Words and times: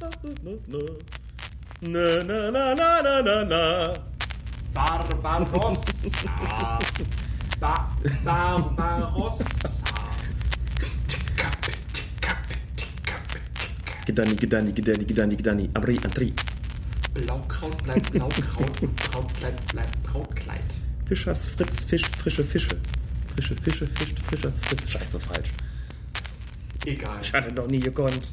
Na, 0.00 0.10
na, 2.22 2.50
na, 2.50 2.74
na, 2.74 3.02
na, 3.02 3.22
na, 3.22 3.44
na. 3.44 3.94
Barbarossa. 4.72 5.92
Ba 7.60 7.90
Barbarossa. 8.24 9.44
Gedani, 14.06 14.36
Gedani, 14.36 14.72
Gedani, 14.72 15.04
Gedani, 15.04 15.36
Gedani. 15.36 15.70
Abri, 15.74 15.98
Andri. 16.04 16.32
Blaukraut 17.14 17.82
bleibt 17.82 18.12
Blaukraut 18.12 18.82
und 18.82 18.96
Brautkleid 18.96 19.66
bleibt 19.66 20.02
Brautkleid. 20.04 20.78
Fischers 21.06 21.48
Fritz 21.48 21.82
fischt 21.82 22.14
frische 22.16 22.44
Fische. 22.44 22.76
Frische 23.34 23.56
Fische 23.56 23.86
fischt 23.88 24.18
Fischers 24.30 24.60
Fritz. 24.62 24.90
Scheiße, 24.90 25.18
falsch. 25.18 25.50
Egal. 26.86 27.18
Ich 27.20 27.32
hatte 27.32 27.52
doch 27.52 27.66
nie 27.66 27.80
gekonnt. 27.80 28.30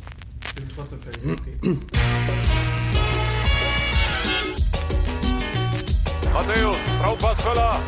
Wir 0.55 0.61
sind 0.61 0.73
trotzdem 0.73 1.01
völlig 1.01 1.19
okay. 1.19 1.77
Matthäus, 6.33 6.77
Traumpassvöller. 7.01 7.79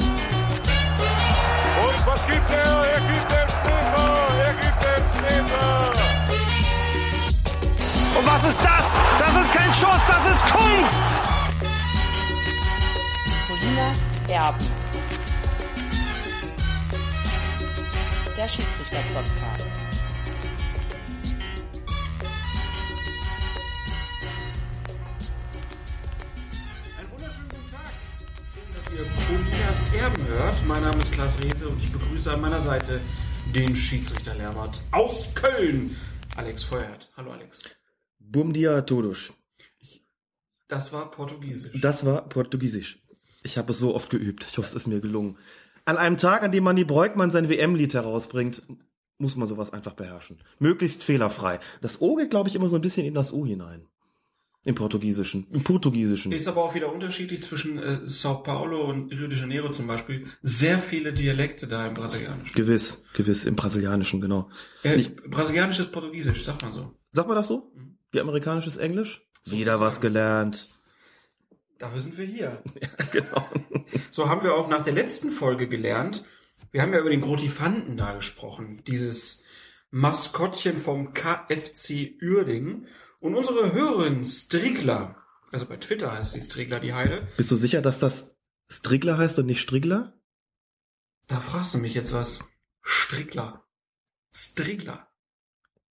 Und 1.85 2.07
was 2.07 2.27
gibt 2.27 2.51
er? 2.51 2.85
Er 2.85 2.99
gibt 2.99 3.31
den 3.31 3.47
Treffer. 3.63 4.27
Er 4.37 4.53
gibt 4.53 4.83
den 4.83 5.03
Treffer. 5.21 5.93
Und 8.19 8.25
was 8.27 8.43
ist 8.49 8.61
das? 8.61 8.99
Das 9.19 9.35
ist 9.43 9.53
kein 9.53 9.73
Schuss, 9.73 10.07
das 10.07 10.25
ist 10.33 10.43
Kunst! 10.51 11.05
Colinas 13.47 14.01
Erben. 14.27 14.65
Der 18.37 18.49
Schiedsrichter-Podcast. 18.49 19.76
Colinas 29.97 30.11
Erben 30.11 30.27
hört. 30.27 30.67
Mein 30.67 30.83
Name 30.83 30.99
ist 30.99 31.11
Klaas 31.11 31.41
Rehse 31.41 31.67
und 31.67 31.81
ich 31.81 31.91
begrüße 31.91 32.31
an 32.31 32.41
meiner 32.41 32.61
Seite 32.61 33.01
den 33.53 33.75
Schiedsrichter 33.75 34.35
Lehrwart 34.35 34.79
aus 34.91 35.33
Köln, 35.33 35.95
Alex 36.35 36.63
Feuerhardt. 36.63 37.09
Hallo 37.17 37.31
Alex. 37.31 37.63
Bum 38.19 38.53
dia 38.53 38.81
todos. 38.81 39.33
Das 40.67 40.91
war 40.91 41.09
Portugiesisch. 41.09 41.81
Das 41.81 42.05
war 42.05 42.27
Portugiesisch. 42.29 42.99
Ich 43.43 43.57
habe 43.57 43.71
es 43.71 43.79
so 43.79 43.95
oft 43.95 44.09
geübt. 44.09 44.47
Ich 44.51 44.57
hoffe, 44.57 44.67
es 44.67 44.75
ist 44.75 44.87
mir 44.87 44.99
gelungen. 44.99 45.37
An 45.85 45.97
einem 45.97 46.17
Tag, 46.17 46.43
an 46.43 46.51
dem 46.51 46.63
Manni 46.63 46.83
Breukmann 46.83 47.31
sein 47.31 47.49
WM-Lied 47.49 47.93
herausbringt, 47.93 48.61
muss 49.17 49.35
man 49.35 49.47
sowas 49.47 49.71
einfach 49.71 49.93
beherrschen. 49.93 50.37
Möglichst 50.59 51.03
fehlerfrei. 51.03 51.59
Das 51.81 52.01
O 52.01 52.15
geht, 52.15 52.29
glaube 52.29 52.49
ich, 52.49 52.55
immer 52.55 52.69
so 52.69 52.75
ein 52.75 52.81
bisschen 52.81 53.05
in 53.05 53.13
das 53.13 53.31
U 53.31 53.45
hinein. 53.45 53.87
Im 54.67 54.75
Portugiesischen. 54.75 55.47
Im 55.53 55.63
Portugiesischen. 55.63 56.33
Ist 56.33 56.45
aber 56.49 56.61
auch 56.61 56.75
wieder 56.75 56.91
unterschiedlich 56.93 57.41
zwischen 57.41 57.79
äh, 57.79 58.01
Sao 58.03 58.43
Paulo 58.43 58.83
und 58.83 59.13
Rio 59.13 59.27
de 59.27 59.37
Janeiro 59.37 59.69
zum 59.69 59.87
Beispiel. 59.87 60.25
Sehr 60.41 60.77
viele 60.77 61.13
Dialekte 61.13 61.69
da 61.69 61.87
im 61.87 61.93
Brasilianischen. 61.93 62.53
Gewiss, 62.53 63.05
gewiss, 63.13 63.45
im 63.45 63.55
Brasilianischen, 63.55 64.19
genau. 64.19 64.49
Äh, 64.83 65.03
Brasilianisches 65.25 65.89
Portugiesisch, 65.89 66.43
sagt 66.43 66.63
man 66.63 66.73
so. 66.73 66.91
Sagt 67.13 67.29
man 67.29 67.37
das 67.37 67.47
so? 67.47 67.71
Wie 68.11 68.19
amerikanisches 68.19 68.75
Englisch? 68.75 69.21
Wieder 69.45 69.79
was 69.79 70.01
gelernt. 70.01 70.69
Dafür 71.79 72.01
sind 72.01 72.17
wir 72.17 72.25
hier. 72.25 72.61
Genau. 73.13 73.47
So 74.11 74.27
haben 74.27 74.43
wir 74.43 74.53
auch 74.53 74.67
nach 74.67 74.81
der 74.81 74.91
letzten 74.91 75.31
Folge 75.31 75.69
gelernt. 75.69 76.25
Wir 76.71 76.81
haben 76.81 76.91
ja 76.91 76.99
über 76.99 77.09
den 77.09 77.21
Grotifanten 77.21 77.95
da 77.95 78.15
gesprochen. 78.15 78.81
Dieses 78.85 79.43
Maskottchen 79.91 80.75
vom 80.75 81.13
KFC 81.13 82.17
Uerdingen. 82.21 82.87
Und 83.19 83.35
unsere 83.35 83.73
Hörerin 83.73 84.23
Strigler, 84.25 85.15
also 85.51 85.65
bei 85.65 85.77
Twitter 85.77 86.11
heißt 86.11 86.33
sie 86.33 86.41
Strigler 86.41 86.79
die 86.79 86.93
Heide, 86.93 87.27
Bist 87.37 87.51
du 87.51 87.55
sicher, 87.55 87.81
dass 87.81 87.99
das 87.99 88.37
Strigler 88.69 89.17
heißt 89.17 89.39
und 89.39 89.45
nicht 89.47 89.61
Strigler? 89.61 90.13
da 91.27 91.39
fragst 91.41 91.73
du 91.73 91.77
mich 91.79 91.93
jetzt 91.93 92.13
was. 92.13 92.39
Strigler. 92.81 93.65
Strigler. 94.31 95.07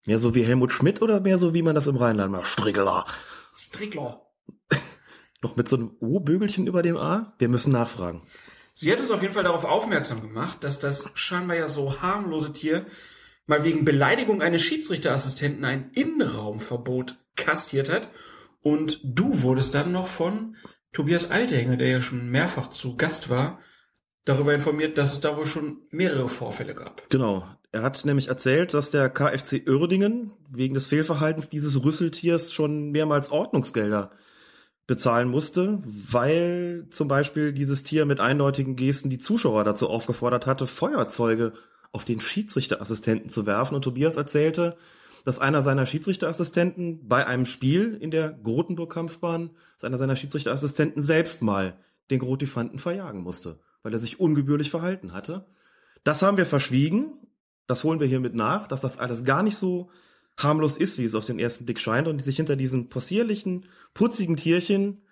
Mehr 0.06 0.20
so 0.20 0.36
wie 0.36 0.44
Helmut 0.44 0.72
Schmidt 0.72 1.02
oder 1.02 1.22
mehr 1.22 1.38
so 1.40 1.54
wie 1.56 1.64
man 1.64 1.74
das 1.76 1.88
im 1.88 1.96
Rheinland 1.96 2.32
macht? 2.32 2.46
Strigler. 2.48 3.06
Strigler. 3.56 4.28
Noch 5.42 5.56
mit 5.56 5.68
so 5.68 5.76
einem 5.78 5.96
O-Bügelchen 6.00 6.68
über 6.68 6.82
dem 6.84 6.98
A? 6.98 7.34
Wir 7.40 7.50
müssen 7.50 7.72
nachfragen. 7.72 8.22
Sie 8.76 8.92
hat 8.92 9.00
uns 9.00 9.12
auf 9.12 9.22
jeden 9.22 9.34
Fall 9.34 9.44
darauf 9.44 9.66
aufmerksam 9.66 10.22
gemacht, 10.22 10.64
dass 10.64 10.80
das 10.80 11.10
scheinbar 11.16 11.56
ja 11.58 11.68
so 11.68 12.02
harmlose 12.02 12.54
Tier 12.54 12.86
mal 13.46 13.64
wegen 13.64 13.86
Beleidigung 13.86 14.42
eines 14.42 14.62
Schiedsrichterassistenten 14.62 15.66
ein 15.66 15.92
Innenraumverbot 15.94 17.18
kassiert 17.36 17.90
hat. 17.90 18.10
Und 18.62 19.02
du 19.04 19.42
wurdest 19.42 19.76
dann 19.76 19.92
noch 19.92 20.08
von 20.08 20.56
Tobias 20.94 21.32
Althänger, 21.32 21.76
der 21.76 21.90
ja 21.90 22.02
schon 22.02 22.30
mehrfach 22.30 22.70
zu 22.70 22.96
Gast 22.96 23.30
war, 23.30 23.60
darüber 24.26 24.54
informiert, 24.54 24.98
dass 24.98 25.12
es 25.12 25.22
da 25.22 25.36
wohl 25.36 25.46
schon 25.46 25.82
mehrere 25.90 26.30
Vorfälle 26.30 26.76
gab. 26.76 27.10
Genau. 27.10 27.46
Er 27.72 27.82
hat 27.82 28.06
nämlich 28.06 28.28
erzählt, 28.28 28.74
dass 28.74 28.92
der 28.92 29.10
KfC 29.10 29.68
Uerdingen 29.68 30.32
wegen 30.50 30.76
des 30.76 30.88
Fehlverhaltens 30.88 31.50
dieses 31.50 31.84
Rüsseltiers 31.84 32.54
schon 32.54 32.92
mehrmals 32.92 33.32
Ordnungsgelder 33.32 34.12
bezahlen 34.86 35.30
musste, 35.30 35.80
weil 35.84 36.88
zum 36.92 37.08
Beispiel 37.08 37.52
dieses 37.52 37.84
Tier 37.84 38.06
mit 38.06 38.20
eindeutigen 38.20 38.76
Gesten 38.76 39.10
die 39.10 39.18
Zuschauer 39.18 39.64
dazu 39.64 39.90
aufgefordert 39.90 40.46
hatte, 40.46 40.68
Feuerzeuge 40.68 41.54
auf 41.94 42.04
den 42.04 42.20
Schiedsrichterassistenten 42.20 43.30
zu 43.30 43.46
werfen. 43.46 43.76
Und 43.76 43.84
Tobias 43.84 44.18
erzählte, 44.18 44.76
dass 45.24 45.40
einer 45.40 45.62
seiner 45.62 45.86
Schiedsrichterassistenten 45.86 47.08
bei 47.08 47.26
einem 47.26 47.46
Spiel 47.46 47.98
in 48.02 48.12
der 48.12 48.32
Grotenburg-Kampfbahn, 48.32 49.52
dass 49.78 49.86
einer 49.86 49.98
seiner 49.98 50.18
Schiedsrichterassistenten 50.18 51.02
selbst 51.02 51.42
mal 51.42 51.78
den 52.12 52.20
Grotifanten 52.20 52.80
verjagen 52.80 53.22
musste, 53.22 53.60
weil 53.84 53.94
er 53.94 54.00
sich 54.00 54.20
ungebührlich 54.20 54.70
verhalten 54.70 55.14
hatte. 55.14 55.46
Das 56.04 56.22
haben 56.22 56.36
wir 56.36 56.46
verschwiegen. 56.46 57.14
Das 57.68 57.86
holen 57.86 58.02
wir 58.02 58.08
hiermit 58.08 58.36
nach, 58.36 58.68
dass 58.68 58.82
das 58.82 59.00
alles 59.00 59.24
gar 59.24 59.42
nicht 59.42 59.56
so 59.56 59.90
harmlos 60.38 60.76
ist, 60.76 60.98
wie 60.98 61.06
es 61.06 61.16
auf 61.16 61.26
den 61.26 61.40
ersten 61.40 61.66
Blick 61.66 61.80
scheint 61.80 62.08
und 62.08 62.22
sich 62.22 62.36
hinter 62.36 62.58
diesen 62.58 62.90
possierlichen, 62.90 63.66
putzigen 63.94 64.36
Tierchen 64.36 65.04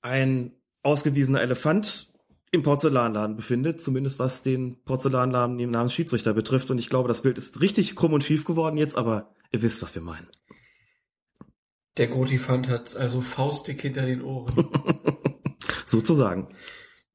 ein 0.00 0.52
ausgewiesener 0.82 1.42
Elefant 1.42 2.07
im 2.50 2.62
Porzellanladen 2.62 3.36
befindet, 3.36 3.80
zumindest 3.80 4.18
was 4.18 4.42
den 4.42 4.82
Porzellanladen 4.84 5.56
Namens 5.70 5.92
Schiedsrichter 5.92 6.34
betrifft. 6.34 6.70
Und 6.70 6.78
ich 6.78 6.88
glaube, 6.88 7.08
das 7.08 7.22
Bild 7.22 7.38
ist 7.38 7.60
richtig 7.60 7.94
krumm 7.96 8.12
und 8.12 8.24
schief 8.24 8.44
geworden 8.44 8.76
jetzt, 8.76 8.96
aber 8.96 9.34
ihr 9.52 9.62
wisst, 9.62 9.82
was 9.82 9.94
wir 9.94 10.02
meinen. 10.02 10.28
Der 11.96 12.06
Grotifant 12.06 12.68
hat 12.68 12.96
also 12.96 13.20
faustdick 13.20 13.82
hinter 13.82 14.06
den 14.06 14.22
Ohren. 14.22 14.54
Sozusagen. 15.86 16.54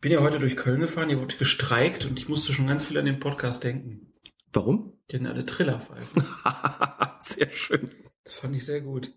Bin 0.02 0.12
ja 0.12 0.20
heute 0.20 0.40
durch 0.40 0.58
Köln 0.58 0.82
gefahren, 0.82 1.08
hier 1.08 1.22
wurde 1.22 1.38
gestreikt 1.38 2.06
und 2.06 2.20
ich 2.20 2.28
musste 2.28 2.52
schon 2.52 2.68
ganz 2.68 2.84
viel 2.84 2.98
an 2.98 3.06
den 3.06 3.20
Podcast 3.22 3.64
denken. 3.64 4.14
Warum? 4.52 5.00
Die 5.10 5.16
hatten 5.16 5.28
alle 5.28 5.46
Trillerpfeifen. 5.46 6.24
Sehr 7.22 7.50
schön. 7.52 7.92
Das 8.24 8.34
fand 8.34 8.56
ich 8.56 8.66
sehr 8.66 8.82
gut. 8.82 9.14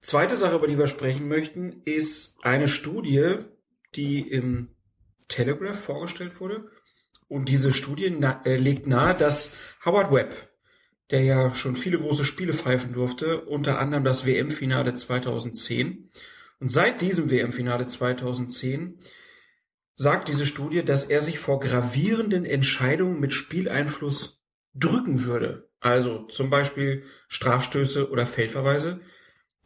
Zweite 0.00 0.36
Sache, 0.36 0.56
über 0.56 0.66
die 0.66 0.78
wir 0.78 0.86
sprechen 0.86 1.28
möchten, 1.28 1.82
ist 1.84 2.38
eine 2.42 2.68
Studie, 2.68 3.38
die 3.94 4.20
im 4.20 4.74
Telegraph 5.28 5.78
vorgestellt 5.78 6.40
wurde. 6.40 6.70
Und 7.28 7.48
diese 7.48 7.72
Studie 7.72 8.10
na 8.10 8.42
äh, 8.44 8.56
legt 8.56 8.86
nahe, 8.86 9.16
dass 9.16 9.56
Howard 9.84 10.12
Webb, 10.12 10.50
der 11.10 11.22
ja 11.22 11.54
schon 11.54 11.76
viele 11.76 11.98
große 11.98 12.24
Spiele 12.24 12.54
pfeifen 12.54 12.92
durfte, 12.92 13.42
unter 13.42 13.78
anderem 13.78 14.04
das 14.04 14.26
WM-Finale 14.26 14.94
2010. 14.94 16.10
Und 16.60 16.68
seit 16.70 17.02
diesem 17.02 17.30
WM-Finale 17.30 17.86
2010 17.86 18.98
sagt 19.96 20.28
diese 20.28 20.46
Studie, 20.46 20.84
dass 20.84 21.04
er 21.04 21.22
sich 21.22 21.38
vor 21.38 21.60
gravierenden 21.60 22.44
Entscheidungen 22.44 23.20
mit 23.20 23.32
Spieleinfluss 23.32 24.44
drücken 24.74 25.22
würde. 25.24 25.70
Also 25.80 26.24
zum 26.26 26.50
Beispiel 26.50 27.04
Strafstöße 27.28 28.10
oder 28.10 28.26
Feldverweise. 28.26 29.00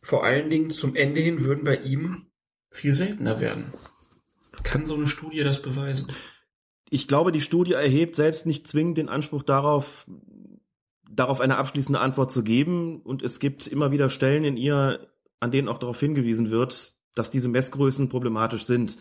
Vor 0.02 0.24
allen 0.24 0.50
Dingen 0.50 0.70
zum 0.70 0.96
Ende 0.96 1.20
hin 1.20 1.44
würden 1.44 1.64
bei 1.64 1.76
ihm 1.76 2.30
viel 2.70 2.92
seltener 2.92 3.40
werden. 3.40 3.72
Kann 4.62 4.86
so 4.86 4.94
eine 4.94 5.06
Studie 5.06 5.42
das 5.44 5.62
beweisen? 5.62 6.12
Ich 6.90 7.06
glaube, 7.08 7.32
die 7.32 7.40
Studie 7.40 7.72
erhebt 7.72 8.16
selbst 8.16 8.46
nicht 8.46 8.66
zwingend 8.66 8.98
den 8.98 9.08
Anspruch 9.08 9.42
darauf, 9.42 10.06
darauf 11.10 11.40
eine 11.40 11.56
abschließende 11.56 12.00
Antwort 12.00 12.30
zu 12.30 12.42
geben. 12.42 13.00
Und 13.02 13.22
es 13.22 13.40
gibt 13.40 13.66
immer 13.66 13.90
wieder 13.90 14.08
Stellen 14.08 14.44
in 14.44 14.56
ihr, 14.56 15.08
an 15.40 15.50
denen 15.50 15.68
auch 15.68 15.78
darauf 15.78 16.00
hingewiesen 16.00 16.50
wird, 16.50 16.94
dass 17.14 17.30
diese 17.30 17.48
Messgrößen 17.48 18.08
problematisch 18.08 18.64
sind. 18.64 18.98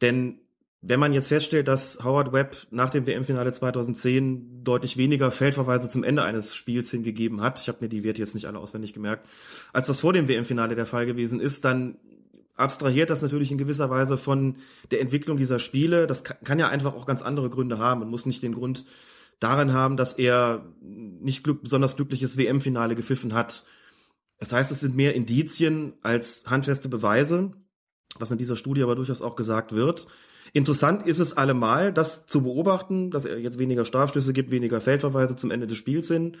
Denn 0.00 0.40
wenn 0.80 1.00
man 1.00 1.12
jetzt 1.12 1.28
feststellt, 1.28 1.66
dass 1.66 2.04
Howard 2.04 2.32
Webb 2.32 2.68
nach 2.70 2.90
dem 2.90 3.06
WM-Finale 3.06 3.52
2010 3.52 4.62
deutlich 4.62 4.96
weniger 4.96 5.30
Feldverweise 5.30 5.88
zum 5.88 6.04
Ende 6.04 6.22
eines 6.22 6.54
Spiels 6.54 6.90
hingegeben 6.90 7.40
hat, 7.40 7.60
ich 7.60 7.68
habe 7.68 7.78
mir 7.80 7.88
die 7.88 8.04
Werte 8.04 8.20
jetzt 8.20 8.34
nicht 8.34 8.46
alle 8.46 8.60
auswendig 8.60 8.92
gemerkt, 8.92 9.26
als 9.72 9.88
das 9.88 10.00
vor 10.00 10.12
dem 10.12 10.28
WM-Finale 10.28 10.76
der 10.76 10.86
Fall 10.86 11.06
gewesen 11.06 11.40
ist, 11.40 11.64
dann 11.64 11.98
abstrahiert 12.58 13.10
das 13.10 13.22
natürlich 13.22 13.50
in 13.50 13.58
gewisser 13.58 13.88
Weise 13.88 14.16
von 14.16 14.56
der 14.90 15.00
Entwicklung 15.00 15.36
dieser 15.36 15.58
Spiele. 15.58 16.06
Das 16.06 16.24
kann, 16.24 16.58
ja 16.58 16.68
einfach 16.68 16.94
auch 16.94 17.06
ganz 17.06 17.22
andere 17.22 17.50
Gründe 17.50 17.78
haben. 17.78 18.00
Man 18.00 18.10
muss 18.10 18.26
nicht 18.26 18.42
den 18.42 18.52
Grund 18.52 18.84
darin 19.40 19.72
haben, 19.72 19.96
dass 19.96 20.14
er 20.14 20.66
nicht 20.80 21.44
glück, 21.44 21.62
besonders 21.62 21.96
glückliches 21.96 22.36
WM-Finale 22.36 22.96
gepfiffen 22.96 23.34
hat 23.34 23.64
Das 24.38 24.52
heißt, 24.52 24.70
es 24.72 24.80
sind 24.80 24.96
mehr 24.96 25.14
Indizien 25.14 25.94
als 26.02 26.44
handfeste 26.46 26.88
Beweise, 26.88 27.52
was 28.18 28.30
in 28.30 28.38
dieser 28.38 28.56
Studie 28.56 28.82
aber 28.82 28.96
durchaus 28.96 29.22
auch 29.22 29.36
gesagt 29.36 29.72
wird. 29.72 30.08
Interessant 30.52 31.06
ist 31.06 31.18
es 31.18 31.36
allemal, 31.36 31.92
das 31.92 32.26
zu 32.26 32.42
beobachten, 32.42 33.10
dass 33.10 33.24
er 33.24 33.38
jetzt 33.38 33.58
weniger 33.58 33.84
Strafstöße 33.84 34.32
gibt, 34.32 34.50
weniger 34.50 34.80
Feldverweise 34.80 35.36
zum 35.36 35.50
Ende 35.50 35.66
des 35.66 35.76
Spiels 35.76 36.08
sind. 36.08 36.38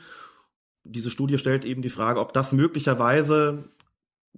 Diese 0.84 1.10
Studie 1.10 1.38
stellt 1.38 1.64
eben 1.64 1.82
die 1.82 1.90
Frage, 1.90 2.20
ob 2.20 2.32
das 2.32 2.52
möglicherweise 2.52 3.64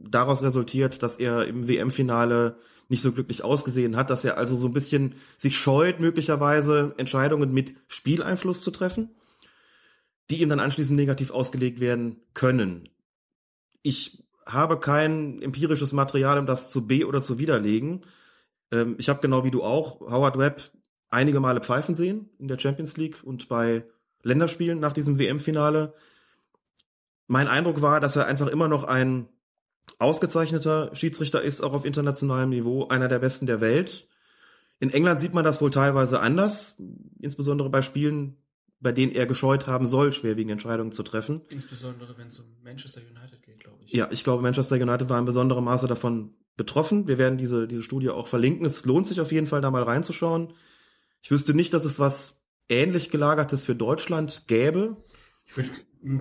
daraus 0.09 0.43
resultiert, 0.43 1.03
dass 1.03 1.17
er 1.17 1.47
im 1.47 1.69
WM-Finale 1.69 2.57
nicht 2.89 3.03
so 3.03 3.13
glücklich 3.13 3.45
ausgesehen 3.45 3.97
hat, 3.97 4.11
dass 4.11 4.25
er 4.25 4.37
also 4.37 4.57
so 4.57 4.67
ein 4.67 4.73
bisschen 4.73 5.15
sich 5.37 5.57
scheut, 5.57 6.01
möglicherweise 6.01 6.95
Entscheidungen 6.97 7.53
mit 7.53 7.75
Spieleinfluss 7.89 8.63
zu 8.63 8.71
treffen, 8.71 9.11
die 10.29 10.43
ihm 10.43 10.49
dann 10.49 10.61
anschließend 10.61 10.97
negativ 10.97 11.31
ausgelegt 11.31 11.81
werden 11.81 12.17
können. 12.35 12.89
Ich 13.83 14.25
habe 14.45 14.81
kein 14.81 15.41
empirisches 15.41 15.93
Material, 15.93 16.39
um 16.39 16.47
das 16.47 16.69
zu 16.69 16.87
be- 16.87 17.07
oder 17.07 17.23
zu 17.23 17.39
widerlegen. 17.39 18.05
Ähm, 18.73 18.97
ich 18.99 19.09
habe 19.09 19.21
genau 19.21 19.45
wie 19.45 19.51
du 19.51 19.63
auch 19.63 20.01
Howard 20.01 20.39
Webb 20.39 20.73
einige 21.11 21.41
Male 21.41 21.61
pfeifen 21.61 21.95
sehen 21.95 22.29
in 22.39 22.49
der 22.49 22.59
Champions 22.59 22.97
League 22.97 23.23
und 23.23 23.49
bei 23.49 23.85
Länderspielen 24.23 24.79
nach 24.81 24.93
diesem 24.93 25.19
WM-Finale. 25.19 25.95
Mein 27.27 27.49
Eindruck 27.49 27.83
war, 27.83 28.01
dass 28.01 28.17
er 28.17 28.27
einfach 28.27 28.49
immer 28.49 28.69
noch 28.69 28.85
ein 28.85 29.29
ausgezeichneter 29.99 30.95
Schiedsrichter 30.95 31.43
ist, 31.43 31.61
auch 31.61 31.73
auf 31.73 31.85
internationalem 31.85 32.51
Niveau, 32.51 32.89
einer 32.89 33.09
der 33.09 33.19
besten 33.19 33.47
der 33.47 33.61
Welt. 33.61 34.09
In 34.79 34.91
England 34.91 35.21
sieht 35.21 35.35
man 35.35 35.45
das 35.45 35.61
wohl 35.61 35.71
teilweise 35.71 36.21
anders, 36.21 36.81
insbesondere 37.21 37.69
bei 37.69 37.83
Spielen, 37.83 38.37
bei 38.81 38.93
denen 38.93 39.13
er 39.13 39.27
gescheut 39.27 39.67
haben 39.67 39.87
soll, 39.87 40.13
schwerwiegende 40.13 40.53
Entscheidungen 40.53 40.91
zu 40.91 41.03
treffen. 41.03 41.43
Insbesondere 41.51 42.17
wenn 42.17 42.29
es 42.29 42.39
um 42.39 42.47
Manchester 42.65 43.03
United 43.03 43.43
geht, 43.43 43.61
glaube 43.61 43.77
ich. 43.85 43.93
Ja, 43.93 44.09
ich 44.11 44.25
glaube, 44.25 44.43
Manchester 44.43 44.77
United 44.77 45.11
war 45.11 45.19
in 45.19 45.27
besonderem 45.27 45.65
Maße 45.65 45.87
davon 45.87 46.35
betroffen. 46.57 47.07
Wir 47.07 47.19
werden 47.19 47.37
diese, 47.37 47.69
diese 47.69 47.83
Studie 47.83 48.09
auch 48.09 48.27
verlinken. 48.27 48.65
Es 48.65 48.87
lohnt 48.87 49.07
sich 49.07 49.21
auf 49.21 49.33
jeden 49.33 49.47
Fall, 49.47 49.61
da 49.61 49.71
mal 49.71 49.83
reinzuschauen. 49.83 50.55
Ich 51.23 51.31
wüsste 51.31 51.53
nicht, 51.53 51.75
dass 51.75 51.85
es 51.85 52.01
was 52.01 52.43
ähnlich 52.71 53.11
gelagertes 53.11 53.67
für 53.67 53.75
Deutschland 53.75 54.45
gäbe. 54.47 54.97
Ich 55.45 55.57
würde 55.57 55.71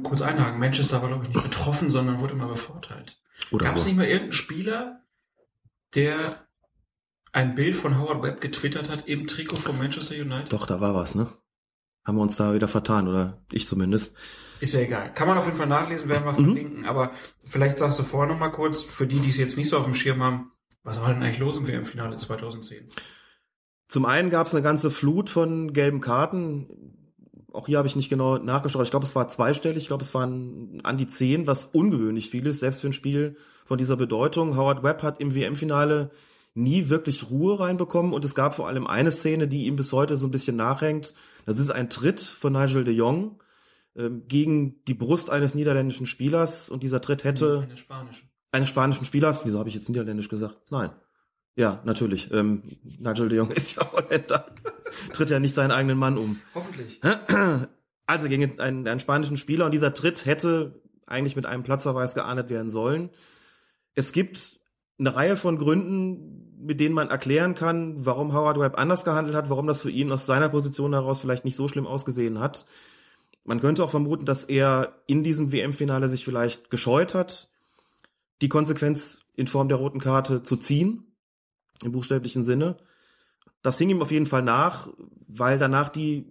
kurz 0.04 0.22
einhaken. 0.22 0.60
Manchester 0.60 1.02
war, 1.02 1.08
glaube 1.08 1.26
ich, 1.26 1.34
nicht 1.34 1.44
betroffen, 1.44 1.92
sondern 1.92 2.20
wurde 2.20 2.34
immer 2.34 2.48
bevorteilt. 2.48 3.22
Gab 3.58 3.76
es 3.76 3.84
so. 3.84 3.88
nicht 3.90 3.98
mal 3.98 4.06
irgendeinen 4.06 4.34
Spieler, 4.34 5.02
der 5.96 6.46
ein 7.32 7.56
Bild 7.56 7.76
von 7.76 7.98
Howard 8.00 8.22
Webb 8.24 8.42
getwittert 8.42 8.90
hat 8.90 9.08
im 9.08 9.28
Trikot 9.28 9.58
von 9.58 9.78
Manchester 9.78 10.16
United? 10.16 10.52
Doch, 10.54 10.66
da 10.66 10.82
war 10.82 10.94
was, 10.96 11.16
ne? 11.16 11.28
Haben 12.06 12.18
wir 12.18 12.22
uns 12.24 12.38
da 12.38 12.54
wieder 12.54 12.68
vertan, 12.68 13.08
oder 13.08 13.44
ich 13.52 13.68
zumindest. 13.68 14.18
Ist 14.62 14.74
ja 14.74 14.80
egal. 14.82 15.14
Kann 15.14 15.28
man 15.28 15.38
auf 15.38 15.46
jeden 15.46 15.58
Fall 15.58 15.68
nachlesen, 15.68 16.10
werden 16.10 16.26
wir 16.26 16.32
Mhm. 16.34 16.46
verlinken. 16.46 16.86
Aber 16.86 17.12
vielleicht 17.46 17.78
sagst 17.80 18.00
du 18.00 18.04
vorher 18.04 18.32
noch 18.34 18.40
mal 18.40 18.50
kurz, 18.50 18.84
für 18.84 19.06
die, 19.08 19.20
die 19.20 19.30
es 19.30 19.38
jetzt 19.38 19.58
nicht 19.58 19.70
so 19.70 19.78
auf 19.78 19.86
dem 19.86 19.94
Schirm 19.94 20.22
haben, 20.24 20.52
was 20.84 21.02
war 21.02 21.14
denn 21.14 21.22
eigentlich 21.24 21.40
los 21.40 21.56
im 21.58 21.68
WM-Finale 21.68 22.18
2010? 22.18 22.88
Zum 23.88 24.06
einen 24.06 24.30
gab 24.30 24.48
es 24.48 24.54
eine 24.54 24.64
ganze 24.64 24.92
Flut 24.92 25.30
von 25.30 25.74
gelben 25.74 26.02
Karten. 26.02 27.09
Auch 27.54 27.68
hier 27.68 27.78
habe 27.78 27.88
ich 27.88 27.96
nicht 27.96 28.10
genau 28.10 28.38
nachgeschaut. 28.38 28.84
Ich 28.84 28.92
glaube, 28.92 29.06
es 29.06 29.16
war 29.16 29.28
zweistellig. 29.28 29.84
Ich 29.84 29.88
glaube, 29.88 30.04
es 30.04 30.14
waren 30.14 30.80
an 30.84 30.98
die 30.98 31.08
zehn, 31.08 31.48
was 31.48 31.66
ungewöhnlich 31.66 32.30
viel 32.30 32.46
ist, 32.48 32.60
selbst 32.60 32.82
für 32.82 32.88
ein 32.88 32.94
Spiel 32.94 33.36
von 33.66 33.78
dieser 33.78 33.98
Bedeutung. 33.98 34.56
Howard 34.58 34.84
Webb 34.84 35.04
hat 35.04 35.20
im 35.20 35.34
WM-Finale 35.36 36.12
nie 36.56 36.90
wirklich 36.90 37.30
Ruhe 37.30 37.60
reinbekommen 37.60 38.14
und 38.14 38.26
es 38.26 38.36
gab 38.36 38.56
vor 38.56 38.68
allem 38.68 38.88
eine 38.88 39.12
Szene, 39.12 39.48
die 39.48 39.66
ihm 39.66 39.76
bis 39.76 39.94
heute 39.94 40.18
so 40.18 40.28
ein 40.28 40.32
bisschen 40.32 40.56
nachhängt. 40.56 41.14
Das 41.46 41.60
ist 41.60 41.70
ein 41.70 41.90
Tritt 41.90 42.20
von 42.20 42.54
Nigel 42.54 42.84
de 42.84 42.94
Jong 42.94 43.40
ähm, 43.96 44.24
gegen 44.28 44.84
die 44.86 44.94
Brust 44.94 45.30
eines 45.30 45.56
niederländischen 45.56 46.06
Spielers 46.08 46.70
und 46.70 46.84
dieser 46.84 47.02
Tritt 47.02 47.24
hätte 47.24 47.62
Eine 47.64 47.78
spanische. 47.78 48.24
eines 48.52 48.70
spanischen 48.70 49.06
Spielers, 49.06 49.46
wieso 49.46 49.60
habe 49.60 49.70
ich 49.70 49.76
jetzt 49.76 49.90
niederländisch 49.90 50.30
gesagt? 50.30 50.58
Nein. 50.70 50.92
Ja, 51.60 51.82
natürlich. 51.84 52.32
Ähm, 52.32 52.64
Nigel 52.84 53.28
de 53.28 53.38
Jong 53.38 53.52
ist 53.56 53.76
ja 53.76 53.92
Holländer. 53.92 54.46
Tritt 55.12 55.30
ja 55.30 55.42
nicht 55.42 55.54
seinen 55.54 55.72
eigenen 55.72 55.98
Mann 55.98 56.18
um. 56.18 56.40
Hoffentlich. 56.56 57.02
Also 58.08 58.28
gegen 58.28 58.60
einen, 58.60 58.88
einen 58.88 59.00
spanischen 59.00 59.38
Spieler 59.38 59.66
und 59.66 59.72
dieser 59.72 59.94
Tritt 59.94 60.26
hätte 60.26 60.82
eigentlich 61.06 61.36
mit 61.36 61.46
einem 61.46 61.62
Platzverweis 61.62 62.16
geahndet 62.16 62.50
werden 62.50 62.72
sollen. 62.72 63.12
Es 63.94 64.14
gibt 64.14 64.62
eine 64.98 65.16
Reihe 65.16 65.38
von 65.38 65.60
Gründen, 65.60 66.58
mit 66.60 66.80
denen 66.80 66.96
man 66.96 67.12
erklären 67.12 67.54
kann, 67.54 68.04
warum 68.04 68.34
Howard 68.34 68.60
Webb 68.60 68.80
anders 68.80 69.06
gehandelt 69.06 69.36
hat, 69.36 69.52
warum 69.52 69.68
das 69.68 69.84
für 69.84 69.92
ihn 69.92 70.12
aus 70.12 70.26
seiner 70.26 70.50
Position 70.50 70.94
heraus 70.94 71.20
vielleicht 71.20 71.46
nicht 71.46 71.56
so 71.56 71.68
schlimm 71.68 71.86
ausgesehen 71.86 72.40
hat. 72.40 72.66
Man 73.44 73.60
könnte 73.60 73.84
auch 73.84 73.92
vermuten, 73.92 74.26
dass 74.26 74.44
er 74.44 75.04
in 75.06 75.24
diesem 75.24 75.52
WM-Finale 75.52 76.08
sich 76.08 76.26
vielleicht 76.26 76.72
gescheut 76.72 77.14
hat, 77.14 77.52
die 78.42 78.50
Konsequenz 78.50 79.22
in 79.36 79.46
Form 79.46 79.68
der 79.68 79.78
roten 79.78 80.00
Karte 80.00 80.42
zu 80.42 80.58
ziehen, 80.58 81.09
im 81.84 81.92
buchstäblichen 81.92 82.44
Sinne. 82.44 82.78
Das 83.62 83.78
hing 83.78 83.90
ihm 83.90 84.02
auf 84.02 84.12
jeden 84.12 84.26
Fall 84.26 84.42
nach, 84.42 84.88
weil 85.28 85.58
danach 85.60 85.90
die 85.90 86.26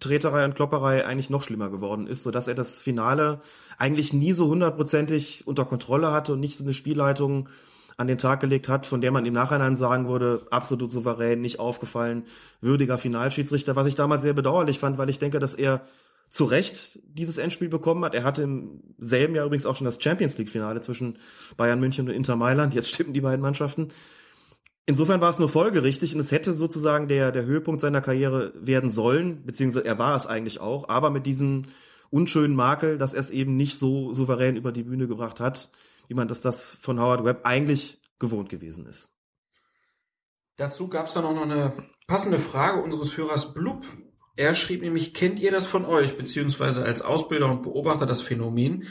Treterei 0.00 0.44
und 0.44 0.54
Klopperei 0.54 1.06
eigentlich 1.06 1.30
noch 1.30 1.42
schlimmer 1.42 1.70
geworden 1.70 2.06
ist, 2.06 2.22
sodass 2.22 2.48
er 2.48 2.54
das 2.54 2.82
Finale 2.82 3.40
eigentlich 3.78 4.12
nie 4.12 4.32
so 4.32 4.48
hundertprozentig 4.48 5.46
unter 5.46 5.64
Kontrolle 5.64 6.12
hatte 6.12 6.34
und 6.34 6.40
nicht 6.40 6.58
so 6.58 6.64
eine 6.64 6.74
Spielleitung 6.74 7.48
an 7.96 8.08
den 8.08 8.18
Tag 8.18 8.40
gelegt 8.40 8.68
hat, 8.68 8.86
von 8.86 9.00
der 9.00 9.12
man 9.12 9.24
im 9.24 9.34
Nachhinein 9.34 9.76
sagen 9.76 10.08
würde, 10.08 10.46
absolut 10.50 10.90
souverän, 10.90 11.40
nicht 11.40 11.60
aufgefallen, 11.60 12.24
würdiger 12.60 12.98
Finalschiedsrichter, 12.98 13.76
was 13.76 13.86
ich 13.86 13.94
damals 13.94 14.22
sehr 14.22 14.32
bedauerlich 14.32 14.80
fand, 14.80 14.98
weil 14.98 15.10
ich 15.10 15.20
denke, 15.20 15.38
dass 15.38 15.54
er 15.54 15.82
zu 16.28 16.44
Recht 16.44 16.98
dieses 17.04 17.38
Endspiel 17.38 17.68
bekommen 17.68 18.04
hat. 18.04 18.14
Er 18.14 18.24
hatte 18.24 18.42
im 18.42 18.82
selben 18.98 19.36
Jahr 19.36 19.46
übrigens 19.46 19.66
auch 19.66 19.76
schon 19.76 19.84
das 19.84 20.02
Champions 20.02 20.36
League 20.36 20.50
Finale 20.50 20.80
zwischen 20.80 21.18
Bayern 21.56 21.78
München 21.78 22.08
und 22.08 22.14
Inter 22.14 22.34
Mailand. 22.34 22.74
Jetzt 22.74 22.88
stimmen 22.88 23.12
die 23.12 23.20
beiden 23.20 23.40
Mannschaften. 23.40 23.92
Insofern 24.86 25.20
war 25.20 25.30
es 25.30 25.38
nur 25.38 25.48
folgerichtig 25.48 26.14
und 26.14 26.20
es 26.20 26.30
hätte 26.30 26.52
sozusagen 26.52 27.08
der, 27.08 27.32
der 27.32 27.46
Höhepunkt 27.46 27.80
seiner 27.80 28.02
Karriere 28.02 28.52
werden 28.54 28.90
sollen, 28.90 29.44
beziehungsweise 29.46 29.86
er 29.86 29.98
war 29.98 30.14
es 30.14 30.26
eigentlich 30.26 30.60
auch, 30.60 30.88
aber 30.88 31.08
mit 31.10 31.24
diesem 31.24 31.66
unschönen 32.10 32.54
Makel, 32.54 32.98
dass 32.98 33.14
er 33.14 33.20
es 33.20 33.30
eben 33.30 33.56
nicht 33.56 33.78
so 33.78 34.12
souverän 34.12 34.56
über 34.56 34.72
die 34.72 34.82
Bühne 34.82 35.08
gebracht 35.08 35.40
hat, 35.40 35.70
wie 36.08 36.14
man 36.14 36.28
das, 36.28 36.42
das 36.42 36.70
von 36.70 37.00
Howard 37.00 37.24
Webb 37.24 37.40
eigentlich 37.44 37.98
gewohnt 38.18 38.50
gewesen 38.50 38.86
ist. 38.86 39.10
Dazu 40.56 40.88
gab 40.88 41.06
es 41.06 41.14
dann 41.14 41.24
auch 41.24 41.34
noch 41.34 41.42
eine 41.42 41.72
passende 42.06 42.38
Frage 42.38 42.82
unseres 42.82 43.16
Hörers 43.16 43.54
Blub. 43.54 43.84
Er 44.36 44.54
schrieb 44.54 44.82
nämlich, 44.82 45.14
kennt 45.14 45.40
ihr 45.40 45.50
das 45.50 45.66
von 45.66 45.84
euch, 45.84 46.16
beziehungsweise 46.16 46.84
als 46.84 47.02
Ausbilder 47.02 47.50
und 47.50 47.62
Beobachter 47.62 48.06
das 48.06 48.22
Phänomen? 48.22 48.86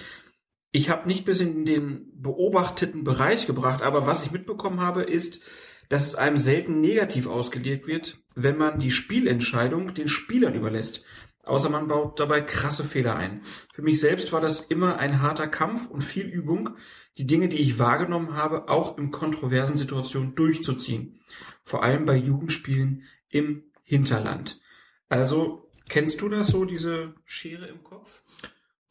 Ich 0.71 0.89
habe 0.89 1.07
nicht 1.07 1.23
bis 1.23 1.39
in 1.39 1.65
den 1.65 2.11
beobachteten 2.19 3.03
Bereich 3.03 3.45
gebracht, 3.45 3.83
aber 3.83 4.07
was 4.07 4.25
ich 4.25 4.31
mitbekommen 4.31 4.81
habe, 4.81 5.03
ist, 5.03 5.43
dass 5.89 6.07
es 6.07 6.15
einem 6.15 6.37
selten 6.37 6.81
negativ 6.81 7.27
ausgelegt 7.27 7.87
wird, 7.87 8.19
wenn 8.35 8.57
man 8.57 8.79
die 8.79 8.91
Spielentscheidung 8.91 9.93
den 9.93 10.07
Spielern 10.07 10.55
überlässt. 10.55 11.03
Außer 11.43 11.69
man 11.69 11.89
baut 11.89 12.19
dabei 12.19 12.41
krasse 12.41 12.85
Fehler 12.85 13.17
ein. 13.17 13.41
Für 13.73 13.81
mich 13.81 13.99
selbst 13.99 14.31
war 14.31 14.39
das 14.39 14.61
immer 14.61 14.97
ein 14.97 15.21
harter 15.21 15.47
Kampf 15.47 15.89
und 15.89 16.01
viel 16.01 16.25
Übung, 16.25 16.77
die 17.17 17.27
Dinge, 17.27 17.49
die 17.49 17.57
ich 17.57 17.79
wahrgenommen 17.79 18.33
habe, 18.33 18.69
auch 18.69 18.97
in 18.97 19.11
kontroversen 19.11 19.75
Situationen 19.75 20.35
durchzuziehen. 20.35 21.19
Vor 21.65 21.83
allem 21.83 22.05
bei 22.05 22.15
Jugendspielen 22.15 23.03
im 23.29 23.63
Hinterland. 23.83 24.61
Also, 25.09 25.69
kennst 25.89 26.21
du 26.21 26.29
das 26.29 26.47
so, 26.47 26.63
diese 26.65 27.13
Schere 27.25 27.67
im 27.67 27.83
Kopf? 27.83 28.23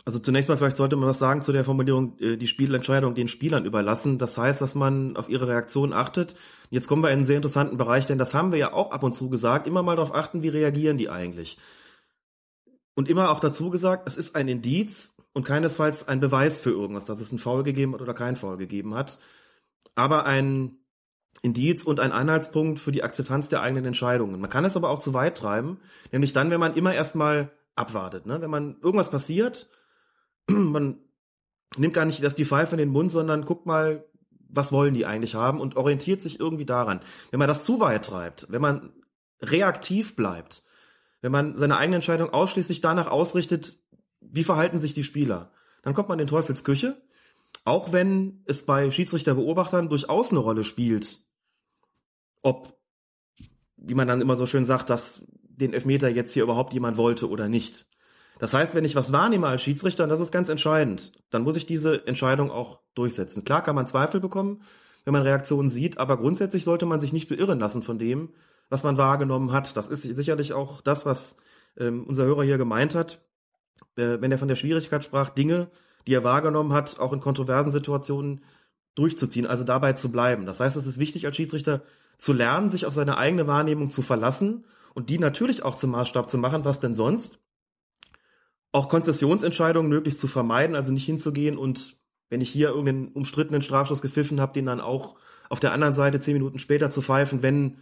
Also 0.04 0.18
zunächst 0.18 0.48
mal 0.48 0.56
vielleicht 0.56 0.76
sollte 0.76 0.96
man 0.96 1.08
was 1.08 1.20
sagen 1.20 1.42
zu 1.42 1.52
der 1.52 1.64
Formulierung, 1.64 2.18
äh, 2.18 2.36
die 2.36 2.46
Spielentscheidung 2.46 3.14
den 3.14 3.28
Spielern 3.28 3.64
überlassen. 3.64 4.18
Das 4.18 4.36
heißt, 4.36 4.60
dass 4.60 4.74
man 4.74 5.16
auf 5.16 5.28
ihre 5.28 5.48
Reaktion 5.48 5.92
achtet. 5.92 6.34
Jetzt 6.70 6.88
kommen 6.88 7.02
wir 7.02 7.10
in 7.10 7.18
einen 7.18 7.24
sehr 7.24 7.36
interessanten 7.36 7.76
Bereich, 7.76 8.06
denn 8.06 8.18
das 8.18 8.34
haben 8.34 8.50
wir 8.50 8.58
ja 8.58 8.72
auch 8.72 8.90
ab 8.90 9.04
und 9.04 9.14
zu 9.14 9.30
gesagt. 9.30 9.66
Immer 9.66 9.82
mal 9.82 9.96
darauf 9.96 10.14
achten, 10.14 10.42
wie 10.42 10.48
reagieren 10.48 10.98
die 10.98 11.08
eigentlich. 11.08 11.58
Und 12.94 13.08
immer 13.08 13.30
auch 13.30 13.40
dazu 13.40 13.70
gesagt, 13.70 14.08
es 14.08 14.16
ist 14.16 14.34
ein 14.34 14.48
Indiz 14.48 15.16
und 15.32 15.44
keinesfalls 15.44 16.08
ein 16.08 16.20
Beweis 16.20 16.58
für 16.58 16.70
irgendwas, 16.70 17.06
dass 17.06 17.20
es 17.20 17.30
einen 17.30 17.38
Foul 17.38 17.62
gegeben 17.62 17.94
hat 17.94 18.02
oder 18.02 18.14
keinen 18.14 18.36
Foul 18.36 18.58
gegeben 18.58 18.94
hat. 18.94 19.18
Aber 19.94 20.26
ein 20.26 20.78
Indiz 21.40 21.84
und 21.84 22.00
ein 22.00 22.12
Anhaltspunkt 22.12 22.78
für 22.78 22.92
die 22.92 23.02
Akzeptanz 23.02 23.48
der 23.48 23.62
eigenen 23.62 23.86
Entscheidungen. 23.86 24.40
Man 24.40 24.50
kann 24.50 24.64
es 24.64 24.76
aber 24.76 24.90
auch 24.90 24.98
zu 24.98 25.14
weit 25.14 25.38
treiben, 25.38 25.78
nämlich 26.10 26.32
dann, 26.32 26.50
wenn 26.50 26.60
man 26.60 26.74
immer 26.74 26.92
erstmal 26.92 27.50
abwartet. 27.74 28.26
Ne? 28.26 28.40
Wenn 28.40 28.50
man 28.50 28.76
irgendwas 28.82 29.10
passiert, 29.10 29.70
man 30.52 30.98
nimmt 31.76 31.94
gar 31.94 32.04
nicht 32.04 32.38
die 32.38 32.44
Pfeife 32.44 32.72
in 32.72 32.78
den 32.78 32.90
Mund, 32.90 33.10
sondern 33.10 33.44
guckt 33.44 33.66
mal, 33.66 34.04
was 34.48 34.72
wollen 34.72 34.94
die 34.94 35.06
eigentlich 35.06 35.34
haben 35.34 35.60
und 35.60 35.76
orientiert 35.76 36.20
sich 36.20 36.38
irgendwie 36.38 36.66
daran. 36.66 37.00
Wenn 37.30 37.38
man 37.38 37.48
das 37.48 37.64
zu 37.64 37.80
weit 37.80 38.04
treibt, 38.04 38.46
wenn 38.50 38.60
man 38.60 38.92
reaktiv 39.40 40.14
bleibt, 40.14 40.62
wenn 41.22 41.32
man 41.32 41.56
seine 41.56 41.78
eigene 41.78 41.96
Entscheidung 41.96 42.30
ausschließlich 42.30 42.80
danach 42.80 43.10
ausrichtet, 43.10 43.78
wie 44.20 44.44
verhalten 44.44 44.78
sich 44.78 44.94
die 44.94 45.04
Spieler, 45.04 45.52
dann 45.82 45.94
kommt 45.94 46.08
man 46.08 46.18
in 46.18 46.26
Teufels 46.26 46.64
Küche. 46.64 47.00
Auch 47.64 47.92
wenn 47.92 48.42
es 48.46 48.66
bei 48.66 48.90
Schiedsrichterbeobachtern 48.90 49.88
durchaus 49.88 50.30
eine 50.30 50.40
Rolle 50.40 50.64
spielt, 50.64 51.20
ob, 52.42 52.78
wie 53.76 53.94
man 53.94 54.08
dann 54.08 54.20
immer 54.20 54.36
so 54.36 54.46
schön 54.46 54.64
sagt, 54.64 54.90
dass 54.90 55.26
den 55.42 55.72
Elfmeter 55.72 56.08
jetzt 56.08 56.32
hier 56.32 56.42
überhaupt 56.42 56.72
jemand 56.72 56.96
wollte 56.96 57.28
oder 57.28 57.48
nicht. 57.48 57.86
Das 58.42 58.54
heißt, 58.54 58.74
wenn 58.74 58.84
ich 58.84 58.96
was 58.96 59.12
wahrnehme 59.12 59.46
als 59.46 59.62
Schiedsrichter, 59.62 60.02
und 60.02 60.10
das 60.10 60.18
ist 60.18 60.32
ganz 60.32 60.48
entscheidend, 60.48 61.12
dann 61.30 61.42
muss 61.42 61.54
ich 61.54 61.64
diese 61.64 62.08
Entscheidung 62.08 62.50
auch 62.50 62.80
durchsetzen. 62.96 63.44
Klar 63.44 63.62
kann 63.62 63.76
man 63.76 63.86
Zweifel 63.86 64.18
bekommen, 64.18 64.62
wenn 65.04 65.12
man 65.12 65.22
Reaktionen 65.22 65.70
sieht, 65.70 65.98
aber 65.98 66.16
grundsätzlich 66.16 66.64
sollte 66.64 66.84
man 66.84 66.98
sich 66.98 67.12
nicht 67.12 67.28
beirren 67.28 67.60
lassen 67.60 67.84
von 67.84 68.00
dem, 68.00 68.30
was 68.68 68.82
man 68.82 68.96
wahrgenommen 68.96 69.52
hat. 69.52 69.76
Das 69.76 69.86
ist 69.86 70.02
sicherlich 70.02 70.54
auch 70.54 70.80
das, 70.80 71.06
was 71.06 71.36
ähm, 71.76 72.04
unser 72.04 72.24
Hörer 72.24 72.42
hier 72.42 72.58
gemeint 72.58 72.96
hat, 72.96 73.24
äh, 73.94 74.20
wenn 74.20 74.32
er 74.32 74.38
von 74.38 74.48
der 74.48 74.56
Schwierigkeit 74.56 75.04
sprach, 75.04 75.28
Dinge, 75.28 75.70
die 76.08 76.14
er 76.14 76.24
wahrgenommen 76.24 76.72
hat, 76.72 76.98
auch 76.98 77.12
in 77.12 77.20
kontroversen 77.20 77.70
Situationen 77.70 78.42
durchzuziehen, 78.96 79.46
also 79.46 79.62
dabei 79.62 79.92
zu 79.92 80.10
bleiben. 80.10 80.46
Das 80.46 80.58
heißt, 80.58 80.76
es 80.76 80.88
ist 80.88 80.98
wichtig 80.98 81.26
als 81.26 81.36
Schiedsrichter 81.36 81.82
zu 82.18 82.32
lernen, 82.32 82.70
sich 82.70 82.86
auf 82.86 82.92
seine 82.92 83.18
eigene 83.18 83.46
Wahrnehmung 83.46 83.90
zu 83.90 84.02
verlassen 84.02 84.64
und 84.94 85.10
die 85.10 85.20
natürlich 85.20 85.62
auch 85.62 85.76
zum 85.76 85.92
Maßstab 85.92 86.28
zu 86.28 86.38
machen, 86.38 86.64
was 86.64 86.80
denn 86.80 86.96
sonst? 86.96 87.38
Auch 88.72 88.88
Konzessionsentscheidungen 88.88 89.90
möglichst 89.90 90.20
zu 90.20 90.26
vermeiden, 90.26 90.74
also 90.76 90.92
nicht 90.92 91.06
hinzugehen 91.06 91.56
und 91.56 92.00
wenn 92.30 92.40
ich 92.40 92.50
hier 92.50 92.68
irgendeinen 92.68 93.08
umstrittenen 93.08 93.60
Strafschuss 93.60 94.00
gepfiffen 94.00 94.40
habe, 94.40 94.54
den 94.54 94.64
dann 94.64 94.80
auch 94.80 95.16
auf 95.50 95.60
der 95.60 95.72
anderen 95.72 95.92
Seite 95.92 96.18
zehn 96.18 96.32
Minuten 96.32 96.58
später 96.58 96.88
zu 96.88 97.02
pfeifen, 97.02 97.42
wenn 97.42 97.76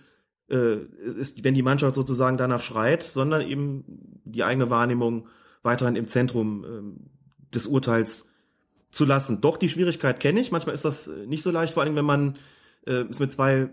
äh, 0.51 0.79
ist, 1.05 1.45
wenn 1.45 1.55
die 1.55 1.63
Mannschaft 1.63 1.95
sozusagen 1.95 2.37
danach 2.37 2.61
schreit, 2.61 3.05
sondern 3.05 3.43
eben 3.43 3.85
die 4.25 4.43
eigene 4.43 4.69
Wahrnehmung 4.69 5.29
weiterhin 5.63 5.95
im 5.95 6.09
Zentrum 6.09 6.65
äh, 6.65 7.55
des 7.55 7.69
Urteils 7.69 8.29
zu 8.91 9.05
lassen. 9.05 9.41
Doch 9.41 9.57
die 9.57 9.69
Schwierigkeit 9.69 10.19
kenne 10.19 10.41
ich. 10.41 10.51
Manchmal 10.51 10.75
ist 10.75 10.85
das 10.85 11.09
nicht 11.27 11.45
so 11.45 11.53
leicht, 11.53 11.75
vor 11.75 11.85
allem 11.85 11.95
wenn 11.95 12.05
man 12.05 12.37
äh, 12.87 13.05
es 13.09 13.21
mit 13.21 13.31
zwei 13.31 13.71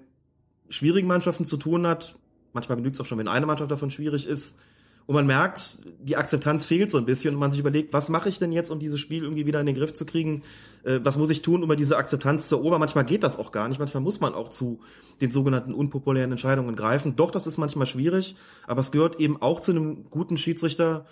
schwierigen 0.69 1.07
Mannschaften 1.07 1.45
zu 1.45 1.57
tun 1.57 1.87
hat. 1.87 2.15
Manchmal 2.53 2.77
genügt 2.77 2.95
es 2.95 3.01
auch 3.01 3.05
schon, 3.05 3.17
wenn 3.17 3.27
eine 3.27 3.45
Mannschaft 3.45 3.71
davon 3.71 3.89
schwierig 3.89 4.27
ist. 4.27 4.59
Und 5.07 5.15
man 5.15 5.25
merkt, 5.25 5.77
die 5.99 6.17
Akzeptanz 6.17 6.65
fehlt 6.65 6.89
so 6.89 6.97
ein 6.97 7.05
bisschen 7.05 7.33
und 7.33 7.39
man 7.39 7.49
sich 7.49 7.61
überlegt, 7.61 7.93
was 7.93 8.09
mache 8.09 8.27
ich 8.27 8.39
denn 8.39 8.51
jetzt, 8.51 8.69
um 8.71 8.79
dieses 8.79 8.99
Spiel 8.99 9.23
irgendwie 9.23 9.45
wieder 9.45 9.61
in 9.61 9.65
den 9.65 9.75
Griff 9.75 9.93
zu 9.93 10.05
kriegen? 10.05 10.43
Äh, 10.83 10.99
was 11.01 11.17
muss 11.17 11.29
ich 11.29 11.41
tun, 11.41 11.63
um 11.63 11.75
diese 11.77 11.95
Akzeptanz 11.95 12.49
zu 12.49 12.57
erobern? 12.57 12.81
Manchmal 12.81 13.05
geht 13.05 13.23
das 13.23 13.39
auch 13.39 13.53
gar 13.53 13.69
nicht. 13.69 13.79
Manchmal 13.79 14.03
muss 14.03 14.19
man 14.19 14.33
auch 14.33 14.49
zu 14.49 14.81
den 15.21 15.31
sogenannten 15.31 15.73
unpopulären 15.73 16.31
Entscheidungen 16.31 16.75
greifen. 16.75 17.15
Doch, 17.15 17.31
das 17.31 17.47
ist 17.47 17.57
manchmal 17.57 17.87
schwierig, 17.87 18.35
aber 18.67 18.81
es 18.81 18.91
gehört 18.91 19.17
eben 19.17 19.41
auch 19.41 19.61
zu 19.61 19.71
einem 19.71 20.09
guten 20.09 20.37
Schiedsrichter, 20.37 21.05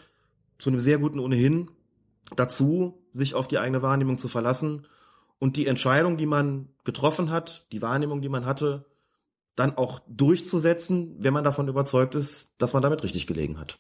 zu 0.60 0.70
einem 0.70 0.82
sehr 0.82 0.98
guten 0.98 1.20
ohnehin, 1.20 1.72
dazu, 2.36 3.02
sich 3.14 3.34
auf 3.34 3.48
die 3.48 3.60
eigene 3.60 3.82
Wahrnehmung 3.82 4.18
zu 4.18 4.28
verlassen 4.28 4.88
und 5.40 5.56
die 5.56 5.68
Entscheidung, 5.68 6.18
die 6.18 6.26
man 6.26 6.68
getroffen 6.84 7.30
hat, 7.30 7.68
die 7.72 7.82
Wahrnehmung, 7.82 8.22
die 8.22 8.30
man 8.30 8.46
hatte, 8.46 8.86
dann 9.56 9.78
auch 9.78 10.02
durchzusetzen, 10.08 11.16
wenn 11.20 11.34
man 11.34 11.44
davon 11.44 11.68
überzeugt 11.68 12.16
ist, 12.16 12.56
dass 12.58 12.74
man 12.74 12.84
damit 12.84 13.04
richtig 13.04 13.28
gelegen 13.28 13.60
hat. 13.60 13.80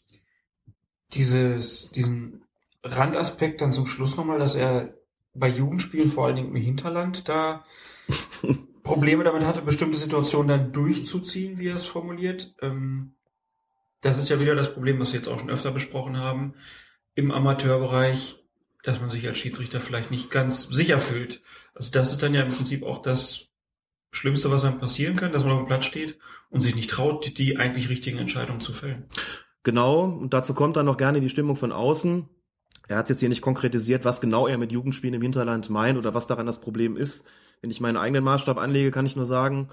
Dieses, 1.13 1.91
diesen 1.91 2.43
Randaspekt 2.83 3.61
dann 3.61 3.73
zum 3.73 3.87
Schluss 3.87 4.15
nochmal, 4.15 4.39
dass 4.39 4.55
er 4.55 4.93
bei 5.33 5.49
Jugendspielen, 5.49 6.11
vor 6.11 6.27
allen 6.27 6.37
Dingen 6.37 6.55
im 6.55 6.61
Hinterland, 6.61 7.27
da 7.27 7.65
Probleme 8.83 9.23
damit 9.23 9.43
hatte, 9.43 9.61
bestimmte 9.61 9.97
Situationen 9.97 10.47
dann 10.47 10.71
durchzuziehen, 10.71 11.57
wie 11.57 11.67
er 11.67 11.75
es 11.75 11.85
formuliert. 11.85 12.53
Ähm, 12.61 13.15
das 14.01 14.19
ist 14.19 14.29
ja 14.29 14.39
wieder 14.39 14.55
das 14.55 14.73
Problem, 14.73 14.99
was 14.99 15.11
wir 15.11 15.19
jetzt 15.19 15.27
auch 15.27 15.39
schon 15.39 15.49
öfter 15.49 15.71
besprochen 15.71 16.17
haben, 16.17 16.53
im 17.15 17.31
Amateurbereich, 17.31 18.43
dass 18.83 19.01
man 19.01 19.09
sich 19.09 19.27
als 19.27 19.37
Schiedsrichter 19.37 19.81
vielleicht 19.81 20.11
nicht 20.11 20.29
ganz 20.29 20.69
sicher 20.69 20.99
fühlt. 20.99 21.41
Also 21.73 21.91
das 21.91 22.11
ist 22.11 22.21
dann 22.21 22.33
ja 22.33 22.43
im 22.43 22.53
Prinzip 22.53 22.83
auch 22.83 23.01
das 23.01 23.47
Schlimmste, 24.15 24.51
was 24.51 24.63
einem 24.63 24.79
passieren 24.79 25.15
kann, 25.15 25.31
dass 25.31 25.43
man 25.43 25.53
auf 25.53 25.59
dem 25.59 25.67
Platz 25.67 25.85
steht 25.85 26.17
und 26.49 26.61
sich 26.61 26.75
nicht 26.75 26.89
traut, 26.89 27.37
die 27.37 27.57
eigentlich 27.57 27.89
richtigen 27.89 28.17
Entscheidungen 28.17 28.61
zu 28.61 28.73
fällen. 28.73 29.05
Genau, 29.63 30.03
und 30.03 30.33
dazu 30.33 30.53
kommt 30.53 30.77
dann 30.77 30.85
noch 30.85 30.97
gerne 30.97 31.19
die 31.19 31.29
Stimmung 31.29 31.55
von 31.55 31.71
außen. 31.71 32.29
Er 32.87 32.97
hat 32.97 33.09
jetzt 33.09 33.19
hier 33.19 33.29
nicht 33.29 33.41
konkretisiert, 33.41 34.05
was 34.05 34.21
genau 34.21 34.47
er 34.47 34.57
mit 34.57 34.71
Jugendspielen 34.71 35.15
im 35.15 35.21
Hinterland 35.21 35.69
meint 35.69 35.97
oder 35.97 36.13
was 36.13 36.27
daran 36.27 36.45
das 36.45 36.61
Problem 36.61 36.97
ist. 36.97 37.25
Wenn 37.61 37.71
ich 37.71 37.81
meinen 37.81 37.97
eigenen 37.97 38.23
Maßstab 38.23 38.57
anlege, 38.57 38.91
kann 38.91 39.05
ich 39.05 39.15
nur 39.15 39.25
sagen, 39.25 39.69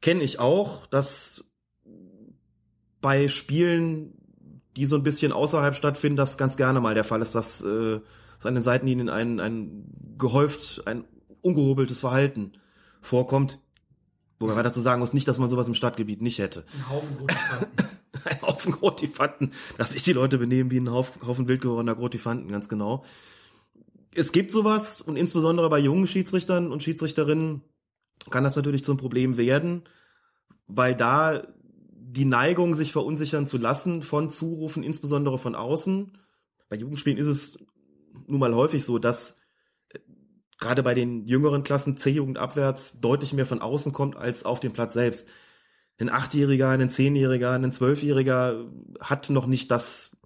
kenne 0.00 0.22
ich 0.22 0.38
auch, 0.38 0.86
dass 0.86 1.44
bei 3.00 3.28
Spielen, 3.28 4.14
die 4.76 4.86
so 4.86 4.96
ein 4.96 5.02
bisschen 5.02 5.32
außerhalb 5.32 5.74
stattfinden, 5.74 6.16
das 6.16 6.38
ganz 6.38 6.56
gerne 6.56 6.80
mal 6.80 6.94
der 6.94 7.04
Fall 7.04 7.20
ist, 7.20 7.34
dass, 7.34 7.62
äh, 7.62 8.00
dass 8.36 8.46
an 8.46 8.54
den 8.54 8.62
Seitenlinien 8.62 9.08
ein, 9.08 9.40
ein 9.40 10.14
gehäuft, 10.18 10.82
ein 10.86 11.04
ungehobeltes 11.42 12.00
Verhalten 12.00 12.52
vorkommt. 13.00 13.60
Wobei 14.38 14.54
man 14.54 14.64
dazu 14.64 14.80
sagen 14.80 15.00
muss, 15.00 15.14
nicht, 15.14 15.26
dass 15.28 15.38
man 15.38 15.48
sowas 15.48 15.66
im 15.66 15.74
Stadtgebiet 15.74 16.20
nicht 16.20 16.38
hätte. 16.38 16.64
Ein 16.74 16.90
Haufen 16.90 17.16
Grotifanten. 17.16 17.88
ein 18.24 18.42
Haufen 18.42 18.72
Grotifanten, 18.72 19.52
dass 19.78 19.92
sich 19.92 20.02
die 20.02 20.12
Leute 20.12 20.38
benehmen 20.38 20.70
wie 20.70 20.78
ein 20.78 20.90
Haufen, 20.90 21.26
Haufen 21.26 21.48
wild 21.48 21.62
gewordener 21.62 21.94
Grotifanten, 21.94 22.50
ganz 22.50 22.68
genau. 22.68 23.04
Es 24.14 24.32
gibt 24.32 24.50
sowas 24.50 25.00
und 25.00 25.16
insbesondere 25.16 25.68
bei 25.68 25.78
jungen 25.78 26.06
Schiedsrichtern 26.06 26.70
und 26.70 26.82
Schiedsrichterinnen 26.82 27.62
kann 28.30 28.44
das 28.44 28.56
natürlich 28.56 28.84
zum 28.84 28.96
Problem 28.96 29.36
werden, 29.36 29.84
weil 30.66 30.94
da 30.94 31.46
die 32.16 32.24
Neigung, 32.24 32.74
sich 32.74 32.92
verunsichern 32.92 33.46
zu 33.46 33.58
lassen 33.58 34.02
von 34.02 34.30
Zurufen, 34.30 34.82
insbesondere 34.82 35.38
von 35.38 35.54
außen. 35.54 36.16
Bei 36.68 36.76
Jugendspielen 36.76 37.18
ist 37.18 37.26
es 37.26 37.58
nun 38.26 38.40
mal 38.40 38.54
häufig 38.54 38.84
so, 38.84 38.98
dass 38.98 39.38
gerade 40.58 40.82
bei 40.82 40.94
den 40.94 41.26
jüngeren 41.26 41.62
Klassen 41.62 41.96
C-Jugend 41.96 42.38
abwärts 42.38 43.00
deutlich 43.00 43.32
mehr 43.32 43.46
von 43.46 43.60
außen 43.60 43.92
kommt 43.92 44.16
als 44.16 44.44
auf 44.44 44.60
dem 44.60 44.72
Platz 44.72 44.94
selbst. 44.94 45.30
Ein 45.98 46.10
Achtjähriger, 46.10 46.70
ein 46.70 46.88
Zehnjähriger, 46.88 47.52
ein 47.52 47.72
Zwölfjähriger 47.72 48.66
hat 49.00 49.30
noch 49.30 49.46
nicht 49.46 49.70
das 49.70 50.20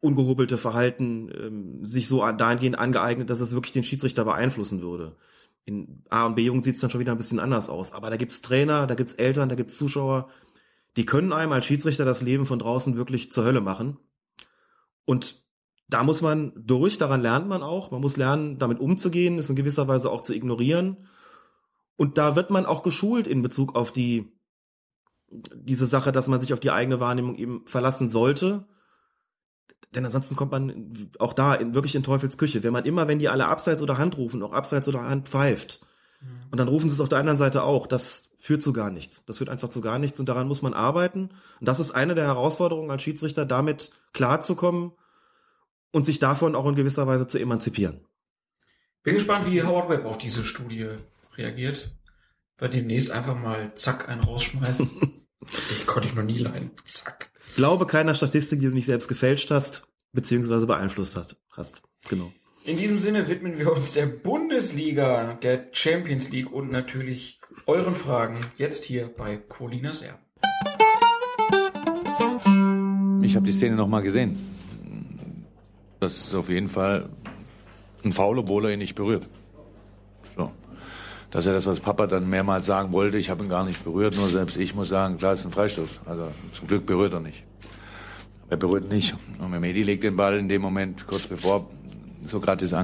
ungehobelte 0.00 0.58
Verhalten 0.58 1.30
ähm, 1.34 1.84
sich 1.84 2.08
so 2.08 2.20
dahingehend 2.32 2.78
angeeignet, 2.78 3.30
dass 3.30 3.40
es 3.40 3.52
wirklich 3.52 3.72
den 3.72 3.84
Schiedsrichter 3.84 4.24
beeinflussen 4.24 4.80
würde. 4.80 5.16
In 5.64 6.04
A- 6.08 6.26
und 6.26 6.36
B-Jugend 6.36 6.64
sieht 6.64 6.76
es 6.76 6.80
dann 6.80 6.90
schon 6.90 7.00
wieder 7.00 7.12
ein 7.12 7.18
bisschen 7.18 7.40
anders 7.40 7.68
aus. 7.68 7.92
Aber 7.92 8.08
da 8.10 8.16
gibt's 8.16 8.40
Trainer, 8.40 8.86
da 8.86 8.94
gibt's 8.94 9.12
Eltern, 9.12 9.48
da 9.48 9.56
gibt's 9.56 9.76
Zuschauer, 9.76 10.30
die 10.96 11.04
können 11.04 11.32
einem 11.32 11.52
als 11.52 11.66
Schiedsrichter 11.66 12.04
das 12.04 12.22
Leben 12.22 12.46
von 12.46 12.58
draußen 12.58 12.96
wirklich 12.96 13.30
zur 13.30 13.44
Hölle 13.44 13.60
machen. 13.60 13.98
Und 15.04 15.44
da 15.90 16.04
muss 16.04 16.22
man 16.22 16.52
durch, 16.56 16.98
daran 16.98 17.20
lernt 17.20 17.48
man 17.48 17.62
auch. 17.62 17.90
Man 17.90 18.00
muss 18.00 18.16
lernen, 18.16 18.58
damit 18.58 18.78
umzugehen, 18.78 19.38
es 19.38 19.50
in 19.50 19.56
gewisser 19.56 19.88
Weise 19.88 20.10
auch 20.10 20.20
zu 20.20 20.34
ignorieren. 20.34 21.08
Und 21.96 22.16
da 22.16 22.36
wird 22.36 22.50
man 22.50 22.64
auch 22.64 22.82
geschult 22.82 23.26
in 23.26 23.42
Bezug 23.42 23.74
auf 23.74 23.92
die, 23.92 24.32
diese 25.30 25.86
Sache, 25.86 26.12
dass 26.12 26.28
man 26.28 26.40
sich 26.40 26.52
auf 26.52 26.60
die 26.60 26.70
eigene 26.70 27.00
Wahrnehmung 27.00 27.34
eben 27.34 27.66
verlassen 27.66 28.08
sollte. 28.08 28.66
Denn 29.94 30.04
ansonsten 30.04 30.36
kommt 30.36 30.52
man 30.52 31.10
auch 31.18 31.32
da 31.32 31.54
in, 31.54 31.74
wirklich 31.74 31.96
in 31.96 32.04
Teufels 32.04 32.38
Küche. 32.38 32.62
Wenn 32.62 32.72
man 32.72 32.84
immer, 32.84 33.08
wenn 33.08 33.18
die 33.18 33.28
alle 33.28 33.48
abseits 33.48 33.82
oder 33.82 33.98
Hand 33.98 34.16
rufen, 34.16 34.42
auch 34.44 34.52
abseits 34.52 34.86
oder 34.86 35.02
Hand 35.02 35.28
pfeift, 35.28 35.80
und 36.50 36.58
dann 36.58 36.68
rufen 36.68 36.88
sie 36.88 36.94
es 36.94 37.00
auf 37.00 37.08
der 37.08 37.18
anderen 37.18 37.38
Seite 37.38 37.62
auch, 37.62 37.86
das 37.86 38.36
führt 38.38 38.62
zu 38.62 38.72
gar 38.72 38.90
nichts. 38.90 39.24
Das 39.24 39.38
führt 39.38 39.48
einfach 39.48 39.70
zu 39.70 39.80
gar 39.80 39.98
nichts 39.98 40.20
und 40.20 40.28
daran 40.28 40.48
muss 40.48 40.60
man 40.60 40.74
arbeiten. 40.74 41.30
Und 41.60 41.68
das 41.68 41.80
ist 41.80 41.92
eine 41.92 42.14
der 42.14 42.26
Herausforderungen 42.26 42.90
als 42.90 43.02
Schiedsrichter, 43.02 43.46
damit 43.46 43.90
klarzukommen 44.12 44.92
und 45.92 46.06
sich 46.06 46.18
davon 46.18 46.54
auch 46.54 46.66
in 46.66 46.74
gewisser 46.74 47.06
Weise 47.06 47.26
zu 47.26 47.38
emanzipieren. 47.38 48.00
Bin 49.02 49.14
gespannt, 49.14 49.50
wie 49.50 49.62
Howard 49.62 49.88
Webb 49.88 50.04
auf 50.04 50.18
diese 50.18 50.44
Studie 50.44 50.88
reagiert. 51.36 51.90
Bei 52.58 52.68
demnächst 52.68 53.10
einfach 53.10 53.36
mal 53.36 53.74
zack 53.74 54.08
einen 54.08 54.22
rausschmeißt. 54.22 54.82
ich 55.70 55.86
konnte 55.86 56.08
ich 56.08 56.14
noch 56.14 56.22
nie 56.22 56.38
leiden. 56.38 56.72
Zack. 56.84 57.30
Glaube 57.56 57.86
keiner 57.86 58.14
Statistik, 58.14 58.60
die 58.60 58.66
du 58.66 58.74
nicht 58.74 58.86
selbst 58.86 59.08
gefälscht 59.08 59.50
hast, 59.50 59.88
beziehungsweise 60.12 60.66
beeinflusst 60.66 61.16
hast. 61.16 61.36
hast. 61.50 61.82
Genau. 62.08 62.32
In 62.64 62.76
diesem 62.76 62.98
Sinne 62.98 63.26
widmen 63.28 63.58
wir 63.58 63.72
uns 63.72 63.94
der 63.94 64.06
Bundesliga, 64.06 65.34
der 65.42 65.68
Champions 65.72 66.28
League 66.30 66.52
und 66.52 66.70
natürlich 66.70 67.40
euren 67.66 67.94
Fragen 67.94 68.44
jetzt 68.56 68.84
hier 68.84 69.08
bei 69.08 69.36
Colinas 69.38 70.02
Erben. 70.02 70.20
Ich 73.24 73.34
habe 73.34 73.46
die 73.46 73.52
Szene 73.52 73.76
noch 73.76 73.88
mal 73.88 74.02
gesehen. 74.02 74.59
Das 76.00 76.16
ist 76.16 76.34
auf 76.34 76.48
jeden 76.48 76.68
Fall 76.68 77.10
ein 78.04 78.12
Foul, 78.12 78.38
obwohl 78.38 78.64
er 78.64 78.72
ihn 78.72 78.78
nicht 78.78 78.94
berührt. 78.94 79.26
So. 80.36 80.50
Das 81.30 81.40
ist 81.40 81.46
ja 81.46 81.52
das, 81.52 81.66
was 81.66 81.78
Papa 81.78 82.06
dann 82.06 82.28
mehrmals 82.28 82.66
sagen 82.66 82.92
wollte. 82.92 83.18
Ich 83.18 83.28
habe 83.28 83.44
ihn 83.44 83.50
gar 83.50 83.64
nicht 83.64 83.84
berührt, 83.84 84.16
nur 84.16 84.28
selbst 84.30 84.56
ich 84.56 84.74
muss 84.74 84.88
sagen, 84.88 85.18
klar 85.18 85.34
ist 85.34 85.44
ein 85.44 85.52
Freistoß. 85.52 86.00
Also 86.06 86.28
zum 86.54 86.66
Glück 86.66 86.86
berührt 86.86 87.12
er 87.12 87.20
nicht. 87.20 87.44
Er 88.48 88.56
berührt 88.56 88.90
nicht. 88.90 89.14
Und 89.38 89.50
Mehmedi 89.50 89.82
legt 89.82 90.02
den 90.02 90.16
Ball 90.16 90.38
in 90.38 90.48
dem 90.48 90.62
Moment, 90.62 91.06
kurz 91.06 91.26
bevor 91.26 91.68
so 92.24 92.40
gerade 92.40 92.66
das 92.66 92.74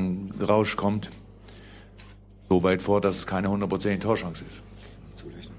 Rausch 0.49 0.76
kommt, 0.76 1.11
so 2.49 2.62
weit 2.62 2.82
vor, 2.82 3.00
dass 3.00 3.16
es 3.16 3.26
keine 3.26 3.50
hundertprozentige 3.50 4.02
Torchance 4.02 4.44
ist. 4.44 5.20
Zulechner. 5.20 5.54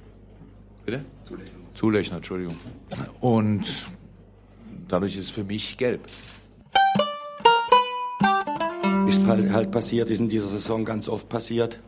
Bitte? 0.86 1.06
Zulechner, 1.74 2.18
Entschuldigung. 2.18 2.56
Und 3.20 3.92
dadurch 4.88 5.16
ist 5.18 5.26
es 5.26 5.30
für 5.30 5.44
mich 5.44 5.78
gelb. 5.78 6.02
Ist 9.08 9.26
halt, 9.26 9.52
halt 9.52 9.72
passiert, 9.72 10.10
ist 10.10 10.20
in 10.20 10.28
dieser 10.28 10.48
Saison 10.48 10.84
ganz 10.84 11.08
oft 11.08 11.30
passiert, 11.30 11.80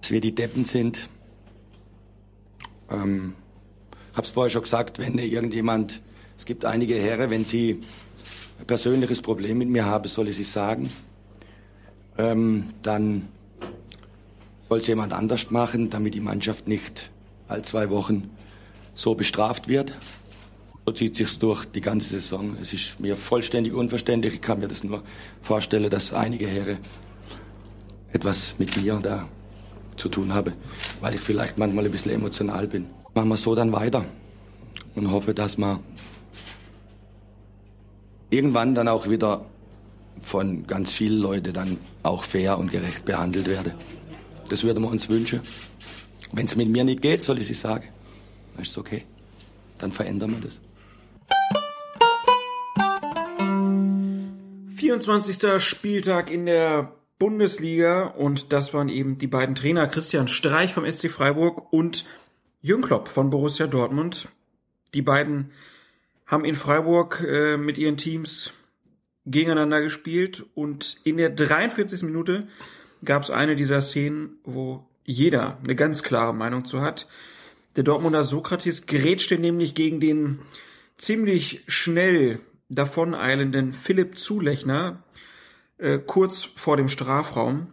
dass 0.00 0.10
wir 0.10 0.22
die 0.22 0.34
Deppen 0.34 0.64
sind. 0.64 1.10
Ähm, 2.90 3.34
hab's 4.14 4.30
vorher 4.30 4.50
schon 4.50 4.62
gesagt, 4.62 4.98
wenn 4.98 5.18
irgendjemand 5.18 6.00
Es 6.38 6.44
gibt 6.44 6.64
einige 6.64 6.94
Herren, 6.94 7.30
wenn 7.30 7.44
sie 7.44 7.80
ein 8.58 8.66
persönliches 8.66 9.20
Problem 9.20 9.58
mit 9.58 9.68
mir 9.68 9.84
haben, 9.84 10.08
soll 10.08 10.28
ich 10.28 10.40
es 10.40 10.52
sagen. 10.52 10.90
Ähm, 12.18 12.70
dann 12.82 13.28
soll 14.68 14.80
es 14.80 14.86
jemand 14.86 15.12
anders 15.12 15.50
machen, 15.50 15.90
damit 15.90 16.14
die 16.14 16.20
Mannschaft 16.20 16.68
nicht 16.68 17.10
all 17.48 17.62
zwei 17.62 17.90
Wochen 17.90 18.30
so 18.94 19.14
bestraft 19.14 19.68
wird. 19.68 19.96
So 20.86 20.92
zieht 20.92 21.16
sich's 21.16 21.36
durch 21.40 21.64
die 21.64 21.80
ganze 21.80 22.08
Saison. 22.10 22.56
Es 22.62 22.72
ist 22.72 23.00
mir 23.00 23.16
vollständig 23.16 23.74
unverständlich. 23.74 24.34
Ich 24.34 24.40
kann 24.40 24.60
mir 24.60 24.68
das 24.68 24.84
nur 24.84 25.02
vorstellen, 25.42 25.90
dass 25.90 26.12
einige 26.12 26.46
Herren 26.46 26.78
etwas 28.12 28.54
mit 28.58 28.80
mir 28.80 29.00
da 29.02 29.28
zu 29.96 30.08
tun 30.08 30.32
haben, 30.32 30.54
weil 31.00 31.16
ich 31.16 31.20
vielleicht 31.20 31.58
manchmal 31.58 31.86
ein 31.86 31.90
bisschen 31.90 32.12
emotional 32.12 32.68
bin. 32.68 32.86
Machen 33.14 33.28
wir 33.30 33.36
so 33.36 33.56
dann 33.56 33.72
weiter 33.72 34.04
und 34.94 35.10
hoffe, 35.10 35.34
dass 35.34 35.58
wir 35.58 35.80
irgendwann 38.30 38.76
dann 38.76 38.86
auch 38.86 39.08
wieder 39.08 39.44
von 40.22 40.68
ganz 40.68 40.92
vielen 40.92 41.20
Leuten 41.20 41.52
dann 41.52 41.78
auch 42.04 42.22
fair 42.22 42.58
und 42.58 42.70
gerecht 42.70 43.04
behandelt 43.04 43.48
werde. 43.48 43.74
Das 44.50 44.62
würden 44.62 44.84
wir 44.84 44.90
uns 44.90 45.08
wünschen. 45.08 45.40
Wenn 46.30 46.46
es 46.46 46.54
mit 46.54 46.68
mir 46.68 46.84
nicht 46.84 47.02
geht, 47.02 47.24
soll 47.24 47.40
ich 47.40 47.50
es 47.50 47.58
sagen. 47.58 47.88
Dann 48.54 48.62
ist 48.62 48.70
es 48.70 48.78
okay. 48.78 49.04
Dann 49.78 49.90
verändern 49.90 50.30
wir 50.30 50.40
das. 50.40 50.60
24. 54.86 55.60
Spieltag 55.60 56.30
in 56.30 56.46
der 56.46 56.92
Bundesliga 57.18 58.04
und 58.06 58.52
das 58.52 58.72
waren 58.72 58.88
eben 58.88 59.18
die 59.18 59.26
beiden 59.26 59.56
Trainer 59.56 59.88
Christian 59.88 60.28
Streich 60.28 60.72
vom 60.72 60.88
SC 60.88 61.10
Freiburg 61.10 61.72
und 61.72 62.04
Jürgen 62.62 62.84
Klopp 62.84 63.08
von 63.08 63.28
Borussia 63.30 63.66
Dortmund. 63.66 64.28
Die 64.94 65.02
beiden 65.02 65.50
haben 66.24 66.44
in 66.44 66.54
Freiburg 66.54 67.20
äh, 67.26 67.56
mit 67.56 67.78
ihren 67.78 67.96
Teams 67.96 68.52
gegeneinander 69.24 69.82
gespielt 69.82 70.46
und 70.54 70.98
in 71.02 71.16
der 71.16 71.30
43. 71.30 72.04
Minute 72.04 72.46
gab 73.04 73.24
es 73.24 73.30
eine 73.32 73.56
dieser 73.56 73.80
Szenen, 73.80 74.38
wo 74.44 74.86
jeder 75.04 75.58
eine 75.64 75.74
ganz 75.74 76.04
klare 76.04 76.32
Meinung 76.32 76.64
zu 76.64 76.80
hat. 76.80 77.08
Der 77.74 77.82
Dortmunder 77.82 78.22
Sokrates 78.22 78.86
grätschte 78.86 79.36
nämlich 79.36 79.74
gegen 79.74 79.98
den 79.98 80.38
ziemlich 80.96 81.64
schnell 81.66 82.38
davoneilenden 82.68 83.72
Philipp 83.72 84.18
Zulechner 84.18 85.02
äh, 85.78 85.98
kurz 85.98 86.44
vor 86.44 86.76
dem 86.76 86.88
Strafraum 86.88 87.68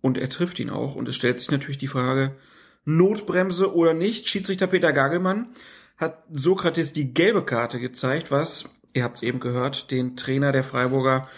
und 0.00 0.18
er 0.18 0.28
trifft 0.28 0.58
ihn 0.58 0.70
auch 0.70 0.94
und 0.94 1.08
es 1.08 1.16
stellt 1.16 1.38
sich 1.38 1.50
natürlich 1.50 1.78
die 1.78 1.88
Frage, 1.88 2.36
Notbremse 2.84 3.74
oder 3.74 3.94
nicht. 3.94 4.28
Schiedsrichter 4.28 4.68
Peter 4.68 4.92
Gagelmann 4.92 5.48
hat 5.96 6.22
Sokrates 6.32 6.92
die 6.92 7.12
gelbe 7.12 7.44
Karte 7.44 7.80
gezeigt, 7.80 8.30
was, 8.30 8.76
ihr 8.92 9.02
habt 9.04 9.16
es 9.16 9.22
eben 9.22 9.40
gehört, 9.40 9.90
den 9.90 10.16
Trainer 10.16 10.52
der 10.52 10.62
Freiburger 10.62 11.28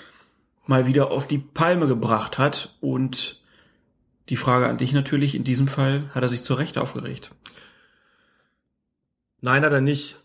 mal 0.66 0.86
wieder 0.86 1.10
auf 1.10 1.26
die 1.26 1.38
Palme 1.38 1.88
gebracht 1.88 2.38
hat. 2.38 2.76
Und 2.80 3.40
die 4.28 4.36
Frage 4.36 4.66
an 4.66 4.76
dich 4.76 4.92
natürlich, 4.92 5.34
in 5.34 5.44
diesem 5.44 5.68
Fall 5.68 6.10
hat 6.14 6.22
er 6.22 6.28
sich 6.28 6.42
zu 6.42 6.54
Recht 6.54 6.76
aufgeregt. 6.76 7.32
Nein, 9.40 9.64
hat 9.64 9.72
er 9.72 9.80
nicht. 9.80 10.16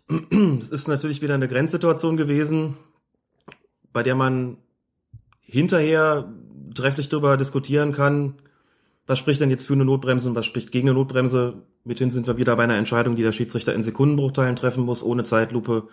Es 0.62 0.70
ist 0.70 0.88
natürlich 0.88 1.22
wieder 1.22 1.34
eine 1.34 1.48
Grenzsituation 1.48 2.18
gewesen, 2.18 2.78
bei 3.92 4.04
der 4.04 4.16
man 4.16 4.58
hinterher 5.42 6.32
trefflich 6.76 7.10
darüber 7.10 7.38
diskutieren 7.38 7.92
kann, 7.92 8.36
was 9.06 9.20
spricht 9.20 9.42
denn 9.42 9.50
jetzt 9.50 9.68
für 9.68 9.74
eine 9.74 9.86
Notbremse 9.86 10.30
und 10.30 10.36
was 10.36 10.46
spricht 10.46 10.72
gegen 10.72 10.90
eine 10.90 10.98
Notbremse. 10.98 11.64
Mithin 11.84 12.10
sind 12.10 12.28
wir 12.28 12.38
wieder 12.38 12.56
bei 12.56 12.64
einer 12.64 12.78
Entscheidung, 12.78 13.16
die 13.16 13.24
der 13.24 13.34
Schiedsrichter 13.34 13.74
in 13.74 13.84
Sekundenbruchteilen 13.84 14.56
treffen 14.56 14.84
muss, 14.84 15.04
ohne 15.04 15.24
Zeitlupe 15.24 15.88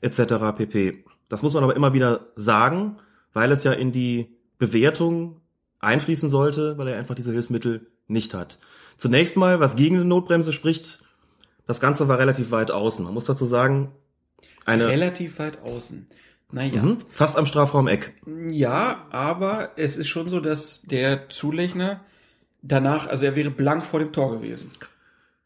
etc. 0.00 0.56
pp. 0.56 1.04
Das 1.28 1.42
muss 1.42 1.54
man 1.54 1.64
aber 1.64 1.76
immer 1.76 1.92
wieder 1.92 2.28
sagen, 2.36 2.96
weil 3.32 3.50
es 3.50 3.64
ja 3.64 3.72
in 3.72 3.92
die 3.92 4.28
Bewertung 4.58 5.40
einfließen 5.80 6.28
sollte, 6.28 6.78
weil 6.78 6.88
er 6.88 6.98
einfach 6.98 7.14
diese 7.14 7.32
Hilfsmittel 7.32 7.88
nicht 8.06 8.34
hat. 8.34 8.58
Zunächst 8.96 9.36
mal, 9.36 9.60
was 9.60 9.76
gegen 9.76 9.96
eine 9.96 10.04
Notbremse 10.04 10.52
spricht, 10.52 11.03
das 11.66 11.80
Ganze 11.80 12.08
war 12.08 12.18
relativ 12.18 12.50
weit 12.50 12.70
außen. 12.70 13.04
Man 13.04 13.14
muss 13.14 13.24
dazu 13.24 13.46
sagen, 13.46 13.92
eine 14.66 14.88
Relativ 14.88 15.38
weit 15.38 15.62
außen. 15.62 16.06
Naja. 16.52 16.82
Mhm, 16.82 16.98
fast 17.10 17.36
am 17.36 17.46
Strafraum-Eck. 17.46 18.14
Ja, 18.48 19.06
aber 19.10 19.70
es 19.76 19.96
ist 19.96 20.08
schon 20.08 20.28
so, 20.28 20.40
dass 20.40 20.82
der 20.82 21.28
Zulechner 21.28 22.04
danach, 22.62 23.08
also 23.08 23.24
er 23.26 23.36
wäre 23.36 23.50
blank 23.50 23.84
vor 23.84 24.00
dem 24.00 24.12
Tor 24.12 24.30
gewesen. 24.30 24.70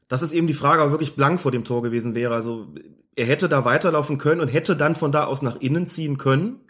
Das 0.08 0.22
ist 0.22 0.32
eben 0.32 0.46
die 0.46 0.54
Frage, 0.54 0.82
ob 0.82 0.88
er 0.88 0.92
wirklich 0.92 1.16
blank 1.16 1.40
vor 1.40 1.50
dem 1.50 1.64
Tor 1.64 1.82
gewesen 1.82 2.14
wäre. 2.14 2.34
Also 2.34 2.68
er 3.16 3.26
hätte 3.26 3.48
da 3.48 3.64
weiterlaufen 3.64 4.18
können 4.18 4.40
und 4.40 4.48
hätte 4.48 4.76
dann 4.76 4.94
von 4.94 5.12
da 5.12 5.24
aus 5.24 5.42
nach 5.42 5.56
innen 5.60 5.86
ziehen 5.86 6.18
können. 6.18 6.60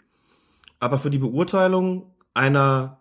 Aber 0.79 0.97
für 0.97 1.09
die 1.09 1.17
Beurteilung 1.17 2.13
einer 2.33 2.99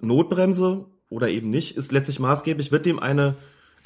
Notbremse 0.00 0.86
oder 1.08 1.28
eben 1.28 1.50
nicht, 1.50 1.76
ist 1.76 1.92
letztlich 1.92 2.18
maßgeblich, 2.18 2.72
wird 2.72 2.86
dem 2.86 2.98
eine 2.98 3.36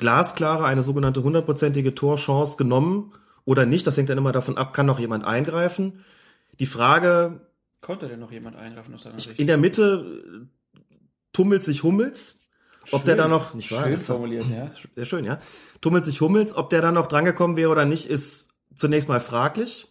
glasklare, 0.01 0.65
eine 0.65 0.83
sogenannte 0.83 1.23
hundertprozentige 1.23 1.95
Torchance 1.95 2.57
genommen 2.57 3.13
oder 3.45 3.67
nicht. 3.67 3.87
Das 3.87 3.97
hängt 3.97 4.09
dann 4.09 4.19
immer 4.19 4.33
davon 4.33 4.59
ab, 4.59 4.75
kann 4.75 4.87
noch 4.87 4.99
jemand 4.99 5.25
eingreifen. 5.25 6.05
Die 6.59 6.67
Frage, 6.67 7.41
Konnte 7.81 8.09
denn 8.09 8.21
noch 8.21 8.33
jemand 8.33 8.57
eingreifen 8.57 8.95
aus 8.95 9.05
seiner 9.05 9.19
Sicht? 9.19 9.39
in 9.39 9.47
der 9.47 9.57
Mitte 9.57 10.47
äh, 10.75 10.79
tummelt 11.33 11.63
sich 11.65 11.83
Hummels. 11.83 12.39
Ob 12.93 13.05
der 13.05 13.13
Schön. 13.13 13.19
da 13.19 13.29
noch, 13.29 13.55
nicht 13.55 13.71
wahr? 13.73 13.85
Schön 13.85 14.01
formuliert, 14.01 14.49
ja. 14.49 14.71
Sehr 14.97 15.07
schön, 15.07 15.25
ja. 15.25 15.39
Tummelt 15.81 16.05
sich 16.05 16.21
Hummels. 16.21 16.57
Ob 16.57 16.71
der 16.71 16.81
dann 16.83 16.95
noch 16.95 17.07
drangekommen 17.07 17.57
wäre 17.57 17.71
oder 17.71 17.85
nicht, 17.85 18.07
ist 18.07 18.49
zunächst 18.75 19.09
mal 19.09 19.21
fraglich. 19.21 19.87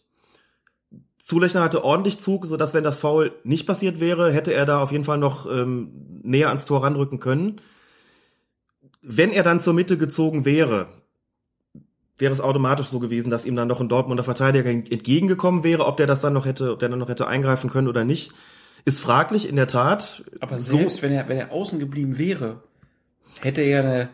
Zulechner 1.20 1.62
hatte 1.62 1.84
ordentlich 1.84 2.20
Zug, 2.20 2.48
so 2.48 2.58
dass 2.58 2.74
wenn 2.74 2.84
das 2.84 3.00
Foul 3.00 3.32
nicht 3.44 3.68
passiert 3.68 4.00
wäre, 4.00 4.32
hätte 4.34 4.52
er 4.52 4.66
da 4.66 4.82
auf 4.82 4.92
jeden 4.92 5.04
Fall 5.04 5.20
noch 5.20 5.46
ähm, 5.50 5.92
näher 6.24 6.48
ans 6.48 6.66
Tor 6.66 6.84
ranrücken 6.84 7.20
können. 7.20 7.62
Wenn 9.02 9.32
er 9.32 9.44
dann 9.44 9.60
zur 9.60 9.74
Mitte 9.74 9.98
gezogen 9.98 10.46
wäre, 10.46 10.88
wäre 12.18 12.34
es 12.34 12.42
automatisch 12.42 12.88
so 12.88 13.00
gewesen, 13.00 13.30
dass 13.30 13.46
ihm 13.46 13.56
dann 13.56 13.68
noch 13.68 13.80
ein 13.80 13.90
Dortmunder 13.90 14.24
Verteidiger 14.24 14.70
entgegengekommen 14.70 15.64
wäre. 15.64 15.86
Ob 15.86 15.98
der 15.98 16.08
das 16.08 16.20
dann 16.20 16.34
noch 16.34 16.46
hätte, 16.46 16.74
ob 16.74 16.80
der 16.80 16.90
dann 16.90 17.00
noch 17.00 17.10
hätte 17.10 17.28
eingreifen 17.28 17.70
können 17.70 17.88
oder 17.88 18.04
nicht, 18.04 18.34
ist 18.86 19.00
fraglich 19.00 19.48
in 19.48 19.56
der 19.56 19.68
Tat. 19.68 20.24
Aber 20.42 20.58
selbst 20.58 21.02
wenn 21.02 21.12
er, 21.12 21.30
wenn 21.30 21.38
er 21.38 21.52
außen 21.52 21.80
geblieben 21.80 22.18
wäre, 22.18 22.62
hätte 23.42 23.62
er 23.62 23.80
eine 23.84 24.10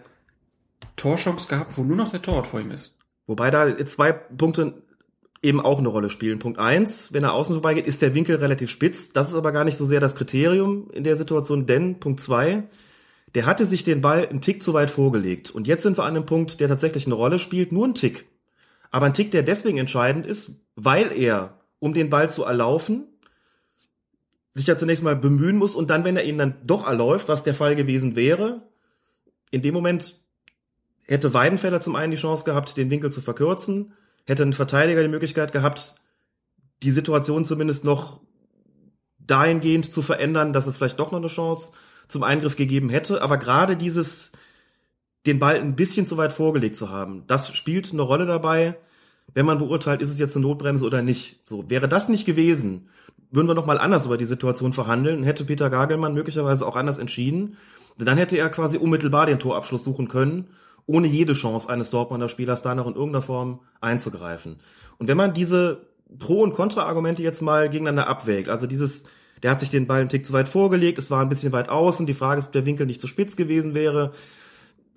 Torchance 0.95 1.47
gehabt, 1.47 1.77
wo 1.77 1.83
nur 1.83 1.97
noch 1.97 2.11
der 2.11 2.21
Torwart 2.21 2.47
vor 2.47 2.59
ihm 2.59 2.71
ist. 2.71 2.97
Wobei 3.27 3.49
da 3.49 3.67
jetzt 3.67 3.93
zwei 3.93 4.11
Punkte 4.11 4.83
eben 5.41 5.61
auch 5.61 5.79
eine 5.79 5.87
Rolle 5.87 6.09
spielen. 6.09 6.39
Punkt 6.39 6.59
eins, 6.59 7.13
wenn 7.13 7.23
er 7.23 7.33
außen 7.33 7.55
vorbeigeht, 7.55 7.87
ist 7.87 8.01
der 8.01 8.15
Winkel 8.15 8.37
relativ 8.37 8.69
spitz. 8.69 9.11
Das 9.13 9.29
ist 9.29 9.35
aber 9.35 9.51
gar 9.51 9.63
nicht 9.63 9.77
so 9.77 9.85
sehr 9.85 9.99
das 9.99 10.15
Kriterium 10.15 10.89
in 10.91 11.03
der 11.03 11.15
Situation, 11.15 11.65
denn 11.65 11.99
Punkt 11.99 12.19
zwei, 12.19 12.63
der 13.35 13.45
hatte 13.45 13.65
sich 13.65 13.83
den 13.83 14.01
Ball 14.01 14.27
einen 14.27 14.41
Tick 14.41 14.63
zu 14.63 14.73
weit 14.73 14.89
vorgelegt. 14.89 15.51
Und 15.51 15.67
jetzt 15.67 15.83
sind 15.83 15.97
wir 15.97 16.03
an 16.03 16.15
einem 16.15 16.25
Punkt, 16.25 16.61
der 16.61 16.69
tatsächlich 16.69 17.05
eine 17.05 17.15
Rolle 17.15 17.37
spielt, 17.37 17.73
nur 17.73 17.85
ein 17.85 17.93
Tick. 17.93 18.25
Aber 18.91 19.05
ein 19.05 19.13
Tick, 19.13 19.29
der 19.31 19.43
deswegen 19.43 19.77
entscheidend 19.77 20.25
ist, 20.25 20.65
weil 20.75 21.11
er, 21.11 21.59
um 21.79 21.93
den 21.93 22.09
Ball 22.09 22.29
zu 22.31 22.45
erlaufen, 22.45 23.07
sich 24.53 24.67
ja 24.67 24.77
zunächst 24.77 25.03
mal 25.03 25.17
bemühen 25.17 25.57
muss 25.57 25.75
und 25.75 25.89
dann, 25.89 26.05
wenn 26.05 26.15
er 26.15 26.23
ihn 26.23 26.37
dann 26.37 26.55
doch 26.63 26.87
erläuft, 26.87 27.27
was 27.27 27.43
der 27.43 27.53
Fall 27.53 27.75
gewesen 27.75 28.15
wäre, 28.15 28.63
in 29.51 29.61
dem 29.61 29.73
Moment 29.73 30.21
hätte 31.05 31.33
Weidenfeller 31.33 31.81
zum 31.81 31.97
einen 31.97 32.11
die 32.11 32.17
Chance 32.17 32.45
gehabt, 32.45 32.77
den 32.77 32.89
Winkel 32.89 33.11
zu 33.11 33.21
verkürzen, 33.21 33.93
hätte 34.25 34.43
ein 34.43 34.53
Verteidiger 34.53 35.01
die 35.01 35.09
Möglichkeit 35.09 35.51
gehabt, 35.51 35.95
die 36.83 36.91
Situation 36.91 37.43
zumindest 37.43 37.83
noch 37.83 38.21
dahingehend 39.19 39.91
zu 39.91 40.01
verändern, 40.01 40.53
dass 40.53 40.67
es 40.67 40.77
vielleicht 40.77 40.99
doch 40.99 41.11
noch 41.11 41.19
eine 41.19 41.27
Chance 41.27 41.73
zum 42.07 42.23
Eingriff 42.23 42.55
gegeben 42.55 42.89
hätte. 42.89 43.21
Aber 43.21 43.37
gerade 43.37 43.75
dieses, 43.77 44.31
den 45.25 45.39
Ball 45.39 45.55
ein 45.55 45.75
bisschen 45.75 46.07
zu 46.07 46.17
weit 46.17 46.33
vorgelegt 46.33 46.75
zu 46.75 46.89
haben, 46.89 47.23
das 47.27 47.55
spielt 47.55 47.91
eine 47.91 48.01
Rolle 48.01 48.25
dabei, 48.25 48.77
wenn 49.33 49.45
man 49.45 49.57
beurteilt, 49.57 50.01
ist 50.01 50.09
es 50.09 50.19
jetzt 50.19 50.35
eine 50.35 50.45
Notbremse 50.45 50.85
oder 50.85 51.01
nicht. 51.01 51.49
So 51.49 51.69
wäre 51.69 51.87
das 51.87 52.09
nicht 52.09 52.25
gewesen, 52.25 52.89
würden 53.31 53.47
wir 53.47 53.55
noch 53.55 53.65
mal 53.65 53.79
anders 53.79 54.05
über 54.05 54.17
die 54.17 54.25
Situation 54.25 54.73
verhandeln, 54.73 55.23
hätte 55.23 55.45
Peter 55.45 55.69
Gagelmann 55.69 56.13
möglicherweise 56.13 56.65
auch 56.65 56.75
anders 56.75 56.97
entschieden. 56.97 57.57
Dann 57.97 58.17
hätte 58.17 58.37
er 58.37 58.49
quasi 58.49 58.77
unmittelbar 58.77 59.25
den 59.25 59.39
Torabschluss 59.39 59.83
suchen 59.83 60.07
können, 60.07 60.49
ohne 60.85 61.07
jede 61.07 61.33
Chance 61.33 61.69
eines 61.69 61.89
Dortmunder 61.89 62.29
Spielers 62.29 62.61
da 62.61 62.75
noch 62.75 62.87
in 62.87 62.93
irgendeiner 62.93 63.21
Form 63.21 63.61
einzugreifen. 63.81 64.57
Und 64.97 65.07
wenn 65.07 65.17
man 65.17 65.33
diese 65.33 65.87
Pro- 66.19 66.43
und 66.43 66.53
Kontra-Argumente 66.53 67.23
jetzt 67.23 67.41
mal 67.41 67.69
gegeneinander 67.69 68.07
abwägt, 68.07 68.49
also 68.49 68.67
dieses, 68.67 69.05
der 69.43 69.51
hat 69.51 69.59
sich 69.59 69.69
den 69.69 69.87
Ball 69.87 70.01
einen 70.01 70.09
Tick 70.09 70.25
zu 70.25 70.33
weit 70.33 70.47
vorgelegt, 70.47 70.97
es 70.97 71.11
war 71.11 71.21
ein 71.21 71.29
bisschen 71.29 71.51
weit 71.51 71.69
außen, 71.69 72.05
die 72.05 72.13
Frage 72.13 72.39
ist, 72.39 72.47
ob 72.47 72.53
der 72.53 72.65
Winkel 72.65 72.85
nicht 72.85 73.01
zu 73.01 73.07
spitz 73.07 73.35
gewesen 73.35 73.73
wäre, 73.73 74.11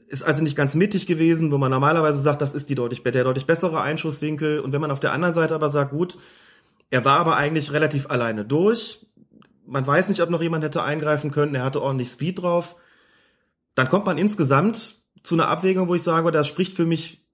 ist 0.08 0.22
also 0.22 0.42
nicht 0.42 0.56
ganz 0.56 0.74
mittig 0.74 1.06
gewesen, 1.06 1.52
wo 1.52 1.58
man 1.58 1.70
normalerweise 1.70 2.20
sagt, 2.20 2.40
das 2.40 2.54
ist 2.54 2.68
die 2.68 2.74
deutlich, 2.74 3.02
der 3.02 3.24
deutlich 3.24 3.46
bessere 3.46 3.82
Einschusswinkel. 3.82 4.60
Und 4.60 4.72
wenn 4.72 4.80
man 4.80 4.90
auf 4.90 5.00
der 5.00 5.12
anderen 5.12 5.34
Seite 5.34 5.54
aber 5.54 5.68
sagt, 5.68 5.90
gut, 5.90 6.18
er 6.88 7.04
war 7.04 7.20
aber 7.20 7.36
eigentlich 7.36 7.72
relativ 7.72 8.08
alleine 8.08 8.44
durch, 8.44 9.06
man 9.66 9.86
weiß 9.86 10.08
nicht, 10.08 10.22
ob 10.22 10.30
noch 10.30 10.40
jemand 10.40 10.64
hätte 10.64 10.82
eingreifen 10.82 11.30
können, 11.30 11.54
er 11.54 11.64
hatte 11.64 11.82
ordentlich 11.82 12.08
Speed 12.08 12.40
drauf, 12.40 12.76
dann 13.74 13.88
kommt 13.88 14.06
man 14.06 14.16
insgesamt 14.16 14.96
zu 15.22 15.34
einer 15.34 15.48
Abwägung, 15.48 15.88
wo 15.88 15.94
ich 15.94 16.02
sage, 16.02 16.30
das 16.30 16.48
spricht 16.48 16.74
für 16.74 16.86
mich 16.86 17.26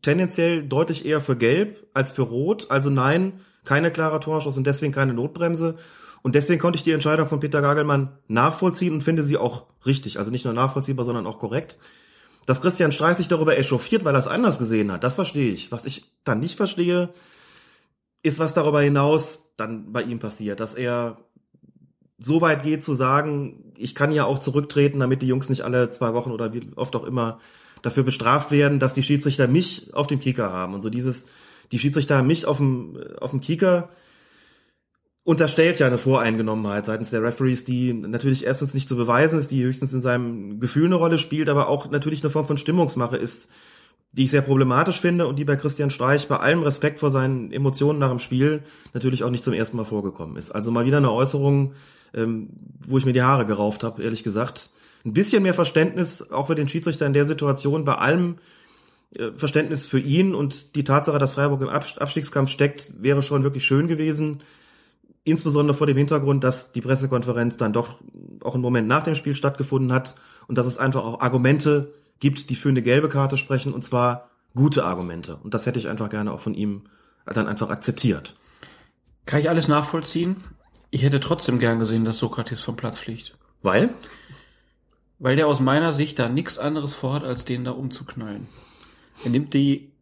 tendenziell 0.00 0.62
deutlich 0.62 1.04
eher 1.04 1.20
für 1.20 1.36
Gelb 1.36 1.86
als 1.92 2.12
für 2.12 2.22
Rot. 2.22 2.70
Also 2.70 2.90
nein, 2.90 3.40
keine 3.64 3.90
klare 3.90 4.20
Torschuss 4.20 4.56
und 4.56 4.66
deswegen 4.66 4.92
keine 4.92 5.14
Notbremse. 5.14 5.76
Und 6.22 6.34
deswegen 6.34 6.60
konnte 6.60 6.76
ich 6.76 6.84
die 6.84 6.92
Entscheidung 6.92 7.28
von 7.28 7.40
Peter 7.40 7.60
Gagelmann 7.60 8.18
nachvollziehen 8.28 8.94
und 8.94 9.02
finde 9.02 9.22
sie 9.22 9.36
auch 9.36 9.66
richtig. 9.84 10.18
Also 10.18 10.30
nicht 10.30 10.44
nur 10.44 10.54
nachvollziehbar, 10.54 11.04
sondern 11.04 11.26
auch 11.26 11.38
korrekt. 11.38 11.78
Dass 12.46 12.60
Christian 12.60 12.92
Streich 12.92 13.16
sich 13.16 13.28
darüber 13.28 13.56
echauffiert, 13.56 14.04
weil 14.04 14.14
er 14.14 14.18
es 14.18 14.28
anders 14.28 14.58
gesehen 14.58 14.90
hat, 14.90 15.04
das 15.04 15.14
verstehe 15.14 15.52
ich. 15.52 15.72
Was 15.72 15.84
ich 15.84 16.04
dann 16.24 16.40
nicht 16.40 16.56
verstehe, 16.56 17.12
ist, 18.22 18.38
was 18.38 18.54
darüber 18.54 18.80
hinaus 18.80 19.52
dann 19.56 19.92
bei 19.92 20.02
ihm 20.02 20.18
passiert. 20.18 20.60
Dass 20.60 20.74
er 20.74 21.18
so 22.18 22.40
weit 22.40 22.62
geht 22.62 22.84
zu 22.84 22.94
sagen, 22.94 23.72
ich 23.76 23.94
kann 23.94 24.12
ja 24.12 24.24
auch 24.24 24.38
zurücktreten, 24.38 25.00
damit 25.00 25.22
die 25.22 25.26
Jungs 25.26 25.48
nicht 25.48 25.62
alle 25.62 25.90
zwei 25.90 26.14
Wochen 26.14 26.30
oder 26.30 26.52
wie 26.52 26.70
oft 26.76 26.94
auch 26.94 27.04
immer 27.04 27.40
dafür 27.82 28.04
bestraft 28.04 28.52
werden, 28.52 28.78
dass 28.78 28.94
die 28.94 29.02
Schiedsrichter 29.02 29.48
mich 29.48 29.92
auf 29.92 30.06
dem 30.06 30.20
Kicker 30.20 30.52
haben. 30.52 30.74
Und 30.74 30.82
so 30.82 30.90
dieses, 30.90 31.26
die 31.72 31.80
Schiedsrichter 31.80 32.22
mich 32.22 32.46
auf 32.46 32.58
dem, 32.58 32.96
auf 33.20 33.30
dem 33.30 33.40
Kicker 33.40 33.88
unterstellt 35.24 35.78
ja 35.78 35.86
eine 35.86 35.98
Voreingenommenheit 35.98 36.86
seitens 36.86 37.10
der 37.10 37.22
Referees, 37.22 37.64
die 37.64 37.92
natürlich 37.92 38.44
erstens 38.44 38.74
nicht 38.74 38.88
zu 38.88 38.96
beweisen 38.96 39.38
ist, 39.38 39.50
die 39.50 39.62
höchstens 39.62 39.92
in 39.92 40.02
seinem 40.02 40.58
Gefühl 40.58 40.86
eine 40.86 40.96
Rolle 40.96 41.18
spielt, 41.18 41.48
aber 41.48 41.68
auch 41.68 41.90
natürlich 41.90 42.22
eine 42.22 42.30
Form 42.30 42.44
von 42.44 42.58
Stimmungsmache 42.58 43.16
ist, 43.16 43.48
die 44.12 44.24
ich 44.24 44.30
sehr 44.30 44.42
problematisch 44.42 45.00
finde 45.00 45.26
und 45.26 45.38
die 45.38 45.44
bei 45.44 45.56
Christian 45.56 45.90
Streich 45.90 46.28
bei 46.28 46.36
allem 46.38 46.62
Respekt 46.62 46.98
vor 46.98 47.10
seinen 47.10 47.52
Emotionen 47.52 47.98
nach 47.98 48.10
dem 48.10 48.18
Spiel 48.18 48.62
natürlich 48.94 49.22
auch 49.22 49.30
nicht 49.30 49.44
zum 49.44 49.54
ersten 49.54 49.76
Mal 49.76 49.84
vorgekommen 49.84 50.36
ist. 50.36 50.50
Also 50.50 50.70
mal 50.72 50.84
wieder 50.84 50.98
eine 50.98 51.12
Äußerung, 51.12 51.74
ähm, 52.14 52.50
wo 52.86 52.98
ich 52.98 53.06
mir 53.06 53.14
die 53.14 53.22
Haare 53.22 53.46
gerauft 53.46 53.84
habe, 53.84 54.02
ehrlich 54.02 54.24
gesagt. 54.24 54.70
Ein 55.04 55.14
bisschen 55.14 55.42
mehr 55.42 55.54
Verständnis 55.54 56.30
auch 56.30 56.48
für 56.48 56.54
den 56.54 56.68
Schiedsrichter 56.68 57.06
in 57.06 57.12
der 57.12 57.24
Situation, 57.24 57.84
bei 57.84 57.94
allem 57.94 58.38
äh, 59.14 59.30
Verständnis 59.36 59.86
für 59.86 60.00
ihn 60.00 60.34
und 60.34 60.74
die 60.74 60.84
Tatsache, 60.84 61.18
dass 61.18 61.32
Freiburg 61.34 61.62
im 61.62 61.68
Abstiegskampf 61.68 62.50
steckt, 62.50 62.92
wäre 63.00 63.22
schon 63.22 63.44
wirklich 63.44 63.64
schön 63.64 63.86
gewesen 63.86 64.42
insbesondere 65.24 65.76
vor 65.76 65.86
dem 65.86 65.96
Hintergrund, 65.96 66.44
dass 66.44 66.72
die 66.72 66.80
Pressekonferenz 66.80 67.56
dann 67.56 67.72
doch 67.72 67.98
auch 68.42 68.54
einen 68.54 68.62
Moment 68.62 68.88
nach 68.88 69.04
dem 69.04 69.14
Spiel 69.14 69.36
stattgefunden 69.36 69.92
hat 69.92 70.16
und 70.48 70.58
dass 70.58 70.66
es 70.66 70.78
einfach 70.78 71.04
auch 71.04 71.20
Argumente 71.20 71.92
gibt, 72.18 72.50
die 72.50 72.54
für 72.54 72.68
eine 72.68 72.82
gelbe 72.82 73.08
Karte 73.08 73.36
sprechen 73.36 73.72
und 73.72 73.82
zwar 73.82 74.30
gute 74.54 74.84
Argumente. 74.84 75.36
Und 75.36 75.54
das 75.54 75.66
hätte 75.66 75.78
ich 75.78 75.88
einfach 75.88 76.10
gerne 76.10 76.32
auch 76.32 76.40
von 76.40 76.54
ihm 76.54 76.82
dann 77.26 77.46
einfach 77.46 77.70
akzeptiert. 77.70 78.36
Kann 79.26 79.40
ich 79.40 79.48
alles 79.48 79.68
nachvollziehen? 79.68 80.36
Ich 80.90 81.02
hätte 81.02 81.20
trotzdem 81.20 81.58
gern 81.58 81.78
gesehen, 81.78 82.04
dass 82.04 82.18
Sokrates 82.18 82.60
vom 82.60 82.76
Platz 82.76 82.98
fliegt. 82.98 83.36
Weil? 83.62 83.90
Weil 85.18 85.36
der 85.36 85.46
aus 85.46 85.60
meiner 85.60 85.92
Sicht 85.92 86.18
da 86.18 86.28
nichts 86.28 86.58
anderes 86.58 86.94
vorhat, 86.94 87.22
als 87.22 87.44
den 87.44 87.64
da 87.64 87.70
umzuknallen. 87.70 88.48
Er 89.24 89.30
nimmt 89.30 89.54
die, 89.54 89.92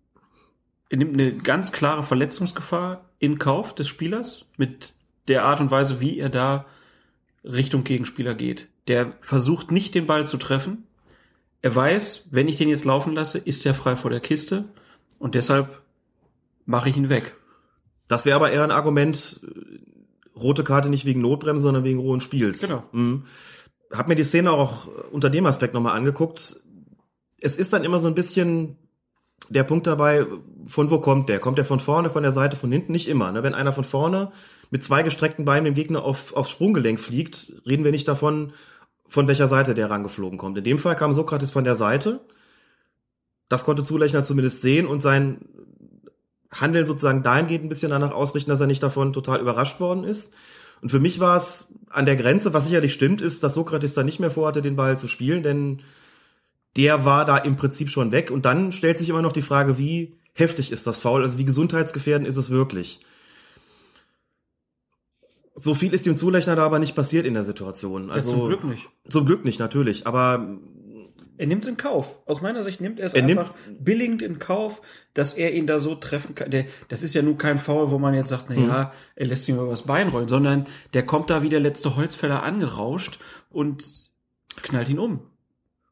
er 0.89 0.97
nimmt 0.97 1.13
eine 1.13 1.37
ganz 1.37 1.73
klare 1.73 2.03
Verletzungsgefahr 2.03 3.05
in 3.19 3.39
Kauf 3.39 3.75
des 3.75 3.87
Spielers 3.87 4.47
mit 4.57 4.95
der 5.31 5.45
Art 5.45 5.61
und 5.61 5.71
Weise, 5.71 6.01
wie 6.01 6.19
er 6.19 6.29
da 6.29 6.67
Richtung 7.45 7.85
Gegenspieler 7.85 8.35
geht. 8.35 8.69
Der 8.89 9.13
versucht 9.21 9.71
nicht 9.71 9.95
den 9.95 10.07
Ball 10.07 10.27
zu 10.27 10.37
treffen. 10.37 10.85
Er 11.63 11.75
weiß, 11.75 12.29
wenn 12.31 12.49
ich 12.49 12.57
den 12.57 12.69
jetzt 12.69 12.85
laufen 12.85 13.15
lasse, 13.15 13.39
ist 13.39 13.65
er 13.65 13.75
frei 13.75 13.97
vor 13.97 14.11
der 14.11 14.21
Kiste 14.21 14.65
und 15.19 15.35
deshalb 15.35 15.83
mache 16.67 16.89
ich 16.89 16.97
ihn 16.97 17.09
weg. 17.09 17.37
Das 18.09 18.25
wäre 18.25 18.37
aber 18.37 18.51
eher 18.51 18.65
ein 18.65 18.71
Argument, 18.71 19.41
äh, 19.45 20.39
rote 20.39 20.65
Karte 20.65 20.89
nicht 20.89 21.05
wegen 21.05 21.21
Notbremse, 21.21 21.63
sondern 21.63 21.85
wegen 21.85 22.01
rohen 22.01 22.21
Spiels. 22.21 22.61
Genau. 22.61 22.83
Mhm. 22.93 23.25
Hab 23.93 24.09
mir 24.09 24.17
die 24.17 24.25
Szene 24.25 24.53
auch 24.53 24.89
unter 25.11 25.31
dem 25.31 25.47
Aspekt 25.47 25.75
nochmal 25.75 25.97
angeguckt. 25.97 26.57
Es 27.41 27.57
ist 27.57 27.73
dann 27.73 27.85
immer 27.85 28.01
so 28.01 28.09
ein 28.09 28.15
bisschen 28.15 28.77
der 29.49 29.65
Punkt 29.65 29.87
dabei, 29.87 30.27
von 30.65 30.91
wo 30.91 31.01
kommt 31.01 31.29
der? 31.29 31.41
Kommt 31.41 31.59
der 31.59 31.65
von 31.65 31.81
vorne, 31.81 32.11
von 32.11 32.23
der 32.23 32.33
Seite, 32.33 32.57
von 32.57 32.71
hinten? 32.71 32.93
Nicht 32.93 33.09
immer. 33.09 33.33
Ne? 33.33 33.43
Wenn 33.43 33.55
einer 33.55 33.73
von 33.73 33.85
vorne 33.85 34.33
mit 34.71 34.83
zwei 34.83 35.03
gestreckten 35.03 35.45
Beinen 35.45 35.65
dem 35.65 35.75
Gegner 35.75 36.03
auf, 36.03 36.35
aufs 36.35 36.51
Sprunggelenk 36.51 37.01
fliegt, 37.01 37.53
reden 37.67 37.85
wir 37.85 37.91
nicht 37.91 38.09
davon, 38.09 38.53
von 39.07 39.27
welcher 39.27 39.49
Seite 39.49 39.75
der 39.75 39.91
rangeflogen 39.91 40.39
kommt. 40.39 40.57
In 40.57 40.65
dem 40.65 40.79
Fall 40.79 40.97
kam 40.97 41.13
Sokrates 41.13 41.51
von 41.51 41.65
der 41.65 41.75
Seite. 41.75 42.21
Das 43.49 43.65
konnte 43.65 43.83
Zulechner 43.83 44.23
zumindest 44.23 44.63
sehen 44.63 44.87
und 44.87 45.01
sein 45.01 45.45
Handeln 46.53 46.87
sozusagen 46.87 47.23
dahingehend 47.23 47.65
ein 47.65 47.69
bisschen 47.69 47.91
danach 47.91 48.13
ausrichten, 48.13 48.51
dass 48.51 48.61
er 48.61 48.69
nicht 48.69 48.83
davon 48.83 49.13
total 49.13 49.41
überrascht 49.41 49.81
worden 49.81 50.05
ist. 50.05 50.35
Und 50.81 50.91
für 50.91 51.01
mich 51.01 51.21
war 51.21 51.37
es 51.37 51.73
an 51.91 52.07
der 52.07 52.17
Grenze, 52.17 52.55
was 52.55 52.65
sicherlich 52.65 52.93
stimmt, 52.93 53.21
ist, 53.21 53.43
dass 53.43 53.55
Sokrates 53.55 53.95
da 53.95 54.05
nicht 54.05 54.21
mehr 54.21 54.31
vorhatte, 54.31 54.63
den 54.63 54.77
Ball 54.77 54.97
zu 54.99 55.09
spielen, 55.09 55.43
denn 55.43 55.83
der 56.77 57.05
war 57.05 57.25
da 57.25 57.37
im 57.37 57.57
Prinzip 57.57 57.91
schon 57.91 58.13
weg. 58.13 58.31
Und 58.31 58.45
dann 58.45 58.73
stellt 58.73 58.99
sich 58.99 59.09
immer 59.09 59.23
noch 59.23 59.33
die 59.33 59.43
Frage, 59.43 59.77
wie 59.77 60.17
heftig 60.33 60.71
ist 60.71 60.87
das 60.87 61.01
Foul, 61.03 61.23
also 61.23 61.39
wie 61.39 61.45
gesundheitsgefährdend 61.45 62.29
ist 62.29 62.37
es 62.37 62.51
wirklich. 62.51 63.01
So 65.57 65.75
viel 65.75 65.93
ist 65.93 66.07
dem 66.07 66.17
Zulechner 66.17 66.57
da 66.57 66.65
aber 66.65 66.79
nicht 66.79 66.95
passiert 66.95 67.27
in 67.27 67.35
der 67.35 67.43
Situation. 67.45 68.11
Also 68.11 68.31
ja, 68.31 68.37
zum 68.39 68.47
Glück 68.49 68.65
nicht. 68.65 68.89
Zum 69.09 69.27
Glück 69.27 69.45
nicht, 69.45 69.59
natürlich. 69.59 70.07
Aber 70.07 70.59
er 71.37 71.47
nimmt 71.47 71.63
es 71.63 71.69
in 71.69 71.77
Kauf. 71.77 72.19
Aus 72.27 72.41
meiner 72.41 72.63
Sicht 72.63 72.81
nimmt 72.81 73.01
er 73.01 73.07
es 73.07 73.15
Er 73.15 73.23
nimmt- 73.23 73.41
einfach 73.41 73.55
billigend 73.79 74.23
in 74.23 74.39
Kauf, 74.39 74.81
dass 75.15 75.33
er 75.35 75.53
ihn 75.55 75.67
da 75.67 75.81
so 75.81 75.95
treffen 75.95 76.35
kann. 76.35 76.51
Der, 76.51 76.67
das 76.89 77.03
ist 77.03 77.15
ja 77.15 77.23
nun 77.23 77.37
kein 77.39 77.59
Foul, 77.59 77.91
wo 77.91 77.99
man 77.99 78.15
jetzt 78.15 78.29
sagt, 78.29 78.47
na 78.49 78.55
ja, 78.57 78.93
er 79.17 79.27
lässt 79.27 79.49
ihn 79.49 79.57
über 79.57 79.69
das 79.71 79.83
Bein 79.83 80.09
rollen, 80.09 80.29
sondern 80.29 80.67
der 80.95 81.05
kommt 81.05 81.31
da 81.31 81.43
wie 81.43 81.49
der 81.49 81.61
letzte 81.61 81.97
Holzfäller 81.97 82.43
angerauscht 82.43 83.19
und 83.51 83.85
knallt 84.63 84.89
ihn 84.89 84.99
um. 84.99 85.21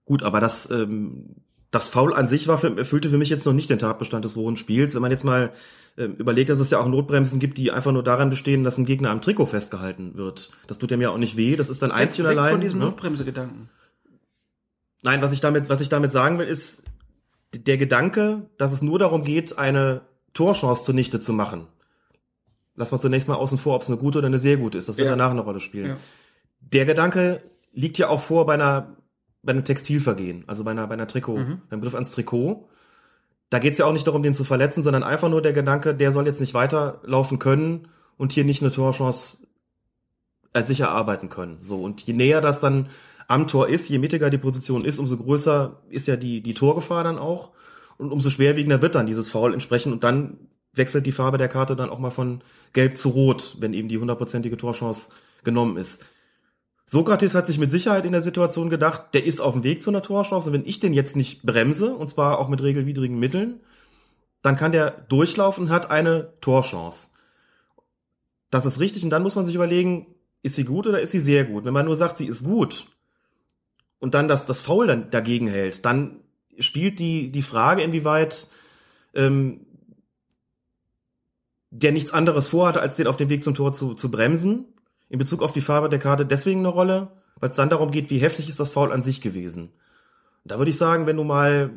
Gut, 0.05 0.23
aber 0.23 0.41
das, 0.41 0.71
ähm, 0.71 1.35
das 1.71 1.89
Foul 1.89 2.15
an 2.15 2.29
sich 2.29 2.49
war 2.49 2.57
für, 2.59 2.77
erfüllte 2.79 3.11
für 3.11 3.19
mich 3.19 3.29
jetzt 3.29 3.45
noch 3.45 3.53
nicht 3.53 3.69
den 3.69 3.79
Tatbestand 3.79 4.25
des 4.25 4.37
rohen 4.37 4.57
Spiels. 4.57 4.95
Wenn 4.95 5.03
man 5.03 5.11
jetzt 5.11 5.25
mal 5.25 5.53
ähm, 5.99 6.15
überlegt, 6.15 6.49
dass 6.49 6.61
es 6.61 6.71
ja 6.71 6.79
auch 6.81 6.89
Notbremsen 6.89 7.41
gibt, 7.41 7.59
die 7.59 7.71
einfach 7.71 7.93
nur 7.93 8.03
daran 8.03 8.31
bestehen, 8.31 8.65
dass 8.65 8.79
ein 8.79 8.87
Gegner 8.87 9.11
am 9.11 9.21
Trikot 9.21 9.47
festgehalten 9.47 10.17
wird. 10.17 10.51
Das 10.67 10.79
tut 10.79 10.91
dem 10.91 11.01
ja 11.03 11.11
auch 11.11 11.19
nicht 11.19 11.37
weh. 11.37 11.57
Das 11.57 11.69
ist 11.69 11.83
dann 11.83 11.91
einzig 11.91 12.21
und 12.21 12.27
allein. 12.27 12.53
von 12.53 12.61
diesem 12.61 12.79
ne? 12.79 12.87
Notbremse-Gedanken. 12.87 13.69
Nein, 15.03 15.21
was 15.23 15.33
ich 15.33 15.41
damit, 15.41 15.69
was 15.69 15.81
ich 15.81 15.89
damit 15.89 16.11
sagen 16.11 16.39
will, 16.39 16.47
ist 16.47 16.85
der 17.55 17.77
Gedanke, 17.77 18.47
dass 18.57 18.73
es 18.73 18.83
nur 18.83 18.99
darum 18.99 19.23
geht, 19.23 19.59
eine 19.59 20.03
Torchance 20.33 20.85
zunichte 20.85 21.21
zu 21.21 21.33
machen. 21.33 21.67
Lass 22.77 22.93
mal 22.93 23.01
zunächst 23.01 23.29
mal 23.29 23.35
außen 23.35 23.59
vor, 23.59 23.75
ob 23.75 23.83
es 23.83 23.89
eine 23.89 23.99
gute 23.99 24.19
oder 24.19 24.29
eine 24.29 24.39
sehr 24.39 24.57
gute 24.57 24.79
ist. 24.79 24.89
Das 24.89 24.97
wird 24.97 25.07
Ja. 25.07 25.13
danach 25.13 25.31
eine 25.33 25.41
Rolle 25.41 25.61
spielen. 25.61 25.87
Ja. 25.91 25.97
Der 26.61 26.87
Gedanke 26.87 27.43
liegt 27.73 27.99
ja 27.99 28.09
auch 28.09 28.21
vor 28.21 28.47
bei 28.47 28.55
einer 28.55 28.97
bei 29.43 29.53
einem 29.53 29.65
Textilvergehen, 29.65 30.45
also 30.47 30.65
bei 30.65 30.73
einer 30.73 30.87
bei 30.87 30.95
einer 30.95 31.07
Trikot, 31.07 31.39
Mhm. 31.39 31.63
beim 31.71 31.81
Griff 31.81 31.95
ans 31.95 32.13
Trikot. 32.13 32.69
Da 33.51 33.59
geht 33.59 33.73
es 33.73 33.79
ja 33.79 33.87
auch 33.87 33.93
nicht 33.93 34.07
darum, 34.07 34.23
den 34.23 34.35
zu 34.35 34.45
verletzen, 34.45 34.83
sondern 34.83 35.03
einfach 35.03 35.29
nur 35.31 35.41
der 35.41 35.53
Gedanke, 35.55 35.95
der 35.95 36.13
soll 36.13 36.27
jetzt 36.27 36.41
nicht 36.41 36.55
weiterlaufen 36.55 37.39
können 37.39 37.89
und 38.17 38.33
hier 38.33 38.45
nicht 38.45 38.63
eine 38.63 38.71
Torchance 38.71 39.47
als 40.53 40.69
sich 40.69 40.81
erarbeiten 40.81 41.29
können. 41.29 41.59
So 41.63 41.83
und 41.83 42.03
je 42.03 42.13
näher 42.15 42.41
das 42.41 42.61
dann 42.61 42.89
am 43.27 43.47
Tor 43.47 43.69
ist, 43.69 43.89
je 43.89 43.99
mittiger 43.99 44.31
die 44.31 44.39
Position 44.39 44.85
ist, 44.85 44.99
umso 44.99 45.17
größer 45.17 45.83
ist 45.91 46.07
ja 46.09 46.17
die 46.17 46.43
die 46.43 46.55
Torgefahr 46.55 47.05
dann 47.05 47.19
auch 47.19 47.51
und 47.99 48.13
umso 48.13 48.31
schwerwiegender 48.31 48.81
wird 48.83 48.95
dann 48.95 49.07
dieses 49.07 49.29
Foul 49.31 49.53
entsprechend 49.53 49.93
und 49.93 50.05
dann 50.05 50.39
wechselt 50.73 51.07
die 51.07 51.13
Farbe 51.13 51.39
der 51.39 51.49
Karte 51.49 51.77
dann 51.77 51.91
auch 51.91 51.99
mal 51.99 52.11
von 52.11 52.41
gelb 52.73 52.97
zu 52.97 53.11
rot, 53.11 53.57
wenn 53.61 53.73
eben 53.73 53.89
die 53.89 53.99
hundertprozentige 53.99 54.57
Torchance 54.57 55.11
genommen 55.45 55.77
ist. 55.77 56.05
Sokrates 56.91 57.35
hat 57.35 57.47
sich 57.47 57.59
mit 57.59 57.71
Sicherheit 57.71 58.07
in 58.07 58.13
der 58.13 58.23
Situation 58.23 58.71
gedacht, 58.71 59.13
der 59.13 59.27
ist 59.27 59.43
auf 59.43 59.53
dem 59.53 59.63
Weg 59.63 59.83
zu 59.83 59.91
einer 59.91 60.01
Torchance 60.01 60.49
und 60.49 60.55
wenn 60.55 60.67
ich 60.67 60.81
den 60.81 60.95
jetzt 60.95 61.17
nicht 61.17 61.43
bremse, 61.43 61.95
und 61.95 62.09
zwar 62.09 62.39
auch 62.39 62.49
mit 62.49 62.63
regelwidrigen 62.63 63.19
Mitteln, 63.19 63.61
dann 64.41 64.57
kann 64.57 64.73
der 64.73 64.93
durchlaufen 64.93 65.65
und 65.65 65.71
hat 65.71 65.91
eine 65.91 66.33
Torchance. 66.41 67.09
Das 68.51 68.65
ist 68.65 68.81
richtig 68.81 69.05
und 69.05 69.11
dann 69.11 69.23
muss 69.23 69.37
man 69.37 69.45
sich 69.45 69.55
überlegen, 69.55 70.07
ist 70.43 70.57
sie 70.57 70.65
gut 70.65 70.87
oder 70.87 71.03
ist 71.03 71.13
sie 71.13 71.21
sehr 71.21 71.45
gut? 71.45 71.67
Wenn 71.67 71.75
man 71.75 71.85
nur 71.85 71.95
sagt, 71.95 72.17
sie 72.17 72.27
ist 72.27 72.43
gut 72.43 72.87
und 73.99 74.15
dann 74.15 74.27
das, 74.27 74.47
das 74.47 74.63
Foul 74.63 74.87
dann 74.87 75.11
dagegen 75.11 75.47
hält, 75.47 75.85
dann 75.85 76.21
spielt 76.59 77.01
die, 77.01 77.31
die 77.31 77.43
Frage, 77.43 77.83
inwieweit 77.83 78.49
ähm, 79.13 79.67
der 81.69 81.93
nichts 81.93 82.13
anderes 82.13 82.49
vorhatte, 82.49 82.81
als 82.81 82.97
den 82.97 83.09
auf 83.09 83.19
dem 83.19 83.29
Weg 83.29 83.43
zum 83.43 83.55
Tor 83.55 83.75
zu, 83.75 83.93
zu 83.93 84.11
bremsen, 84.11 84.65
in 85.09 85.19
Bezug 85.19 85.43
auf 85.43 85.53
die 85.53 85.61
Farbe 85.61 85.89
der 85.89 85.99
Karte 85.99 86.27
deswegen 86.27 86.61
eine 86.61 86.69
Rolle, 86.69 87.09
weil 87.41 87.51
es 87.51 87.57
dann 87.57 87.71
darum 87.71 87.91
geht, 87.91 88.11
wie 88.11 88.19
heftig 88.19 88.49
ist 88.49 88.61
das 88.61 88.71
Foul 88.71 88.93
an 88.93 89.03
sich 89.03 89.21
gewesen. 89.21 89.71
Da 90.45 90.59
würde 90.59 90.71
ich 90.71 90.79
sagen, 90.79 91.07
wenn 91.07 91.17
du 91.17 91.25
mal 91.25 91.71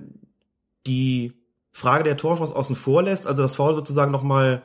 die 0.87 1.33
Frage 1.71 2.03
der 2.03 2.17
Torchance 2.17 2.55
außen 2.55 2.75
vor 2.75 3.03
lässt, 3.03 3.27
also 3.27 3.41
das 3.43 3.55
Foul 3.55 3.73
sozusagen 3.75 4.11
nochmal 4.11 4.61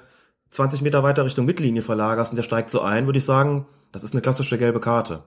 20 0.50 0.82
Meter 0.82 1.02
weiter 1.02 1.24
Richtung 1.24 1.44
Mittellinie 1.46 1.82
verlagerst 1.82 2.32
und 2.32 2.36
der 2.36 2.42
steigt 2.42 2.70
so 2.70 2.80
ein, 2.80 3.06
würde 3.06 3.18
ich 3.18 3.24
sagen, 3.24 3.66
das 3.92 4.04
ist 4.04 4.12
eine 4.14 4.22
klassische 4.22 4.58
gelbe 4.58 4.80
Karte. 4.80 5.24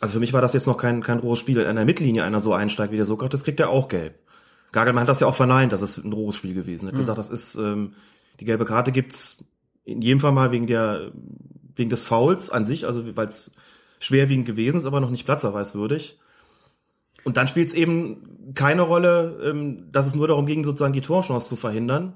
Also 0.00 0.14
für 0.14 0.20
mich 0.20 0.32
war 0.32 0.40
das 0.40 0.52
jetzt 0.52 0.66
noch 0.66 0.76
kein, 0.76 1.02
kein 1.02 1.18
rohes 1.18 1.38
Spiel. 1.40 1.58
In 1.58 1.76
der 1.76 1.84
Mittellinie 1.84 2.22
einer 2.22 2.40
so 2.40 2.52
einsteigt 2.54 2.92
wie 2.92 2.96
der 2.96 3.04
Sokrates, 3.04 3.42
kriegt 3.42 3.58
er 3.58 3.70
auch 3.70 3.88
gelb. 3.88 4.14
Gagelmann 4.70 5.02
hat 5.02 5.08
das 5.08 5.20
ja 5.20 5.26
auch 5.26 5.34
verneint, 5.34 5.72
dass 5.72 5.82
es 5.82 5.96
ein 5.98 6.12
rohes 6.12 6.36
Spiel 6.36 6.54
gewesen. 6.54 6.84
Er 6.86 6.88
hat 6.88 6.94
Mhm. 6.94 6.98
gesagt, 6.98 7.18
das 7.18 7.30
ist, 7.30 7.56
ähm, 7.56 7.94
die 8.38 8.44
gelbe 8.44 8.64
Karte 8.64 8.92
gibt's 8.92 9.44
in 9.84 10.02
jedem 10.02 10.20
Fall 10.20 10.32
mal 10.32 10.52
wegen 10.52 10.66
der, 10.66 11.10
wegen 11.78 11.90
des 11.90 12.02
Fouls 12.04 12.50
an 12.50 12.64
sich, 12.64 12.86
also 12.86 13.16
weil 13.16 13.26
es 13.28 13.54
schwerwiegend 14.00 14.46
gewesen 14.46 14.78
ist, 14.78 14.84
aber 14.84 15.00
noch 15.00 15.10
nicht 15.10 15.24
platzerweiswürdig. 15.24 16.18
Und 17.24 17.36
dann 17.36 17.48
spielt 17.48 17.68
es 17.68 17.74
eben 17.74 18.52
keine 18.54 18.82
Rolle, 18.82 19.40
ähm, 19.44 19.90
dass 19.92 20.06
es 20.06 20.14
nur 20.14 20.28
darum 20.28 20.46
ging, 20.46 20.64
sozusagen 20.64 20.92
die 20.92 21.00
Torchance 21.00 21.48
zu 21.48 21.56
verhindern. 21.56 22.14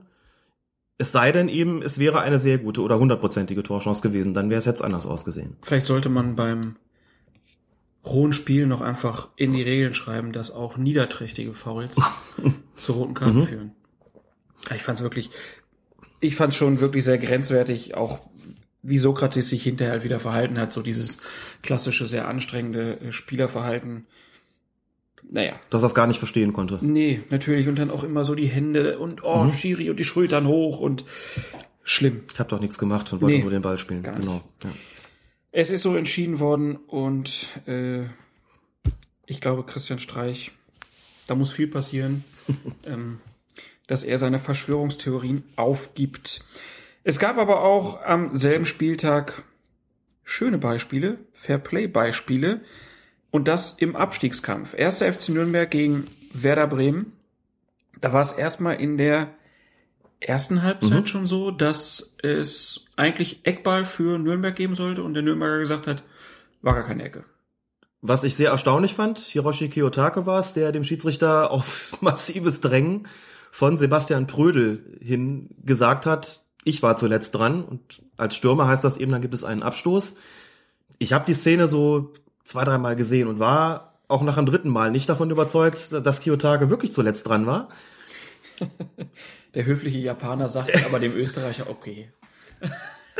Es 0.98 1.10
sei 1.12 1.32
denn 1.32 1.48
eben, 1.48 1.82
es 1.82 1.98
wäre 1.98 2.20
eine 2.20 2.38
sehr 2.38 2.58
gute 2.58 2.82
oder 2.82 2.98
hundertprozentige 2.98 3.62
Torchance 3.62 4.02
gewesen, 4.02 4.34
dann 4.34 4.50
wäre 4.50 4.58
es 4.58 4.64
jetzt 4.64 4.82
anders 4.82 5.06
ausgesehen. 5.06 5.56
Vielleicht 5.62 5.86
sollte 5.86 6.08
man 6.08 6.36
beim 6.36 6.76
rohen 8.04 8.32
Spiel 8.32 8.66
noch 8.66 8.80
einfach 8.80 9.28
in 9.36 9.52
die 9.52 9.62
Regeln 9.62 9.94
schreiben, 9.94 10.32
dass 10.32 10.50
auch 10.50 10.76
niederträchtige 10.76 11.54
Fouls 11.54 11.96
zu 12.76 12.92
roten 12.92 13.14
Karten 13.14 13.38
Mhm. 13.38 13.46
führen. 13.46 13.72
Ich 14.74 14.82
fand 14.82 14.98
es 14.98 15.02
wirklich, 15.02 15.30
ich 16.20 16.36
fand 16.36 16.52
es 16.52 16.56
schon 16.58 16.80
wirklich 16.80 17.04
sehr 17.04 17.18
grenzwertig, 17.18 17.96
auch 17.96 18.20
wie 18.82 18.98
Sokrates 18.98 19.48
sich 19.48 19.62
hinterher 19.62 19.92
halt 19.92 20.04
wieder 20.04 20.18
verhalten 20.20 20.58
hat, 20.58 20.72
so 20.72 20.82
dieses 20.82 21.18
klassische, 21.62 22.06
sehr 22.06 22.26
anstrengende 22.28 23.00
äh, 23.00 23.12
Spielerverhalten. 23.12 24.06
Naja, 25.30 25.54
Dass 25.70 25.82
er 25.82 25.86
es 25.86 25.94
gar 25.94 26.06
nicht 26.08 26.18
verstehen 26.18 26.52
konnte. 26.52 26.78
nee, 26.82 27.20
natürlich, 27.30 27.68
und 27.68 27.78
dann 27.78 27.90
auch 27.90 28.02
immer 28.04 28.24
so 28.24 28.34
die 28.34 28.48
Hände 28.48 28.98
und 28.98 29.22
oh, 29.22 29.44
Mhm. 29.44 29.52
Schiri 29.52 29.88
und 29.88 29.98
die 29.98 30.04
Schultern 30.04 30.46
hoch 30.46 30.80
und 30.80 31.04
schlimm. 31.84 32.22
Ich 32.32 32.38
habe 32.38 32.50
doch 32.50 32.60
nichts 32.60 32.76
gemacht 32.78 33.12
und 33.12 33.20
wollte 33.22 33.36
Nee, 33.36 33.42
nur 33.42 33.50
den 33.50 33.62
Ball 33.62 33.78
spielen. 33.78 34.02
Genau. 34.02 34.42
Ja. 34.64 34.70
Es 35.52 35.70
ist 35.70 35.82
so 35.82 35.94
entschieden 35.96 36.40
worden 36.40 36.76
und 36.76 37.48
äh, 37.66 38.04
ich 39.26 39.40
glaube, 39.40 39.64
Christian 39.64 40.00
Streich, 40.00 40.50
da 41.28 41.34
muss 41.34 41.52
viel 41.52 41.68
passieren, 41.68 42.24
ähm, 42.84 43.20
dass 43.86 44.02
er 44.02 44.18
seine 44.18 44.38
Verschwörungstheorien 44.38 45.44
aufgibt. 45.56 46.44
Es 47.04 47.18
gab 47.18 47.38
aber 47.38 47.62
auch 47.62 48.02
am 48.04 48.36
selben 48.36 48.64
Spieltag 48.66 49.42
schöne 50.24 50.58
Beispiele, 50.58 51.18
Fairplay-Beispiele 51.32 52.60
und 53.30 53.48
das 53.48 53.72
im 53.72 53.96
Abstiegskampf. 53.96 54.74
Erster 54.76 55.12
FC 55.12 55.30
Nürnberg 55.30 55.70
gegen 55.70 56.06
Werder 56.32 56.66
Bremen. 56.66 57.12
Da 58.00 58.12
war 58.12 58.22
es 58.22 58.32
erstmal 58.32 58.76
in 58.80 58.98
der 58.98 59.30
ersten 60.20 60.62
Halbzeit 60.62 61.02
Mhm. 61.02 61.06
schon 61.06 61.26
so, 61.26 61.50
dass 61.50 62.16
es 62.22 62.86
eigentlich 62.96 63.40
Eckball 63.44 63.84
für 63.84 64.18
Nürnberg 64.18 64.54
geben 64.54 64.74
sollte 64.76 65.02
und 65.02 65.14
der 65.14 65.22
Nürnberger 65.22 65.58
gesagt 65.58 65.86
hat, 65.88 66.04
war 66.62 66.74
gar 66.74 66.84
keine 66.86 67.02
Ecke. 67.02 67.24
Was 68.00 68.24
ich 68.24 68.36
sehr 68.36 68.50
erstaunlich 68.50 68.94
fand, 68.94 69.18
Hiroshi 69.18 69.68
Kiyotake 69.68 70.26
war 70.26 70.38
es, 70.40 70.54
der 70.54 70.72
dem 70.72 70.84
Schiedsrichter 70.84 71.50
auf 71.50 71.96
massives 72.00 72.60
Drängen 72.60 73.08
von 73.50 73.76
Sebastian 73.78 74.26
Prödel 74.28 74.98
hin 75.00 75.50
gesagt 75.64 76.06
hat, 76.06 76.40
ich 76.64 76.82
war 76.82 76.96
zuletzt 76.96 77.34
dran 77.34 77.64
und 77.64 78.02
als 78.16 78.36
Stürmer 78.36 78.68
heißt 78.68 78.84
das 78.84 78.96
eben, 78.96 79.12
dann 79.12 79.22
gibt 79.22 79.34
es 79.34 79.44
einen 79.44 79.62
Abstoß. 79.62 80.16
Ich 80.98 81.12
habe 81.12 81.24
die 81.24 81.34
Szene 81.34 81.66
so 81.68 82.12
zwei, 82.44 82.64
dreimal 82.64 82.96
gesehen 82.96 83.28
und 83.28 83.38
war 83.38 83.98
auch 84.08 84.22
nach 84.22 84.36
dem 84.36 84.46
dritten 84.46 84.68
Mal 84.68 84.90
nicht 84.90 85.08
davon 85.08 85.30
überzeugt, 85.30 85.92
dass 85.92 86.20
Kiyotake 86.20 86.70
wirklich 86.70 86.92
zuletzt 86.92 87.26
dran 87.28 87.46
war. 87.46 87.68
Der 89.54 89.66
höfliche 89.66 89.98
Japaner 89.98 90.48
sagte 90.48 90.84
aber 90.86 90.98
dem 90.98 91.14
Österreicher, 91.14 91.68
okay. 91.68 92.10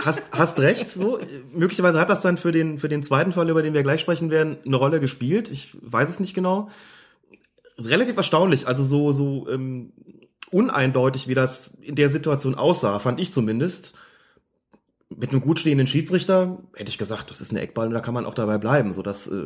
Hast, 0.02 0.22
hast 0.33 0.59
recht, 0.61 0.88
so. 0.88 1.18
Möglicherweise 1.52 2.00
hat 2.00 2.11
das 2.11 2.22
dann 2.22 2.37
für 2.37 2.52
den, 2.52 2.78
für 2.78 2.88
den 2.88 3.02
zweiten 3.02 3.33
Fall, 3.33 3.48
über 3.50 3.62
den 3.62 3.74
wir 3.74 3.83
gleich 3.83 4.00
sprechen 4.00 4.31
werden, 4.31 4.57
eine 4.64 4.76
Rolle 4.76 5.00
gespielt. 5.00 5.50
Ich 5.50 5.76
weiß 5.81 6.09
es 6.09 6.20
nicht 6.20 6.35
genau. 6.35 6.70
Relativ 7.78 8.16
erstaunlich, 8.16 8.66
also 8.66 8.85
so, 8.85 9.12
so 9.12 9.48
ähm, 9.48 9.92
uneindeutig, 10.50 11.28
wie 11.28 11.35
das 11.35 11.74
in 11.81 11.94
der 11.94 12.11
Situation 12.11 12.55
aussah, 12.55 12.98
fand 12.98 13.20
ich 13.20 13.33
zumindest. 13.33 13.94
Mit 15.14 15.31
einem 15.31 15.42
gut 15.42 15.61
stehenden 15.61 15.87
Schiedsrichter 15.87 16.59
hätte 16.74 16.88
ich 16.88 16.96
gesagt, 16.96 17.31
das 17.31 17.42
ist 17.42 17.50
eine 17.50 17.61
Eckball 17.61 17.87
und 17.87 17.92
da 17.92 18.00
kann 18.00 18.14
man 18.14 18.24
auch 18.24 18.33
dabei 18.33 18.57
bleiben, 18.57 18.94
so 18.94 19.02
dass 19.02 19.26
äh, 19.26 19.42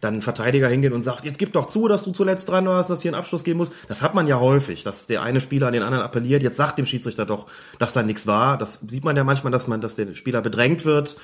dann 0.00 0.14
ein 0.14 0.22
Verteidiger 0.22 0.68
hingeht 0.68 0.92
und 0.92 1.02
sagt, 1.02 1.24
jetzt 1.24 1.38
gib 1.38 1.52
doch 1.52 1.66
zu, 1.66 1.86
dass 1.86 2.02
du 2.02 2.10
zuletzt 2.10 2.48
dran 2.48 2.66
warst, 2.66 2.90
dass 2.90 3.02
hier 3.02 3.12
ein 3.12 3.16
Abschluss 3.16 3.44
geben 3.44 3.58
muss. 3.58 3.70
Das 3.86 4.02
hat 4.02 4.16
man 4.16 4.26
ja 4.26 4.40
häufig, 4.40 4.82
dass 4.82 5.06
der 5.06 5.22
eine 5.22 5.40
Spieler 5.40 5.68
an 5.68 5.74
den 5.74 5.84
anderen 5.84 6.02
appelliert, 6.02 6.42
jetzt 6.42 6.56
sagt 6.56 6.78
dem 6.78 6.86
Schiedsrichter 6.86 7.24
doch, 7.24 7.46
dass 7.78 7.92
da 7.92 8.02
nichts 8.02 8.26
war. 8.26 8.58
Das 8.58 8.80
sieht 8.80 9.04
man 9.04 9.16
ja 9.16 9.22
manchmal, 9.22 9.52
dass 9.52 9.68
man, 9.68 9.80
dass 9.80 9.94
der 9.94 10.12
Spieler 10.14 10.42
bedrängt 10.42 10.84
wird, 10.84 11.16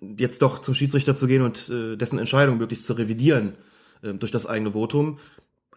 jetzt 0.00 0.42
doch 0.42 0.58
zum 0.58 0.74
Schiedsrichter 0.74 1.14
zu 1.14 1.26
gehen 1.26 1.42
und 1.42 1.70
äh, 1.70 1.96
dessen 1.96 2.18
Entscheidung 2.18 2.58
möglichst 2.58 2.84
zu 2.84 2.92
revidieren 2.92 3.54
äh, 4.02 4.12
durch 4.12 4.32
das 4.32 4.46
eigene 4.46 4.72
Votum. 4.72 5.18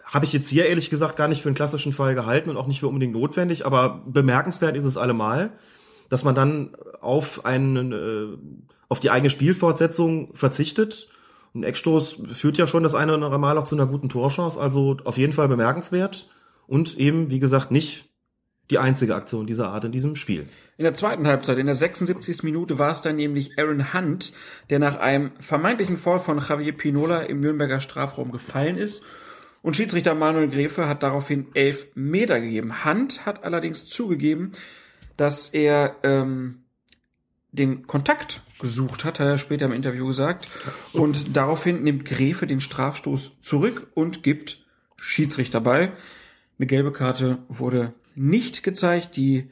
Habe 0.06 0.26
ich 0.26 0.34
jetzt 0.34 0.50
hier 0.50 0.68
ehrlich 0.68 0.90
gesagt 0.90 1.18
gar 1.18 1.28
nicht 1.28 1.42
für 1.42 1.50
einen 1.50 1.56
klassischen 1.56 1.94
Fall 1.94 2.16
gehalten 2.16 2.50
und 2.50 2.58
auch 2.58 2.68
nicht 2.68 2.80
für 2.80 2.88
unbedingt 2.88 3.14
notwendig, 3.14 3.66
aber 3.66 4.04
bemerkenswert 4.06 4.76
ist 4.76 4.86
es 4.86 4.98
allemal, 4.98 5.52
dass 6.10 6.24
man 6.24 6.36
dann 6.36 6.76
auf 7.02 7.46
einen, 7.46 7.92
äh, 7.92 8.38
auf 8.88 9.00
die 9.00 9.10
eigene 9.10 9.30
Spielfortsetzung 9.30 10.36
verzichtet. 10.36 11.10
Ein 11.56 11.64
Eckstoß 11.64 12.22
führt 12.34 12.58
ja 12.58 12.68
schon 12.68 12.84
das 12.84 12.96
eine 12.96 13.14
oder 13.14 13.26
andere 13.26 13.40
Mal 13.40 13.58
auch 13.58 13.64
zu 13.64 13.76
einer 13.76 13.88
guten 13.88 14.10
Torchance, 14.10 14.60
also 14.60 14.98
auf 15.04 15.18
jeden 15.18 15.34
Fall 15.34 15.48
bemerkenswert 15.48 16.30
und 16.68 16.98
eben, 16.98 17.32
wie 17.32 17.40
gesagt, 17.40 17.72
nicht 17.72 18.10
die 18.70 18.80
einzige 18.80 19.16
Aktion 19.16 19.46
dieser 19.46 19.70
Art 19.70 19.86
in 19.86 19.92
diesem 19.92 20.16
Spiel. 20.16 20.48
In 20.78 20.84
der 20.84 20.96
zweiten 20.96 21.28
Halbzeit, 21.28 21.58
in 21.58 21.68
der 21.68 21.76
76. 21.76 22.44
Minute, 22.44 22.80
war 22.80 22.92
es 22.92 23.02
dann 23.02 23.16
nämlich 23.16 23.60
Aaron 23.60 23.94
Hunt, 23.94 24.34
der 24.70 24.80
nach 24.80 24.98
einem 24.98 25.32
vermeintlichen 25.40 25.98
Fall 25.98 26.20
von 26.20 26.40
Javier 26.40 26.76
Pinola 26.76 27.22
im 27.22 27.42
Nürnberger 27.42 27.80
Strafraum 27.80 28.32
gefallen 28.32 28.78
ist. 28.78 29.04
Und 29.66 29.76
Schiedsrichter 29.76 30.14
Manuel 30.14 30.48
Gräfe 30.48 30.88
hat 30.88 31.02
daraufhin 31.02 31.48
elf 31.56 31.88
Meter 31.96 32.40
gegeben. 32.40 32.86
Hunt 32.86 33.26
hat 33.26 33.44
allerdings 33.44 33.84
zugegeben, 33.84 34.52
dass 35.18 35.50
er 35.50 35.96
ähm, 36.04 36.66
den 37.52 37.88
Kontakt 37.88 38.44
gesucht 38.60 39.04
hat, 39.04 39.20
hat 39.20 39.26
er 39.26 39.38
später 39.40 39.66
im 39.66 39.72
Interview 39.72 40.06
gesagt. 40.06 40.48
Und 40.94 41.36
daraufhin 41.36 41.82
nimmt 41.82 42.06
Gräfe 42.06 42.46
den 42.46 42.62
Strafstoß 42.62 43.42
zurück 43.42 43.88
und 43.96 44.22
gibt 44.22 44.64
Schiedsrichter 44.98 45.62
bei. 45.62 45.94
Eine 46.60 46.68
gelbe 46.68 46.92
Karte 46.92 47.40
wurde 47.48 47.96
nicht 48.14 48.62
gezeigt. 48.62 49.16
Die 49.16 49.50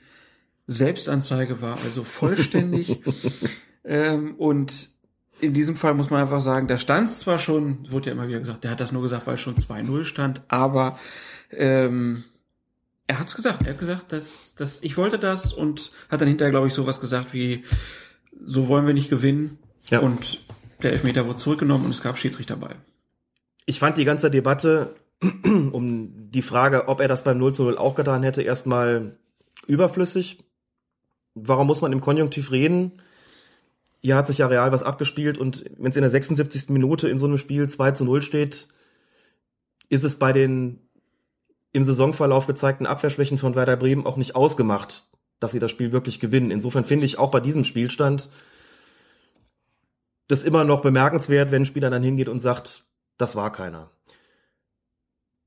Selbstanzeige 0.67 1.59
war 1.59 1.79
also 1.83 2.03
vollständig. 2.03 3.01
ähm, 3.83 4.35
und 4.35 4.92
in 5.43 5.53
diesem 5.53 5.75
Fall 5.75 5.93
muss 5.93 6.09
man 6.09 6.21
einfach 6.21 6.41
sagen, 6.41 6.67
da 6.67 6.77
stand 6.77 7.07
es 7.07 7.19
zwar 7.19 7.37
schon, 7.37 7.91
wurde 7.91 8.07
ja 8.07 8.13
immer 8.13 8.27
wieder 8.27 8.39
gesagt, 8.39 8.63
der 8.63 8.71
hat 8.71 8.79
das 8.79 8.91
nur 8.91 9.01
gesagt, 9.01 9.27
weil 9.27 9.35
es 9.35 9.41
schon 9.41 9.55
2-0 9.55 10.05
stand, 10.05 10.41
aber 10.47 10.97
ähm, 11.51 12.23
er 13.07 13.19
hat's 13.19 13.35
gesagt. 13.35 13.63
Er 13.63 13.73
hat 13.73 13.79
gesagt, 13.79 14.13
dass, 14.13 14.55
dass 14.55 14.81
ich 14.81 14.97
wollte 14.97 15.19
das 15.19 15.53
und 15.53 15.91
hat 16.09 16.21
dann 16.21 16.27
hinterher, 16.27 16.51
glaube 16.51 16.67
ich, 16.67 16.73
sowas 16.73 17.01
gesagt 17.01 17.33
wie, 17.33 17.63
so 18.45 18.67
wollen 18.67 18.87
wir 18.87 18.93
nicht 18.93 19.09
gewinnen. 19.09 19.59
Ja. 19.89 19.99
Und 19.99 20.39
der 20.81 20.93
Elfmeter 20.93 21.25
wurde 21.25 21.35
zurückgenommen 21.35 21.85
und 21.85 21.91
es 21.91 22.01
gab 22.01 22.17
Schiedsrichter 22.17 22.55
bei. 22.55 22.75
Ich 23.65 23.79
fand 23.79 23.97
die 23.97 24.05
ganze 24.05 24.31
Debatte 24.31 24.95
um 25.43 26.31
die 26.31 26.41
Frage, 26.41 26.87
ob 26.87 26.99
er 27.01 27.07
das 27.07 27.23
beim 27.23 27.37
0 27.37 27.53
zu 27.53 27.63
0 27.63 27.77
auch 27.77 27.95
getan 27.95 28.23
hätte, 28.23 28.41
erstmal 28.41 29.17
überflüssig. 29.67 30.43
Warum 31.35 31.67
muss 31.67 31.81
man 31.81 31.91
im 31.91 32.01
Konjunktiv 32.01 32.51
reden? 32.51 33.01
Hier 34.03 34.17
hat 34.17 34.27
sich 34.27 34.39
ja 34.39 34.47
real 34.47 34.71
was 34.71 34.83
abgespielt 34.83 35.37
und 35.37 35.63
wenn 35.77 35.89
es 35.89 35.95
in 35.95 36.01
der 36.01 36.11
76. 36.11 36.69
Minute 36.69 37.07
in 37.07 37.17
so 37.17 37.25
einem 37.25 37.37
Spiel 37.37 37.69
2 37.69 37.91
zu 37.91 38.03
0 38.03 38.21
steht, 38.21 38.67
ist 39.89 40.03
es 40.03 40.19
bei 40.19 40.33
den 40.33 40.79
im 41.71 41.83
Saisonverlauf 41.83 42.45
gezeigten 42.45 42.85
Abwehrschwächen 42.85 43.37
von 43.37 43.55
Werder 43.55 43.77
Bremen 43.77 44.05
auch 44.05 44.17
nicht 44.17 44.35
ausgemacht, 44.35 45.09
dass 45.39 45.53
sie 45.53 45.59
das 45.59 45.71
Spiel 45.71 45.91
wirklich 45.91 46.19
gewinnen. 46.19 46.51
Insofern 46.51 46.85
finde 46.85 47.05
ich 47.05 47.17
auch 47.17 47.31
bei 47.31 47.39
diesem 47.39 47.63
Spielstand 47.63 48.29
das 50.27 50.43
immer 50.43 50.65
noch 50.65 50.81
bemerkenswert, 50.81 51.51
wenn 51.51 51.63
ein 51.63 51.65
Spieler 51.65 51.89
dann 51.89 52.03
hingeht 52.03 52.29
und 52.29 52.39
sagt, 52.39 52.85
das 53.17 53.35
war 53.35 53.51
keiner. 53.51 53.89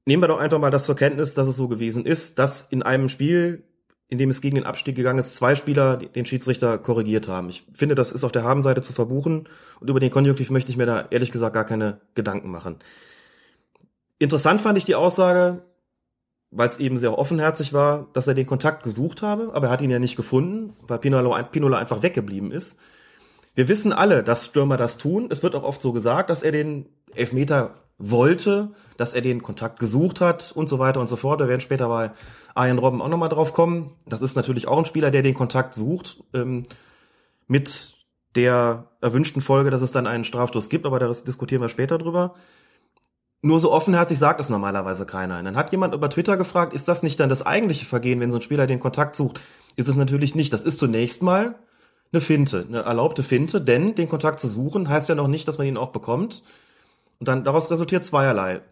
Nehmen 0.06 0.22
wir 0.22 0.28
doch 0.28 0.38
einfach 0.38 0.58
mal 0.58 0.70
das 0.70 0.86
zur 0.86 0.96
Kenntnis, 0.96 1.34
dass 1.34 1.46
es 1.46 1.56
so 1.56 1.68
gewesen 1.68 2.06
ist, 2.06 2.38
dass 2.38 2.62
in 2.70 2.82
einem 2.82 3.08
Spiel, 3.08 3.64
in 4.08 4.18
dem 4.18 4.30
es 4.30 4.40
gegen 4.40 4.54
den 4.54 4.66
Abstieg 4.66 4.94
gegangen 4.94 5.18
ist, 5.18 5.34
zwei 5.34 5.54
Spieler 5.54 5.96
den 5.96 6.26
Schiedsrichter 6.26 6.78
korrigiert 6.78 7.28
haben. 7.28 7.48
Ich 7.48 7.66
finde, 7.72 7.94
das 7.94 8.12
ist 8.12 8.24
auf 8.24 8.32
der 8.32 8.44
Habenseite 8.44 8.82
zu 8.82 8.92
verbuchen 8.92 9.48
und 9.80 9.90
über 9.90 10.00
den 10.00 10.10
Konjunktiv 10.10 10.50
möchte 10.50 10.70
ich 10.70 10.76
mir 10.76 10.86
da 10.86 11.06
ehrlich 11.10 11.32
gesagt 11.32 11.54
gar 11.54 11.64
keine 11.64 12.00
Gedanken 12.14 12.50
machen. 12.50 12.76
Interessant 14.18 14.60
fand 14.60 14.78
ich 14.78 14.84
die 14.84 14.94
Aussage, 14.94 15.62
weil 16.50 16.68
es 16.68 16.78
eben 16.78 16.98
sehr 16.98 17.18
offenherzig 17.18 17.72
war, 17.72 18.08
dass 18.12 18.28
er 18.28 18.34
den 18.34 18.46
Kontakt 18.46 18.84
gesucht 18.84 19.22
habe, 19.22 19.50
aber 19.52 19.66
er 19.66 19.72
hat 19.72 19.82
ihn 19.82 19.90
ja 19.90 19.98
nicht 19.98 20.16
gefunden, 20.16 20.74
weil 20.82 20.98
Pinola, 20.98 21.42
Pinola 21.42 21.78
einfach 21.78 22.02
weggeblieben 22.02 22.52
ist. 22.52 22.78
Wir 23.54 23.68
wissen 23.68 23.92
alle, 23.92 24.22
dass 24.22 24.46
Stürmer 24.46 24.76
das 24.76 24.98
tun. 24.98 25.28
Es 25.30 25.42
wird 25.42 25.54
auch 25.54 25.64
oft 25.64 25.82
so 25.82 25.92
gesagt, 25.92 26.30
dass 26.30 26.42
er 26.42 26.52
den 26.52 26.86
Elfmeter 27.14 27.74
wollte, 27.98 28.72
dass 28.96 29.14
er 29.14 29.22
den 29.22 29.42
Kontakt 29.42 29.78
gesucht 29.78 30.20
hat 30.20 30.52
und 30.54 30.68
so 30.68 30.78
weiter 30.78 31.00
und 31.00 31.06
so 31.06 31.16
fort. 31.16 31.40
Wir 31.40 31.48
werden 31.48 31.60
später 31.60 31.88
bei 31.88 32.12
Arjen 32.56 32.78
Robben 32.78 33.02
auch 33.02 33.08
nochmal 33.08 33.28
drauf 33.28 33.52
kommen. 33.52 33.92
Das 34.06 34.22
ist 34.22 34.36
natürlich 34.36 34.66
auch 34.66 34.78
ein 34.78 34.86
Spieler, 34.86 35.10
der 35.10 35.22
den 35.22 35.34
Kontakt 35.34 35.74
sucht, 35.74 36.22
ähm, 36.32 36.64
mit 37.46 37.94
der 38.34 38.88
erwünschten 39.00 39.42
Folge, 39.42 39.70
dass 39.70 39.82
es 39.82 39.92
dann 39.92 40.06
einen 40.06 40.24
Strafstoß 40.24 40.68
gibt, 40.68 40.86
aber 40.86 40.98
da 40.98 41.06
diskutieren 41.06 41.62
wir 41.62 41.68
später 41.68 41.98
drüber. 41.98 42.34
Nur 43.42 43.60
so 43.60 43.72
offenherzig 43.72 44.18
sagt 44.18 44.40
es 44.40 44.48
normalerweise 44.48 45.06
keiner. 45.06 45.38
Und 45.38 45.44
dann 45.44 45.56
hat 45.56 45.70
jemand 45.70 45.94
über 45.94 46.10
Twitter 46.10 46.36
gefragt, 46.36 46.72
ist 46.72 46.88
das 46.88 47.02
nicht 47.02 47.20
dann 47.20 47.28
das 47.28 47.44
eigentliche 47.46 47.86
Vergehen, 47.86 48.20
wenn 48.20 48.30
so 48.30 48.38
ein 48.38 48.42
Spieler 48.42 48.66
den 48.66 48.80
Kontakt 48.80 49.16
sucht? 49.16 49.40
Ist 49.76 49.88
es 49.88 49.96
natürlich 49.96 50.34
nicht. 50.34 50.52
Das 50.52 50.64
ist 50.64 50.78
zunächst 50.78 51.22
mal 51.22 51.54
eine 52.12 52.20
Finte, 52.20 52.64
eine 52.66 52.82
erlaubte 52.82 53.22
Finte, 53.22 53.60
denn 53.60 53.94
den 53.94 54.08
Kontakt 54.08 54.40
zu 54.40 54.48
suchen 54.48 54.88
heißt 54.88 55.08
ja 55.08 55.14
noch 55.14 55.28
nicht, 55.28 55.46
dass 55.46 55.58
man 55.58 55.66
ihn 55.66 55.76
auch 55.76 55.92
bekommt. 55.92 56.42
Und 57.18 57.28
dann 57.28 57.44
daraus 57.44 57.70
resultiert 57.70 58.04
zweierlei. 58.04 58.62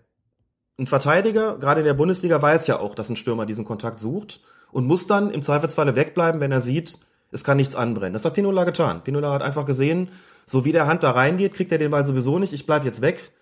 Ein 0.79 0.87
Verteidiger, 0.87 1.59
gerade 1.59 1.81
in 1.81 1.87
der 1.87 1.95
Bundesliga, 1.95 2.41
weiß 2.41 2.67
ja 2.67 2.81
auch, 2.81 2.95
dass 2.95 3.09
ein 3.09 3.17
Stürmer 3.17 3.47
diesen 3.47 3.65
Kontakt 3.65 4.01
sucht 4.01 4.41
und 4.73 4.87
muss 4.87 5.07
dann 5.07 5.31
im 5.31 5.43
Zweifelsfalle 5.43 5.95
wegbleiben, 5.95 6.41
wenn 6.41 6.53
er 6.53 6.61
sieht, 6.61 6.99
es 7.31 7.45
kann 7.45 7.57
nichts 7.57 7.75
anbrennen. 7.75 8.13
Das 8.13 8.25
hat 8.25 8.35
Pinola 8.35 8.65
getan. 8.65 9.03
Pinola 9.03 9.33
hat 9.33 9.43
einfach 9.43 9.67
gesehen, 9.67 10.09
so 10.47 10.65
wie 10.65 10.73
der 10.73 10.87
Hand 10.87 11.03
da 11.03 11.13
reingeht, 11.13 11.55
kriegt 11.55 11.73
er 11.73 11.79
den 11.79 11.91
Ball 11.91 12.07
sowieso 12.07 12.39
nicht, 12.39 12.53
ich 12.53 12.67
bleib 12.67 12.85
jetzt 12.85 13.01
weg. 13.01 13.33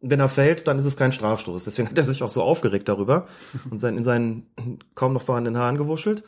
Wenn 0.00 0.20
er 0.20 0.28
fällt, 0.28 0.66
dann 0.66 0.78
ist 0.78 0.84
es 0.86 0.96
kein 0.96 1.12
Strafstoß. 1.12 1.64
Deswegen 1.64 1.88
hat 1.88 1.98
er 1.98 2.04
sich 2.04 2.22
auch 2.22 2.28
so 2.28 2.42
aufgeregt 2.42 2.88
darüber 2.88 3.26
und 3.70 3.82
in 3.82 4.04
seinen 4.04 4.46
kaum 4.94 5.12
noch 5.12 5.22
vorhandenen 5.22 5.60
Haaren 5.60 5.76
gewuschelt. 5.76 6.24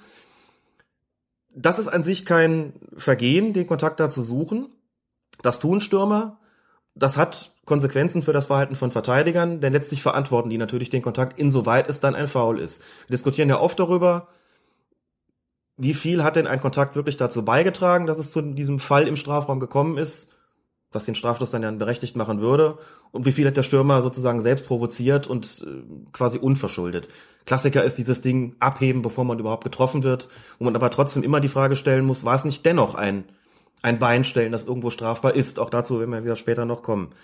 Das 1.55 1.79
ist 1.79 1.89
an 1.89 2.03
sich 2.03 2.25
kein 2.25 2.75
Vergehen, 2.97 3.53
den 3.53 3.67
Kontakt 3.67 3.99
da 4.01 4.11
zu 4.11 4.23
suchen. 4.23 4.69
Das 5.43 5.59
tun 5.59 5.81
Stürmer. 5.81 6.39
Das 6.95 7.17
hat 7.17 7.52
Konsequenzen 7.65 8.23
für 8.23 8.33
das 8.33 8.47
Verhalten 8.47 8.75
von 8.75 8.91
Verteidigern, 8.91 9.61
denn 9.61 9.73
letztlich 9.73 10.03
verantworten 10.03 10.51
die 10.51 10.59
natürlich 10.59 10.91
den 10.91 11.03
Kontakt, 11.03 11.39
insoweit 11.39 11.89
es 11.89 12.01
dann 12.01 12.15
ein 12.15 12.27
Foul 12.27 12.59
ist. 12.59 12.83
Wir 13.07 13.15
diskutieren 13.15 13.49
ja 13.49 13.61
oft 13.61 13.79
darüber, 13.79 14.29
wie 15.77 15.95
viel 15.95 16.23
hat 16.25 16.37
denn 16.37 16.47
ein 16.47 16.61
Kontakt 16.61 16.97
wirklich 16.97 17.17
dazu 17.17 17.45
beigetragen, 17.45 18.07
dass 18.07 18.19
es 18.19 18.31
zu 18.31 18.43
diesem 18.43 18.79
Fall 18.79 19.07
im 19.07 19.17
Strafraum 19.17 19.61
gekommen 19.61 19.97
ist, 19.97 20.37
was 20.91 21.05
den 21.05 21.15
Strafstoß 21.15 21.51
dann 21.53 21.63
ja 21.63 21.71
berechtigt 21.71 22.17
machen 22.17 22.41
würde, 22.41 22.79
und 23.13 23.27
wie 23.27 23.33
viel 23.33 23.47
hat 23.47 23.57
der 23.57 23.63
Stürmer 23.63 24.03
sozusagen 24.03 24.41
selbst 24.41 24.67
provoziert 24.67 25.27
und 25.27 25.65
äh, 25.67 26.11
quasi 26.13 26.39
unverschuldet. 26.39 27.09
Klassiker 27.47 27.85
ist 27.85 27.97
dieses 27.97 28.21
Ding 28.23 28.57
abheben, 28.61 29.03
bevor 29.03 29.25
man 29.25 29.39
überhaupt 29.39 29.65
getroffen 29.65 30.03
wird, 30.03 30.29
wo 30.59 30.65
man 30.65 30.77
aber 30.77 30.91
trotzdem 30.91 31.23
immer 31.23 31.41
die 31.41 31.49
Frage 31.49 31.77
stellen 31.77 32.05
muss, 32.05 32.25
war 32.25 32.35
es 32.35 32.45
nicht 32.45 32.67
dennoch 32.67 32.95
ein, 32.95 33.25
ein 33.83 33.99
Beinstellen, 33.99 34.53
das 34.53 34.67
irgendwo 34.67 34.91
strafbar 34.91 35.35
ist? 35.35 35.59
Auch 35.59 35.71
dazu 35.71 35.99
werden 35.99 36.13
wir 36.13 36.25
wieder 36.25 36.37
später 36.37 36.65
noch 36.65 36.83
kommen. 36.83 37.15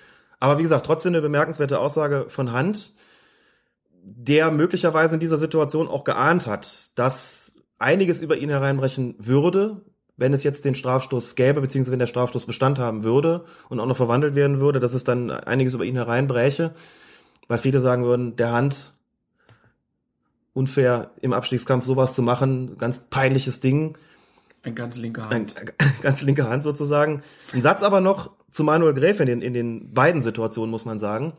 Aber 0.40 0.59
wie 0.59 0.62
gesagt, 0.62 0.87
trotzdem 0.87 1.12
eine 1.12 1.22
bemerkenswerte 1.22 1.79
Aussage 1.79 2.27
von 2.29 2.53
Hand, 2.53 2.94
der 4.03 4.51
möglicherweise 4.51 5.14
in 5.14 5.20
dieser 5.20 5.38
Situation 5.38 5.88
auch 5.88 6.05
geahnt 6.05 6.46
hat, 6.46 6.98
dass 6.98 7.57
einiges 7.79 8.20
über 8.20 8.37
ihn 8.37 8.48
hereinbrechen 8.48 9.14
würde, 9.18 9.83
wenn 10.16 10.33
es 10.33 10.42
jetzt 10.42 10.64
den 10.64 10.74
Strafstoß 10.74 11.37
gäbe, 11.37 11.61
beziehungsweise 11.61 11.92
wenn 11.92 11.98
der 12.01 12.07
Strafstoß 12.07 12.46
Bestand 12.46 12.79
haben 12.79 13.05
würde 13.05 13.44
und 13.68 13.79
auch 13.81 13.87
noch 13.87 13.96
verwandelt 13.96 14.35
werden 14.35 14.61
würde, 14.61 14.81
dass 14.81 14.94
es 14.94 15.05
dann 15.05 15.31
einiges 15.31 15.74
über 15.74 15.85
ihn 15.85 15.94
hereinbräche, 15.94 16.74
weil 17.46 17.59
viele 17.59 17.81
sagen 17.81 18.05
würden, 18.05 18.37
der 18.37 18.53
Hand 18.53 18.94
unfair 20.55 21.12
im 21.20 21.33
Abstiegskampf 21.33 21.85
sowas 21.85 22.14
zu 22.14 22.22
machen, 22.22 22.79
ganz 22.79 22.98
peinliches 23.11 23.61
Ding. 23.61 23.96
Ein 24.64 24.74
ganz 24.74 24.96
linker 24.96 25.29
Ein, 25.29 25.31
Hand. 25.31 25.55
ganz 26.03 26.22
linke 26.22 26.48
Hand 26.48 26.64
sozusagen. 26.64 27.22
Ein 27.53 27.62
Satz 27.62 27.85
aber 27.85 28.01
noch 28.01 28.33
zu 28.50 28.64
Manuel 28.64 28.94
Gräfe 28.94 29.22
in 29.22 29.28
den, 29.28 29.42
in 29.42 29.52
den 29.52 29.92
beiden 29.92 30.20
Situationen, 30.20 30.70
muss 30.70 30.84
man 30.84 30.98
sagen. 30.98 31.34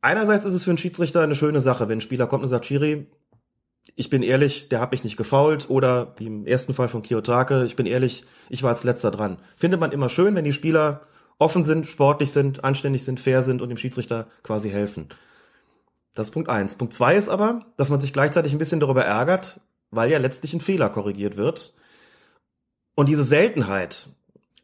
Einerseits 0.00 0.44
ist 0.44 0.54
es 0.54 0.64
für 0.64 0.70
einen 0.70 0.78
Schiedsrichter 0.78 1.22
eine 1.22 1.34
schöne 1.34 1.60
Sache, 1.60 1.88
wenn 1.88 1.98
ein 1.98 2.02
Spieler 2.02 2.26
kommt 2.26 2.42
und 2.42 2.48
sagt, 2.48 2.66
Schiri, 2.66 3.06
ich 3.94 4.10
bin 4.10 4.22
ehrlich, 4.22 4.68
der 4.68 4.80
hat 4.80 4.92
mich 4.92 5.04
nicht 5.04 5.16
gefault 5.16 5.70
oder 5.70 6.14
wie 6.18 6.26
im 6.26 6.46
ersten 6.46 6.74
Fall 6.74 6.88
von 6.88 7.02
Kiyotake, 7.02 7.64
ich 7.64 7.76
bin 7.76 7.86
ehrlich, 7.86 8.24
ich 8.48 8.62
war 8.62 8.70
als 8.70 8.84
letzter 8.84 9.10
dran. 9.10 9.38
Findet 9.56 9.80
man 9.80 9.92
immer 9.92 10.08
schön, 10.08 10.34
wenn 10.34 10.44
die 10.44 10.52
Spieler 10.52 11.02
offen 11.38 11.64
sind, 11.64 11.86
sportlich 11.86 12.30
sind, 12.30 12.64
anständig 12.64 13.04
sind, 13.04 13.20
fair 13.20 13.42
sind 13.42 13.62
und 13.62 13.68
dem 13.68 13.78
Schiedsrichter 13.78 14.26
quasi 14.42 14.70
helfen. 14.70 15.08
Das 16.14 16.28
ist 16.28 16.32
Punkt 16.32 16.48
eins. 16.48 16.76
Punkt 16.76 16.94
zwei 16.94 17.14
ist 17.14 17.28
aber, 17.28 17.66
dass 17.76 17.90
man 17.90 18.00
sich 18.00 18.12
gleichzeitig 18.12 18.52
ein 18.52 18.58
bisschen 18.58 18.80
darüber 18.80 19.04
ärgert, 19.04 19.60
weil 19.90 20.10
ja 20.10 20.18
letztlich 20.18 20.54
ein 20.54 20.60
Fehler 20.60 20.88
korrigiert 20.88 21.36
wird. 21.36 21.74
Und 22.94 23.08
diese 23.08 23.24
Seltenheit, 23.24 24.08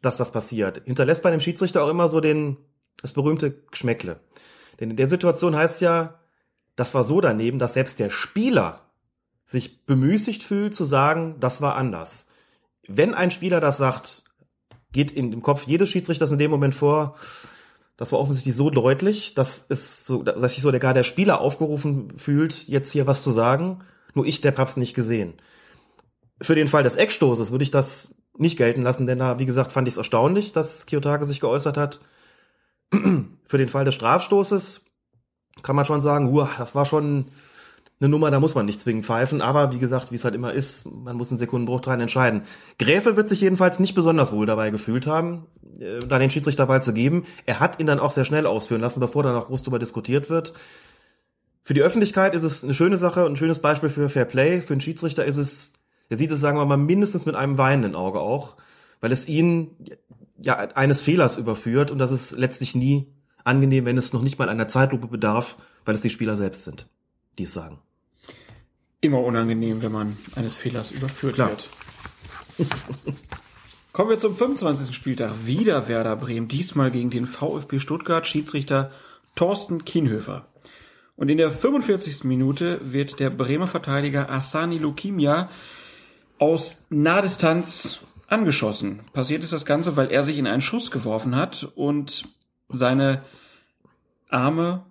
dass 0.03 0.17
das 0.17 0.31
passiert, 0.31 0.81
hinterlässt 0.85 1.23
bei 1.23 1.31
einem 1.31 1.39
Schiedsrichter 1.39 1.83
auch 1.83 1.89
immer 1.89 2.09
so 2.09 2.19
den, 2.19 2.57
das 3.01 3.13
berühmte 3.13 3.51
Geschmäckle. 3.71 4.19
Denn 4.79 4.91
in 4.91 4.97
der 4.97 5.07
Situation 5.07 5.55
heißt 5.55 5.81
ja, 5.81 6.19
das 6.75 6.93
war 6.93 7.03
so 7.03 7.21
daneben, 7.21 7.57
dass 7.57 7.73
selbst 7.73 7.99
der 7.99 8.09
Spieler 8.09 8.81
sich 9.45 9.85
bemüßigt 9.85 10.43
fühlt 10.43 10.75
zu 10.75 10.85
sagen, 10.85 11.37
das 11.39 11.61
war 11.61 11.75
anders. 11.75 12.27
Wenn 12.87 13.13
ein 13.13 13.31
Spieler 13.31 13.59
das 13.59 13.77
sagt, 13.77 14.23
geht 14.91 15.11
in 15.11 15.31
dem 15.31 15.41
Kopf 15.41 15.67
jedes 15.67 15.89
Schiedsrichters 15.89 16.31
in 16.31 16.37
dem 16.37 16.51
Moment 16.51 16.75
vor, 16.75 17.15
das 17.95 18.11
war 18.11 18.19
offensichtlich 18.19 18.55
so 18.55 18.69
deutlich, 18.69 19.35
dass 19.35 19.65
es 19.69 20.05
so, 20.05 20.23
dass 20.23 20.53
sich 20.53 20.61
so 20.61 20.71
der 20.71 20.79
gar 20.79 20.93
der 20.93 21.03
Spieler 21.03 21.39
aufgerufen 21.39 22.17
fühlt, 22.17 22.67
jetzt 22.67 22.91
hier 22.91 23.07
was 23.07 23.23
zu 23.23 23.31
sagen. 23.31 23.81
Nur 24.13 24.25
ich, 24.25 24.41
der 24.41 24.55
hab's 24.57 24.77
nicht 24.77 24.95
gesehen. 24.95 25.35
Für 26.41 26.55
den 26.55 26.67
Fall 26.67 26.83
des 26.83 26.95
Eckstoßes 26.95 27.51
würde 27.51 27.63
ich 27.63 27.71
das 27.71 28.15
nicht 28.37 28.57
gelten 28.57 28.81
lassen, 28.81 29.07
denn 29.07 29.19
da, 29.19 29.39
wie 29.39 29.45
gesagt, 29.45 29.71
fand 29.71 29.87
ich 29.87 29.93
es 29.93 29.97
erstaunlich, 29.97 30.53
dass 30.53 30.85
Kiyotake 30.85 31.25
sich 31.25 31.39
geäußert 31.39 31.77
hat. 31.77 32.01
Für 33.45 33.57
den 33.57 33.69
Fall 33.69 33.85
des 33.85 33.95
Strafstoßes 33.95 34.85
kann 35.61 35.75
man 35.75 35.85
schon 35.85 36.01
sagen, 36.01 36.33
uah, 36.33 36.49
das 36.57 36.73
war 36.73 36.85
schon 36.85 37.27
eine 37.99 38.09
Nummer, 38.09 38.31
da 38.31 38.39
muss 38.39 38.55
man 38.55 38.65
nicht 38.65 38.81
zwingend 38.81 39.05
pfeifen, 39.05 39.41
aber 39.41 39.71
wie 39.71 39.79
gesagt, 39.79 40.11
wie 40.11 40.15
es 40.15 40.25
halt 40.25 40.35
immer 40.35 40.51
ist, 40.53 40.91
man 40.91 41.15
muss 41.15 41.31
einen 41.31 41.37
Sekundenbruchteil 41.37 42.01
entscheiden. 42.01 42.41
Gräfe 42.77 43.15
wird 43.15 43.29
sich 43.29 43.39
jedenfalls 43.41 43.79
nicht 43.79 43.93
besonders 43.93 44.33
wohl 44.33 44.45
dabei 44.45 44.71
gefühlt 44.71 45.07
haben, 45.07 45.45
äh, 45.79 45.99
da 45.99 46.19
den 46.19 46.29
Schiedsrichterball 46.29 46.83
zu 46.83 46.93
geben. 46.93 47.25
Er 47.45 47.59
hat 47.59 47.79
ihn 47.79 47.85
dann 47.85 47.99
auch 47.99 48.11
sehr 48.11 48.25
schnell 48.25 48.45
ausführen 48.45 48.81
lassen, 48.81 48.99
bevor 48.99 49.23
dann 49.23 49.35
auch 49.35 49.47
groß 49.47 49.63
darüber 49.63 49.79
diskutiert 49.79 50.29
wird. 50.29 50.53
Für 51.61 51.73
die 51.73 51.81
Öffentlichkeit 51.81 52.35
ist 52.35 52.43
es 52.43 52.63
eine 52.63 52.73
schöne 52.73 52.97
Sache 52.97 53.25
und 53.25 53.33
ein 53.33 53.37
schönes 53.37 53.59
Beispiel 53.59 53.89
für 53.89 54.09
Fair 54.09 54.25
Play. 54.25 54.61
Für 54.61 54.73
einen 54.73 54.81
Schiedsrichter 54.81 55.23
ist 55.23 55.37
es, 55.37 55.73
er 56.09 56.17
sieht 56.17 56.31
es, 56.31 56.39
sagen 56.39 56.57
wir 56.57 56.65
mal, 56.65 56.77
mindestens 56.77 57.25
mit 57.25 57.35
einem 57.35 57.57
weinenden 57.57 57.95
Auge 57.95 58.19
auch, 58.19 58.57
weil 59.01 59.11
es 59.11 59.27
ihn 59.27 59.71
ja 60.37 60.57
eines 60.57 61.01
Fehlers 61.01 61.37
überführt 61.37 61.91
und 61.91 61.97
das 61.97 62.11
ist 62.11 62.31
letztlich 62.31 62.75
nie 62.75 63.07
angenehm, 63.43 63.85
wenn 63.85 63.97
es 63.97 64.13
noch 64.13 64.21
nicht 64.21 64.39
mal 64.39 64.49
einer 64.49 64.67
Zeitlupe 64.67 65.07
bedarf, 65.07 65.57
weil 65.85 65.95
es 65.95 66.01
die 66.01 66.09
Spieler 66.09 66.37
selbst 66.37 66.63
sind, 66.63 66.87
die 67.37 67.43
es 67.43 67.53
sagen. 67.53 67.79
Immer 69.01 69.19
unangenehm, 69.19 69.81
wenn 69.81 69.91
man 69.91 70.17
eines 70.35 70.55
Fehlers 70.55 70.91
überführt 70.91 71.35
Klar. 71.35 71.49
wird. 71.49 71.69
Kommen 73.91 74.09
wir 74.09 74.17
zum 74.17 74.35
25. 74.35 74.95
Spieltag. 74.95 75.45
Wieder 75.45 75.87
Werder 75.87 76.15
Bremen. 76.15 76.47
Diesmal 76.47 76.89
gegen 76.89 77.09
den 77.09 77.27
VfB 77.27 77.79
Stuttgart. 77.79 78.25
Schiedsrichter 78.25 78.91
Thorsten 79.35 79.85
Kienhöfer. 79.85 80.47
Und 81.15 81.29
in 81.29 81.37
der 81.37 81.51
45. 81.51 82.23
Minute 82.23 82.79
wird 82.81 83.19
der 83.19 83.29
Bremer 83.29 83.67
Verteidiger 83.67 84.31
Asani 84.31 84.79
Lukimia 84.79 85.49
aus 86.43 86.83
Nahdistanz 86.89 88.01
angeschossen. 88.27 88.99
Passiert 89.13 89.45
ist 89.45 89.53
das 89.53 89.65
Ganze, 89.65 89.95
weil 89.95 90.11
er 90.11 90.23
sich 90.23 90.37
in 90.37 90.45
einen 90.45 90.61
Schuss 90.61 90.91
geworfen 90.91 91.37
hat 91.37 91.71
und 91.75 92.25
seine 92.67 93.23
Arme 94.27 94.83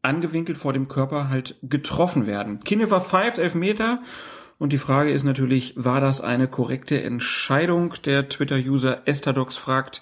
angewinkelt 0.00 0.56
vor 0.56 0.72
dem 0.72 0.88
Körper 0.88 1.28
halt 1.28 1.56
getroffen 1.62 2.26
werden. 2.26 2.60
Kinefer 2.60 3.02
pfeift 3.02 3.38
Elfmeter 3.38 4.00
und 4.56 4.72
die 4.72 4.78
Frage 4.78 5.10
ist 5.10 5.24
natürlich, 5.24 5.74
war 5.76 6.00
das 6.00 6.22
eine 6.22 6.48
korrekte 6.48 7.02
Entscheidung? 7.02 7.92
Der 8.06 8.30
Twitter-User 8.30 9.02
Estadox 9.04 9.58
fragt, 9.58 10.00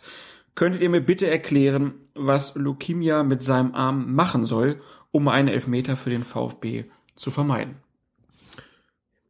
könntet 0.55 0.81
ihr 0.81 0.91
mir 0.91 1.01
bitte 1.01 1.29
erklären, 1.29 1.95
was 2.15 2.55
Lukimia 2.55 3.25
mit 3.25 3.43
seinem 3.43 3.75
Arm 3.75 4.15
machen 4.15 4.45
soll, 4.45 4.81
um 5.11 5.27
einen 5.27 5.49
Elfmeter 5.49 5.97
für 5.97 6.11
den 6.11 6.23
VfB 6.23 6.85
zu 7.17 7.33
vermeiden? 7.33 7.79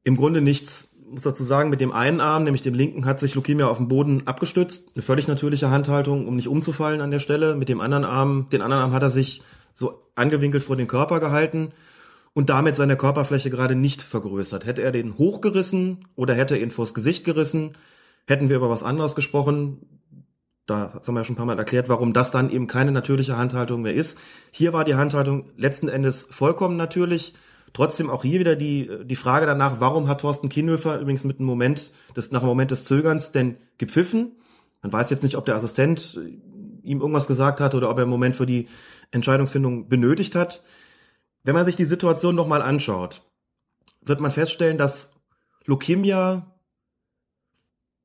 Im 0.03 0.19
Grunde 0.19 0.43
nichts. 0.43 0.94
Muss 1.15 1.23
dazu 1.23 1.45
sagen, 1.45 1.71
mit 1.71 1.81
dem 1.81 1.93
einen 1.93 2.21
Arm, 2.21 2.43
nämlich 2.43 2.63
dem 2.63 2.75
linken, 2.75 3.05
hat 3.05 3.21
sich 3.21 3.37
Lukimia 3.37 3.69
auf 3.69 3.77
dem 3.77 3.87
Boden 3.87 4.27
abgestützt. 4.27 4.91
Eine 4.97 5.03
völlig 5.03 5.29
natürliche 5.29 5.71
Handhaltung, 5.71 6.27
um 6.27 6.35
nicht 6.35 6.49
umzufallen 6.49 7.01
an 7.01 7.13
der 7.13 7.21
Stelle. 7.21 7.55
Mit 7.55 7.69
dem 7.69 7.81
anderen 7.81 8.05
Arm, 8.05 8.49
den 8.51 8.63
anderen 8.63 8.83
Arm 8.83 8.93
hat 8.93 9.03
er 9.03 9.11
sich 9.11 9.43
so 9.73 10.03
angewinkelt 10.17 10.65
vor 10.65 10.75
den 10.75 10.89
Körper 10.89 11.21
gehalten 11.21 11.71
und 12.33 12.51
damit 12.51 12.75
seine 12.75 12.97
Körperfläche 12.97 13.49
gerade 13.49 13.77
nicht 13.77 14.03
vergrößert. 14.03 14.67
Hätte 14.67 14.83
er 14.83 14.91
den 14.91 15.17
hochgerissen 15.17 16.07
oder 16.17 16.35
hätte 16.35 16.57
er 16.57 16.63
ihn 16.63 16.73
vors 16.73 16.95
Gesicht 16.95 17.25
gerissen, 17.25 17.77
hätten 18.27 18.49
wir 18.49 18.57
über 18.57 18.71
was 18.71 18.83
anderes 18.83 19.15
gesprochen. 19.15 20.01
Da 20.67 20.95
haben 20.95 21.15
wir 21.15 21.21
ja 21.21 21.25
schon 21.25 21.35
ein 21.35 21.37
paar 21.37 21.47
Mal 21.47 21.59
erklärt, 21.59 21.89
warum 21.89 22.13
das 22.13 22.33
dann 22.33 22.51
eben 22.51 22.67
keine 22.67 22.91
natürliche 22.91 23.37
Handhaltung 23.37 23.83
mehr 23.83 23.95
ist. 23.95 24.19
Hier 24.51 24.73
war 24.73 24.83
die 24.83 24.97
Handhaltung 24.97 25.51
letzten 25.57 25.87
Endes 25.87 26.27
vollkommen 26.29 26.77
natürlich. 26.77 27.35
Trotzdem 27.75 28.09
auch 28.09 28.23
hier 28.23 28.39
wieder 28.39 28.55
die, 28.55 28.89
die 29.05 29.17
Frage 29.17 29.47
danach, 29.47 29.81
warum 29.81 30.09
hat 30.09 30.21
Thorsten 30.21 30.49
Kienhöfer 30.49 31.01
übrigens 31.01 31.25
mit 31.25 31.39
einem 31.39 31.49
Moment 31.49 31.93
des, 32.17 32.31
nach 32.31 32.41
einem 32.41 32.49
Moment 32.49 32.71
des 32.71 32.85
Zögerns 32.85 33.33
denn 33.33 33.57
gepfiffen? 33.79 34.37
Man 34.81 34.93
weiß 34.93 35.11
jetzt 35.11 35.25
nicht, 35.25 35.37
ob 35.37 35.45
der 35.45 35.57
Assistent 35.57 36.19
ihm 36.85 37.01
irgendwas 37.01 37.27
gesagt 37.27 37.61
hat 37.61 37.75
oder 37.75 37.91
ob 37.91 37.99
er 37.99 38.03
einen 38.03 38.11
Moment 38.11 38.37
für 38.37 38.47
die 38.47 38.69
Entscheidungsfindung 39.11 39.89
benötigt 39.89 40.37
hat. 40.37 40.63
Wenn 41.43 41.55
man 41.55 41.67
sich 41.67 41.75
die 41.75 41.85
Situation 41.85 42.37
nochmal 42.37 42.63
anschaut, 42.63 43.23
wird 44.03 44.21
man 44.21 44.31
feststellen, 44.31 44.79
dass 44.79 45.21
Lukemia 45.65 46.55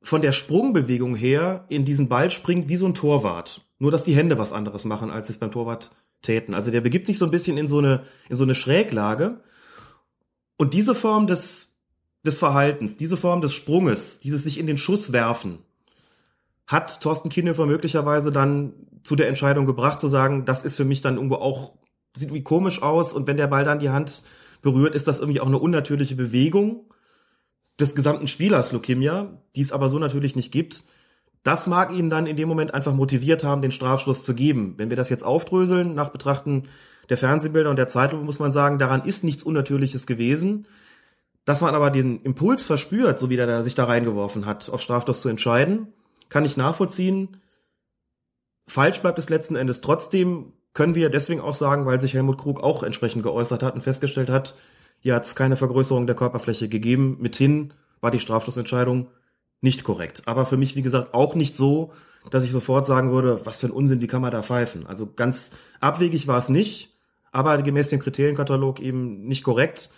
von 0.01 0.21
der 0.21 0.31
Sprungbewegung 0.31 1.13
her 1.15 1.65
in 1.69 1.85
diesen 1.85 2.09
Ball 2.09 2.31
springt 2.31 2.69
wie 2.69 2.77
so 2.77 2.87
ein 2.87 2.95
Torwart. 2.95 3.67
Nur, 3.77 3.91
dass 3.91 4.03
die 4.03 4.15
Hände 4.15 4.39
was 4.39 4.51
anderes 4.51 4.83
machen, 4.83 5.11
als 5.11 5.27
sie 5.27 5.33
es 5.33 5.39
beim 5.39 5.51
Torwart 5.51 5.91
täten. 6.21 6.53
Also 6.53 6.71
der 6.71 6.81
begibt 6.81 7.05
sich 7.05 7.17
so 7.17 7.25
ein 7.25 7.31
bisschen 7.31 7.57
in 7.57 7.67
so 7.67 7.77
eine, 7.77 8.05
in 8.29 8.35
so 8.35 8.43
eine 8.43 8.55
Schräglage. 8.55 9.41
Und 10.59 10.73
diese 10.73 10.93
Form 10.93 11.25
des, 11.25 11.79
des 12.25 12.37
Verhaltens, 12.37 12.97
diese 12.97 13.15
Form 13.15 13.39
des 13.39 13.53
Sprunges, 13.53 14.19
dieses 14.19 14.43
sich 14.43 14.59
in 14.59 14.67
den 14.67 14.77
Schuss 14.77 15.13
werfen, 15.13 15.59
hat 16.67 16.99
Thorsten 16.99 17.29
Kienhöfer 17.29 17.65
möglicherweise 17.65 18.33
dann 18.33 18.73
zu 19.03 19.15
der 19.15 19.29
Entscheidung 19.29 19.65
gebracht, 19.65 20.01
zu 20.01 20.09
sagen, 20.09 20.43
das 20.43 20.65
ist 20.65 20.75
für 20.75 20.83
mich 20.83 20.99
dann 21.01 21.15
irgendwo 21.15 21.35
auch 21.35 21.75
sieht 22.13 22.33
wie 22.33 22.43
komisch 22.43 22.81
aus 22.81 23.13
und 23.13 23.25
wenn 23.25 23.37
der 23.37 23.47
Ball 23.47 23.63
dann 23.63 23.79
die 23.79 23.89
Hand 23.89 24.23
berührt, 24.61 24.95
ist 24.95 25.07
das 25.07 25.19
irgendwie 25.19 25.39
auch 25.39 25.47
eine 25.47 25.59
unnatürliche 25.59 26.17
Bewegung 26.17 26.93
des 27.79 27.95
gesamten 27.95 28.27
Spielers 28.27 28.73
Leukemia, 28.73 29.41
die 29.55 29.61
es 29.61 29.71
aber 29.71 29.87
so 29.87 29.97
natürlich 29.97 30.35
nicht 30.35 30.51
gibt. 30.51 30.83
Das 31.43 31.67
mag 31.67 31.93
ihn 31.93 32.09
dann 32.09 32.27
in 32.27 32.35
dem 32.35 32.49
Moment 32.49 32.73
einfach 32.73 32.93
motiviert 32.93 33.45
haben, 33.45 33.61
den 33.61 33.71
Strafschluss 33.71 34.25
zu 34.25 34.35
geben. 34.35 34.73
Wenn 34.75 34.89
wir 34.89 34.97
das 34.97 35.07
jetzt 35.07 35.23
aufdröseln, 35.23 35.95
nach 35.95 36.09
Betrachten 36.09 36.67
der 37.09 37.17
Fernsehbilder 37.17 37.69
und 37.69 37.75
der 37.75 37.87
Zeitlupe, 37.87 38.23
muss 38.23 38.39
man 38.39 38.51
sagen, 38.51 38.77
daran 38.77 39.03
ist 39.03 39.23
nichts 39.23 39.43
Unnatürliches 39.43 40.07
gewesen. 40.07 40.67
Dass 41.45 41.61
man 41.61 41.73
aber 41.73 41.89
den 41.89 42.21
Impuls 42.21 42.63
verspürt, 42.63 43.17
so 43.17 43.29
wie 43.29 43.35
der 43.35 43.63
sich 43.63 43.75
da 43.75 43.85
reingeworfen 43.85 44.45
hat, 44.45 44.69
auf 44.69 44.81
Strafstoß 44.81 45.21
zu 45.21 45.29
entscheiden, 45.29 45.87
kann 46.29 46.45
ich 46.45 46.57
nachvollziehen. 46.57 47.37
Falsch 48.67 49.01
bleibt 49.01 49.17
es 49.17 49.29
letzten 49.29 49.55
Endes 49.55 49.81
trotzdem, 49.81 50.53
können 50.73 50.93
wir 50.93 51.09
deswegen 51.09 51.41
auch 51.41 51.55
sagen, 51.55 51.87
weil 51.87 51.99
sich 51.99 52.13
Helmut 52.13 52.37
Krug 52.37 52.61
auch 52.61 52.83
entsprechend 52.83 53.23
geäußert 53.23 53.63
hat 53.63 53.73
und 53.73 53.81
festgestellt 53.81 54.29
hat, 54.29 54.55
hier 54.99 55.15
hat 55.15 55.25
es 55.25 55.35
keine 55.35 55.55
Vergrößerung 55.55 56.07
der 56.07 56.15
Körperfläche 56.15 56.69
gegeben. 56.69 57.17
Mithin 57.19 57.73
war 58.01 58.11
die 58.11 58.19
Strafstoßentscheidung 58.19 59.07
nicht 59.61 59.83
korrekt. 59.83 60.23
Aber 60.25 60.45
für 60.45 60.57
mich, 60.57 60.75
wie 60.75 60.81
gesagt, 60.81 61.13
auch 61.13 61.35
nicht 61.35 61.55
so, 61.55 61.93
dass 62.29 62.43
ich 62.43 62.51
sofort 62.51 62.85
sagen 62.85 63.11
würde, 63.11 63.45
was 63.45 63.59
für 63.59 63.67
ein 63.67 63.71
Unsinn, 63.71 64.01
wie 64.01 64.07
kann 64.07 64.21
man 64.21 64.31
da 64.31 64.43
pfeifen? 64.43 64.85
Also 64.85 65.07
ganz 65.07 65.51
abwegig 65.79 66.27
war 66.27 66.37
es 66.37 66.49
nicht, 66.49 66.98
aber 67.31 67.61
gemäß 67.61 67.89
dem 67.89 67.99
Kriterienkatalog 67.99 68.79
eben 68.79 69.25
nicht 69.27 69.43
korrekt. 69.43 69.89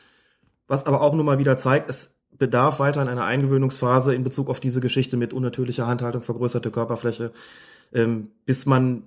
Was 0.68 0.86
aber 0.86 1.02
auch 1.02 1.14
nur 1.14 1.24
mal 1.24 1.40
wieder 1.40 1.58
zeigt, 1.58 1.90
es 1.90 2.16
bedarf 2.38 2.80
weiter 2.80 3.02
einer 3.02 3.26
Eingewöhnungsphase 3.26 4.16
in 4.16 4.24
Bezug 4.24 4.50
auf 4.50 4.60
diese 4.60 4.80
Geschichte 4.80 5.18
mit 5.18 5.34
unnatürlicher 5.34 5.86
Handhaltung, 5.86 6.22
vergrößerte 6.22 6.72
Körperfläche, 6.72 7.32
ähm, 7.94 8.30
bis 8.46 8.66
man 8.66 9.04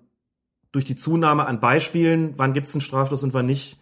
durch 0.72 0.84
die 0.84 0.96
Zunahme 0.96 1.46
an 1.46 1.60
Beispielen, 1.60 2.34
wann 2.36 2.52
gibt 2.52 2.68
es 2.68 2.74
einen 2.74 2.80
Strafstoß 2.80 3.22
und 3.22 3.34
wann 3.34 3.46
nicht, 3.46 3.80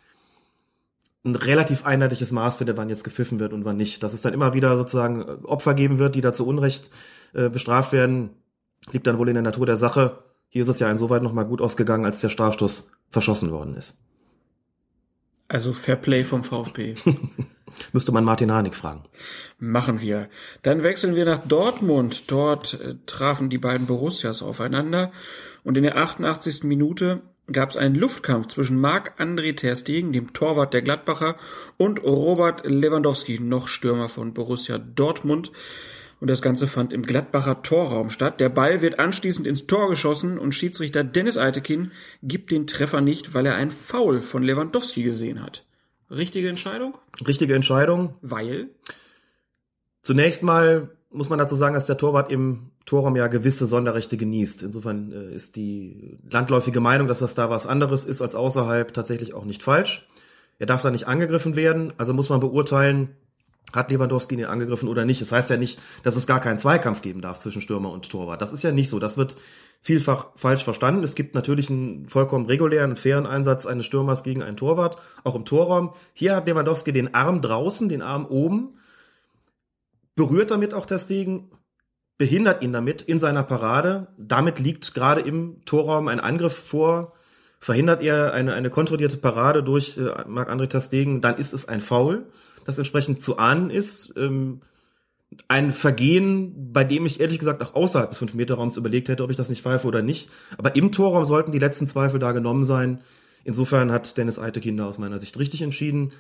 ein 1.25 1.35
relativ 1.37 1.87
einheitliches 1.87 2.33
Maß 2.33 2.57
findet, 2.57 2.77
wann 2.77 2.89
jetzt 2.89 3.05
gepfiffen 3.05 3.39
wird 3.39 3.53
und 3.53 3.65
wann 3.65 3.77
nicht. 3.77 4.03
Dass 4.03 4.13
es 4.13 4.23
dann 4.23 4.35
immer 4.35 4.55
wieder 4.55 4.77
sozusagen 4.77 5.23
Opfer 5.45 5.75
geben 5.75 5.99
wird, 5.99 6.15
die 6.15 6.21
da 6.21 6.33
zu 6.33 6.47
Unrecht 6.47 6.91
äh, 7.33 7.49
bestraft 7.49 7.93
werden, 7.93 8.31
liegt 8.91 9.07
dann 9.07 9.19
wohl 9.19 9.29
in 9.29 9.35
der 9.35 9.43
Natur 9.43 9.67
der 9.67 9.77
Sache. 9.77 10.19
Hier 10.49 10.63
ist 10.63 10.69
es 10.69 10.81
ja 10.81 10.91
insoweit 10.91 11.23
nochmal 11.23 11.47
gut 11.47 11.61
ausgegangen, 11.61 12.05
als 12.05 12.21
der 12.21 12.29
Strafstoß 12.29 12.91
verschossen 13.11 13.53
worden 13.53 13.77
ist. 13.77 14.03
Also 15.53 15.75
Fairplay 15.75 16.25
vom 16.25 16.45
VfB. 16.45 16.95
Müsste 17.93 18.11
man 18.11 18.25
Martin 18.25 18.51
Harnik 18.51 18.75
fragen. 18.75 19.03
Machen 19.59 20.01
wir. 20.01 20.31
Dann 20.63 20.83
wechseln 20.83 21.15
wir 21.15 21.27
nach 21.27 21.47
Dortmund. 21.47 22.31
Dort 22.31 22.81
äh, 22.81 22.95
trafen 23.05 23.51
die 23.51 23.59
beiden 23.59 23.87
Borussias 23.87 24.43
aufeinander 24.43 25.13
und 25.63 25.77
in 25.77 25.83
der 25.83 25.99
88. 25.99 26.65
Minute 26.65 27.21
gab 27.53 27.69
es 27.69 27.77
einen 27.77 27.95
Luftkampf 27.95 28.47
zwischen 28.47 28.81
Marc-André 28.81 29.55
Ter 29.55 29.75
Stegen, 29.75 30.15
dem 30.15 30.33
Torwart 30.33 30.73
der 30.73 30.81
Gladbacher, 30.81 31.37
und 31.77 32.03
Robert 32.03 32.65
Lewandowski, 32.65 33.39
noch 33.39 33.69
Stürmer 33.69 34.09
von 34.09 34.33
Borussia 34.33 34.79
Dortmund. 34.79 35.53
Und 36.23 36.29
das 36.29 36.41
Ganze 36.41 36.69
fand 36.69 36.93
im 36.93 37.03
Gladbacher 37.03 37.65
Torraum 37.65 38.09
statt. 38.09 38.39
Der 38.39 38.49
Ball 38.49 38.81
wird 38.81 39.01
anschließend 39.01 39.45
ins 39.45 39.67
Tor 39.67 39.89
geschossen 39.89 40.39
und 40.39 40.55
Schiedsrichter 40.55 41.03
Dennis 41.03 41.37
Eitekin 41.37 41.91
gibt 42.23 42.53
den 42.53 42.69
Treffer 42.69 43.01
nicht, 43.01 43.35
weil 43.35 43.45
er 43.45 43.57
ein 43.57 43.73
Foul 43.73 44.21
von 44.21 44.45
Lewandowski 44.45 45.03
gesehen 45.03 45.43
hat. 45.43 45.67
Richtige 46.13 46.49
Entscheidung? 46.49 46.97
Richtige 47.27 47.57
Entscheidung. 47.57 48.15
Weil? 48.23 48.69
Zunächst 50.03 50.45
mal 50.45 50.91
muss 51.11 51.29
man 51.29 51.41
dazu 51.41 51.57
sagen, 51.57 51.75
dass 51.75 51.87
der 51.87 51.99
Torwart 51.99 52.31
im 52.31 52.71
Torraum 52.87 53.17
ja 53.17 53.27
gewisse 53.27 53.67
Sonderrechte 53.67 54.17
genießt. 54.17 54.63
Insofern 54.63 55.11
äh, 55.11 55.35
ist 55.35 55.57
die 55.57 56.19
landläufige 56.31 56.79
Meinung, 56.79 57.09
dass 57.09 57.19
das 57.19 57.35
da 57.35 57.51
was 57.51 57.67
anderes 57.67 58.05
ist 58.05 58.23
als 58.23 58.37
außerhalb, 58.37 58.95
tatsächlich 58.95 59.35
auch 59.35 59.45
nicht 59.45 59.65
falsch. 59.65 60.07
Er 60.61 60.67
darf 60.67 60.83
da 60.83 60.93
nicht 60.93 61.09
angegriffen 61.09 61.57
werden, 61.57 61.93
also 61.99 62.15
muss 62.15 62.29
man 62.29 62.39
beurteilen, 62.39 63.17
hat 63.73 63.91
Lewandowski 63.91 64.35
ihn 64.35 64.45
angegriffen 64.45 64.89
oder 64.89 65.05
nicht. 65.05 65.21
Das 65.21 65.33
heißt 65.33 65.51
ja 65.51 65.57
nicht, 65.57 65.81
dass 66.03 66.17
es 66.17 66.27
gar 66.27 66.41
keinen 66.41 66.59
Zweikampf 66.59 67.03
geben 67.03 67.23
darf 67.23 67.39
zwischen 67.39 67.63
Stürmer 67.63 67.91
und 67.91 68.09
Torwart. 68.09 68.43
Das 68.43 68.53
ist 68.53 68.63
ja 68.63 68.73
nicht 68.73 68.91
so. 68.91 68.99
Das 68.99 69.17
wird 69.17 69.37
vielfach 69.81 70.29
falsch 70.37 70.63
verstanden. 70.65 71.03
Es 71.03 71.15
gibt 71.15 71.35
natürlich 71.35 71.71
einen 71.71 72.09
vollkommen 72.09 72.47
regulären, 72.47 72.97
fairen 72.97 73.27
Einsatz 73.27 73.67
eines 73.67 73.87
Stürmers 73.87 74.23
gegen 74.23 74.43
einen 74.43 74.57
Torwart, 74.57 74.99
auch 75.25 75.35
im 75.35 75.45
Torraum. 75.45 75.93
Hier 76.13 76.37
hat 76.37 76.47
Lewandowski 76.47 76.93
den 76.93 77.15
Arm 77.15 77.41
draußen, 77.41 77.89
den 77.89 78.03
Arm 78.03 78.27
oben, 78.27 78.79
berührt 80.15 80.51
damit 80.51 80.75
auch 80.75 80.87
das 80.87 81.07
Ding, 81.07 81.51
behindert 82.19 82.63
ihn 82.63 82.73
damit 82.73 83.03
in 83.03 83.19
seiner 83.19 83.43
Parade. 83.43 84.09
Damit 84.19 84.61
liegt 84.61 84.95
gerade 84.95 85.23
im 85.23 85.65
Torraum 85.65 86.09
ein 86.09 86.21
Angriff 86.21 86.57
vor. 86.57 87.15
Verhindert 87.59 88.03
er 88.03 88.33
eine, 88.33 88.55
eine 88.55 88.71
kontrollierte 88.71 89.17
Parade 89.17 89.63
durch 89.63 89.97
äh, 89.97 90.25
Marc-André 90.27 90.69
Tastegen, 90.69 91.21
dann 91.21 91.39
ist 91.39 91.53
es 91.53 91.69
ein 91.69 91.81
Foul, 91.81 92.27
das 92.65 92.79
entsprechend 92.79 93.23
zu 93.23 93.39
ahnen 93.39 93.71
ist. 93.71 94.13
Ähm, 94.17 94.61
ein 95.49 95.73
Vergehen, 95.73 96.73
bei 96.73 96.85
dem 96.85 97.07
ich 97.07 97.21
ehrlich 97.21 97.39
gesagt 97.39 97.63
auch 97.63 97.75
außerhalb 97.75 98.11
des 98.11 98.21
5-Meter-Raums 98.21 98.77
überlegt 98.77 99.09
hätte, 99.09 99.25
ob 99.25 99.31
ich 99.31 99.37
das 99.37 99.49
nicht 99.49 99.63
pfeife 99.63 99.87
oder 99.87 100.03
nicht. 100.03 100.29
Aber 100.59 100.77
im 100.77 100.93
Torraum 100.93 101.25
sollten 101.25 101.53
die 101.53 101.59
letzten 101.59 101.89
Zweifel 101.89 102.21
da 102.21 102.33
genommen 102.33 102.65
sein. 102.65 103.01
Insofern 103.45 103.91
hat 103.91 104.17
Dennis 104.19 104.39
Eitekin 104.39 104.79
aus 104.81 104.99
meiner 104.99 105.19
Sicht 105.19 105.39
richtig 105.39 105.63
entschieden 105.63 106.13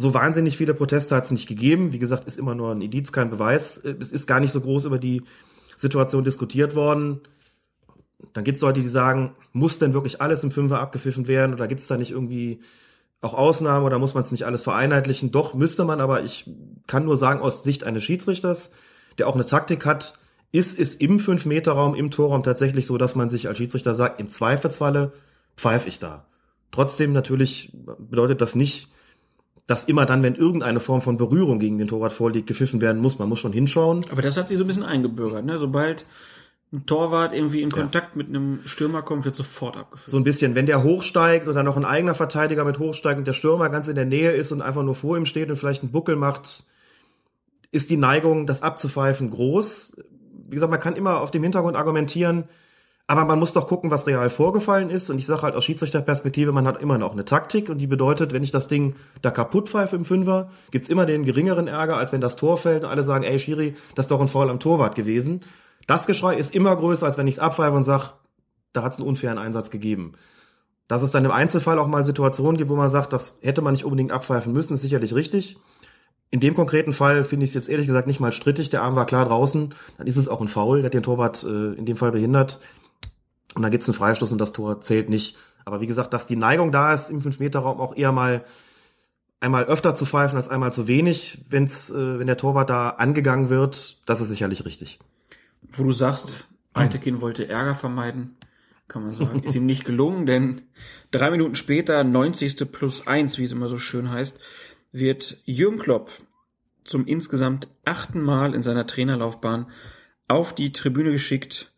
so 0.00 0.14
wahnsinnig 0.14 0.56
viele 0.56 0.74
Proteste 0.74 1.14
hat 1.14 1.24
es 1.24 1.30
nicht 1.30 1.48
gegeben. 1.48 1.92
Wie 1.92 1.98
gesagt, 1.98 2.26
ist 2.26 2.38
immer 2.38 2.54
nur 2.54 2.72
ein 2.72 2.80
Indiz, 2.80 3.12
kein 3.12 3.30
Beweis. 3.30 3.78
Es 3.78 4.10
ist 4.10 4.26
gar 4.26 4.40
nicht 4.40 4.52
so 4.52 4.60
groß 4.60 4.86
über 4.86 4.98
die 4.98 5.22
Situation 5.76 6.24
diskutiert 6.24 6.74
worden. 6.74 7.20
Dann 8.32 8.44
gibt 8.44 8.56
es 8.56 8.62
Leute, 8.62 8.80
die 8.80 8.88
sagen, 8.88 9.34
muss 9.52 9.78
denn 9.78 9.94
wirklich 9.94 10.20
alles 10.20 10.44
im 10.44 10.50
Fünfer 10.50 10.80
abgepfiffen 10.80 11.26
werden 11.26 11.54
oder 11.54 11.68
gibt 11.68 11.80
es 11.80 11.86
da 11.86 11.96
nicht 11.96 12.10
irgendwie 12.10 12.60
auch 13.20 13.34
Ausnahmen 13.34 13.84
oder 13.84 13.98
muss 13.98 14.14
man 14.14 14.22
es 14.22 14.32
nicht 14.32 14.44
alles 14.44 14.62
vereinheitlichen? 14.62 15.30
Doch, 15.30 15.54
müsste 15.54 15.84
man, 15.84 16.00
aber 16.00 16.22
ich 16.22 16.50
kann 16.86 17.04
nur 17.04 17.16
sagen, 17.16 17.40
aus 17.40 17.62
Sicht 17.62 17.84
eines 17.84 18.02
Schiedsrichters, 18.02 18.70
der 19.18 19.28
auch 19.28 19.34
eine 19.34 19.46
Taktik 19.46 19.84
hat, 19.84 20.18
ist 20.52 20.78
es 20.78 20.94
im 20.94 21.18
5-Meter-Raum, 21.18 21.94
im 21.94 22.10
Torraum 22.10 22.42
tatsächlich 22.42 22.86
so, 22.86 22.98
dass 22.98 23.14
man 23.14 23.28
sich 23.28 23.46
als 23.48 23.58
Schiedsrichter 23.58 23.94
sagt, 23.94 24.20
im 24.20 24.28
Zweifelsfalle 24.28 25.12
pfeife 25.56 25.88
ich 25.88 25.98
da. 25.98 26.26
Trotzdem 26.72 27.12
natürlich 27.12 27.72
bedeutet 27.98 28.40
das 28.40 28.54
nicht, 28.54 28.88
dass 29.66 29.84
immer 29.84 30.06
dann, 30.06 30.22
wenn 30.24 30.34
irgendeine 30.34 30.80
Form 30.80 31.00
von 31.02 31.16
Berührung 31.16 31.60
gegen 31.60 31.78
den 31.78 31.86
Torwart 31.86 32.12
vorliegt, 32.12 32.48
gepfiffen 32.48 32.80
werden 32.80 33.00
muss. 33.00 33.20
Man 33.20 33.28
muss 33.28 33.38
schon 33.38 33.52
hinschauen. 33.52 34.04
Aber 34.10 34.22
das 34.22 34.36
hat 34.36 34.48
sich 34.48 34.58
so 34.58 34.64
ein 34.64 34.66
bisschen 34.66 34.82
eingebürgert, 34.82 35.44
ne? 35.44 35.60
Sobald 35.60 36.06
ein 36.72 36.86
Torwart 36.86 37.32
irgendwie 37.32 37.62
in 37.62 37.70
Kontakt 37.70 38.10
ja. 38.14 38.18
mit 38.18 38.28
einem 38.28 38.60
Stürmer 38.64 39.02
kommt, 39.02 39.24
wird 39.24 39.34
sofort 39.34 39.76
abgepfiffen. 39.76 40.10
So 40.10 40.16
ein 40.16 40.24
bisschen, 40.24 40.54
wenn 40.54 40.66
der 40.66 40.84
hochsteigt 40.84 41.48
und 41.48 41.54
dann 41.54 41.66
noch 41.66 41.76
ein 41.76 41.84
eigener 41.84 42.14
Verteidiger 42.14 42.64
mit 42.64 42.78
hochsteigt 42.78 43.18
und 43.18 43.26
der 43.26 43.32
Stürmer 43.32 43.68
ganz 43.70 43.88
in 43.88 43.96
der 43.96 44.04
Nähe 44.04 44.32
ist 44.32 44.52
und 44.52 44.62
einfach 44.62 44.82
nur 44.82 44.94
vor 44.94 45.16
ihm 45.16 45.26
steht 45.26 45.50
und 45.50 45.56
vielleicht 45.56 45.82
einen 45.82 45.90
Buckel 45.90 46.14
macht, 46.14 46.64
ist 47.72 47.90
die 47.90 47.96
Neigung, 47.96 48.46
das 48.46 48.62
abzupfeifen, 48.62 49.30
groß. 49.30 49.96
Wie 50.48 50.54
gesagt, 50.54 50.70
man 50.70 50.80
kann 50.80 50.96
immer 50.96 51.20
auf 51.20 51.32
dem 51.32 51.42
Hintergrund 51.42 51.76
argumentieren, 51.76 52.44
aber 53.08 53.24
man 53.24 53.40
muss 53.40 53.52
doch 53.52 53.66
gucken, 53.66 53.90
was 53.90 54.06
real 54.06 54.30
vorgefallen 54.30 54.90
ist. 54.90 55.10
Und 55.10 55.18
ich 55.18 55.26
sage 55.26 55.42
halt 55.42 55.56
aus 55.56 55.64
Schiedsrichterperspektive, 55.64 56.52
man 56.52 56.68
hat 56.68 56.80
immer 56.80 56.98
noch 56.98 57.10
eine 57.10 57.24
Taktik. 57.24 57.68
Und 57.68 57.78
die 57.78 57.88
bedeutet, 57.88 58.32
wenn 58.32 58.44
ich 58.44 58.52
das 58.52 58.68
Ding 58.68 58.94
da 59.22 59.32
kaputt 59.32 59.68
pfeife 59.68 59.96
im 59.96 60.04
Fünfer, 60.04 60.50
gibt's 60.70 60.88
immer 60.88 61.06
den 61.06 61.24
geringeren 61.24 61.66
Ärger, 61.66 61.96
als 61.96 62.12
wenn 62.12 62.20
das 62.20 62.36
Tor 62.36 62.56
fällt 62.56 62.84
und 62.84 62.90
alle 62.90 63.02
sagen, 63.02 63.24
ey 63.24 63.40
Schiri, 63.40 63.74
das 63.96 64.04
ist 64.04 64.10
doch 64.12 64.20
ein 64.20 64.28
Foul 64.28 64.48
am 64.48 64.60
Torwart 64.60 64.94
gewesen. 64.94 65.42
Das 65.86 66.06
Geschrei 66.06 66.36
ist 66.36 66.54
immer 66.54 66.76
größer, 66.76 67.06
als 67.06 67.18
wenn 67.18 67.26
ich's 67.26 67.38
abpfeife 67.38 67.76
und 67.76 67.84
sag, 67.84 68.14
da 68.72 68.82
hat's 68.82 68.98
einen 68.98 69.08
unfairen 69.08 69.38
Einsatz 69.38 69.70
gegeben. 69.70 70.12
Dass 70.88 71.02
es 71.02 71.12
dann 71.12 71.24
im 71.24 71.30
Einzelfall 71.30 71.78
auch 71.78 71.86
mal 71.86 72.04
Situationen 72.04 72.56
gibt, 72.56 72.70
wo 72.70 72.76
man 72.76 72.88
sagt, 72.88 73.12
das 73.12 73.38
hätte 73.42 73.62
man 73.62 73.72
nicht 73.72 73.84
unbedingt 73.84 74.12
abpfeifen 74.12 74.52
müssen, 74.52 74.74
ist 74.74 74.82
sicherlich 74.82 75.14
richtig. 75.14 75.58
In 76.30 76.40
dem 76.40 76.54
konkreten 76.54 76.92
Fall 76.92 77.24
finde 77.24 77.44
ich 77.44 77.50
es 77.50 77.54
jetzt 77.54 77.68
ehrlich 77.68 77.86
gesagt 77.86 78.06
nicht 78.06 78.20
mal 78.20 78.32
strittig. 78.32 78.70
Der 78.70 78.82
Arm 78.82 78.94
war 78.94 79.06
klar 79.06 79.24
draußen, 79.24 79.74
dann 79.98 80.06
ist 80.06 80.16
es 80.16 80.28
auch 80.28 80.40
ein 80.40 80.48
Foul. 80.48 80.78
Der 80.78 80.86
hat 80.86 80.94
den 80.94 81.02
Torwart 81.02 81.42
äh, 81.42 81.72
in 81.74 81.86
dem 81.86 81.96
Fall 81.96 82.12
behindert. 82.12 82.60
Und 83.54 83.62
dann 83.62 83.72
gibt's 83.72 83.88
einen 83.88 83.96
Freistoß 83.96 84.30
und 84.30 84.38
das 84.38 84.52
Tor 84.52 84.80
zählt 84.80 85.08
nicht. 85.08 85.36
Aber 85.64 85.80
wie 85.80 85.88
gesagt, 85.88 86.14
dass 86.14 86.26
die 86.26 86.36
Neigung 86.36 86.70
da 86.70 86.92
ist, 86.92 87.10
im 87.10 87.20
5-Meter-Raum 87.20 87.80
auch 87.80 87.96
eher 87.96 88.12
mal 88.12 88.44
einmal 89.40 89.64
öfter 89.64 89.94
zu 89.94 90.06
pfeifen 90.06 90.36
als 90.36 90.48
einmal 90.48 90.72
zu 90.72 90.86
wenig, 90.86 91.44
wenn's, 91.48 91.90
äh, 91.90 92.18
wenn 92.18 92.26
der 92.26 92.36
Torwart 92.36 92.70
da 92.70 92.90
angegangen 92.90 93.50
wird, 93.50 93.98
das 94.06 94.20
ist 94.20 94.28
sicherlich 94.28 94.64
richtig. 94.64 95.00
Wo 95.62 95.84
du 95.84 95.92
sagst, 95.92 96.46
Eitekin 96.72 97.20
wollte 97.20 97.48
Ärger 97.48 97.74
vermeiden, 97.74 98.36
kann 98.88 99.04
man 99.04 99.14
sagen, 99.14 99.42
ist 99.42 99.54
ihm 99.54 99.66
nicht 99.66 99.84
gelungen, 99.84 100.26
denn 100.26 100.62
drei 101.10 101.30
Minuten 101.30 101.54
später, 101.54 102.02
90. 102.04 102.70
plus 102.70 103.06
eins, 103.06 103.38
wie 103.38 103.44
es 103.44 103.52
immer 103.52 103.68
so 103.68 103.78
schön 103.78 104.10
heißt, 104.10 104.38
wird 104.92 105.38
Jürgen 105.44 105.78
Klopp 105.78 106.10
zum 106.84 107.06
insgesamt 107.06 107.68
achten 107.84 108.20
Mal 108.20 108.54
in 108.54 108.62
seiner 108.62 108.86
Trainerlaufbahn 108.86 109.70
auf 110.28 110.54
die 110.54 110.72
Tribüne 110.72 111.12
geschickt 111.12 111.72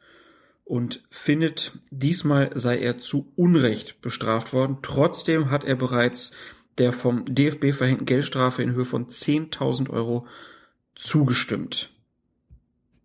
und 0.65 1.03
findet, 1.11 1.73
diesmal 1.91 2.51
sei 2.55 2.79
er 2.79 2.99
zu 2.99 3.33
Unrecht 3.37 4.01
bestraft 4.01 4.53
worden. 4.53 4.79
Trotzdem 4.83 5.51
hat 5.51 5.65
er 5.65 5.77
bereits 5.77 6.33
der 6.79 6.93
vom 6.93 7.27
DFB 7.27 7.73
verhängten 7.73 8.07
Geldstrafe 8.07 8.63
in 8.63 8.73
Höhe 8.73 8.87
von 8.87 9.09
10.000 9.09 9.91
Euro 9.91 10.27
zugestimmt. 10.95 11.92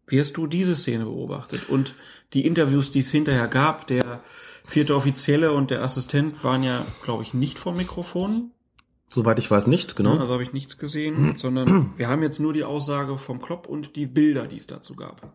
Wie 0.08 0.20
hast 0.20 0.34
du 0.38 0.48
diese 0.48 0.76
Szene 0.76 1.04
beobachtet? 1.04 1.70
Und 1.70 1.94
die 2.34 2.46
Interviews, 2.46 2.92
die 2.92 3.00
es 3.00 3.12
hinterher 3.12 3.48
gab, 3.48 3.88
der 3.88 4.22
vierte 4.66 4.96
Offizielle 4.96 5.52
und 5.52 5.70
der 5.70 5.84
Assistent 5.84 6.44
waren 6.44 6.64
ja, 6.64 6.86
glaube 7.04 7.24
ich, 7.24 7.34
nicht 7.34 7.60
vom 7.60 7.76
Mikrofon. 7.76 8.52
Soweit 9.10 9.40
ich 9.40 9.50
weiß 9.50 9.68
nicht, 9.68 9.96
genau. 9.96 10.18
Also 10.18 10.34
habe 10.34 10.44
ich 10.44 10.54
nichts 10.54 10.78
gesehen, 10.78 11.36
sondern 11.38 11.94
wir 11.98 12.08
haben 12.08 12.24
jetzt 12.24 12.40
nur 12.40 12.54
die 12.54 12.64
Aussage 12.64 13.18
vom 13.18 13.42
Klopp 13.42 13.68
und 13.68 13.96
die 13.96 14.06
Bilder, 14.06 14.48
die 14.48 14.58
es 14.58 14.68
dazu 14.68 14.96
gab. 14.96 15.34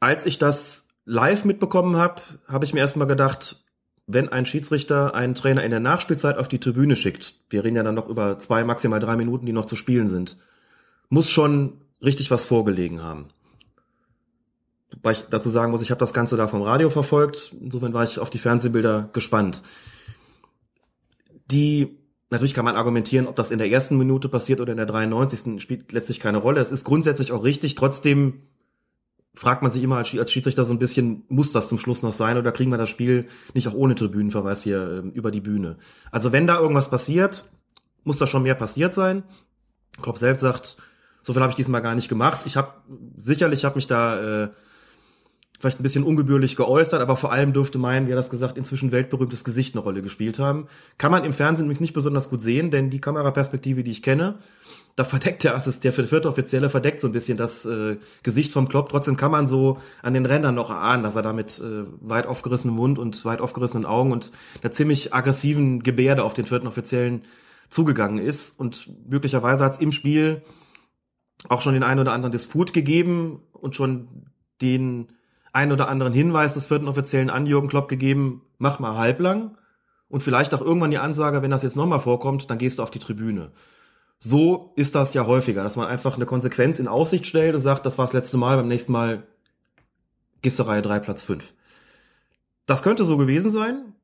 Als 0.00 0.26
ich 0.26 0.38
das 0.38 0.88
live 1.04 1.44
mitbekommen 1.44 1.96
habe, 1.96 2.22
habe 2.48 2.64
ich 2.64 2.74
mir 2.74 2.80
erstmal 2.80 3.06
gedacht, 3.06 3.64
wenn 4.08 4.28
ein 4.28 4.46
Schiedsrichter 4.46 5.14
einen 5.14 5.34
Trainer 5.34 5.64
in 5.64 5.70
der 5.70 5.80
Nachspielzeit 5.80 6.36
auf 6.36 6.48
die 6.48 6.58
Tribüne 6.58 6.96
schickt, 6.96 7.36
wir 7.50 7.62
reden 7.62 7.76
ja 7.76 7.84
dann 7.84 7.94
noch 7.94 8.08
über 8.08 8.40
zwei, 8.40 8.64
maximal 8.64 8.98
drei 8.98 9.16
Minuten, 9.16 9.46
die 9.46 9.52
noch 9.52 9.66
zu 9.66 9.76
spielen 9.76 10.08
sind, 10.08 10.38
muss 11.08 11.30
schon 11.30 11.81
richtig 12.02 12.30
was 12.30 12.44
vorgelegen 12.44 13.02
haben. 13.02 13.26
Wobei 14.92 15.12
ich 15.12 15.24
dazu 15.30 15.50
sagen 15.50 15.70
muss, 15.70 15.82
ich 15.82 15.90
habe 15.90 15.98
das 15.98 16.12
Ganze 16.12 16.36
da 16.36 16.48
vom 16.48 16.62
Radio 16.62 16.90
verfolgt, 16.90 17.54
insofern 17.60 17.94
war 17.94 18.04
ich 18.04 18.18
auf 18.18 18.30
die 18.30 18.38
Fernsehbilder 18.38 19.08
gespannt. 19.12 19.62
Die, 21.50 21.98
natürlich 22.30 22.54
kann 22.54 22.64
man 22.64 22.76
argumentieren, 22.76 23.26
ob 23.26 23.36
das 23.36 23.50
in 23.50 23.58
der 23.58 23.70
ersten 23.70 23.96
Minute 23.96 24.28
passiert 24.28 24.60
oder 24.60 24.72
in 24.72 24.76
der 24.76 24.86
93. 24.86 25.60
spielt 25.62 25.92
letztlich 25.92 26.20
keine 26.20 26.38
Rolle. 26.38 26.60
Es 26.60 26.72
ist 26.72 26.84
grundsätzlich 26.84 27.32
auch 27.32 27.42
richtig, 27.42 27.74
trotzdem 27.74 28.42
fragt 29.34 29.62
man 29.62 29.70
sich 29.70 29.82
immer 29.82 29.96
als 29.96 30.30
Schiedsrichter 30.30 30.64
so 30.64 30.72
ein 30.72 30.78
bisschen, 30.78 31.24
muss 31.28 31.52
das 31.52 31.68
zum 31.68 31.78
Schluss 31.78 32.02
noch 32.02 32.12
sein 32.12 32.36
oder 32.36 32.52
kriegen 32.52 32.70
wir 32.70 32.78
das 32.78 32.90
Spiel 32.90 33.28
nicht 33.54 33.66
auch 33.66 33.74
ohne 33.74 33.94
Tribünenverweis 33.94 34.62
hier 34.62 35.02
äh, 35.04 35.08
über 35.16 35.30
die 35.30 35.40
Bühne? 35.40 35.78
Also 36.10 36.32
wenn 36.32 36.46
da 36.46 36.58
irgendwas 36.58 36.90
passiert, 36.90 37.48
muss 38.04 38.18
da 38.18 38.26
schon 38.26 38.42
mehr 38.42 38.54
passiert 38.54 38.92
sein. 38.94 39.22
Klopp 40.02 40.18
selbst 40.18 40.42
sagt, 40.42 40.76
so 41.22 41.32
viel 41.32 41.42
habe 41.42 41.50
ich 41.50 41.56
diesmal 41.56 41.82
gar 41.82 41.94
nicht 41.94 42.08
gemacht. 42.08 42.40
Ich 42.44 42.56
habe 42.56 42.72
sicherlich 43.16 43.64
habe 43.64 43.76
mich 43.76 43.86
da 43.86 44.44
äh, 44.44 44.48
vielleicht 45.62 45.78
ein 45.78 45.84
bisschen 45.84 46.02
ungebührlich 46.02 46.56
geäußert, 46.56 47.00
aber 47.00 47.16
vor 47.16 47.30
allem 47.30 47.52
dürfte 47.52 47.78
mein, 47.78 48.08
wie 48.08 48.12
er 48.12 48.16
das 48.16 48.30
gesagt, 48.30 48.58
inzwischen 48.58 48.90
weltberühmtes 48.90 49.44
Gesicht 49.44 49.74
eine 49.74 49.82
Rolle 49.82 50.02
gespielt 50.02 50.40
haben. 50.40 50.66
Kann 50.98 51.12
man 51.12 51.24
im 51.24 51.32
Fernsehen 51.32 51.66
übrigens 51.66 51.80
nicht 51.80 51.92
besonders 51.92 52.28
gut 52.28 52.40
sehen, 52.40 52.72
denn 52.72 52.90
die 52.90 53.00
Kameraperspektive, 53.00 53.84
die 53.84 53.92
ich 53.92 54.02
kenne, 54.02 54.38
da 54.96 55.04
verdeckt 55.04 55.44
der 55.44 55.54
Assist, 55.54 55.84
der 55.84 55.92
vierte 55.92 56.28
Offizielle 56.28 56.68
verdeckt 56.68 56.98
so 56.98 57.06
ein 57.06 57.12
bisschen 57.12 57.38
das 57.38 57.64
äh, 57.64 57.96
Gesicht 58.24 58.52
vom 58.52 58.68
Klopp. 58.68 58.88
Trotzdem 58.88 59.16
kann 59.16 59.30
man 59.30 59.46
so 59.46 59.78
an 60.02 60.14
den 60.14 60.26
Rändern 60.26 60.56
noch 60.56 60.68
erahnen, 60.68 61.04
dass 61.04 61.14
er 61.14 61.22
da 61.22 61.32
mit 61.32 61.60
äh, 61.60 61.84
weit 62.00 62.26
aufgerissenem 62.26 62.74
Mund 62.74 62.98
und 62.98 63.24
weit 63.24 63.40
aufgerissenen 63.40 63.86
Augen 63.86 64.10
und 64.10 64.32
einer 64.62 64.72
ziemlich 64.72 65.14
aggressiven 65.14 65.84
Gebärde 65.84 66.24
auf 66.24 66.34
den 66.34 66.44
vierten 66.44 66.66
Offiziellen 66.66 67.22
zugegangen 67.70 68.18
ist. 68.18 68.58
Und 68.58 68.90
möglicherweise 69.08 69.64
hat 69.64 69.74
es 69.74 69.80
im 69.80 69.92
Spiel 69.92 70.42
auch 71.48 71.60
schon 71.60 71.74
den 71.74 71.82
einen 71.82 72.00
oder 72.00 72.12
anderen 72.12 72.32
Disput 72.32 72.72
gegeben 72.72 73.42
und 73.52 73.76
schon 73.76 74.26
den 74.60 75.08
einen 75.52 75.72
oder 75.72 75.88
anderen 75.88 76.12
Hinweis 76.12 76.54
des 76.54 76.68
vierten 76.68 76.88
Offiziellen 76.88 77.30
an 77.30 77.46
Jürgen 77.46 77.68
Klopp 77.68 77.88
gegeben, 77.88 78.42
mach 78.58 78.78
mal 78.78 78.96
halblang. 78.96 79.56
Und 80.08 80.22
vielleicht 80.22 80.52
auch 80.54 80.60
irgendwann 80.60 80.90
die 80.90 80.98
Ansage, 80.98 81.42
wenn 81.42 81.50
das 81.50 81.62
jetzt 81.62 81.76
nochmal 81.76 82.00
vorkommt, 82.00 82.50
dann 82.50 82.58
gehst 82.58 82.78
du 82.78 82.82
auf 82.82 82.90
die 82.90 82.98
Tribüne. 82.98 83.52
So 84.18 84.72
ist 84.76 84.94
das 84.94 85.14
ja 85.14 85.26
häufiger, 85.26 85.62
dass 85.62 85.76
man 85.76 85.88
einfach 85.88 86.16
eine 86.16 86.26
Konsequenz 86.26 86.78
in 86.78 86.86
Aussicht 86.86 87.26
stellt 87.26 87.54
und 87.54 87.60
sagt, 87.60 87.86
das 87.86 87.98
war 87.98 88.06
das 88.06 88.12
letzte 88.12 88.36
Mal, 88.36 88.56
beim 88.56 88.68
nächsten 88.68 88.92
Mal 88.92 89.26
gehst 90.42 90.58
du 90.58 90.64
Reihe 90.64 90.82
3, 90.82 91.00
Platz 91.00 91.22
5. 91.22 91.54
Das 92.66 92.82
könnte 92.82 93.04
so 93.04 93.16
gewesen 93.16 93.50
sein. 93.50 93.94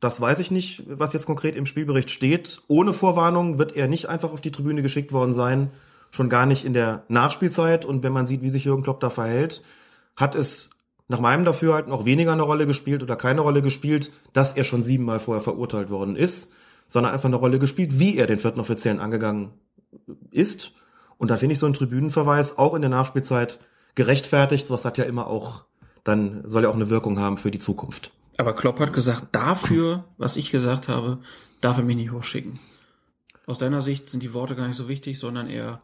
Das 0.00 0.20
weiß 0.20 0.38
ich 0.38 0.50
nicht, 0.50 0.84
was 0.88 1.12
jetzt 1.12 1.26
konkret 1.26 1.56
im 1.56 1.66
Spielbericht 1.66 2.10
steht. 2.10 2.62
Ohne 2.68 2.92
Vorwarnung 2.92 3.58
wird 3.58 3.76
er 3.76 3.88
nicht 3.88 4.06
einfach 4.06 4.32
auf 4.32 4.40
die 4.40 4.52
Tribüne 4.52 4.82
geschickt 4.82 5.12
worden 5.12 5.32
sein, 5.32 5.70
schon 6.10 6.28
gar 6.28 6.46
nicht 6.46 6.64
in 6.64 6.72
der 6.72 7.04
Nachspielzeit. 7.08 7.84
Und 7.84 8.02
wenn 8.02 8.12
man 8.12 8.26
sieht, 8.26 8.42
wie 8.42 8.50
sich 8.50 8.64
Jürgen 8.64 8.82
Klopp 8.82 9.00
da 9.00 9.10
verhält, 9.10 9.62
hat 10.16 10.34
es 10.34 10.70
nach 11.08 11.20
meinem 11.20 11.44
Dafürhalten 11.44 11.92
auch 11.92 12.04
weniger 12.04 12.32
eine 12.32 12.42
Rolle 12.42 12.66
gespielt 12.66 13.02
oder 13.02 13.16
keine 13.16 13.40
Rolle 13.40 13.62
gespielt, 13.62 14.12
dass 14.32 14.56
er 14.56 14.64
schon 14.64 14.82
siebenmal 14.82 15.18
vorher 15.18 15.42
verurteilt 15.42 15.90
worden 15.90 16.16
ist, 16.16 16.52
sondern 16.86 17.12
einfach 17.12 17.28
eine 17.28 17.36
Rolle 17.36 17.58
gespielt, 17.58 17.98
wie 17.98 18.16
er 18.16 18.26
den 18.26 18.38
vierten 18.38 18.60
Offiziellen 18.60 19.00
angegangen 19.00 19.52
ist. 20.30 20.72
Und 21.16 21.30
da 21.30 21.36
finde 21.36 21.54
ich 21.54 21.58
so 21.58 21.66
einen 21.66 21.74
Tribünenverweis 21.74 22.58
auch 22.58 22.74
in 22.74 22.82
der 22.82 22.90
Nachspielzeit 22.90 23.58
gerechtfertigt. 23.94 24.66
Sowas 24.66 24.84
hat 24.84 24.98
ja 24.98 25.04
immer 25.04 25.26
auch, 25.26 25.64
dann 26.04 26.42
soll 26.46 26.64
ja 26.64 26.68
auch 26.68 26.74
eine 26.74 26.90
Wirkung 26.90 27.18
haben 27.18 27.38
für 27.38 27.50
die 27.50 27.58
Zukunft. 27.58 28.12
Aber 28.36 28.54
Klopp 28.54 28.78
hat 28.78 28.92
gesagt, 28.92 29.28
dafür, 29.32 30.04
was 30.16 30.36
ich 30.36 30.52
gesagt 30.52 30.88
habe, 30.88 31.18
darf 31.60 31.78
er 31.78 31.84
mich 31.84 31.96
nicht 31.96 32.12
hochschicken. 32.12 32.60
Aus 33.46 33.58
deiner 33.58 33.82
Sicht 33.82 34.08
sind 34.10 34.22
die 34.22 34.34
Worte 34.34 34.54
gar 34.54 34.68
nicht 34.68 34.76
so 34.76 34.88
wichtig, 34.88 35.18
sondern 35.18 35.48
eher 35.48 35.80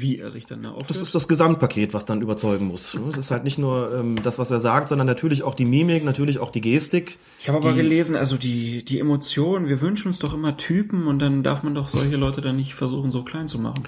wie 0.00 0.18
er 0.18 0.30
sich 0.30 0.46
dann 0.46 0.62
da 0.62 0.72
auftritt. 0.72 0.96
Das 0.96 1.02
ist 1.02 1.14
das 1.14 1.28
Gesamtpaket, 1.28 1.94
was 1.94 2.04
dann 2.04 2.20
überzeugen 2.20 2.66
muss. 2.66 2.94
Es 3.12 3.16
ist 3.16 3.30
halt 3.30 3.44
nicht 3.44 3.58
nur 3.58 3.94
ähm, 3.94 4.22
das, 4.22 4.38
was 4.38 4.50
er 4.50 4.58
sagt, 4.58 4.88
sondern 4.88 5.06
natürlich 5.06 5.42
auch 5.42 5.54
die 5.54 5.64
Mimik, 5.64 6.04
natürlich 6.04 6.38
auch 6.38 6.50
die 6.50 6.60
Gestik. 6.60 7.18
Ich 7.38 7.48
habe 7.48 7.58
aber 7.58 7.74
gelesen, 7.74 8.16
also 8.16 8.36
die, 8.36 8.84
die 8.84 8.98
Emotionen, 8.98 9.68
wir 9.68 9.80
wünschen 9.80 10.08
uns 10.08 10.18
doch 10.18 10.34
immer 10.34 10.56
Typen 10.56 11.06
und 11.06 11.20
dann 11.20 11.42
darf 11.42 11.62
man 11.62 11.74
doch 11.74 11.88
solche 11.88 12.16
Leute 12.16 12.40
dann 12.40 12.56
nicht 12.56 12.74
versuchen, 12.74 13.12
so 13.12 13.22
klein 13.22 13.46
zu 13.46 13.58
machen. 13.58 13.84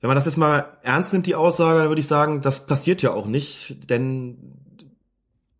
Wenn 0.00 0.08
man 0.08 0.16
das 0.16 0.24
jetzt 0.24 0.38
mal 0.38 0.78
ernst 0.82 1.12
nimmt, 1.12 1.26
die 1.26 1.34
Aussage, 1.34 1.80
dann 1.80 1.88
würde 1.88 2.00
ich 2.00 2.08
sagen, 2.08 2.40
das 2.40 2.66
passiert 2.66 3.02
ja 3.02 3.12
auch 3.12 3.26
nicht, 3.26 3.90
denn 3.90 4.38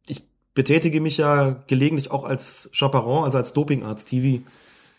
ich 0.06 0.22
betätige 0.54 1.00
mich 1.00 1.18
ja 1.18 1.62
gelegentlich 1.66 2.10
auch 2.10 2.24
als 2.24 2.70
Chaperon, 2.74 3.24
also 3.24 3.38
als 3.38 3.52
Dopingarzt 3.52 4.08
TV 4.08 4.42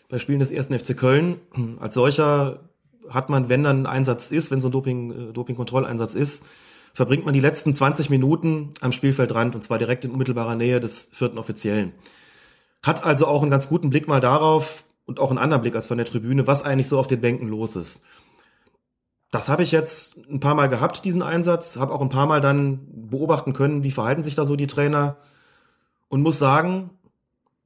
bei 0.08 0.18
Spielen 0.18 0.38
des 0.38 0.50
ersten 0.50 0.78
FC 0.78 0.96
Köln. 0.96 1.40
Als 1.80 1.94
solcher 1.94 2.60
hat 3.08 3.28
man, 3.28 3.48
wenn 3.48 3.64
dann 3.64 3.82
ein 3.82 3.86
Einsatz 3.86 4.30
ist, 4.30 4.50
wenn 4.50 4.60
so 4.60 4.68
ein 4.68 4.72
Doping, 4.72 5.30
äh, 5.30 5.32
Dopingkontrolleinsatz 5.32 6.14
ist, 6.14 6.44
verbringt 6.92 7.24
man 7.24 7.34
die 7.34 7.40
letzten 7.40 7.74
20 7.74 8.08
Minuten 8.10 8.72
am 8.80 8.92
Spielfeldrand 8.92 9.54
und 9.54 9.62
zwar 9.62 9.78
direkt 9.78 10.04
in 10.04 10.12
unmittelbarer 10.12 10.54
Nähe 10.54 10.80
des 10.80 11.10
vierten 11.12 11.38
Offiziellen. 11.38 11.92
Hat 12.82 13.04
also 13.04 13.26
auch 13.26 13.42
einen 13.42 13.50
ganz 13.50 13.68
guten 13.68 13.90
Blick 13.90 14.06
mal 14.06 14.20
darauf 14.20 14.84
und 15.04 15.18
auch 15.18 15.30
einen 15.30 15.38
anderen 15.38 15.62
Blick 15.62 15.74
als 15.74 15.86
von 15.86 15.98
der 15.98 16.06
Tribüne, 16.06 16.46
was 16.46 16.64
eigentlich 16.64 16.88
so 16.88 16.98
auf 16.98 17.08
den 17.08 17.20
Bänken 17.20 17.48
los 17.48 17.76
ist. 17.76 18.04
Das 19.30 19.48
habe 19.48 19.64
ich 19.64 19.72
jetzt 19.72 20.16
ein 20.30 20.38
paar 20.38 20.54
Mal 20.54 20.68
gehabt, 20.68 21.04
diesen 21.04 21.22
Einsatz, 21.22 21.76
habe 21.76 21.92
auch 21.92 22.00
ein 22.00 22.08
paar 22.08 22.26
Mal 22.26 22.40
dann 22.40 22.86
beobachten 23.10 23.52
können, 23.52 23.82
wie 23.82 23.90
verhalten 23.90 24.22
sich 24.22 24.36
da 24.36 24.46
so 24.46 24.54
die 24.54 24.68
Trainer 24.68 25.16
und 26.08 26.22
muss 26.22 26.38
sagen, 26.38 26.90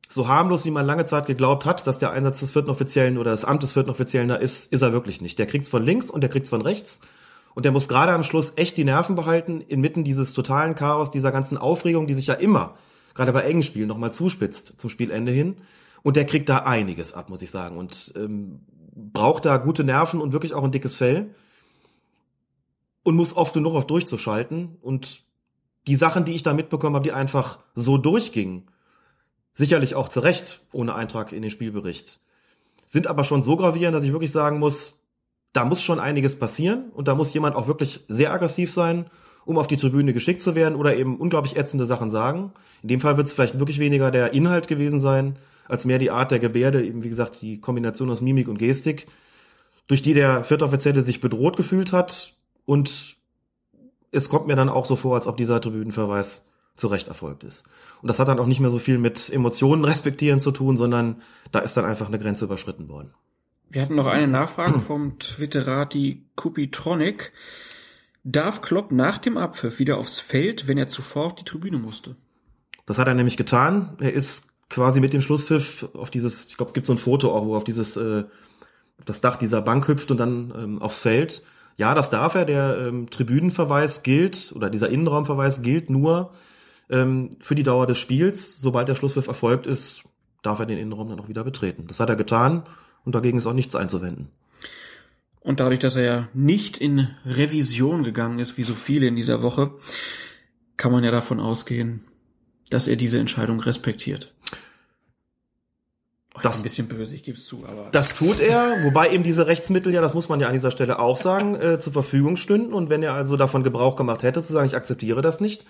so 0.08 0.26
harmlos, 0.26 0.64
wie 0.64 0.70
man 0.70 0.86
lange 0.86 1.04
Zeit 1.04 1.26
geglaubt 1.26 1.64
hat, 1.66 1.86
dass 1.86 1.98
der 1.98 2.10
Einsatz 2.12 2.40
des 2.40 2.52
vierten 2.52 2.70
Offiziellen 2.70 3.18
oder 3.18 3.30
das 3.30 3.44
Amt 3.44 3.62
des 3.62 3.74
vierten 3.74 3.90
Offiziellen 3.90 4.28
da 4.28 4.36
ist, 4.36 4.72
ist 4.72 4.82
er 4.82 4.92
wirklich 4.92 5.20
nicht. 5.20 5.38
Der 5.38 5.46
kriegt's 5.46 5.68
von 5.68 5.84
links 5.84 6.08
und 6.08 6.22
der 6.22 6.30
kriegt's 6.30 6.50
von 6.50 6.62
rechts. 6.62 7.00
Und 7.54 7.64
der 7.64 7.72
muss 7.72 7.88
gerade 7.88 8.12
am 8.12 8.22
Schluss 8.22 8.52
echt 8.56 8.76
die 8.76 8.84
Nerven 8.84 9.16
behalten, 9.16 9.60
inmitten 9.60 10.04
dieses 10.04 10.32
totalen 10.32 10.74
Chaos, 10.74 11.10
dieser 11.10 11.32
ganzen 11.32 11.58
Aufregung, 11.58 12.06
die 12.06 12.14
sich 12.14 12.28
ja 12.28 12.34
immer, 12.34 12.74
gerade 13.14 13.32
bei 13.32 13.42
engen 13.42 13.62
Spielen, 13.62 13.88
nochmal 13.88 14.12
zuspitzt 14.12 14.80
zum 14.80 14.90
Spielende 14.90 15.32
hin. 15.32 15.56
Und 16.02 16.16
der 16.16 16.24
kriegt 16.24 16.48
da 16.48 16.58
einiges 16.58 17.12
ab, 17.12 17.28
muss 17.28 17.42
ich 17.42 17.50
sagen. 17.50 17.76
Und 17.76 18.14
ähm, 18.16 18.60
braucht 18.94 19.44
da 19.44 19.56
gute 19.56 19.84
Nerven 19.84 20.20
und 20.20 20.32
wirklich 20.32 20.54
auch 20.54 20.64
ein 20.64 20.72
dickes 20.72 20.96
Fell. 20.96 21.34
Und 23.02 23.16
muss 23.16 23.36
oft 23.36 23.52
genug 23.52 23.74
auf 23.74 23.86
durchzuschalten. 23.86 24.76
Und 24.80 25.22
die 25.86 25.96
Sachen, 25.96 26.24
die 26.24 26.34
ich 26.34 26.44
da 26.44 26.54
mitbekommen 26.54 26.94
habe, 26.94 27.04
die 27.04 27.12
einfach 27.12 27.58
so 27.74 27.98
durchgingen, 27.98 28.70
Sicherlich 29.58 29.96
auch 29.96 30.08
zu 30.08 30.20
Recht 30.20 30.60
ohne 30.70 30.94
Eintrag 30.94 31.32
in 31.32 31.42
den 31.42 31.50
Spielbericht. 31.50 32.20
Sind 32.86 33.08
aber 33.08 33.24
schon 33.24 33.42
so 33.42 33.56
gravierend, 33.56 33.92
dass 33.92 34.04
ich 34.04 34.12
wirklich 34.12 34.30
sagen 34.30 34.60
muss, 34.60 35.00
da 35.52 35.64
muss 35.64 35.82
schon 35.82 35.98
einiges 35.98 36.38
passieren 36.38 36.90
und 36.94 37.08
da 37.08 37.16
muss 37.16 37.34
jemand 37.34 37.56
auch 37.56 37.66
wirklich 37.66 38.04
sehr 38.06 38.32
aggressiv 38.32 38.72
sein, 38.72 39.06
um 39.44 39.58
auf 39.58 39.66
die 39.66 39.76
Tribüne 39.76 40.12
geschickt 40.12 40.42
zu 40.42 40.54
werden 40.54 40.76
oder 40.76 40.96
eben 40.96 41.18
unglaublich 41.18 41.56
ätzende 41.56 41.86
Sachen 41.86 42.08
sagen. 42.08 42.52
In 42.84 42.88
dem 42.88 43.00
Fall 43.00 43.16
wird 43.16 43.26
es 43.26 43.34
vielleicht 43.34 43.58
wirklich 43.58 43.80
weniger 43.80 44.12
der 44.12 44.32
Inhalt 44.32 44.68
gewesen 44.68 45.00
sein, 45.00 45.40
als 45.66 45.84
mehr 45.84 45.98
die 45.98 46.12
Art 46.12 46.30
der 46.30 46.38
Gebärde, 46.38 46.86
eben 46.86 47.02
wie 47.02 47.08
gesagt 47.08 47.42
die 47.42 47.60
Kombination 47.60 48.10
aus 48.10 48.20
Mimik 48.20 48.46
und 48.46 48.58
Gestik, 48.58 49.08
durch 49.88 50.02
die 50.02 50.14
der 50.14 50.44
vierte 50.44 50.66
Offizielle 50.66 51.02
sich 51.02 51.20
bedroht 51.20 51.56
gefühlt 51.56 51.90
hat 51.90 52.36
und 52.64 53.16
es 54.12 54.28
kommt 54.28 54.46
mir 54.46 54.54
dann 54.54 54.68
auch 54.68 54.84
so 54.84 54.94
vor, 54.94 55.16
als 55.16 55.26
ob 55.26 55.36
dieser 55.36 55.60
Tribünenverweis 55.60 56.47
zu 56.78 56.88
Recht 56.88 57.08
erfolgt 57.08 57.44
ist. 57.44 57.68
Und 58.02 58.08
das 58.08 58.18
hat 58.18 58.28
dann 58.28 58.38
auch 58.38 58.46
nicht 58.46 58.60
mehr 58.60 58.70
so 58.70 58.78
viel 58.78 58.98
mit 58.98 59.30
Emotionen 59.30 59.84
respektieren 59.84 60.40
zu 60.40 60.52
tun, 60.52 60.76
sondern 60.76 61.22
da 61.52 61.58
ist 61.60 61.76
dann 61.76 61.84
einfach 61.84 62.06
eine 62.06 62.18
Grenze 62.18 62.44
überschritten 62.44 62.88
worden. 62.88 63.12
Wir 63.70 63.82
hatten 63.82 63.96
noch 63.96 64.06
eine 64.06 64.28
Nachfrage 64.28 64.78
vom 64.78 65.18
Twitterati 65.18 66.24
Kupitronic. 66.36 67.32
Darf 68.24 68.62
Klopp 68.62 68.92
nach 68.92 69.18
dem 69.18 69.36
Abpfiff 69.36 69.78
wieder 69.78 69.98
aufs 69.98 70.20
Feld, 70.20 70.68
wenn 70.68 70.78
er 70.78 70.88
zuvor 70.88 71.26
auf 71.26 71.34
die 71.34 71.44
Tribüne 71.44 71.78
musste? 71.78 72.16
Das 72.86 72.98
hat 72.98 73.06
er 73.06 73.14
nämlich 73.14 73.36
getan. 73.36 73.96
Er 74.00 74.12
ist 74.12 74.54
quasi 74.70 75.00
mit 75.00 75.12
dem 75.12 75.20
Schlusspfiff 75.20 75.88
auf 75.94 76.10
dieses, 76.10 76.46
ich 76.46 76.56
glaube, 76.56 76.68
es 76.68 76.74
gibt 76.74 76.86
so 76.86 76.92
ein 76.92 76.98
Foto 76.98 77.34
auch, 77.34 77.44
wo 77.44 77.54
er 77.54 77.58
auf 77.58 77.64
dieses, 77.64 77.96
äh, 77.96 78.24
auf 78.98 79.04
das 79.04 79.20
Dach 79.20 79.36
dieser 79.36 79.62
Bank 79.62 79.86
hüpft 79.88 80.10
und 80.10 80.18
dann 80.18 80.52
ähm, 80.56 80.82
aufs 80.82 81.00
Feld. 81.00 81.42
Ja, 81.76 81.94
das 81.94 82.10
darf 82.10 82.34
er. 82.34 82.44
Der 82.44 82.78
ähm, 82.78 83.08
Tribünenverweis 83.10 84.02
gilt 84.02 84.52
oder 84.54 84.70
dieser 84.70 84.88
Innenraumverweis 84.88 85.62
gilt 85.62 85.90
nur, 85.90 86.32
ähm, 86.90 87.36
für 87.40 87.54
die 87.54 87.62
Dauer 87.62 87.86
des 87.86 87.98
Spiels. 87.98 88.60
Sobald 88.60 88.88
der 88.88 88.94
Schlusspfiff 88.94 89.28
erfolgt 89.28 89.66
ist, 89.66 90.02
darf 90.42 90.60
er 90.60 90.66
den 90.66 90.78
Innenraum 90.78 91.08
dann 91.08 91.20
auch 91.20 91.28
wieder 91.28 91.44
betreten. 91.44 91.86
Das 91.88 92.00
hat 92.00 92.08
er 92.08 92.16
getan 92.16 92.62
und 93.04 93.14
dagegen 93.14 93.38
ist 93.38 93.46
auch 93.46 93.52
nichts 93.54 93.74
einzuwenden. 93.74 94.28
Und 95.40 95.60
dadurch, 95.60 95.78
dass 95.78 95.96
er 95.96 96.04
ja 96.04 96.28
nicht 96.34 96.78
in 96.78 97.08
Revision 97.24 98.04
gegangen 98.04 98.38
ist, 98.38 98.58
wie 98.58 98.64
so 98.64 98.74
viele 98.74 99.06
in 99.06 99.16
dieser 99.16 99.42
Woche, 99.42 99.70
kann 100.76 100.92
man 100.92 101.04
ja 101.04 101.10
davon 101.10 101.40
ausgehen, 101.40 102.04
dass 102.70 102.86
er 102.86 102.96
diese 102.96 103.18
Entscheidung 103.18 103.60
respektiert. 103.60 104.32
Das- 106.42 106.58
ein 106.58 106.62
bisschen 106.62 106.86
böse, 106.86 107.14
ich 107.16 107.24
gebe 107.24 107.36
es 107.36 107.46
zu, 107.46 107.64
aber 107.66 107.88
Das 107.90 108.14
tut 108.14 108.38
er, 108.38 108.84
wobei 108.84 109.08
ihm 109.08 109.24
diese 109.24 109.48
Rechtsmittel 109.48 109.92
ja, 109.92 110.00
das 110.00 110.14
muss 110.14 110.28
man 110.28 110.38
ja 110.38 110.46
an 110.46 110.52
dieser 110.52 110.70
Stelle 110.70 111.00
auch 111.00 111.16
sagen, 111.16 111.56
äh, 111.56 111.80
zur 111.80 111.92
Verfügung 111.92 112.36
stünden. 112.36 112.72
Und 112.74 112.90
wenn 112.90 113.02
er 113.02 113.14
also 113.14 113.36
davon 113.36 113.64
Gebrauch 113.64 113.96
gemacht 113.96 114.22
hätte, 114.22 114.42
zu 114.44 114.52
sagen, 114.52 114.66
ich 114.66 114.76
akzeptiere 114.76 115.20
das 115.20 115.40
nicht, 115.40 115.64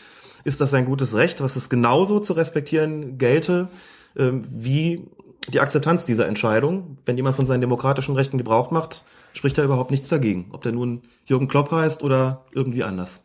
ist 0.48 0.60
das 0.60 0.70
sein 0.70 0.84
gutes 0.84 1.14
Recht, 1.14 1.40
was 1.40 1.56
es 1.56 1.68
genauso 1.68 2.20
zu 2.20 2.32
respektieren 2.32 3.18
gelte, 3.18 3.68
ähm, 4.16 4.44
wie 4.50 5.06
die 5.48 5.60
Akzeptanz 5.60 6.04
dieser 6.04 6.26
Entscheidung. 6.26 6.98
Wenn 7.04 7.16
jemand 7.16 7.36
von 7.36 7.46
seinen 7.46 7.60
demokratischen 7.60 8.14
Rechten 8.14 8.38
Gebrauch 8.38 8.70
macht, 8.70 9.04
spricht 9.32 9.56
da 9.58 9.64
überhaupt 9.64 9.90
nichts 9.90 10.08
dagegen. 10.08 10.48
Ob 10.52 10.62
der 10.62 10.72
nun 10.72 11.02
Jürgen 11.26 11.48
Klopp 11.48 11.70
heißt 11.70 12.02
oder 12.02 12.46
irgendwie 12.52 12.82
anders. 12.82 13.22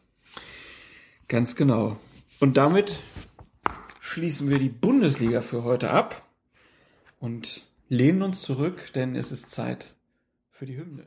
Ganz 1.28 1.55
genau. 1.55 1.97
Und 2.39 2.57
damit 2.57 2.99
schließen 3.99 4.49
wir 4.49 4.59
die 4.59 4.69
Bundesliga 4.69 5.41
für 5.41 5.63
heute 5.63 5.89
ab 5.89 6.21
und 7.19 7.63
lehnen 7.89 8.21
uns 8.21 8.41
zurück, 8.41 8.91
denn 8.93 9.15
es 9.15 9.32
ist 9.32 9.49
Zeit 9.49 9.95
für 10.51 10.65
die 10.65 10.78
Hymne. 10.78 11.05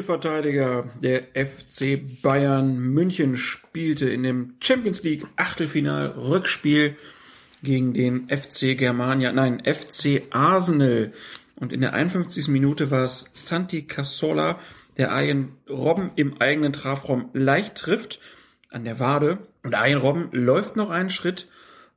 Titelverteidiger 0.00 0.88
der 1.02 1.24
FC 1.34 2.00
Bayern 2.22 2.78
München 2.78 3.36
spielte 3.36 4.08
in 4.08 4.22
dem 4.22 4.54
Champions 4.58 5.02
League 5.02 5.26
Achtelfinal 5.36 6.06
Rückspiel 6.16 6.96
gegen 7.62 7.92
den 7.92 8.26
FC 8.28 8.78
Germania, 8.78 9.30
nein, 9.30 9.62
FC 9.62 10.22
Arsenal. 10.30 11.12
Und 11.56 11.74
in 11.74 11.82
der 11.82 11.92
51. 11.92 12.48
Minute 12.48 12.90
war 12.90 13.04
es 13.04 13.28
Santi 13.34 13.82
Cazorla, 13.82 14.58
der 14.96 15.12
Arjen 15.12 15.52
Robben 15.68 16.12
im 16.16 16.40
eigenen 16.40 16.72
Strafraum 16.72 17.28
leicht 17.34 17.74
trifft 17.74 18.20
an 18.70 18.84
der 18.84 19.00
Wade. 19.00 19.46
Und 19.62 19.74
Arjen 19.74 19.98
Robben 19.98 20.30
läuft 20.32 20.76
noch 20.76 20.88
einen 20.88 21.10
Schritt 21.10 21.46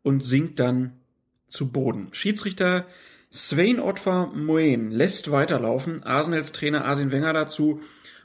und 0.01 0.25
sinkt 0.25 0.59
dann 0.59 0.91
zu 1.47 1.71
Boden. 1.71 2.09
Schiedsrichter 2.11 2.85
Svein 3.35 3.79
Ottvar 3.79 4.27
Moen 4.27 4.91
lässt 4.91 5.31
weiterlaufen. 5.31 6.03
Arsenals 6.03 6.51
Trainer 6.51 6.85
Arsene 6.85 7.11
Wenger 7.11 7.33
dazu. 7.33 7.81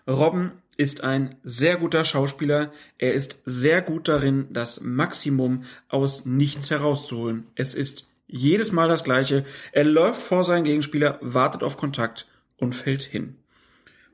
Robben 0.06 0.52
ist 0.76 1.02
ein 1.02 1.36
sehr 1.42 1.78
guter 1.78 2.04
Schauspieler. 2.04 2.72
Er 2.98 3.14
ist 3.14 3.40
sehr 3.46 3.80
gut 3.80 4.06
darin, 4.06 4.48
das 4.52 4.82
Maximum 4.82 5.64
aus 5.88 6.26
nichts 6.26 6.70
herauszuholen. 6.70 7.46
Es 7.54 7.74
ist 7.74 8.06
jedes 8.26 8.70
Mal 8.70 8.90
das 8.90 9.02
Gleiche. 9.02 9.46
Er 9.72 9.84
läuft 9.84 10.20
vor 10.20 10.44
seinen 10.44 10.64
Gegenspieler, 10.64 11.18
wartet 11.22 11.62
auf 11.62 11.78
Kontakt 11.78 12.26
und 12.58 12.74
fällt 12.74 13.02
hin. 13.02 13.36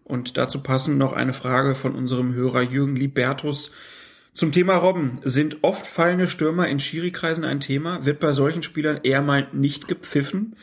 Und 0.05 0.37
dazu 0.37 0.63
passend 0.63 0.97
noch 0.97 1.13
eine 1.13 1.33
Frage 1.33 1.75
von 1.75 1.97
unserem 1.97 2.35
Hörer 2.35 2.63
Jürgen 2.63 2.95
Libertus. 2.95 3.73
Zum 4.35 4.51
Thema 4.51 4.75
Robben. 4.75 5.21
Sind 5.23 5.59
oft 5.63 5.87
fallende 5.87 6.27
Stürmer 6.27 6.69
in 6.69 6.81
Schiri-Kreisen 6.81 7.45
ein 7.45 7.61
Thema? 7.61 8.05
Wird 8.05 8.19
bei 8.19 8.33
solchen 8.33 8.65
Spielern 8.65 8.99
eher 9.05 9.23
mal 9.23 9.47
nicht 9.53 9.87
gepfiffen? 9.87 10.57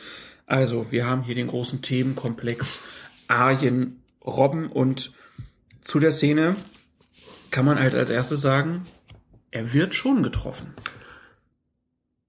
Also, 0.44 0.90
wir 0.90 1.06
haben 1.06 1.22
hier 1.22 1.34
den 1.34 1.46
großen 1.46 1.80
Themenkomplex 1.80 2.82
Arjen 3.28 4.02
Robben 4.22 4.66
und 4.66 5.12
zu 5.80 5.98
der 6.00 6.12
Szene 6.12 6.54
kann 7.50 7.64
man 7.64 7.78
halt 7.78 7.94
als 7.94 8.10
erstes 8.10 8.42
sagen, 8.42 8.86
er 9.50 9.72
wird 9.72 9.94
schon 9.94 10.22
getroffen. 10.22 10.74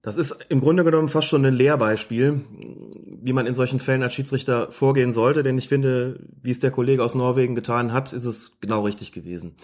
Das 0.00 0.16
ist 0.16 0.46
im 0.48 0.60
Grunde 0.60 0.82
genommen 0.82 1.10
fast 1.10 1.28
schon 1.28 1.44
ein 1.44 1.54
Lehrbeispiel, 1.54 2.40
wie 3.22 3.32
man 3.34 3.46
in 3.46 3.54
solchen 3.54 3.80
Fällen 3.80 4.02
als 4.02 4.14
Schiedsrichter 4.14 4.72
vorgehen 4.72 5.12
sollte, 5.12 5.42
denn 5.42 5.58
ich 5.58 5.68
finde, 5.68 6.20
wie 6.42 6.50
es 6.50 6.60
der 6.60 6.70
Kollege 6.70 7.04
aus 7.04 7.14
Norwegen 7.14 7.54
getan 7.54 7.92
hat, 7.92 8.14
ist 8.14 8.24
es 8.24 8.58
genau 8.60 8.84
richtig 8.84 9.12
gewesen. 9.12 9.56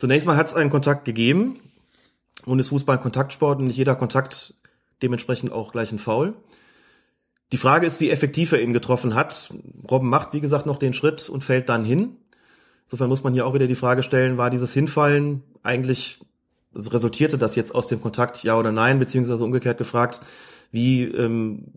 Zunächst 0.00 0.26
mal 0.26 0.38
hat 0.38 0.46
es 0.46 0.54
einen 0.54 0.70
Kontakt 0.70 1.04
gegeben 1.04 1.60
und 2.46 2.58
ist 2.58 2.70
Fußball 2.70 2.96
ein 2.96 3.02
Kontaktsport 3.02 3.58
und 3.58 3.66
nicht 3.66 3.76
jeder 3.76 3.96
Kontakt 3.96 4.54
dementsprechend 5.02 5.52
auch 5.52 5.72
gleich 5.72 5.92
ein 5.92 5.98
Foul. 5.98 6.32
Die 7.52 7.58
Frage 7.58 7.86
ist, 7.86 8.00
wie 8.00 8.08
effektiv 8.08 8.52
er 8.52 8.62
ihn 8.62 8.72
getroffen 8.72 9.14
hat. 9.14 9.52
Robben 9.90 10.08
macht, 10.08 10.32
wie 10.32 10.40
gesagt, 10.40 10.64
noch 10.64 10.78
den 10.78 10.94
Schritt 10.94 11.28
und 11.28 11.44
fällt 11.44 11.68
dann 11.68 11.84
hin. 11.84 12.16
Insofern 12.86 13.10
muss 13.10 13.24
man 13.24 13.34
hier 13.34 13.44
auch 13.44 13.52
wieder 13.52 13.66
die 13.66 13.74
Frage 13.74 14.02
stellen, 14.02 14.38
war 14.38 14.48
dieses 14.48 14.72
Hinfallen 14.72 15.42
eigentlich, 15.62 16.24
also 16.74 16.88
resultierte 16.88 17.36
das 17.36 17.54
jetzt 17.54 17.74
aus 17.74 17.86
dem 17.86 18.00
Kontakt, 18.00 18.42
ja 18.42 18.56
oder 18.56 18.72
nein, 18.72 19.00
beziehungsweise 19.00 19.44
umgekehrt 19.44 19.76
gefragt, 19.76 20.22
wie 20.72 21.04
ähm, 21.04 21.74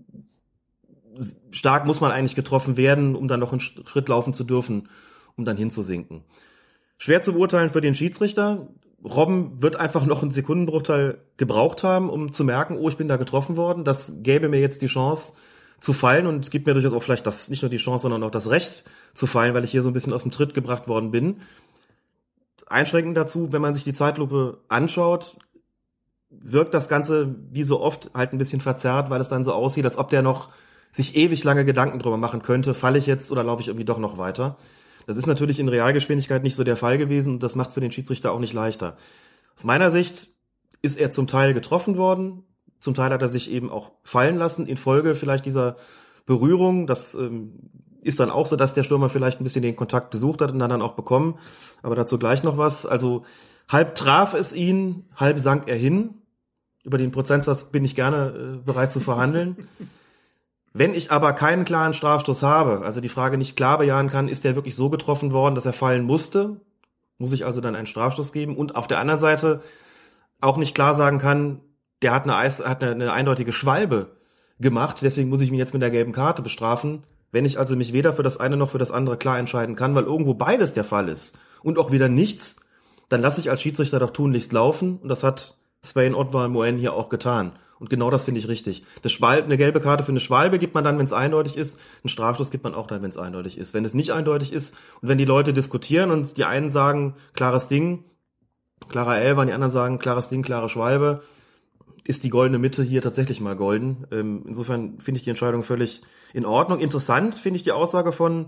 stark 1.52 1.86
muss 1.86 2.00
man 2.00 2.12
eigentlich 2.12 2.36
getroffen 2.36 2.78
werden, 2.78 3.18
um 3.18 3.28
dann 3.28 3.42
noch 3.42 3.52
einen 3.52 3.60
Schritt 3.60 4.08
laufen 4.08 4.32
zu 4.32 4.46
dürfen, 4.46 4.88
um 5.36 5.44
dann 5.44 5.58
hinzusinken. 5.58 6.24
Schwer 7.04 7.20
zu 7.20 7.34
beurteilen 7.34 7.70
für 7.70 7.82
den 7.82 7.96
Schiedsrichter. 7.96 8.70
Robben 9.04 9.62
wird 9.62 9.76
einfach 9.76 10.06
noch 10.06 10.22
einen 10.22 10.32
Sekundenbruchteil 10.32 11.18
gebraucht 11.36 11.84
haben, 11.84 12.10
um 12.10 12.32
zu 12.32 12.46
merken, 12.46 12.78
oh, 12.78 12.88
ich 12.88 12.96
bin 12.96 13.10
da 13.10 13.18
getroffen 13.18 13.58
worden. 13.58 13.84
Das 13.84 14.20
gäbe 14.24 14.48
mir 14.48 14.62
jetzt 14.62 14.82
die 14.82 14.88
Chance 14.88 15.34
zu 15.82 15.92
fallen 15.92 16.28
und 16.28 16.50
gibt 16.50 16.66
mir 16.66 16.74
durchaus 16.74 16.94
auch 16.94 17.04
vielleicht 17.04 17.28
das, 17.28 17.50
nicht 17.50 17.62
nur 17.62 17.70
die 17.70 17.76
Chance, 17.76 18.04
sondern 18.04 18.24
auch 18.24 18.32
das 18.32 18.50
Recht 18.50 18.86
zu 19.14 19.28
fallen, 19.28 19.54
weil 19.54 19.66
ich 19.66 19.72
hier 19.72 19.82
so 19.82 19.90
ein 19.90 19.94
bisschen 19.94 20.14
aus 20.14 20.22
dem 20.22 20.32
Tritt 20.32 20.54
gebracht 20.54 20.88
worden 20.88 21.12
bin. 21.12 21.42
Einschränkend 22.68 23.18
dazu, 23.18 23.52
wenn 23.52 23.62
man 23.62 23.74
sich 23.74 23.84
die 23.84 23.92
Zeitlupe 23.92 24.60
anschaut, 24.70 25.36
wirkt 26.30 26.74
das 26.74 26.88
Ganze 26.88 27.36
wie 27.52 27.64
so 27.64 27.82
oft 27.82 28.12
halt 28.14 28.32
ein 28.32 28.38
bisschen 28.38 28.62
verzerrt, 28.62 29.10
weil 29.10 29.20
es 29.20 29.28
dann 29.28 29.44
so 29.44 29.52
aussieht, 29.52 29.84
als 29.84 29.98
ob 29.98 30.10
der 30.10 30.22
noch 30.22 30.52
sich 30.94 31.18
ewig 31.18 31.44
lange 31.44 31.66
Gedanken 31.66 32.00
drüber 32.00 32.16
machen 32.16 32.44
könnte, 32.44 32.74
falle 32.74 32.98
ich 32.98 33.08
jetzt 33.08 33.30
oder 33.30 33.44
laufe 33.44 33.62
ich 33.62 33.68
irgendwie 33.68 33.84
doch 33.84 34.00
noch 34.00 34.18
weiter. 34.18 34.56
Das 35.06 35.18
ist 35.18 35.28
natürlich 35.28 35.60
in 35.60 35.70
Realgeschwindigkeit 35.70 36.44
nicht 36.44 36.56
so 36.56 36.64
der 36.64 36.78
Fall 36.78 36.98
gewesen 36.98 37.34
und 37.34 37.44
das 37.44 37.56
macht 37.56 37.70
es 37.70 37.74
für 37.74 37.82
den 37.82 37.92
Schiedsrichter 37.92 38.32
auch 38.32 38.40
nicht 38.40 38.54
leichter. 38.54 38.98
Aus 39.56 39.64
meiner 39.64 39.92
Sicht 39.92 40.30
ist 40.82 41.00
er 41.00 41.12
zum 41.12 41.28
Teil 41.28 41.54
getroffen 41.54 41.98
worden, 41.98 42.44
zum 42.80 42.94
Teil 42.94 43.12
hat 43.12 43.22
er 43.22 43.30
sich 43.30 43.50
eben 43.50 43.72
auch 43.72 43.92
fallen 44.04 44.38
lassen 44.38 44.68
infolge 44.68 45.16
vielleicht 45.16 45.46
dieser 45.46 45.78
Berührung. 46.26 46.86
Das 46.88 47.16
ähm, 47.16 47.72
ist 48.02 48.20
dann 48.20 48.30
auch 48.30 48.46
so, 48.46 48.56
dass 48.56 48.74
der 48.74 48.84
Stürmer 48.84 49.10
vielleicht 49.10 49.40
ein 49.40 49.46
bisschen 49.46 49.62
den 49.62 49.76
Kontakt 49.76 50.12
gesucht 50.12 50.42
hat 50.42 50.52
und 50.52 50.60
dann, 50.60 50.70
dann 50.70 50.82
auch 50.82 50.94
bekommen. 50.94 51.40
Aber 51.82 51.96
dazu 51.96 52.20
gleich 52.20 52.44
noch 52.44 52.58
was. 52.58 52.86
Also 52.86 53.24
halb 53.70 53.96
traf 53.96 54.34
es 54.34 54.54
ihn, 54.54 55.06
halb 55.16 55.40
sank 55.40 55.68
er 55.68 55.78
hin. 55.78 56.16
Über 56.84 56.98
den 56.98 57.12
Prozentsatz 57.12 57.72
bin 57.72 57.86
ich 57.86 57.96
gerne 57.96 58.58
äh, 58.58 58.66
bereit 58.66 58.92
zu 58.92 59.00
verhandeln. 59.00 59.68
Wenn 60.74 60.96
ich 60.96 61.12
aber 61.12 61.34
keinen 61.34 61.66
klaren 61.66 61.94
Strafstoß 61.94 62.42
habe, 62.42 62.84
also 62.84 63.00
die 63.00 63.10
Frage 63.10 63.38
nicht 63.38 63.56
klar 63.56 63.78
bejahen 63.78 64.10
kann, 64.10 64.28
ist 64.28 64.44
der 64.44 64.56
wirklich 64.56 64.76
so 64.76 64.90
getroffen 64.90 65.32
worden, 65.32 65.54
dass 65.54 65.66
er 65.66 65.74
fallen 65.74 66.04
musste, 66.04 66.60
muss 67.20 67.32
ich 67.32 67.46
also 67.46 67.62
dann 67.62 67.76
einen 67.76 67.86
Strafstoß 67.86 68.32
geben 68.32 68.58
und 68.58 68.76
auf 68.76 68.88
der 68.88 69.00
anderen 69.00 69.20
Seite 69.20 69.62
auch 70.42 70.58
nicht 70.58 70.74
klar 70.74 70.96
sagen 70.96 71.20
kann, 71.20 71.62
der 72.02 72.12
hat 72.12 72.24
eine, 72.24 72.36
Eis, 72.36 72.66
hat 72.66 72.84
eine, 72.84 72.92
eine 72.92 73.14
eindeutige 73.14 73.54
Schwalbe 73.54 74.16
gemacht, 74.60 75.02
deswegen 75.04 75.30
muss 75.30 75.42
ich 75.42 75.50
ihn 75.50 75.56
jetzt 75.56 75.74
mit 75.74 75.84
der 75.84 75.92
gelben 75.92 76.12
Karte 76.12 76.42
bestrafen. 76.42 77.04
Wenn 77.32 77.46
ich 77.46 77.60
also 77.60 77.76
mich 77.76 77.94
weder 77.94 78.14
für 78.14 78.24
das 78.24 78.40
eine 78.40 78.58
noch 78.58 78.72
für 78.72 78.78
das 78.80 78.92
andere 78.92 79.18
klar 79.18 79.38
entscheiden 79.38 79.76
kann, 79.76 79.94
weil 79.94 80.04
irgendwo 80.04 80.34
beides 80.34 80.74
der 80.74 80.84
Fall 80.84 81.08
ist 81.08 81.38
und 81.62 81.78
auch 81.78 81.92
wieder 81.92 82.10
nichts, 82.10 82.58
dann 83.10 83.22
lasse 83.22 83.40
ich 83.40 83.52
als 83.52 83.62
Schiedsrichter 83.62 84.00
doch 84.00 84.12
tunlichst 84.12 84.52
laufen 84.52 84.98
und 84.98 85.10
das 85.10 85.24
hat 85.24 85.56
Swain 85.84 86.16
Ottwar 86.16 86.48
Moen 86.48 86.78
hier 86.78 86.94
auch 86.94 87.10
getan. 87.10 87.54
Und 87.84 87.90
genau 87.90 88.10
das 88.10 88.24
finde 88.24 88.40
ich 88.40 88.48
richtig. 88.48 88.86
Das 89.02 89.12
Schwalbe, 89.12 89.44
eine 89.44 89.58
gelbe 89.58 89.82
Karte 89.82 90.06
für 90.06 90.14
eine 90.14 90.22
Schwalbe 90.22 90.58
gibt 90.58 90.74
man 90.74 90.86
dann, 90.86 90.98
wenn 90.98 91.06
es 91.06 91.12
eindeutig 91.12 91.58
ist. 91.58 91.78
Einen 92.02 92.08
Strafstoß 92.08 92.50
gibt 92.50 92.64
man 92.64 92.74
auch 92.74 92.88
dann, 92.88 93.02
wenn 93.02 93.10
es 93.10 93.18
eindeutig 93.18 93.58
ist. 93.58 93.74
Wenn 93.74 93.84
es 93.84 93.94
nicht 93.94 94.12
eindeutig 94.12 94.54
ist 94.54 94.74
und 95.02 95.10
wenn 95.10 95.18
die 95.18 95.26
Leute 95.26 95.52
diskutieren 95.52 96.10
und 96.10 96.38
die 96.38 96.46
einen 96.46 96.70
sagen, 96.70 97.16
klares 97.34 97.68
Ding, 97.68 98.06
klarer 98.88 99.18
Elfer, 99.18 99.42
und 99.42 99.48
die 99.48 99.54
anderen 99.54 99.74
sagen, 99.74 100.00
klares 100.00 100.30
Ding, 100.30 100.44
klare 100.44 100.70
Schwalbe, 100.70 101.24
ist 102.06 102.24
die 102.24 102.30
goldene 102.30 102.58
Mitte 102.58 102.84
hier 102.84 103.02
tatsächlich 103.02 103.42
mal 103.42 103.58
golden. 103.58 104.08
Ähm, 104.14 104.46
insofern 104.48 105.02
finde 105.02 105.18
ich 105.18 105.26
die 105.26 105.32
Entscheidung 105.32 105.64
völlig 105.64 106.04
in 106.34 106.46
Ordnung. 106.46 106.80
Interessant 106.80 107.36
finde 107.36 107.58
ich 107.58 107.64
die 107.64 107.74
Aussage 107.74 108.14
von 108.14 108.46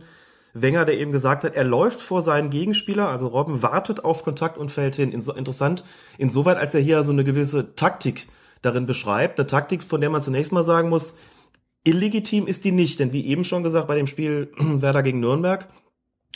Wenger, 0.53 0.85
der 0.85 0.97
eben 0.97 1.11
gesagt 1.11 1.43
hat, 1.43 1.55
er 1.55 1.65
läuft 1.65 1.99
vor 1.99 2.21
seinen 2.21 2.51
Gegenspieler, 2.51 3.09
also 3.09 3.27
Robben 3.27 3.61
wartet 3.61 4.05
auf 4.05 4.23
Kontakt 4.23 4.57
und 4.57 4.71
fällt 4.71 4.95
hin. 4.95 5.11
Interessant, 5.11 5.83
insoweit, 6.17 6.55
als 6.55 6.73
er 6.73 6.79
hier 6.79 7.03
so 7.03 7.11
eine 7.11 7.25
gewisse 7.25 7.75
Taktik 7.75 8.29
darin 8.65 8.85
beschreibt, 8.85 9.39
eine 9.39 9.47
Taktik, 9.47 9.83
von 9.83 10.01
der 10.01 10.09
man 10.09 10.21
zunächst 10.21 10.51
mal 10.51 10.63
sagen 10.63 10.89
muss, 10.89 11.15
illegitim 11.83 12.47
ist 12.47 12.65
die 12.65 12.71
nicht, 12.71 12.99
denn 12.99 13.13
wie 13.13 13.25
eben 13.25 13.43
schon 13.43 13.63
gesagt, 13.63 13.87
bei 13.87 13.95
dem 13.95 14.07
Spiel 14.07 14.51
Werder 14.57 15.03
gegen 15.03 15.19
Nürnberg 15.19 15.67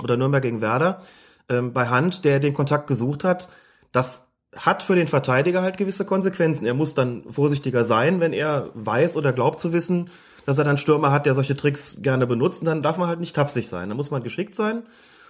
oder 0.03 0.17
Nürnberg 0.17 0.43
gegen 0.43 0.61
Werder, 0.61 1.01
ähm, 1.49 1.73
bei 1.73 1.87
Hand, 1.89 2.23
der 2.23 2.39
den 2.39 2.53
Kontakt 2.53 2.87
gesucht 2.87 3.23
hat, 3.23 3.49
das 3.91 4.27
hat 4.55 4.83
für 4.83 4.95
den 4.95 5.07
Verteidiger 5.07 5.61
halt 5.61 5.77
gewisse 5.77 6.05
Konsequenzen. 6.05 6.65
Er 6.65 6.73
muss 6.73 6.95
dann 6.95 7.23
vorsichtiger 7.29 7.83
sein, 7.83 8.19
wenn 8.19 8.33
er 8.33 8.69
weiß 8.73 9.15
oder 9.17 9.33
glaubt 9.33 9.59
zu 9.59 9.73
wissen, 9.73 10.09
dass 10.45 10.57
er 10.57 10.63
dann 10.63 10.77
Stürmer 10.77 11.11
hat, 11.11 11.25
der 11.25 11.35
solche 11.35 11.55
Tricks 11.55 11.97
gerne 12.01 12.25
benutzt. 12.25 12.61
Und 12.61 12.65
dann 12.65 12.81
darf 12.81 12.97
man 12.97 13.07
halt 13.07 13.19
nicht 13.19 13.35
tapsig 13.35 13.67
sein. 13.67 13.89
Da 13.89 13.95
muss 13.95 14.09
man 14.09 14.23
geschickt 14.23 14.55
sein 14.55 14.83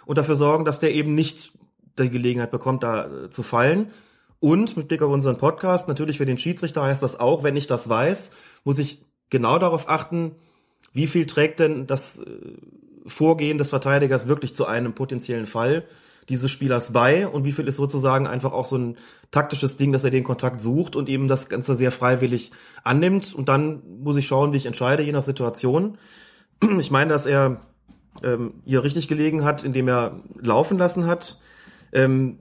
und 0.06 0.18
dafür 0.18 0.36
sorgen, 0.36 0.66
dass 0.66 0.80
der 0.80 0.94
eben 0.94 1.16
nicht 1.16 1.52
die 1.98 2.10
Gelegenheit 2.10 2.52
bekommt, 2.52 2.84
da 2.84 3.06
äh, 3.06 3.30
zu 3.30 3.44
fallen. 3.44 3.92
Und 4.40 4.78
mit 4.78 4.88
Blick 4.88 5.02
auf 5.02 5.12
unseren 5.12 5.38
Podcast, 5.38 5.88
natürlich 5.88 6.18
für 6.18 6.26
den 6.26 6.38
Schiedsrichter 6.38 6.84
heißt 6.84 7.04
das 7.04 7.20
auch, 7.20 7.44
wenn 7.44 7.58
ich 7.58 7.68
das 7.68 7.90
weiß, 7.90 8.32
muss 8.64 8.80
ich 8.80 9.06
genau 9.30 9.60
darauf 9.60 9.90
achten, 9.90 10.36
wie 10.94 11.08
viel 11.08 11.26
trägt 11.26 11.60
denn 11.60 11.88
das 11.88 12.20
äh, 12.20 12.26
Vorgehen 13.06 13.58
des 13.58 13.70
Verteidigers 13.70 14.28
wirklich 14.28 14.56
zu 14.56 14.66
einem 14.66 14.94
potenziellen 14.94 15.46
Fall 15.46 15.86
dieses 16.30 16.52
Spielers 16.52 16.94
bei 16.94 17.28
und 17.28 17.44
wie 17.44 17.52
viel 17.52 17.68
ist 17.68 17.78
sozusagen 17.78 18.28
einfach 18.28 18.52
auch 18.52 18.66
so 18.66 18.78
ein 18.78 18.98
taktisches 19.32 19.78
Ding, 19.78 19.92
dass 19.92 20.04
er 20.04 20.12
den 20.12 20.24
Kontakt 20.24 20.62
sucht 20.62 20.96
und 20.96 21.10
eben 21.10 21.28
das 21.28 21.50
Ganze 21.50 21.76
sehr 21.76 21.92
freiwillig 21.92 22.52
annimmt. 22.84 23.34
Und 23.34 23.50
dann 23.50 23.82
muss 24.02 24.16
ich 24.16 24.28
schauen, 24.28 24.54
wie 24.54 24.58
ich 24.58 24.68
entscheide, 24.68 25.04
je 25.04 25.12
nach 25.12 25.24
Situation. 25.24 25.98
Ich 26.80 26.92
meine, 26.92 27.10
dass 27.10 27.26
er 27.26 27.62
ähm, 28.22 28.56
hier 28.66 28.84
richtig 28.84 29.08
gelegen 29.08 29.46
hat, 29.46 29.64
indem 29.64 29.88
er 29.88 30.20
laufen 30.38 30.78
lassen 30.78 31.08
hat. 31.08 31.40
Ähm, 31.94 32.38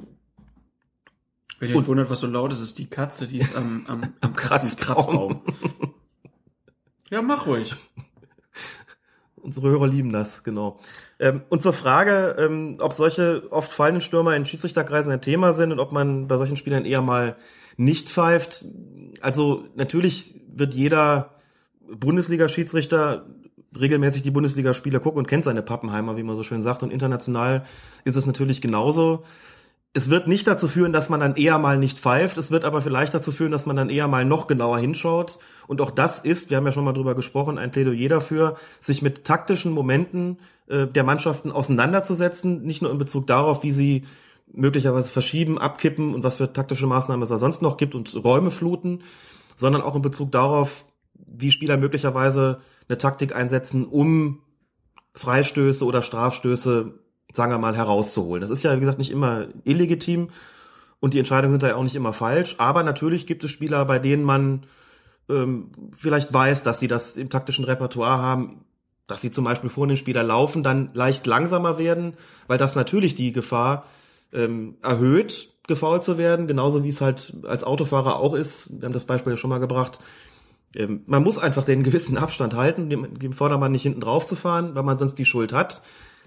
Wenn 1.58 1.70
ihr 1.70 1.76
euch 1.76 1.86
wundert, 1.86 2.10
was 2.10 2.20
so 2.20 2.26
laut 2.26 2.52
ist, 2.52 2.60
ist 2.60 2.78
die 2.78 2.86
Katze, 2.86 3.26
die 3.26 3.38
ist 3.38 3.56
am, 3.56 3.84
am, 3.88 4.12
am 4.20 4.34
Kratzbaum. 4.34 4.94
Kratzbaum. 4.94 5.42
Ja, 7.10 7.22
mach 7.22 7.46
ruhig. 7.46 7.74
Unsere 9.36 9.70
Hörer 9.70 9.86
lieben 9.86 10.12
das, 10.12 10.44
genau. 10.44 10.78
Ähm, 11.18 11.42
und 11.48 11.62
zur 11.62 11.72
Frage, 11.72 12.36
ähm, 12.38 12.76
ob 12.80 12.92
solche 12.92 13.50
oft 13.50 13.72
fallenden 13.72 14.00
Stürmer 14.00 14.36
in 14.36 14.46
Schiedsrichterkreisen 14.46 15.12
ein 15.12 15.20
Thema 15.20 15.52
sind 15.52 15.72
und 15.72 15.80
ob 15.80 15.92
man 15.92 16.28
bei 16.28 16.36
solchen 16.36 16.56
Spielern 16.56 16.84
eher 16.84 17.02
mal 17.02 17.36
nicht 17.76 18.08
pfeift. 18.08 18.66
Also 19.20 19.66
natürlich 19.74 20.40
wird 20.52 20.74
jeder 20.74 21.36
Bundesliga-Schiedsrichter 21.90 23.26
regelmäßig 23.78 24.22
die 24.22 24.30
Bundesligaspiele 24.30 25.00
gucken 25.00 25.18
und 25.18 25.28
kennt 25.28 25.44
seine 25.44 25.62
Pappenheimer, 25.62 26.16
wie 26.16 26.22
man 26.22 26.36
so 26.36 26.42
schön 26.42 26.62
sagt. 26.62 26.82
Und 26.82 26.90
international 26.90 27.64
ist 28.04 28.16
es 28.16 28.26
natürlich 28.26 28.60
genauso. 28.60 29.24
Es 29.94 30.10
wird 30.10 30.28
nicht 30.28 30.46
dazu 30.46 30.68
führen, 30.68 30.92
dass 30.92 31.08
man 31.08 31.20
dann 31.20 31.34
eher 31.36 31.58
mal 31.58 31.78
nicht 31.78 31.98
pfeift. 31.98 32.36
Es 32.36 32.50
wird 32.50 32.64
aber 32.64 32.82
vielleicht 32.82 33.14
dazu 33.14 33.32
führen, 33.32 33.50
dass 33.50 33.66
man 33.66 33.74
dann 33.74 33.90
eher 33.90 34.06
mal 34.06 34.24
noch 34.24 34.46
genauer 34.46 34.78
hinschaut. 34.78 35.38
Und 35.66 35.80
auch 35.80 35.90
das 35.90 36.20
ist, 36.20 36.50
wir 36.50 36.58
haben 36.58 36.66
ja 36.66 36.72
schon 36.72 36.84
mal 36.84 36.92
drüber 36.92 37.14
gesprochen, 37.14 37.58
ein 37.58 37.70
Plädoyer 37.70 38.08
dafür, 38.08 38.56
sich 38.80 39.02
mit 39.02 39.24
taktischen 39.24 39.72
Momenten 39.72 40.38
äh, 40.68 40.86
der 40.86 41.04
Mannschaften 41.04 41.50
auseinanderzusetzen. 41.50 42.62
Nicht 42.62 42.82
nur 42.82 42.90
in 42.90 42.98
Bezug 42.98 43.26
darauf, 43.26 43.62
wie 43.62 43.72
sie 43.72 44.04
möglicherweise 44.52 45.10
verschieben, 45.10 45.58
abkippen 45.58 46.14
und 46.14 46.22
was 46.22 46.36
für 46.36 46.52
taktische 46.52 46.86
Maßnahmen 46.86 47.22
es 47.22 47.28
da 47.30 47.38
sonst 47.38 47.62
noch 47.62 47.76
gibt 47.76 47.94
und 47.94 48.14
Räume 48.24 48.50
fluten, 48.50 49.02
sondern 49.56 49.82
auch 49.82 49.96
in 49.96 50.02
Bezug 50.02 50.32
darauf, 50.32 50.84
wie 51.14 51.50
Spieler 51.50 51.76
möglicherweise 51.76 52.60
eine 52.88 52.98
Taktik 52.98 53.34
einsetzen, 53.34 53.86
um 53.86 54.40
Freistöße 55.14 55.84
oder 55.84 56.02
Strafstöße 56.02 56.94
sagen 57.32 57.52
wir 57.52 57.58
mal, 57.58 57.76
herauszuholen. 57.76 58.40
Das 58.40 58.50
ist 58.50 58.62
ja, 58.62 58.74
wie 58.76 58.80
gesagt, 58.80 58.98
nicht 58.98 59.10
immer 59.10 59.48
illegitim 59.64 60.30
und 61.00 61.14
die 61.14 61.18
Entscheidungen 61.18 61.52
sind 61.52 61.62
da 61.62 61.68
ja 61.68 61.76
auch 61.76 61.82
nicht 61.82 61.96
immer 61.96 62.12
falsch. 62.12 62.56
Aber 62.58 62.82
natürlich 62.82 63.26
gibt 63.26 63.44
es 63.44 63.50
Spieler, 63.50 63.84
bei 63.84 63.98
denen 63.98 64.24
man 64.24 64.64
ähm, 65.28 65.70
vielleicht 65.96 66.32
weiß, 66.32 66.62
dass 66.62 66.80
sie 66.80 66.88
das 66.88 67.16
im 67.16 67.30
taktischen 67.30 67.64
Repertoire 67.64 68.18
haben, 68.18 68.64
dass 69.06 69.20
sie 69.20 69.30
zum 69.30 69.44
Beispiel 69.44 69.70
vor 69.70 69.86
dem 69.86 69.96
Spieler 69.96 70.22
laufen, 70.22 70.62
dann 70.62 70.90
leicht 70.94 71.26
langsamer 71.26 71.78
werden, 71.78 72.14
weil 72.46 72.58
das 72.58 72.76
natürlich 72.76 73.14
die 73.14 73.32
Gefahr 73.32 73.84
ähm, 74.32 74.76
erhöht, 74.82 75.48
gefault 75.66 76.02
zu 76.02 76.18
werden, 76.18 76.46
genauso 76.46 76.84
wie 76.84 76.88
es 76.88 77.00
halt 77.00 77.36
als 77.46 77.64
Autofahrer 77.64 78.18
auch 78.18 78.34
ist. 78.34 78.80
Wir 78.80 78.86
haben 78.86 78.92
das 78.92 79.04
Beispiel 79.04 79.34
ja 79.34 79.36
schon 79.36 79.50
mal 79.50 79.58
gebracht. 79.58 80.00
Ähm, 80.74 81.02
man 81.06 81.22
muss 81.22 81.38
einfach 81.38 81.64
den 81.64 81.84
gewissen 81.84 82.18
Abstand 82.18 82.54
halten, 82.54 82.90
dem, 82.90 83.18
dem 83.18 83.32
Vordermann 83.32 83.72
nicht 83.72 83.82
hinten 83.82 84.00
drauf 84.00 84.26
zu 84.26 84.36
fahren, 84.36 84.74
weil 84.74 84.82
man 84.82 84.98
sonst 84.98 85.14
die 85.16 85.24
Schuld 85.24 85.52
hat. 85.52 85.82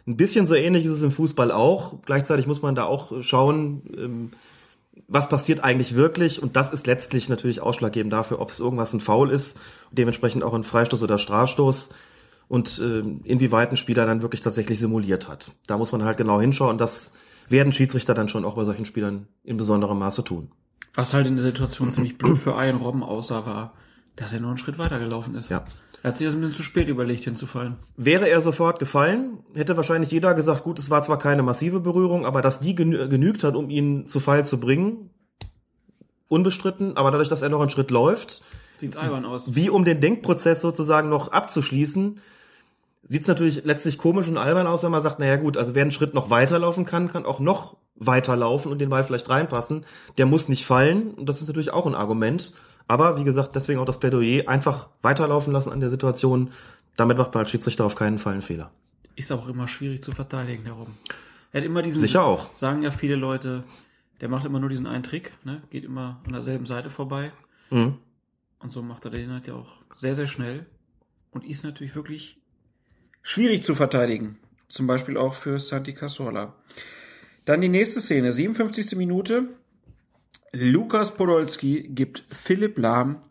Ein 0.08 0.18
bisschen 0.18 0.46
so 0.46 0.56
ähnlich 0.56 0.86
ist 0.86 0.92
es 0.92 1.02
im 1.02 1.12
Fußball 1.12 1.52
auch. 1.52 2.02
Gleichzeitig 2.06 2.48
muss 2.48 2.62
man 2.62 2.76
da 2.76 2.86
auch 2.86 3.22
schauen, 3.22 3.84
ähm, 3.96 4.32
was 5.08 5.30
passiert 5.30 5.64
eigentlich 5.64 5.96
wirklich. 5.96 6.42
Und 6.42 6.56
das 6.56 6.74
ist 6.74 6.88
letztlich 6.88 7.30
natürlich 7.30 7.62
ausschlaggebend 7.62 8.12
dafür, 8.12 8.40
ob 8.40 8.50
es 8.50 8.60
irgendwas 8.60 8.94
ein 8.94 9.00
Foul 9.00 9.30
ist, 9.30 9.60
dementsprechend 9.92 10.44
auch 10.44 10.54
ein 10.54 10.64
Freistoß 10.64 11.04
oder 11.04 11.18
Strafstoß 11.18 11.90
und 12.48 12.80
äh, 12.80 13.00
inwieweit 13.24 13.72
ein 13.72 13.78
Spieler 13.78 14.06
dann 14.06 14.22
wirklich 14.22 14.42
tatsächlich 14.42 14.80
simuliert 14.80 15.28
hat. 15.28 15.52
Da 15.68 15.78
muss 15.78 15.92
man 15.92 16.04
halt 16.04 16.18
genau 16.18 16.42
hinschauen. 16.42 16.72
Und 16.72 16.82
das 16.82 17.14
werden 17.48 17.72
Schiedsrichter 17.72 18.14
dann 18.14 18.30
schon 18.30 18.46
auch 18.46 18.56
bei 18.56 18.64
solchen 18.64 18.86
Spielern 18.86 19.28
in 19.44 19.58
besonderem 19.58 20.00
Maße 20.00 20.24
tun. 20.24 20.52
Was 20.94 21.14
halt 21.14 21.28
in 21.28 21.36
der 21.36 21.44
Situation 21.44 21.92
ziemlich 21.92 22.18
blöd 22.18 22.38
für 22.38 22.52
Ian 22.52 22.78
Robben 22.78 23.04
aussah, 23.04 23.46
war, 23.46 23.74
dass 24.16 24.34
er 24.34 24.42
nur 24.42 24.50
einen 24.50 24.58
Schritt 24.58 24.78
weitergelaufen 24.78 25.36
ist. 25.36 25.50
Ja. 25.50 25.64
Er 26.04 26.10
hat 26.10 26.18
sich 26.18 26.26
das 26.26 26.34
ein 26.34 26.42
bisschen 26.42 26.56
zu 26.56 26.64
spät 26.64 26.88
überlegt, 26.88 27.24
hinzufallen. 27.24 27.76
Wäre 27.96 28.28
er 28.28 28.42
sofort 28.42 28.80
gefallen, 28.80 29.40
hätte 29.54 29.78
wahrscheinlich 29.78 30.12
jeder 30.12 30.34
gesagt, 30.34 30.64
gut, 30.64 30.80
es 30.80 30.90
war 30.90 31.04
zwar 31.04 31.20
keine 31.20 31.44
massive 31.44 31.80
Berührung, 31.80 32.26
aber 32.26 32.42
dass 32.42 32.60
die 32.60 32.74
genü 32.74 33.08
genügt 33.08 33.44
hat, 33.44 33.56
um 33.56 33.70
ihn 33.70 34.08
zu 34.08 34.20
Fall 34.20 34.46
zu 34.46 34.60
bringen, 34.60 35.12
unbestritten, 36.28 36.98
aber 36.98 37.12
dadurch, 37.12 37.30
dass 37.30 37.44
er 37.44 37.50
noch 37.50 37.62
einen 37.62 37.70
Schritt 37.70 37.92
läuft, 37.92 38.42
Sieht's 38.78 38.98
albern 38.98 39.26
aus. 39.26 39.54
wie 39.56 39.70
um 39.70 39.86
den 39.86 40.02
Denkprozess 40.02 40.62
sozusagen 40.62 41.10
noch 41.10 41.32
abzuschließen, 41.32 42.20
sieht 43.04 43.22
es 43.22 43.28
natürlich 43.28 43.64
letztlich 43.64 43.98
komisch 43.98 44.28
und 44.28 44.38
albern 44.38 44.68
aus, 44.68 44.84
wenn 44.84 44.92
man 44.92 45.02
sagt, 45.02 45.20
naja 45.20 45.36
gut, 45.36 45.58
also 45.58 45.76
wer 45.76 45.84
einen 45.84 45.92
Schritt 45.92 46.14
noch 46.14 46.30
weiterlaufen 46.30 46.86
kann, 46.86 47.10
kann 47.10 47.26
auch 47.26 47.40
noch 47.40 47.78
weiterlaufen 47.96 48.72
und 48.72 48.80
den 48.80 48.90
Ball 48.90 49.04
vielleicht 49.04 49.30
reinpassen. 49.30 49.86
Der 50.18 50.26
muss 50.26 50.50
nicht 50.50 50.66
fallen 50.66 51.12
und 51.12 51.28
das 51.30 51.42
ist 51.42 51.48
natürlich 51.48 51.72
auch 51.72 51.86
ein 51.86 51.96
Argument. 51.96 52.54
Aber 52.92 53.16
wie 53.16 53.24
gesagt, 53.24 53.56
deswegen 53.56 53.80
auch 53.80 53.86
das 53.86 54.02
Plädoyer, 54.02 54.50
einfach 54.50 54.90
weiterlaufen 55.02 55.54
lassen 55.54 55.72
an 55.72 55.80
der 55.80 55.90
Situation. 55.90 56.52
Damit 56.98 57.18
macht 57.18 57.34
man 57.34 57.44
als 57.44 57.52
Schiedsrichter 57.52 57.86
auf 57.86 57.96
keinen 57.96 58.20
Fall 58.20 58.34
einen 58.34 58.42
Fehler. 58.42 58.70
Ist 59.16 59.32
auch 59.32 59.48
immer 59.48 59.70
schwierig 59.70 60.04
zu 60.04 60.12
verteidigen, 60.12 60.66
der 60.66 60.74
Robben. 60.74 60.98
Er 61.54 61.62
hat 61.62 61.66
immer 61.66 61.84
diesen, 61.84 62.02
Sicher 62.02 62.26
auch. 62.26 62.54
sagen 62.54 62.84
ja 62.84 62.92
viele 62.92 63.16
Leute, 63.16 63.64
der 64.20 64.28
macht 64.28 64.44
immer 64.44 64.60
nur 64.60 64.68
diesen 64.68 64.88
einen 64.88 65.04
Trick, 65.04 65.32
ne? 65.46 65.62
geht 65.70 65.86
immer 65.86 66.20
an 66.26 66.34
derselben 66.34 66.66
Seite 66.66 66.90
vorbei. 66.90 67.32
Mhm. 67.70 67.98
Und 68.60 68.74
so 68.74 68.82
macht 68.82 69.06
er 69.06 69.12
den 69.12 69.32
halt 69.32 69.48
ja 69.48 69.54
auch 69.54 69.70
sehr, 69.96 70.14
sehr 70.14 70.28
schnell. 70.28 70.66
Und 71.30 71.46
ist 71.46 71.64
natürlich 71.64 71.96
wirklich 71.96 72.42
schwierig 73.22 73.64
zu 73.64 73.74
verteidigen. 73.74 74.38
Zum 74.68 74.86
Beispiel 74.86 75.16
auch 75.16 75.36
für 75.36 75.60
Santi 75.60 75.94
Cazorla. 75.94 76.56
Dann 77.46 77.62
die 77.62 77.70
nächste 77.70 78.02
Szene, 78.02 78.34
57. 78.34 78.98
Minute. 78.98 79.48
Lukas 80.54 81.14
Podolski 81.14 81.84
gibt 81.84 82.24
Philipp 82.30 82.78
Lahm 82.78 83.22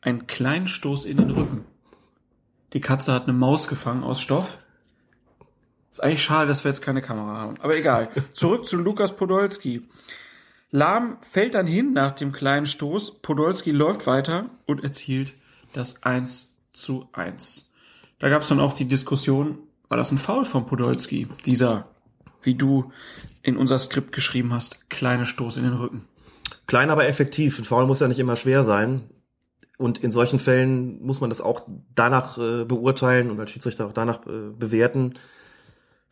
einen 0.00 0.26
kleinen 0.26 0.66
Stoß 0.66 1.04
in 1.04 1.18
den 1.18 1.30
Rücken. 1.30 1.66
Die 2.72 2.80
Katze 2.80 3.12
hat 3.12 3.24
eine 3.24 3.34
Maus 3.34 3.68
gefangen 3.68 4.02
aus 4.02 4.22
Stoff. 4.22 4.56
Ist 5.92 6.02
eigentlich 6.02 6.22
schade, 6.22 6.48
dass 6.48 6.64
wir 6.64 6.70
jetzt 6.70 6.80
keine 6.80 7.02
Kamera 7.02 7.36
haben. 7.36 7.60
Aber 7.60 7.76
egal. 7.76 8.08
Zurück 8.32 8.64
zu 8.64 8.78
Lukas 8.78 9.14
Podolski. 9.14 9.82
Lahm 10.70 11.18
fällt 11.20 11.54
dann 11.54 11.66
hin 11.66 11.92
nach 11.92 12.12
dem 12.12 12.32
kleinen 12.32 12.66
Stoß. 12.66 13.20
Podolski 13.20 13.70
läuft 13.70 14.06
weiter 14.06 14.48
und 14.64 14.82
erzielt 14.82 15.34
das 15.74 16.02
1 16.02 16.54
zu 16.72 17.10
1. 17.12 17.72
Da 18.18 18.30
gab 18.30 18.40
es 18.40 18.48
dann 18.48 18.60
auch 18.60 18.72
die 18.72 18.88
Diskussion, 18.88 19.58
war 19.88 19.98
das 19.98 20.10
ein 20.10 20.18
Foul 20.18 20.46
von 20.46 20.64
Podolski? 20.64 21.28
Dieser, 21.44 21.90
wie 22.40 22.54
du 22.54 22.90
in 23.42 23.58
unser 23.58 23.78
Skript 23.78 24.12
geschrieben 24.12 24.54
hast, 24.54 24.88
kleine 24.88 25.26
Stoß 25.26 25.58
in 25.58 25.64
den 25.64 25.74
Rücken. 25.74 26.08
Klein, 26.66 26.90
aber 26.90 27.06
effektiv. 27.06 27.58
Ein 27.58 27.64
Foul 27.64 27.86
muss 27.86 28.00
ja 28.00 28.08
nicht 28.08 28.18
immer 28.18 28.36
schwer 28.36 28.64
sein. 28.64 29.10
Und 29.76 29.98
in 29.98 30.12
solchen 30.12 30.38
Fällen 30.38 31.02
muss 31.04 31.20
man 31.20 31.30
das 31.30 31.40
auch 31.40 31.66
danach 31.94 32.38
äh, 32.38 32.64
beurteilen 32.64 33.30
und 33.30 33.40
als 33.40 33.50
Schiedsrichter 33.50 33.86
auch 33.86 33.92
danach 33.92 34.26
äh, 34.26 34.50
bewerten. 34.56 35.14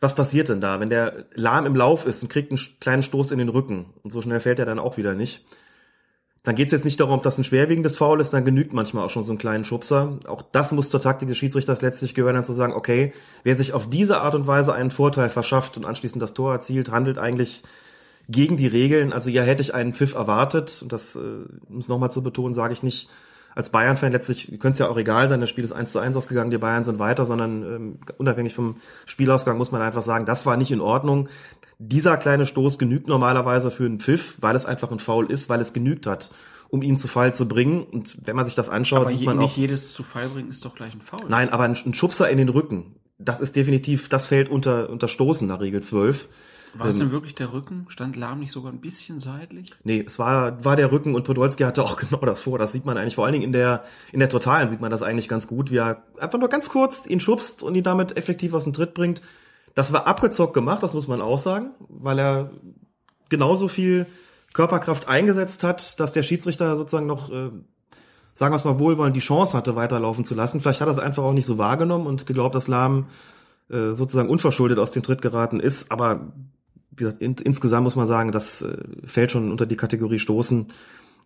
Was 0.01 0.15
passiert 0.15 0.49
denn 0.49 0.59
da, 0.59 0.81
wenn 0.81 0.89
der 0.89 1.27
lahm 1.33 1.65
im 1.65 1.75
Lauf 1.77 2.05
ist 2.05 2.21
und 2.23 2.29
kriegt 2.29 2.51
einen 2.51 2.59
kleinen 2.81 3.03
Stoß 3.03 3.31
in 3.31 3.39
den 3.39 3.47
Rücken 3.47 3.85
und 4.03 4.11
so 4.11 4.21
schnell 4.21 4.41
fällt 4.41 4.59
er 4.59 4.65
dann 4.65 4.79
auch 4.79 4.97
wieder 4.97 5.13
nicht? 5.13 5.45
Dann 6.43 6.55
geht 6.55 6.65
es 6.65 6.73
jetzt 6.73 6.83
nicht 6.83 6.99
darum, 6.99 7.15
ob 7.15 7.23
das 7.23 7.37
ein 7.37 7.45
schwerwiegendes 7.45 7.95
Foul 7.95 8.19
ist, 8.19 8.33
dann 8.33 8.43
genügt 8.43 8.73
manchmal 8.73 9.05
auch 9.05 9.09
schon 9.09 9.23
so 9.23 9.31
einen 9.31 9.39
kleinen 9.39 9.63
Schubser. 9.63 10.19
Auch 10.27 10.41
das 10.41 10.73
muss 10.73 10.89
zur 10.89 10.99
Taktik 10.99 11.29
des 11.29 11.37
Schiedsrichters 11.37 11.81
letztlich 11.81 12.15
gehören, 12.15 12.35
dann 12.35 12.43
zu 12.43 12.51
sagen, 12.51 12.73
okay, 12.73 13.13
wer 13.43 13.55
sich 13.55 13.71
auf 13.71 13.89
diese 13.89 14.19
Art 14.19 14.35
und 14.35 14.45
Weise 14.45 14.73
einen 14.73 14.91
Vorteil 14.91 15.29
verschafft 15.29 15.77
und 15.77 15.85
anschließend 15.85 16.21
das 16.21 16.33
Tor 16.33 16.51
erzielt, 16.51 16.91
handelt 16.91 17.17
eigentlich 17.17 17.63
gegen 18.29 18.57
die 18.57 18.67
Regeln. 18.67 19.13
Also 19.13 19.29
ja, 19.29 19.43
hätte 19.43 19.61
ich 19.61 19.73
einen 19.73 19.93
Pfiff 19.93 20.15
erwartet, 20.15 20.79
und 20.81 20.91
das, 20.91 21.15
äh, 21.15 21.19
um 21.19 21.77
es 21.77 21.87
nochmal 21.87 22.11
zu 22.11 22.23
betonen, 22.23 22.53
sage 22.53 22.73
ich 22.73 22.83
nicht 22.83 23.09
als 23.55 23.69
Bayern-Fan 23.69 24.11
letztlich 24.11 24.47
könnte 24.59 24.71
es 24.71 24.79
ja 24.79 24.89
auch 24.89 24.97
egal 24.97 25.29
sein, 25.29 25.39
das 25.39 25.49
Spiel 25.49 25.63
ist 25.63 25.71
1 25.71 25.91
zu 25.91 25.99
1 25.99 26.15
ausgegangen, 26.15 26.51
die 26.51 26.57
Bayern 26.57 26.83
sind 26.83 26.99
weiter, 26.99 27.25
sondern 27.25 27.63
ähm, 27.63 27.99
unabhängig 28.17 28.53
vom 28.53 28.77
Spielausgang 29.05 29.57
muss 29.57 29.71
man 29.71 29.81
einfach 29.81 30.01
sagen, 30.01 30.25
das 30.25 30.45
war 30.45 30.57
nicht 30.57 30.71
in 30.71 30.81
Ordnung. 30.81 31.29
Dieser 31.79 32.17
kleine 32.17 32.45
Stoß 32.45 32.79
genügt 32.79 33.07
normalerweise 33.07 33.71
für 33.71 33.85
einen 33.85 33.99
Pfiff, 33.99 34.37
weil 34.39 34.55
es 34.55 34.65
einfach 34.65 34.91
ein 34.91 34.99
Foul 34.99 35.29
ist, 35.29 35.49
weil 35.49 35.59
es 35.59 35.73
genügt 35.73 36.07
hat, 36.07 36.31
um 36.69 36.81
ihn 36.81 36.97
zu 36.97 37.07
Fall 37.07 37.33
zu 37.33 37.47
bringen. 37.47 37.83
Und 37.83 38.25
wenn 38.25 38.35
man 38.35 38.45
sich 38.45 38.55
das 38.55 38.69
anschaut, 38.69 39.01
Aber 39.01 39.11
sieht 39.11 39.25
man 39.25 39.37
auch, 39.37 39.43
nicht 39.43 39.57
jedes 39.57 39.93
zu 39.93 40.03
Fall 40.03 40.29
bringen 40.29 40.49
ist 40.49 40.65
doch 40.65 40.75
gleich 40.75 40.93
ein 40.93 41.01
Foul. 41.01 41.29
nein, 41.29 41.49
aber 41.49 41.63
ein, 41.63 41.77
ein 41.85 41.93
Schubser 41.93 42.29
in 42.29 42.37
den 42.37 42.49
Rücken, 42.49 42.95
das 43.19 43.39
ist 43.39 43.55
definitiv, 43.55 44.09
das 44.09 44.27
fällt 44.27 44.49
unter, 44.49 44.89
unter 44.89 45.07
Stoßen 45.07 45.47
nach 45.47 45.59
Regel 45.59 45.81
12. 45.81 46.27
War 46.75 46.85
Ähm, 46.85 46.89
es 46.89 46.97
denn 46.97 47.11
wirklich 47.11 47.35
der 47.35 47.53
Rücken? 47.53 47.85
Stand 47.89 48.15
Lahm 48.15 48.39
nicht 48.39 48.51
sogar 48.51 48.71
ein 48.71 48.81
bisschen 48.81 49.19
seitlich? 49.19 49.71
Nee, 49.83 50.03
es 50.05 50.17
war, 50.17 50.63
war 50.65 50.75
der 50.75 50.91
Rücken 50.91 51.15
und 51.15 51.23
Podolski 51.23 51.63
hatte 51.63 51.83
auch 51.83 51.97
genau 52.09 52.19
das 52.19 52.41
vor. 52.41 52.57
Das 52.57 52.71
sieht 52.71 52.85
man 52.85 52.97
eigentlich 52.97 53.15
vor 53.15 53.25
allen 53.25 53.33
Dingen 53.33 53.45
in 53.45 53.53
der, 53.53 53.83
in 54.11 54.19
der 54.19 54.29
Totalen 54.29 54.69
sieht 54.69 54.81
man 54.81 54.91
das 54.91 55.03
eigentlich 55.03 55.27
ganz 55.27 55.47
gut, 55.47 55.71
wie 55.71 55.77
er 55.77 56.03
einfach 56.19 56.39
nur 56.39 56.49
ganz 56.49 56.69
kurz 56.69 57.05
ihn 57.05 57.19
schubst 57.19 57.63
und 57.63 57.75
ihn 57.75 57.83
damit 57.83 58.17
effektiv 58.17 58.53
aus 58.53 58.63
dem 58.63 58.73
Tritt 58.73 58.93
bringt. 58.93 59.21
Das 59.75 59.93
war 59.93 60.07
abgezockt 60.07 60.53
gemacht, 60.53 60.83
das 60.83 60.93
muss 60.93 61.07
man 61.07 61.21
auch 61.21 61.39
sagen, 61.39 61.71
weil 61.89 62.19
er 62.19 62.51
genauso 63.29 63.67
viel 63.67 64.05
Körperkraft 64.53 65.07
eingesetzt 65.07 65.63
hat, 65.63 65.99
dass 65.99 66.13
der 66.13 66.21
Schiedsrichter 66.21 66.75
sozusagen 66.75 67.07
noch, 67.07 67.31
äh, 67.31 67.49
sagen 68.35 68.51
wir 68.53 68.55
es 68.55 68.65
mal 68.65 68.79
wohlwollend, 68.79 69.15
die 69.15 69.19
Chance 69.19 69.57
hatte, 69.57 69.75
weiterlaufen 69.75 70.25
zu 70.25 70.35
lassen. 70.35 70.61
Vielleicht 70.61 70.81
hat 70.81 70.87
er 70.87 70.91
es 70.91 70.99
einfach 70.99 71.23
auch 71.23 71.33
nicht 71.33 71.47
so 71.47 71.57
wahrgenommen 71.57 72.05
und 72.05 72.27
geglaubt, 72.27 72.53
dass 72.53 72.67
Lahm 72.67 73.07
äh, 73.69 73.93
sozusagen 73.93 74.29
unverschuldet 74.29 74.77
aus 74.77 74.91
dem 74.91 75.01
Tritt 75.01 75.23
geraten 75.23 75.59
ist. 75.59 75.91
Aber 75.91 76.33
wie 76.95 77.03
gesagt, 77.03 77.21
in, 77.21 77.35
insgesamt 77.35 77.83
muss 77.83 77.95
man 77.95 78.05
sagen, 78.05 78.31
das 78.31 78.61
äh, 78.61 78.77
fällt 79.05 79.31
schon 79.31 79.51
unter 79.51 79.65
die 79.65 79.77
Kategorie 79.77 80.19
Stoßen 80.19 80.71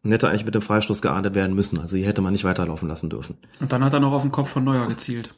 und 0.04 0.12
hätte 0.12 0.30
eigentlich 0.30 0.46
mit 0.46 0.56
dem 0.56 0.62
Freistoß 0.62 1.02
geahndet 1.02 1.36
werden 1.36 1.56
müssen. 1.56 1.80
Also 1.80 1.98
hier 1.98 2.08
hätte 2.08 2.22
man 2.22 2.34
nicht 2.34 2.44
weiterlaufen 2.44 2.88
lassen 2.88 3.10
dürfen. 3.10 3.38
Und 3.60 3.72
dann 3.72 3.84
hat 3.84 3.94
er 3.94 4.00
noch 4.00 4.14
auf 4.14 4.22
den 4.22 4.32
Kopf 4.32 4.50
von 4.50 4.64
Neuer 4.64 4.88
gezielt. 4.88 5.34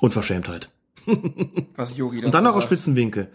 Unverschämtheit. 0.00 0.70
Was 1.76 1.96
Yogi 1.96 2.24
Und 2.24 2.34
dann 2.34 2.44
noch 2.44 2.54
sagt. 2.54 2.64
Spitzenwinkel. 2.64 3.28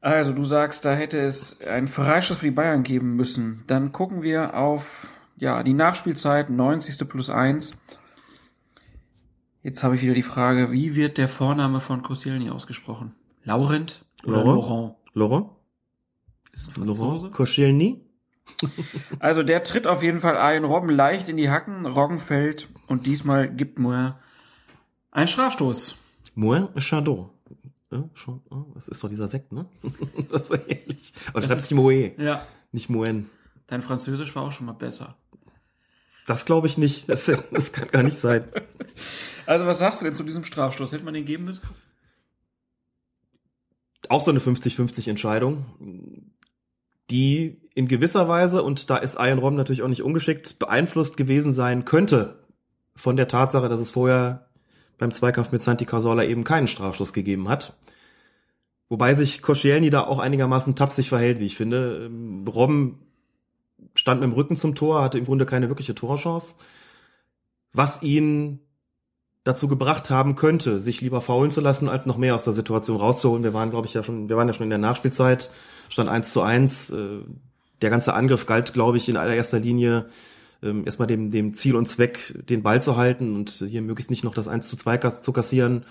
Also 0.00 0.32
du 0.32 0.44
sagst, 0.44 0.84
da 0.84 0.94
hätte 0.94 1.20
es 1.20 1.60
einen 1.60 1.88
Freistoß 1.88 2.38
für 2.38 2.46
die 2.46 2.50
Bayern 2.50 2.82
geben 2.82 3.14
müssen. 3.14 3.62
Dann 3.68 3.92
gucken 3.92 4.22
wir 4.22 4.56
auf 4.56 5.08
ja, 5.36 5.62
die 5.62 5.74
Nachspielzeit, 5.74 6.50
90. 6.50 7.08
plus 7.08 7.30
1. 7.30 7.76
Jetzt 9.62 9.84
habe 9.84 9.94
ich 9.94 10.02
wieder 10.02 10.14
die 10.14 10.22
Frage, 10.22 10.72
wie 10.72 10.96
wird 10.96 11.18
der 11.18 11.28
Vorname 11.28 11.80
von 11.80 12.02
Koscielny 12.02 12.50
ausgesprochen? 12.50 13.14
Laurent 13.44 14.04
oder 14.24 14.44
Laurent? 14.44 14.56
Laurent? 14.64 14.94
Laurent? 15.14 15.46
Ist 16.52 16.68
es? 16.68 16.76
Laurent 16.76 17.32
Koscielny? 17.32 18.00
Also 19.20 19.42
der 19.42 19.62
tritt 19.62 19.86
auf 19.86 20.02
jeden 20.02 20.20
Fall 20.20 20.36
ein 20.36 20.64
Robben 20.64 20.90
leicht 20.90 21.28
in 21.28 21.36
die 21.36 21.48
Hacken, 21.48 21.86
Roggen 21.86 22.18
fällt 22.18 22.68
und 22.88 23.06
diesmal 23.06 23.48
gibt 23.48 23.78
Moer 23.78 24.18
einen 25.10 25.28
Strafstoß. 25.28 25.96
Moin 26.34 26.68
Chardot. 26.78 27.30
Ja, 27.90 28.04
schon, 28.14 28.42
oh, 28.50 28.64
das 28.74 28.88
ist 28.88 29.02
doch 29.02 29.08
dieser 29.08 29.28
Sekt, 29.28 29.52
ne? 29.52 29.66
das 30.30 30.50
war 30.50 30.58
ähnlich. 30.68 31.12
Aber 31.28 31.40
das 31.40 31.56
ist 31.58 31.70
Moe, 31.72 32.12
Ja. 32.18 32.44
nicht 32.72 32.90
Moen. 32.90 33.30
Dein 33.68 33.80
Französisch 33.82 34.34
war 34.34 34.42
auch 34.42 34.52
schon 34.52 34.66
mal 34.66 34.72
besser. 34.72 35.16
Das 36.26 36.44
glaube 36.44 36.66
ich 36.66 36.76
nicht. 36.78 37.08
Das, 37.08 37.26
das 37.26 37.72
kann 37.72 37.88
gar 37.88 38.02
nicht 38.02 38.16
sein. 38.16 38.44
Also 39.46 39.66
was 39.66 39.78
sagst 39.78 40.00
du 40.00 40.04
denn 40.04 40.14
zu 40.14 40.24
diesem 40.24 40.44
Strafstoß? 40.44 40.92
Hätte 40.92 41.04
man 41.04 41.14
den 41.14 41.24
geben 41.24 41.44
müssen? 41.44 41.62
Auch 44.12 44.20
so 44.20 44.30
eine 44.30 44.40
50-50 44.40 45.08
Entscheidung, 45.08 45.64
die 47.08 47.62
in 47.74 47.88
gewisser 47.88 48.28
Weise, 48.28 48.62
und 48.62 48.90
da 48.90 48.98
ist 48.98 49.18
Ian 49.18 49.38
Rom 49.38 49.54
natürlich 49.54 49.80
auch 49.80 49.88
nicht 49.88 50.02
ungeschickt, 50.02 50.58
beeinflusst 50.58 51.16
gewesen 51.16 51.50
sein 51.50 51.86
könnte 51.86 52.44
von 52.94 53.16
der 53.16 53.26
Tatsache, 53.26 53.70
dass 53.70 53.80
es 53.80 53.90
vorher 53.90 54.50
beim 54.98 55.12
Zweikampf 55.12 55.50
mit 55.50 55.62
Santi 55.62 55.86
Cazorla 55.86 56.24
eben 56.24 56.44
keinen 56.44 56.66
Strafstoß 56.66 57.14
gegeben 57.14 57.48
hat. 57.48 57.78
Wobei 58.90 59.14
sich 59.14 59.40
Koscielny 59.40 59.88
da 59.88 60.02
auch 60.02 60.18
einigermaßen 60.18 60.76
tapsig 60.76 61.08
verhält, 61.08 61.40
wie 61.40 61.46
ich 61.46 61.56
finde. 61.56 62.04
Ähm, 62.04 62.46
Robben 62.46 62.98
stand 63.94 64.20
mit 64.20 64.28
dem 64.28 64.34
Rücken 64.34 64.56
zum 64.56 64.74
Tor, 64.74 65.00
hatte 65.00 65.16
im 65.16 65.24
Grunde 65.24 65.46
keine 65.46 65.70
wirkliche 65.70 65.94
Torchance, 65.94 66.56
was 67.72 68.02
ihn 68.02 68.60
dazu 69.44 69.66
gebracht 69.68 70.08
haben 70.10 70.34
könnte, 70.36 70.78
sich 70.78 71.00
lieber 71.00 71.20
faulen 71.20 71.50
zu 71.50 71.60
lassen, 71.60 71.88
als 71.88 72.06
noch 72.06 72.16
mehr 72.16 72.34
aus 72.34 72.44
der 72.44 72.52
Situation 72.52 72.96
rauszuholen. 72.98 73.42
Wir 73.42 73.54
waren, 73.54 73.70
glaube 73.70 73.86
ich, 73.86 73.94
ja 73.94 74.02
schon, 74.02 74.28
wir 74.28 74.36
waren 74.36 74.46
ja 74.48 74.54
schon 74.54 74.64
in 74.64 74.70
der 74.70 74.78
Nachspielzeit, 74.78 75.50
stand 75.88 76.08
1 76.08 76.32
zu 76.32 76.42
1. 76.42 76.90
Äh, 76.90 77.18
Der 77.80 77.90
ganze 77.90 78.14
Angriff 78.14 78.46
galt, 78.46 78.72
glaube 78.72 78.96
ich, 78.98 79.08
in 79.08 79.16
allererster 79.16 79.58
Linie 79.58 80.06
ähm, 80.62 80.84
erstmal 80.84 81.08
dem, 81.08 81.32
dem 81.32 81.54
Ziel 81.54 81.74
und 81.74 81.86
Zweck, 81.86 82.34
den 82.48 82.62
Ball 82.62 82.80
zu 82.80 82.96
halten 82.96 83.34
und 83.34 83.50
hier 83.68 83.82
möglichst 83.82 84.10
nicht 84.12 84.22
noch 84.22 84.34
das 84.34 84.46
1 84.46 84.68
zu 84.68 84.76
2 84.76 84.98
kas- 84.98 85.22
zu 85.22 85.32
kassieren 85.32 85.84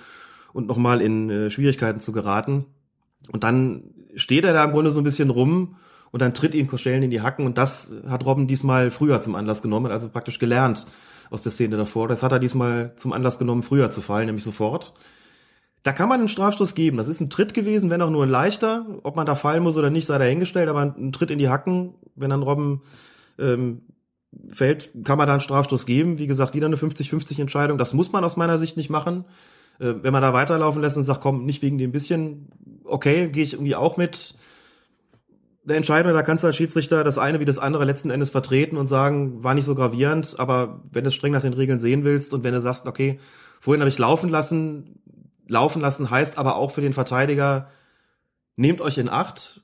und 0.53 0.67
nochmal 0.67 1.01
in 1.01 1.29
äh, 1.29 1.49
Schwierigkeiten 1.49 1.99
zu 1.99 2.13
geraten. 2.13 2.65
Und 3.33 3.43
dann 3.43 3.83
steht 4.15 4.45
er 4.45 4.53
da 4.53 4.63
im 4.63 4.71
Grunde 4.71 4.91
so 4.91 5.01
ein 5.01 5.03
bisschen 5.03 5.29
rum 5.29 5.75
und 6.11 6.21
dann 6.21 6.33
tritt 6.33 6.55
ihn 6.55 6.67
Koscielny 6.67 7.05
in 7.05 7.11
die 7.11 7.21
Hacken 7.21 7.45
und 7.45 7.57
das 7.57 7.93
hat 8.07 8.25
Robben 8.25 8.47
diesmal 8.47 8.89
früher 8.91 9.19
zum 9.19 9.35
Anlass 9.35 9.61
genommen, 9.61 9.91
also 9.91 10.07
praktisch 10.09 10.39
gelernt 10.39 10.87
aus 11.31 11.41
der 11.41 11.51
Szene 11.51 11.77
davor. 11.77 12.07
Das 12.07 12.21
hat 12.21 12.31
er 12.31 12.39
diesmal 12.39 12.93
zum 12.97 13.13
Anlass 13.13 13.39
genommen, 13.39 13.63
früher 13.63 13.89
zu 13.89 14.01
fallen, 14.01 14.27
nämlich 14.27 14.43
sofort. 14.43 14.93
Da 15.81 15.93
kann 15.93 16.09
man 16.09 16.19
einen 16.19 16.29
Strafstoß 16.29 16.75
geben. 16.75 16.97
Das 16.97 17.07
ist 17.07 17.21
ein 17.21 17.31
Tritt 17.31 17.55
gewesen, 17.55 17.89
wenn 17.89 18.01
auch 18.03 18.11
nur 18.11 18.23
ein 18.23 18.29
leichter. 18.29 18.85
Ob 19.01 19.15
man 19.15 19.25
da 19.25 19.33
fallen 19.33 19.63
muss 19.63 19.77
oder 19.77 19.89
nicht, 19.89 20.05
sei 20.05 20.19
dahingestellt, 20.19 20.69
aber 20.69 20.81
ein 20.81 21.11
Tritt 21.11 21.31
in 21.31 21.39
die 21.39 21.49
Hacken, 21.49 21.95
wenn 22.15 22.29
dann 22.29 22.43
Robben 22.43 22.81
ähm, 23.39 23.81
fällt, 24.49 24.91
kann 25.03 25.17
man 25.17 25.25
da 25.25 25.33
einen 25.33 25.41
Strafstoß 25.41 25.87
geben. 25.87 26.19
Wie 26.19 26.27
gesagt, 26.27 26.53
wieder 26.53 26.67
eine 26.67 26.75
50-50 26.75 27.39
Entscheidung. 27.41 27.79
Das 27.79 27.93
muss 27.93 28.11
man 28.11 28.23
aus 28.23 28.37
meiner 28.37 28.59
Sicht 28.59 28.77
nicht 28.77 28.91
machen. 28.91 29.25
Äh, 29.79 29.95
wenn 30.03 30.13
man 30.13 30.21
da 30.21 30.33
weiterlaufen 30.33 30.81
lässt 30.81 30.97
und 30.97 31.03
sagt, 31.03 31.21
komm, 31.21 31.45
nicht 31.45 31.61
wegen 31.63 31.79
dem 31.79 31.91
bisschen, 31.91 32.49
okay, 32.83 33.29
gehe 33.29 33.43
ich 33.43 33.53
irgendwie 33.53 33.75
auch 33.75 33.97
mit. 33.97 34.35
Eine 35.63 35.75
Entscheidung, 35.75 36.13
da 36.13 36.23
kannst 36.23 36.43
du 36.43 36.47
als 36.47 36.57
Schiedsrichter 36.57 37.03
das 37.03 37.19
eine 37.19 37.39
wie 37.39 37.45
das 37.45 37.59
andere 37.59 37.85
letzten 37.85 38.09
Endes 38.09 38.31
vertreten 38.31 38.77
und 38.77 38.87
sagen, 38.87 39.43
war 39.43 39.53
nicht 39.53 39.65
so 39.65 39.75
gravierend, 39.75 40.39
aber 40.39 40.81
wenn 40.91 41.03
du 41.03 41.09
es 41.09 41.13
streng 41.13 41.33
nach 41.33 41.41
den 41.41 41.53
Regeln 41.53 41.77
sehen 41.77 42.03
willst 42.03 42.33
und 42.33 42.43
wenn 42.43 42.53
du 42.53 42.61
sagst, 42.61 42.87
okay, 42.87 43.19
vorhin 43.59 43.81
habe 43.81 43.89
ich 43.89 43.99
laufen 43.99 44.29
lassen, 44.29 44.99
laufen 45.47 45.81
lassen 45.81 46.09
heißt 46.09 46.39
aber 46.39 46.55
auch 46.55 46.71
für 46.71 46.81
den 46.81 46.93
Verteidiger, 46.93 47.69
nehmt 48.55 48.81
euch 48.81 48.97
in 48.97 49.07
Acht. 49.07 49.61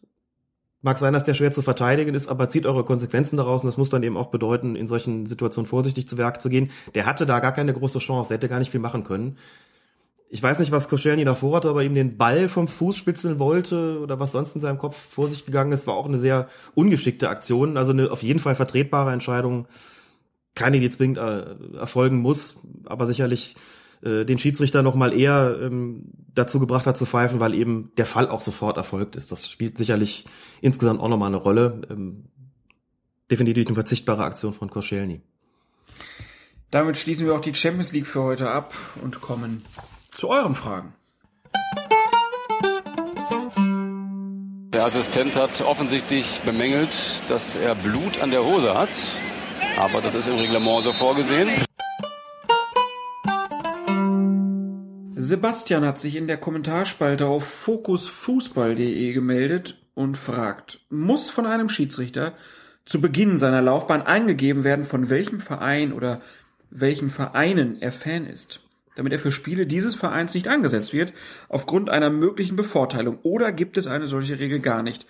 Mag 0.83 0.99
sein, 0.99 1.13
dass 1.13 1.23
der 1.23 1.33
schwer 1.33 1.51
zu 1.51 1.63
verteidigen 1.63 2.13
ist, 2.13 2.29
aber 2.29 2.47
zieht 2.47 2.67
eure 2.67 2.85
Konsequenzen 2.85 3.37
daraus 3.37 3.63
und 3.63 3.67
das 3.67 3.77
muss 3.77 3.89
dann 3.89 4.03
eben 4.03 4.15
auch 4.15 4.27
bedeuten, 4.27 4.75
in 4.75 4.85
solchen 4.85 5.25
Situationen 5.25 5.67
vorsichtig 5.67 6.07
zu 6.07 6.19
Werk 6.19 6.39
zu 6.39 6.49
gehen. 6.49 6.69
Der 6.93 7.07
hatte 7.07 7.25
da 7.25 7.39
gar 7.39 7.53
keine 7.53 7.73
große 7.73 7.97
Chance, 7.97 8.29
der 8.29 8.37
hätte 8.37 8.49
gar 8.49 8.59
nicht 8.59 8.69
viel 8.69 8.79
machen 8.79 9.03
können. 9.03 9.39
Ich 10.29 10.43
weiß 10.43 10.59
nicht, 10.59 10.71
was 10.71 10.89
Koscielny 10.89 11.23
davor 11.23 11.57
hatte, 11.57 11.69
aber 11.69 11.83
ihm 11.83 11.95
den 11.95 12.17
Ball 12.17 12.49
vom 12.49 12.67
Fuß 12.67 12.97
spitzeln 12.97 13.39
wollte 13.39 13.99
oder 13.99 14.19
was 14.19 14.33
sonst 14.33 14.55
in 14.55 14.61
seinem 14.61 14.77
Kopf 14.77 14.97
vor 14.97 15.29
sich 15.29 15.45
gegangen 15.45 15.71
ist, 15.71 15.87
war 15.87 15.95
auch 15.95 16.05
eine 16.05 16.17
sehr 16.17 16.49
ungeschickte 16.75 17.29
Aktion. 17.29 17.77
Also 17.77 17.93
eine 17.93 18.11
auf 18.11 18.23
jeden 18.23 18.39
Fall 18.39 18.55
vertretbare 18.55 19.13
Entscheidung. 19.13 19.67
Keine, 20.53 20.79
die 20.79 20.89
zwingend 20.89 21.17
äh, 21.17 21.77
erfolgen 21.77 22.17
muss, 22.17 22.59
aber 22.85 23.05
sicherlich 23.05 23.55
äh, 24.01 24.25
den 24.25 24.37
Schiedsrichter 24.37 24.83
noch 24.83 24.95
mal 24.95 25.13
eher 25.13 25.57
ähm, 25.61 26.11
dazu 26.33 26.59
gebracht 26.59 26.87
hat 26.87 26.97
zu 26.97 27.05
pfeifen, 27.05 27.39
weil 27.39 27.53
eben 27.53 27.91
der 27.97 28.05
Fall 28.05 28.27
auch 28.27 28.41
sofort 28.41 28.75
erfolgt 28.75 29.15
ist. 29.15 29.31
Das 29.31 29.49
spielt 29.49 29.77
sicherlich 29.77 30.25
insgesamt 30.61 30.99
auch 30.99 31.09
nochmal 31.09 31.27
eine 31.27 31.37
Rolle. 31.37 31.81
Ähm, 31.89 32.25
definitiv 33.31 33.67
eine 33.67 33.75
verzichtbare 33.75 34.23
Aktion 34.23 34.53
von 34.53 34.69
Koscielny. 34.69 35.21
Damit 36.69 36.97
schließen 36.97 37.25
wir 37.25 37.33
auch 37.33 37.41
die 37.41 37.55
Champions 37.55 37.93
League 37.93 38.07
für 38.07 38.23
heute 38.23 38.51
ab 38.51 38.73
und 39.01 39.21
kommen 39.21 39.63
zu 40.17 40.29
euren 40.29 40.55
Fragen. 40.55 40.93
Der 44.73 44.83
Assistent 44.83 45.37
hat 45.37 45.61
offensichtlich 45.61 46.41
bemängelt, 46.43 46.89
dass 47.29 47.55
er 47.55 47.75
Blut 47.75 48.21
an 48.23 48.31
der 48.31 48.43
Hose 48.43 48.75
hat. 48.75 48.89
Aber 49.77 50.01
das 50.01 50.15
ist 50.15 50.27
im 50.27 50.37
Reglement 50.37 50.81
so 50.81 50.91
vorgesehen. 50.91 51.47
Sebastian 55.15 55.85
hat 55.85 55.99
sich 55.99 56.15
in 56.15 56.25
der 56.25 56.37
Kommentarspalte 56.37 57.27
auf 57.27 57.43
fokusfußball.de 57.43 59.13
gemeldet 59.13 59.77
und 59.93 60.17
fragt, 60.17 60.79
muss 60.89 61.29
von 61.29 61.45
einem 61.45 61.69
Schiedsrichter 61.69 62.33
zu 62.85 63.01
Beginn 63.01 63.37
seiner 63.37 63.61
Laufbahn 63.61 64.01
eingegeben 64.01 64.63
werden, 64.63 64.83
von 64.83 65.09
welchem 65.11 65.41
Verein 65.41 65.93
oder 65.93 66.21
welchen 66.71 67.11
Vereinen 67.11 67.79
er 67.81 67.91
Fan 67.91 68.25
ist, 68.25 68.66
damit 68.97 69.13
er 69.13 69.19
für 69.19 69.31
Spiele 69.31 69.65
dieses 69.65 69.95
Vereins 69.95 70.33
nicht 70.33 70.49
angesetzt 70.49 70.91
wird, 70.91 71.13
aufgrund 71.47 71.89
einer 71.89 72.09
möglichen 72.09 72.57
Bevorteilung, 72.57 73.19
oder 73.23 73.51
gibt 73.51 73.77
es 73.77 73.87
eine 73.87 74.07
solche 74.07 74.39
Regel 74.39 74.59
gar 74.59 74.83
nicht? 74.83 75.05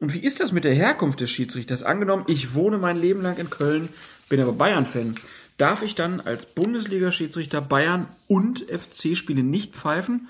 Und 0.00 0.14
wie 0.14 0.24
ist 0.24 0.40
das 0.40 0.52
mit 0.52 0.64
der 0.64 0.74
Herkunft 0.74 1.20
des 1.20 1.30
Schiedsrichters? 1.30 1.82
Angenommen, 1.82 2.24
ich 2.26 2.54
wohne 2.54 2.78
mein 2.78 2.96
Leben 2.96 3.20
lang 3.20 3.36
in 3.36 3.50
Köln, 3.50 3.88
bin 4.28 4.40
aber 4.40 4.52
Bayern-Fan. 4.52 5.16
Darf 5.56 5.82
ich 5.82 5.94
dann 5.94 6.20
als 6.20 6.46
Bundesliga-Schiedsrichter 6.46 7.60
Bayern 7.60 8.08
und 8.26 8.60
FC-Spiele 8.62 9.42
nicht 9.42 9.74
pfeifen? 9.74 10.28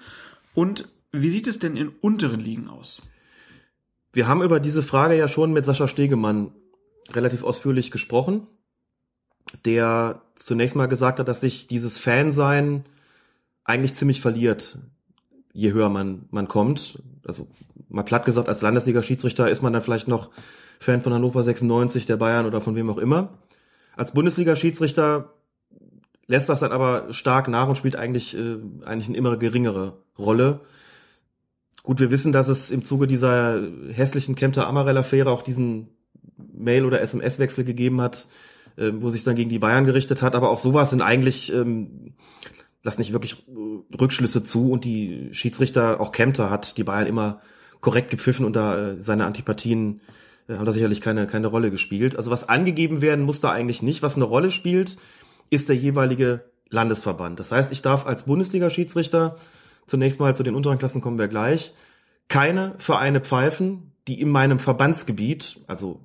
Und 0.54 0.88
wie 1.12 1.30
sieht 1.30 1.46
es 1.46 1.58
denn 1.58 1.76
in 1.76 1.88
unteren 1.88 2.40
Ligen 2.40 2.68
aus? 2.68 3.02
Wir 4.12 4.28
haben 4.28 4.42
über 4.42 4.60
diese 4.60 4.82
Frage 4.82 5.16
ja 5.16 5.28
schon 5.28 5.52
mit 5.52 5.64
Sascha 5.64 5.88
Stegemann 5.88 6.52
relativ 7.12 7.42
ausführlich 7.42 7.90
gesprochen. 7.90 8.46
der 9.64 10.22
zunächst 10.34 10.76
mal 10.76 10.86
gesagt 10.86 11.18
hat, 11.18 11.28
dass 11.28 11.40
sich 11.40 11.66
dieses 11.66 11.98
Fansein 11.98 12.84
eigentlich 13.64 13.94
ziemlich 13.94 14.20
verliert, 14.20 14.78
je 15.52 15.72
höher 15.72 15.88
man, 15.88 16.26
man 16.30 16.48
kommt. 16.48 17.02
Also 17.26 17.48
mal 17.88 18.02
platt 18.02 18.24
gesagt, 18.24 18.48
als 18.48 18.62
Landesliga-Schiedsrichter 18.62 19.48
ist 19.48 19.62
man 19.62 19.72
dann 19.72 19.82
vielleicht 19.82 20.08
noch 20.08 20.30
Fan 20.80 21.02
von 21.02 21.12
Hannover 21.12 21.42
96, 21.42 22.06
der 22.06 22.16
Bayern 22.16 22.46
oder 22.46 22.60
von 22.60 22.76
wem 22.76 22.90
auch 22.90 22.98
immer. 22.98 23.38
Als 23.96 24.12
Bundesliga-Schiedsrichter 24.12 25.32
lässt 26.26 26.48
das 26.48 26.60
dann 26.60 26.72
aber 26.72 27.12
stark 27.12 27.48
nach 27.48 27.68
und 27.68 27.76
spielt 27.76 27.96
eigentlich, 27.96 28.36
äh, 28.36 28.56
eigentlich 28.84 29.08
eine 29.08 29.16
immer 29.16 29.36
geringere 29.36 29.98
Rolle. 30.18 30.60
Gut, 31.82 32.00
wir 32.00 32.10
wissen, 32.10 32.32
dass 32.32 32.48
es 32.48 32.70
im 32.70 32.82
Zuge 32.82 33.06
dieser 33.06 33.60
hässlichen 33.92 34.34
Kempter 34.34 34.66
Amarell-Affäre 34.66 35.30
auch 35.30 35.42
diesen 35.42 35.88
Mail- 36.36 36.86
oder 36.86 37.00
SMS-Wechsel 37.00 37.64
gegeben 37.64 38.00
hat, 38.00 38.26
äh, 38.76 38.90
wo 38.94 39.10
sich 39.10 39.22
dann 39.24 39.36
gegen 39.36 39.50
die 39.50 39.58
Bayern 39.58 39.84
gerichtet 39.84 40.22
hat. 40.22 40.34
Aber 40.34 40.50
auch 40.50 40.58
sowas 40.58 40.90
sind 40.90 41.02
eigentlich, 41.02 41.52
ähm, 41.52 42.14
lassen 42.84 43.00
nicht 43.00 43.12
wirklich 43.12 43.44
äh, 43.48 43.96
Rückschlüsse 43.96 44.44
zu. 44.44 44.70
Und 44.70 44.84
die 44.84 45.30
Schiedsrichter, 45.32 46.00
auch 46.00 46.12
Kempter, 46.12 46.50
hat 46.50 46.76
die 46.76 46.84
Bayern 46.84 47.08
immer 47.08 47.40
korrekt 47.80 48.10
gepfiffen 48.10 48.46
und 48.46 48.54
da 48.54 48.92
äh, 48.92 49.02
seine 49.02 49.26
Antipathien 49.26 50.00
äh, 50.48 50.54
haben 50.54 50.64
da 50.64 50.72
sicherlich 50.72 51.00
keine, 51.00 51.26
keine 51.26 51.48
Rolle 51.48 51.70
gespielt. 51.70 52.16
Also 52.16 52.30
was 52.30 52.48
angegeben 52.48 53.02
werden 53.02 53.24
muss 53.24 53.40
da 53.40 53.50
eigentlich 53.50 53.82
nicht. 53.82 54.02
Was 54.02 54.14
eine 54.14 54.24
Rolle 54.24 54.50
spielt, 54.50 54.98
ist 55.50 55.68
der 55.68 55.76
jeweilige 55.76 56.44
Landesverband. 56.70 57.40
Das 57.40 57.50
heißt, 57.50 57.72
ich 57.72 57.82
darf 57.82 58.06
als 58.06 58.24
Bundesliga-Schiedsrichter, 58.24 59.36
zunächst 59.86 60.20
mal 60.20 60.36
zu 60.36 60.42
den 60.42 60.54
unteren 60.54 60.78
Klassen 60.78 61.00
kommen 61.00 61.18
wir 61.18 61.28
gleich, 61.28 61.74
keine 62.28 62.74
Vereine 62.78 63.20
pfeifen, 63.20 63.92
die 64.08 64.20
in 64.20 64.28
meinem 64.30 64.58
Verbandsgebiet, 64.58 65.60
also 65.66 66.00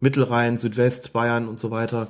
Mittelrhein, 0.00 0.58
Südwest, 0.58 1.12
Bayern 1.12 1.48
und 1.48 1.60
so 1.60 1.70
weiter, 1.70 2.08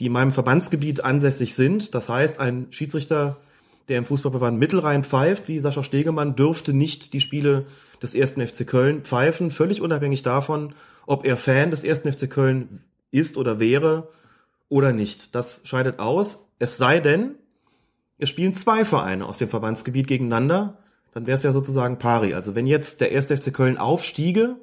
die 0.00 0.06
in 0.06 0.12
meinem 0.12 0.32
Verbandsgebiet 0.32 1.04
ansässig 1.04 1.54
sind. 1.54 1.94
Das 1.94 2.08
heißt, 2.08 2.40
ein 2.40 2.68
Schiedsrichter, 2.70 3.38
der 3.88 3.98
im 3.98 4.04
Fußballverband 4.04 4.58
Mittelrhein 4.58 5.04
pfeift, 5.04 5.48
wie 5.48 5.60
Sascha 5.60 5.82
Stegemann, 5.82 6.36
dürfte 6.36 6.72
nicht 6.72 7.12
die 7.12 7.20
Spiele 7.20 7.66
des 8.02 8.14
ersten 8.14 8.46
FC 8.46 8.66
Köln 8.66 9.02
pfeifen, 9.02 9.50
völlig 9.50 9.80
unabhängig 9.80 10.22
davon, 10.22 10.74
ob 11.06 11.24
er 11.24 11.36
Fan 11.36 11.70
des 11.70 11.84
ersten 11.84 12.12
FC 12.12 12.28
Köln 12.28 12.80
ist 13.10 13.36
oder 13.36 13.60
wäre 13.60 14.08
oder 14.68 14.92
nicht. 14.92 15.34
Das 15.34 15.62
scheidet 15.64 15.98
aus. 15.98 16.48
Es 16.58 16.76
sei 16.76 17.00
denn, 17.00 17.36
es 18.18 18.28
spielen 18.28 18.54
zwei 18.54 18.84
Vereine 18.84 19.26
aus 19.26 19.38
dem 19.38 19.48
Verbandsgebiet 19.48 20.08
gegeneinander, 20.08 20.78
dann 21.12 21.26
wäre 21.26 21.36
es 21.36 21.42
ja 21.42 21.52
sozusagen 21.52 21.98
pari. 21.98 22.34
Also 22.34 22.54
wenn 22.54 22.66
jetzt 22.66 23.00
der 23.00 23.12
erste 23.12 23.36
FC 23.36 23.52
Köln 23.54 23.78
aufstiege 23.78 24.56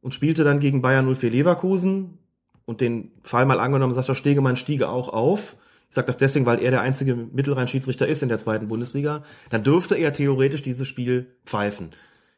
und 0.00 0.14
spielte 0.14 0.44
dann 0.44 0.60
gegen 0.60 0.82
Bayern 0.82 1.12
04 1.12 1.30
Leverkusen 1.30 2.18
und 2.66 2.80
den 2.80 3.12
Fall 3.22 3.46
mal 3.46 3.60
angenommen, 3.60 3.94
Sascha 3.94 4.14
Stegemann 4.14 4.56
stiege 4.56 4.88
auch 4.88 5.08
auf. 5.08 5.56
Ich 5.88 5.94
sage 5.94 6.06
das 6.06 6.16
deswegen, 6.16 6.46
weil 6.46 6.62
er 6.62 6.70
der 6.70 6.80
einzige 6.80 7.14
Mittelrhein-Schiedsrichter 7.14 8.06
ist 8.06 8.22
in 8.22 8.28
der 8.28 8.38
zweiten 8.38 8.68
Bundesliga. 8.68 9.22
Dann 9.50 9.62
dürfte 9.62 9.94
er 9.96 10.12
theoretisch 10.12 10.62
dieses 10.62 10.88
Spiel 10.88 11.36
pfeifen. 11.44 11.90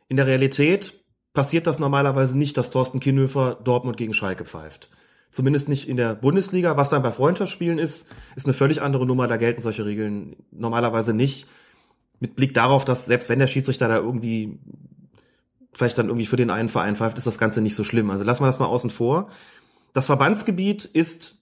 In 0.08 0.16
der 0.16 0.26
Realität 0.26 0.94
passiert 1.32 1.66
das 1.66 1.78
normalerweise 1.78 2.36
nicht, 2.36 2.56
dass 2.56 2.70
Thorsten 2.70 3.00
Kienhöfer 3.00 3.58
Dortmund 3.62 3.96
gegen 3.96 4.14
Schalke 4.14 4.44
pfeift. 4.44 4.90
Zumindest 5.30 5.68
nicht 5.68 5.88
in 5.88 5.96
der 5.96 6.14
Bundesliga. 6.14 6.76
Was 6.76 6.90
dann 6.90 7.02
bei 7.02 7.12
Freundschaftsspielen 7.12 7.78
ist, 7.78 8.08
ist 8.34 8.46
eine 8.46 8.54
völlig 8.54 8.80
andere 8.80 9.06
Nummer. 9.06 9.28
Da 9.28 9.36
gelten 9.36 9.60
solche 9.60 9.84
Regeln 9.84 10.36
normalerweise 10.50 11.12
nicht. 11.12 11.46
Mit 12.20 12.34
Blick 12.34 12.54
darauf, 12.54 12.84
dass 12.84 13.06
selbst 13.06 13.28
wenn 13.28 13.38
der 13.38 13.46
Schiedsrichter 13.46 13.88
da 13.88 13.96
irgendwie 13.96 14.58
vielleicht 15.72 15.98
dann 15.98 16.06
irgendwie 16.06 16.26
für 16.26 16.36
den 16.36 16.50
einen 16.50 16.68
Verein 16.68 16.96
pfeift, 16.96 17.18
ist 17.18 17.26
das 17.26 17.38
Ganze 17.38 17.60
nicht 17.60 17.74
so 17.74 17.84
schlimm. 17.84 18.10
Also 18.10 18.24
lassen 18.24 18.42
wir 18.42 18.46
das 18.46 18.58
mal 18.58 18.66
außen 18.66 18.90
vor. 18.90 19.28
Das 19.92 20.06
Verbandsgebiet 20.06 20.84
ist 20.84 21.37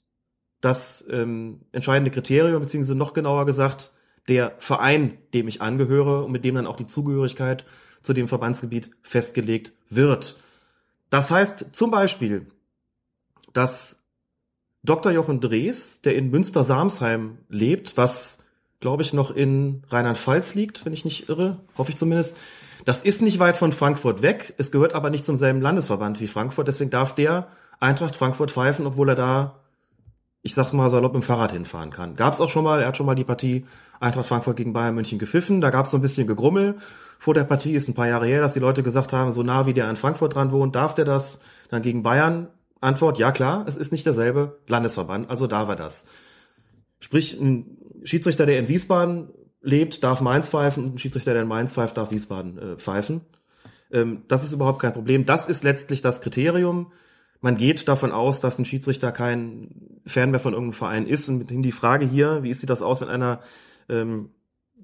das 0.61 1.07
ähm, 1.11 1.61
entscheidende 1.73 2.11
Kriterium, 2.11 2.63
beziehungsweise 2.63 2.95
noch 2.95 3.13
genauer 3.13 3.47
gesagt, 3.47 3.93
der 4.29 4.55
Verein, 4.59 5.19
dem 5.35 5.49
ich 5.49 5.63
angehöre 5.63 6.25
und 6.25 6.33
mit 6.33 6.45
dem 6.45 6.57
dann 6.57 6.67
auch 6.67 6.77
die 6.77 6.87
Zugehörigkeit 6.87 7.65
zu 8.03 8.13
dem 8.13 8.29
Verbandsgebiet 8.29 8.91
festgelegt 9.03 9.73
wird. 9.89 10.37
Das 11.11 11.31
heißt 11.31 11.75
zum 11.75 11.91
Beispiel, 11.91 12.47
dass 13.53 14.03
Dr. 14.83 15.13
Jochen 15.13 15.41
Drees, 15.41 16.01
der 16.03 16.15
in 16.15 16.31
Münster-Samsheim 16.31 17.39
lebt, 17.49 17.97
was 17.97 18.45
glaube 18.81 19.03
ich 19.03 19.13
noch 19.13 19.31
in 19.31 19.83
Rheinland-Pfalz 19.89 20.55
liegt, 20.55 20.85
wenn 20.85 20.93
ich 20.93 21.05
nicht 21.05 21.29
irre, 21.29 21.61
hoffe 21.77 21.91
ich 21.91 21.97
zumindest. 21.97 22.37
Das 22.85 23.03
ist 23.03 23.23
nicht 23.23 23.39
weit 23.39 23.57
von 23.57 23.73
Frankfurt 23.73 24.23
weg, 24.23 24.55
es 24.59 24.71
gehört 24.71 24.93
aber 24.93 25.11
nicht 25.11 25.25
zum 25.25 25.37
selben 25.37 25.61
Landesverband 25.61 26.21
wie 26.21 26.29
Frankfurt, 26.29 26.69
deswegen 26.69 26.91
darf 26.91 27.15
der 27.15 27.49
Eintracht 27.81 28.15
Frankfurt 28.15 28.53
pfeifen, 28.53 28.87
obwohl 28.87 29.09
er 29.09 29.17
da, 29.17 29.61
ich 30.47 30.55
sag's 30.55 30.73
mal 30.73 30.89
salopp, 30.91 31.15
im 31.15 31.23
Fahrrad 31.23 31.51
hinfahren 31.51 31.91
kann. 31.91 32.15
Gab's 32.15 32.41
auch 32.41 32.51
schon 32.51 32.63
mal, 32.63 32.81
er 32.81 32.89
hat 32.89 32.97
schon 32.97 33.07
mal 33.07 33.17
die 33.17 33.25
Partie 33.25 33.67
Eintracht 33.99 34.27
Frankfurt 34.27 34.57
gegen 34.57 34.73
Bayern 34.73 34.95
München 34.95 35.19
gepfiffen, 35.19 35.61
da 35.61 35.71
gab's 35.71 35.91
so 35.91 35.99
ein 35.99 36.03
bisschen 36.03 36.27
Gegrummel. 36.27 36.77
Vor 37.19 37.35
der 37.35 37.45
Partie 37.45 37.75
ist 37.75 37.89
ein 37.89 37.95
paar 37.95 38.07
Jahre 38.07 38.27
her, 38.27 38.41
dass 38.41 38.55
die 38.55 38.61
Leute 38.61 38.83
gesagt 38.83 39.13
haben, 39.13 39.33
so 39.33 39.43
nah 39.43 39.67
wie 39.67 39.73
der 39.73 39.91
in 39.91 39.97
Frankfurt 39.97 40.35
dran 40.35 40.53
wohnt, 40.53 40.77
darf 40.77 40.95
der 40.95 41.05
das 41.05 41.41
dann 41.69 41.83
gegen 41.83 42.03
Bayern 42.03 42.49
Antwort, 42.81 43.19
ja 43.19 43.33
klar, 43.33 43.65
es 43.67 43.77
ist 43.77 43.91
nicht 43.91 44.07
derselbe 44.07 44.59
Landesverband, 44.69 45.29
also 45.31 45.47
darf 45.47 45.69
er 45.69 45.77
das. 45.77 46.07
Sprich, 47.01 47.41
ein 47.41 47.79
Schiedsrichter, 48.05 48.47
der 48.47 48.59
in 48.59 48.69
Wiesbaden 48.69 49.31
lebt, 49.63 50.05
darf 50.05 50.21
Mainz 50.21 50.51
pfeifen 50.51 50.95
ein 50.95 50.99
Schiedsrichter, 50.99 51.33
der 51.33 51.43
in 51.43 51.49
Mainz 51.49 51.73
pfeift, 51.73 51.97
darf 51.97 52.11
Wiesbaden 52.11 52.59
äh, 52.59 52.77
pfeifen. 52.77 53.23
Ähm, 53.91 54.23
das 54.29 54.45
ist 54.45 54.53
überhaupt 54.53 54.81
kein 54.81 54.93
Problem. 54.93 55.27
Das 55.27 55.49
ist 55.49 55.65
letztlich 55.65 56.03
das 56.03 56.21
Kriterium. 56.21 56.93
Man 57.41 57.57
geht 57.57 57.87
davon 57.89 58.13
aus, 58.13 58.41
dass 58.41 58.59
ein 58.59 58.65
Schiedsrichter 58.65 59.13
kein 59.13 60.01
Fan 60.07 60.31
mehr 60.31 60.41
von 60.41 60.53
irgendeinem 60.53 60.79
Verein 60.79 61.07
ist. 61.07 61.29
Und 61.29 61.39
mithin 61.39 61.63
die 61.63 61.73
Frage 61.73 62.07
hier, 62.07 62.43
wie 62.43 62.53
sieht 62.55 62.71
das 62.71 62.83
aus, 62.83 63.01
wenn 63.01 63.09
einer 63.09 63.41
ähm, 63.89 64.31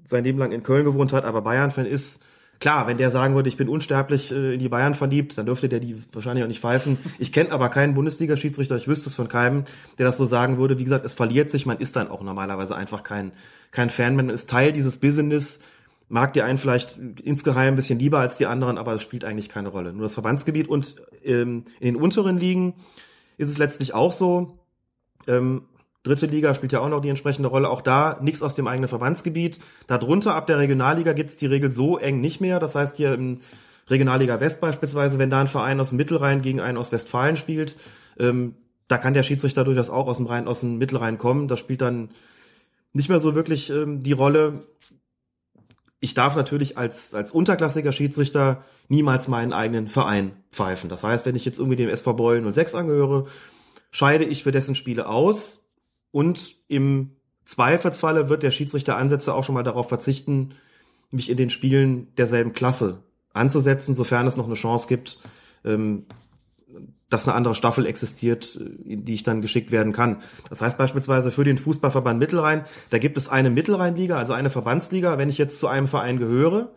sein 0.05 0.23
Leben 0.23 0.39
lang 0.39 0.51
in 0.51 0.63
Köln 0.63 0.85
gewohnt 0.85 1.13
hat, 1.13 1.25
aber 1.25 1.41
Bayern-Fan 1.41 1.85
ist, 1.85 2.23
Klar, 2.63 2.87
wenn 2.87 2.97
der 2.97 3.11
sagen 3.11 3.35
würde, 3.35 3.49
ich 3.49 3.57
bin 3.57 3.67
unsterblich 3.67 4.31
äh, 4.31 4.53
in 4.53 4.59
die 4.59 4.69
Bayern 4.69 4.93
verliebt, 4.93 5.37
dann 5.37 5.45
dürfte 5.45 5.67
der 5.67 5.81
die 5.81 6.01
wahrscheinlich 6.13 6.45
auch 6.45 6.47
nicht 6.47 6.61
pfeifen. 6.61 6.97
Ich 7.19 7.33
kenne 7.33 7.51
aber 7.51 7.67
keinen 7.67 7.93
Bundesliga-Schiedsrichter, 7.93 8.77
ich 8.77 8.87
wüsste 8.87 9.09
es 9.09 9.15
von 9.15 9.27
keinem, 9.27 9.65
der 9.97 10.05
das 10.05 10.15
so 10.15 10.23
sagen 10.23 10.57
würde. 10.57 10.79
Wie 10.79 10.85
gesagt, 10.85 11.03
es 11.03 11.13
verliert 11.13 11.51
sich, 11.51 11.65
man 11.65 11.79
ist 11.79 11.97
dann 11.97 12.07
auch 12.07 12.23
normalerweise 12.23 12.73
einfach 12.73 13.03
kein, 13.03 13.33
kein 13.71 13.89
Fan, 13.89 14.15
man 14.15 14.29
ist 14.29 14.49
Teil 14.49 14.71
dieses 14.71 14.97
Business, 14.97 15.59
mag 16.13 16.31
die 16.33 16.43
einen 16.43 16.59
vielleicht 16.59 16.99
insgeheim 17.23 17.73
ein 17.73 17.75
bisschen 17.75 17.97
lieber 17.97 18.19
als 18.19 18.37
die 18.37 18.45
anderen, 18.45 18.77
aber 18.77 18.93
es 18.93 19.01
spielt 19.01 19.25
eigentlich 19.25 19.49
keine 19.49 19.69
Rolle. 19.69 19.93
Nur 19.93 20.03
das 20.03 20.13
Verbandsgebiet 20.13 20.67
und 20.67 20.97
ähm, 21.23 21.65
in 21.79 21.93
den 21.93 21.95
unteren 21.95 22.37
Ligen 22.37 22.75
ist 23.37 23.49
es 23.49 23.57
letztlich 23.57 23.95
auch 23.95 24.11
so, 24.11 24.59
ähm, 25.27 25.63
Dritte 26.03 26.25
Liga 26.25 26.53
spielt 26.53 26.73
ja 26.73 26.81
auch 26.81 26.89
noch 26.89 26.99
die 26.99 27.07
entsprechende 27.07 27.47
Rolle. 27.47 27.69
Auch 27.69 27.79
da 27.79 28.19
nichts 28.21 28.43
aus 28.43 28.55
dem 28.55 28.67
eigenen 28.67 28.89
Verbandsgebiet. 28.89 29.61
Darunter 29.87 30.35
ab 30.35 30.47
der 30.47 30.59
Regionalliga 30.59 31.13
gibt's 31.13 31.37
die 31.37 31.45
Regel 31.45 31.71
so 31.71 31.97
eng 31.97 32.19
nicht 32.19 32.41
mehr. 32.41 32.59
Das 32.59 32.75
heißt 32.75 32.97
hier 32.97 33.13
im 33.13 33.39
Regionalliga 33.89 34.41
West 34.41 34.59
beispielsweise, 34.59 35.17
wenn 35.17 35.29
da 35.29 35.39
ein 35.39 35.47
Verein 35.47 35.79
aus 35.79 35.89
dem 35.89 35.97
Mittelrhein 35.97 36.41
gegen 36.41 36.59
einen 36.59 36.77
aus 36.77 36.91
Westfalen 36.91 37.37
spielt, 37.37 37.77
ähm, 38.19 38.55
da 38.89 38.97
kann 38.97 39.13
der 39.13 39.23
Schiedsrichter 39.23 39.63
durchaus 39.63 39.89
auch 39.89 40.07
aus 40.07 40.17
dem 40.17 40.25
Rhein, 40.25 40.47
aus 40.49 40.59
dem 40.59 40.77
Mittelrhein 40.77 41.17
kommen. 41.17 41.47
Das 41.47 41.59
spielt 41.59 41.81
dann 41.81 42.09
nicht 42.91 43.07
mehr 43.07 43.21
so 43.21 43.33
wirklich 43.33 43.69
ähm, 43.69 44.03
die 44.03 44.11
Rolle. 44.11 44.59
Ich 46.03 46.13
darf 46.13 46.35
natürlich 46.35 46.77
als, 46.77 47.13
als 47.13 47.31
unterklassiger 47.31 47.93
Schiedsrichter 47.93 48.65
niemals 48.89 49.29
meinen 49.29 49.53
eigenen 49.53 49.87
Verein 49.87 50.33
pfeifen. 50.51 50.89
Das 50.89 51.01
heißt, 51.01 51.25
wenn 51.25 51.37
ich 51.37 51.45
jetzt 51.45 51.59
irgendwie 51.59 51.77
dem 51.77 51.87
SV 51.87 52.11
Beulen 52.15 52.51
06 52.51 52.75
angehöre, 52.75 53.27
scheide 53.89 54.25
ich 54.25 54.43
für 54.43 54.51
dessen 54.51 54.75
Spiele 54.75 55.07
aus 55.07 55.65
und 56.11 56.57
im 56.67 57.11
Zweifelsfalle 57.45 58.27
wird 58.27 58.43
der 58.43 58.51
Schiedsrichter 58.51 58.97
Ansätze 58.97 59.33
auch 59.33 59.45
schon 59.45 59.55
mal 59.55 59.63
darauf 59.63 59.87
verzichten, 59.87 60.55
mich 61.09 61.29
in 61.29 61.37
den 61.37 61.49
Spielen 61.49 62.13
derselben 62.17 62.51
Klasse 62.51 63.01
anzusetzen, 63.31 63.95
sofern 63.95 64.27
es 64.27 64.35
noch 64.35 64.47
eine 64.47 64.55
Chance 64.55 64.89
gibt, 64.89 65.21
ähm, 65.63 66.05
dass 67.09 67.27
eine 67.27 67.35
andere 67.35 67.55
Staffel 67.55 67.85
existiert, 67.85 68.55
in 68.55 69.05
die 69.05 69.13
ich 69.13 69.23
dann 69.23 69.41
geschickt 69.41 69.71
werden 69.71 69.93
kann. 69.93 70.21
Das 70.49 70.61
heißt 70.61 70.77
beispielsweise 70.77 71.31
für 71.31 71.43
den 71.43 71.57
Fußballverband 71.57 72.19
Mittelrhein, 72.19 72.65
da 72.89 72.97
gibt 72.97 73.17
es 73.17 73.29
eine 73.29 73.49
Mittelrheinliga, 73.49 74.17
also 74.17 74.33
eine 74.33 74.49
Verbandsliga. 74.49 75.17
Wenn 75.17 75.29
ich 75.29 75.37
jetzt 75.37 75.59
zu 75.59 75.67
einem 75.67 75.87
Verein 75.87 76.17
gehöre, 76.17 76.71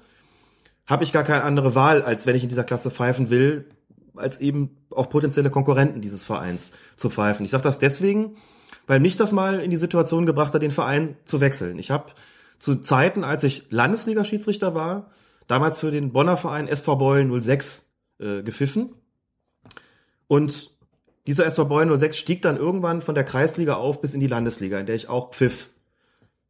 habe 0.87 1.05
ich 1.05 1.13
gar 1.13 1.25
keine 1.25 1.43
andere 1.43 1.75
Wahl, 1.75 2.03
als 2.03 2.27
wenn 2.27 2.37
ich 2.37 2.43
in 2.43 2.49
dieser 2.49 2.65
Klasse 2.65 2.91
pfeifen 2.91 3.31
will, 3.31 3.67
als 4.15 4.41
eben 4.41 4.77
auch 4.91 5.11
potenzielle 5.11 5.51
Konkurrenten 5.51 6.01
dieses 6.01 6.25
Vereins 6.25 6.73
zu 6.97 7.11
pfeifen. 7.11 7.45
Ich 7.45 7.51
sage 7.51 7.65
das 7.65 7.79
deswegen, 7.79 8.37
weil 8.87 9.01
mich 9.01 9.17
das 9.17 9.33
mal 9.33 9.61
in 9.61 9.71
die 9.71 9.77
Situation 9.77 10.27
gebracht 10.27 10.55
hat, 10.55 10.63
den 10.63 10.71
Verein 10.71 11.17
zu 11.25 11.41
wechseln. 11.41 11.79
Ich 11.79 11.91
habe 11.91 12.13
zu 12.59 12.77
Zeiten, 12.77 13.25
als 13.25 13.45
ich 13.45 13.71
Landesliga-Schiedsrichter 13.71 14.75
war, 14.75 15.11
damals 15.47 15.81
für 15.81 15.91
den 15.91 16.13
Bonner 16.13 16.37
Verein 16.37 16.69
SV 16.69 16.97
Beulen 16.97 17.41
06 17.41 17.87
äh, 18.19 18.43
gepfiffen. 18.43 18.95
Und 20.29 20.70
dieser 21.27 21.47
SV 21.47 21.66
Beulen 21.66 21.97
06 21.99 22.18
stieg 22.18 22.43
dann 22.43 22.57
irgendwann 22.57 23.03
von 23.03 23.14
der 23.14 23.24
Kreisliga 23.24 23.74
auf 23.74 24.01
bis 24.01 24.14
in 24.14 24.20
die 24.20 24.27
Landesliga, 24.27 24.79
in 24.79 24.87
der 24.87 24.95
ich 24.95 25.09
auch 25.09 25.31
pfiff. 25.31 25.70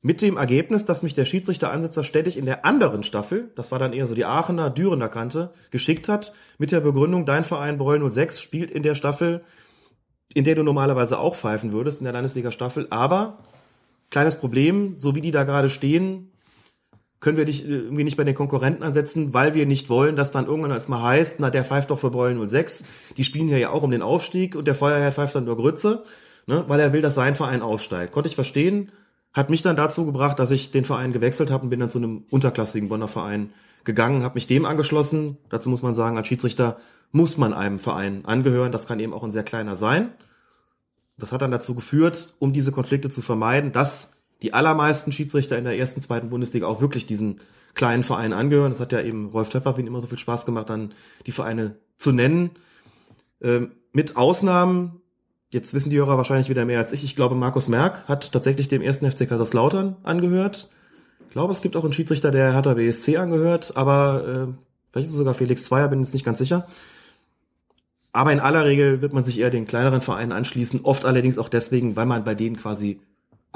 Mit 0.02 0.22
dem 0.22 0.36
Ergebnis, 0.36 0.84
dass 0.84 1.02
mich 1.02 1.14
der 1.14 1.24
Schiedsrichter-Ansitzer 1.24 2.04
ständig 2.04 2.36
in 2.36 2.44
der 2.44 2.64
anderen 2.64 3.02
Staffel, 3.02 3.50
das 3.56 3.72
war 3.72 3.78
dann 3.78 3.92
eher 3.92 4.06
so 4.06 4.14
die 4.14 4.24
Aachener, 4.24 4.70
Dürener 4.70 5.08
Kante, 5.08 5.52
geschickt 5.70 6.08
hat, 6.08 6.32
mit 6.58 6.70
der 6.70 6.80
Begründung, 6.80 7.26
dein 7.26 7.44
Verein 7.44 7.78
Beulen 7.78 8.08
06 8.08 8.40
spielt 8.40 8.70
in 8.70 8.82
der 8.82 8.94
Staffel 8.94 9.42
in 10.34 10.44
der 10.44 10.54
du 10.54 10.62
normalerweise 10.62 11.18
auch 11.18 11.34
pfeifen 11.34 11.72
würdest 11.72 12.00
in 12.00 12.04
der 12.04 12.12
Landesliga-Staffel. 12.12 12.88
Aber 12.90 13.38
kleines 14.10 14.38
Problem, 14.38 14.96
so 14.96 15.14
wie 15.14 15.20
die 15.20 15.30
da 15.30 15.44
gerade 15.44 15.70
stehen, 15.70 16.30
können 17.26 17.36
wir 17.36 17.44
dich 17.44 17.64
äh, 17.64 17.72
irgendwie 17.72 18.04
nicht 18.04 18.16
bei 18.16 18.22
den 18.22 18.36
Konkurrenten 18.36 18.84
ansetzen, 18.84 19.34
weil 19.34 19.52
wir 19.52 19.66
nicht 19.66 19.88
wollen, 19.88 20.14
dass 20.14 20.30
dann 20.30 20.46
irgendwann 20.46 20.70
als 20.70 20.86
mal 20.86 21.02
heißt, 21.02 21.40
na, 21.40 21.50
der 21.50 21.64
pfeift 21.64 21.90
doch 21.90 21.98
für 21.98 22.12
Beulen 22.12 22.48
06. 22.48 22.84
Die 23.16 23.24
spielen 23.24 23.48
hier 23.48 23.58
ja 23.58 23.70
auch 23.70 23.82
um 23.82 23.90
den 23.90 24.00
Aufstieg 24.00 24.54
und 24.54 24.68
der 24.68 24.76
Feuerherr 24.76 25.10
pfeift 25.10 25.34
dann 25.34 25.44
nur 25.44 25.56
Grütze, 25.56 26.04
ne, 26.46 26.64
weil 26.68 26.78
er 26.78 26.92
will, 26.92 27.00
dass 27.00 27.16
sein 27.16 27.34
Verein 27.34 27.62
aufsteigt. 27.62 28.12
Konnte 28.12 28.28
ich 28.28 28.36
verstehen, 28.36 28.92
hat 29.32 29.50
mich 29.50 29.62
dann 29.62 29.74
dazu 29.74 30.06
gebracht, 30.06 30.38
dass 30.38 30.52
ich 30.52 30.70
den 30.70 30.84
Verein 30.84 31.12
gewechselt 31.12 31.50
habe 31.50 31.64
und 31.64 31.70
bin 31.70 31.80
dann 31.80 31.88
zu 31.88 31.98
einem 31.98 32.22
unterklassigen 32.30 32.88
Bonner 32.88 33.08
Verein 33.08 33.50
gegangen, 33.82 34.22
habe 34.22 34.34
mich 34.34 34.46
dem 34.46 34.64
angeschlossen. 34.64 35.36
Dazu 35.48 35.68
muss 35.68 35.82
man 35.82 35.96
sagen, 35.96 36.16
als 36.16 36.28
Schiedsrichter 36.28 36.76
muss 37.10 37.38
man 37.38 37.52
einem 37.52 37.80
Verein 37.80 38.24
angehören. 38.24 38.70
Das 38.70 38.86
kann 38.86 39.00
eben 39.00 39.12
auch 39.12 39.24
ein 39.24 39.32
sehr 39.32 39.42
kleiner 39.42 39.74
sein. 39.74 40.12
Das 41.18 41.32
hat 41.32 41.42
dann 41.42 41.50
dazu 41.50 41.74
geführt, 41.74 42.36
um 42.38 42.52
diese 42.52 42.70
Konflikte 42.70 43.10
zu 43.10 43.20
vermeiden, 43.20 43.72
dass 43.72 44.12
die 44.42 44.54
allermeisten 44.54 45.12
Schiedsrichter 45.12 45.56
in 45.56 45.64
der 45.64 45.78
ersten, 45.78 46.00
zweiten 46.00 46.30
Bundesliga 46.30 46.66
auch 46.66 46.80
wirklich 46.80 47.06
diesen 47.06 47.40
kleinen 47.74 48.04
Verein 48.04 48.32
angehören. 48.32 48.72
Das 48.72 48.80
hat 48.80 48.92
ja 48.92 49.00
eben 49.00 49.26
Rolf 49.30 49.48
Töpper 49.48 49.76
wie 49.76 49.82
immer 49.82 50.00
so 50.00 50.06
viel 50.06 50.18
Spaß 50.18 50.46
gemacht, 50.46 50.70
dann 50.70 50.92
die 51.26 51.32
Vereine 51.32 51.76
zu 51.98 52.12
nennen. 52.12 52.50
Ähm, 53.40 53.72
mit 53.92 54.16
Ausnahmen, 54.16 55.00
jetzt 55.50 55.72
wissen 55.72 55.90
die 55.90 55.96
Hörer 55.96 56.16
wahrscheinlich 56.16 56.48
wieder 56.48 56.64
mehr 56.64 56.78
als 56.78 56.92
ich, 56.92 57.04
ich 57.04 57.16
glaube 57.16 57.34
Markus 57.34 57.68
Merck 57.68 58.08
hat 58.08 58.32
tatsächlich 58.32 58.68
dem 58.68 58.82
ersten 58.82 59.10
FC 59.10 59.28
Kaiserslautern 59.28 59.96
angehört. 60.02 60.70
Ich 61.26 61.30
glaube, 61.30 61.52
es 61.52 61.62
gibt 61.62 61.76
auch 61.76 61.84
einen 61.84 61.92
Schiedsrichter, 61.92 62.30
der 62.30 62.52
Hertha 62.52 62.74
BSC 62.74 63.16
angehört, 63.18 63.76
aber 63.76 64.26
äh, 64.26 64.52
vielleicht 64.90 65.06
ist 65.06 65.12
es 65.12 65.18
sogar 65.18 65.34
Felix 65.34 65.64
Zweier, 65.64 65.88
bin 65.88 66.00
jetzt 66.00 66.14
nicht 66.14 66.24
ganz 66.24 66.38
sicher. 66.38 66.66
Aber 68.12 68.32
in 68.32 68.40
aller 68.40 68.64
Regel 68.64 69.02
wird 69.02 69.12
man 69.12 69.24
sich 69.24 69.38
eher 69.38 69.50
den 69.50 69.66
kleineren 69.66 70.00
Vereinen 70.00 70.32
anschließen, 70.32 70.80
oft 70.84 71.04
allerdings 71.04 71.36
auch 71.36 71.50
deswegen, 71.50 71.96
weil 71.96 72.06
man 72.06 72.24
bei 72.24 72.34
denen 72.34 72.56
quasi 72.56 73.00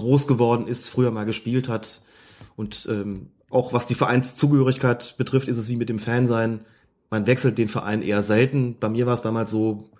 groß 0.00 0.26
geworden 0.26 0.66
ist, 0.66 0.88
früher 0.88 1.10
mal 1.10 1.24
gespielt 1.24 1.68
hat. 1.68 2.02
Und 2.56 2.88
ähm, 2.90 3.28
auch 3.50 3.72
was 3.72 3.86
die 3.86 3.94
Vereinszugehörigkeit 3.94 5.14
betrifft, 5.18 5.48
ist 5.48 5.56
es 5.56 5.68
wie 5.68 5.76
mit 5.76 5.88
dem 5.88 5.98
Fansein. 5.98 6.60
Man 7.10 7.26
wechselt 7.26 7.58
den 7.58 7.68
Verein 7.68 8.02
eher 8.02 8.22
selten. 8.22 8.76
Bei 8.78 8.88
mir 8.88 9.06
war 9.06 9.14
es 9.14 9.22
damals 9.22 9.50
so, 9.50 9.90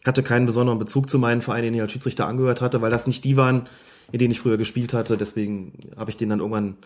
ich 0.00 0.06
hatte 0.06 0.22
keinen 0.22 0.46
besonderen 0.46 0.78
Bezug 0.78 1.10
zu 1.10 1.18
meinen 1.18 1.42
Vereinen, 1.42 1.64
den 1.64 1.74
ich 1.74 1.80
als 1.80 1.92
Schiedsrichter 1.92 2.26
angehört 2.26 2.60
hatte, 2.60 2.82
weil 2.82 2.90
das 2.90 3.06
nicht 3.06 3.24
die 3.24 3.36
waren, 3.36 3.68
in 4.12 4.18
denen 4.18 4.30
ich 4.30 4.40
früher 4.40 4.58
gespielt 4.58 4.92
hatte. 4.92 5.16
Deswegen 5.16 5.90
habe 5.96 6.10
ich 6.10 6.16
den 6.16 6.28
dann 6.28 6.40
irgendwann 6.40 6.76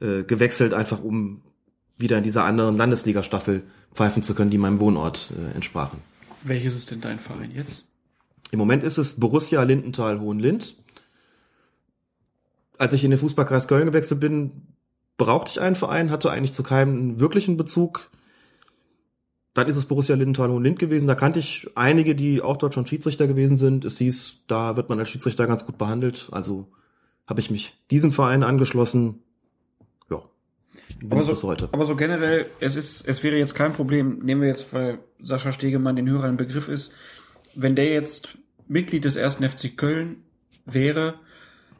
äh, 0.00 0.22
gewechselt, 0.24 0.74
einfach 0.74 1.02
um 1.02 1.42
wieder 1.96 2.18
in 2.18 2.24
dieser 2.24 2.44
anderen 2.44 2.76
Landesliga-Staffel 2.76 3.62
pfeifen 3.94 4.22
zu 4.22 4.34
können, 4.34 4.50
die 4.50 4.58
meinem 4.58 4.80
Wohnort 4.80 5.32
äh, 5.36 5.54
entsprachen. 5.54 6.00
Welches 6.42 6.76
ist 6.76 6.90
denn 6.90 7.00
dein 7.00 7.18
Verein 7.18 7.50
jetzt? 7.54 7.86
Im 8.50 8.58
Moment 8.58 8.82
ist 8.82 8.98
es 8.98 9.18
Borussia 9.18 9.62
Lindenthal 9.62 10.20
Hohenlind. 10.20 10.76
Als 12.78 12.92
ich 12.92 13.04
in 13.04 13.10
den 13.10 13.18
Fußballkreis 13.18 13.68
Köln 13.68 13.86
gewechselt 13.86 14.20
bin, 14.20 14.68
brauchte 15.16 15.50
ich 15.50 15.60
einen 15.60 15.76
Verein, 15.76 16.10
hatte 16.10 16.30
eigentlich 16.30 16.52
zu 16.52 16.62
keinem 16.62 17.20
wirklichen 17.20 17.56
Bezug. 17.56 18.10
Dann 19.52 19.66
ist 19.66 19.76
es 19.76 19.86
Borussia 19.86 20.14
Lindenthal 20.14 20.50
Hohenlind 20.50 20.78
gewesen. 20.78 21.08
Da 21.08 21.16
kannte 21.16 21.40
ich 21.40 21.68
einige, 21.74 22.14
die 22.14 22.40
auch 22.40 22.56
dort 22.56 22.74
schon 22.74 22.86
Schiedsrichter 22.86 23.26
gewesen 23.26 23.56
sind. 23.56 23.84
Es 23.84 23.98
hieß, 23.98 24.44
da 24.46 24.76
wird 24.76 24.88
man 24.88 25.00
als 25.00 25.10
Schiedsrichter 25.10 25.48
ganz 25.48 25.66
gut 25.66 25.76
behandelt. 25.76 26.28
Also 26.30 26.68
habe 27.26 27.40
ich 27.40 27.50
mich 27.50 27.76
diesem 27.90 28.12
Verein 28.12 28.44
angeschlossen. 28.44 29.22
Ja, 30.08 30.22
Aber 31.10 31.22
so, 31.22 31.50
aber 31.72 31.84
so 31.84 31.96
generell, 31.96 32.46
es 32.60 32.76
ist, 32.76 33.06
es 33.06 33.24
wäre 33.24 33.36
jetzt 33.36 33.56
kein 33.56 33.72
Problem, 33.72 34.20
nehmen 34.20 34.42
wir 34.42 34.48
jetzt, 34.48 34.72
weil 34.72 35.00
Sascha 35.20 35.50
Stegemann 35.50 35.96
den 35.96 36.08
Hörern 36.08 36.30
ein 36.30 36.36
Begriff 36.36 36.68
ist, 36.68 36.92
wenn 37.56 37.74
der 37.74 37.92
jetzt 37.92 38.38
Mitglied 38.68 39.04
des 39.04 39.16
ersten 39.16 39.48
FC 39.48 39.76
Köln 39.76 40.22
wäre, 40.64 41.14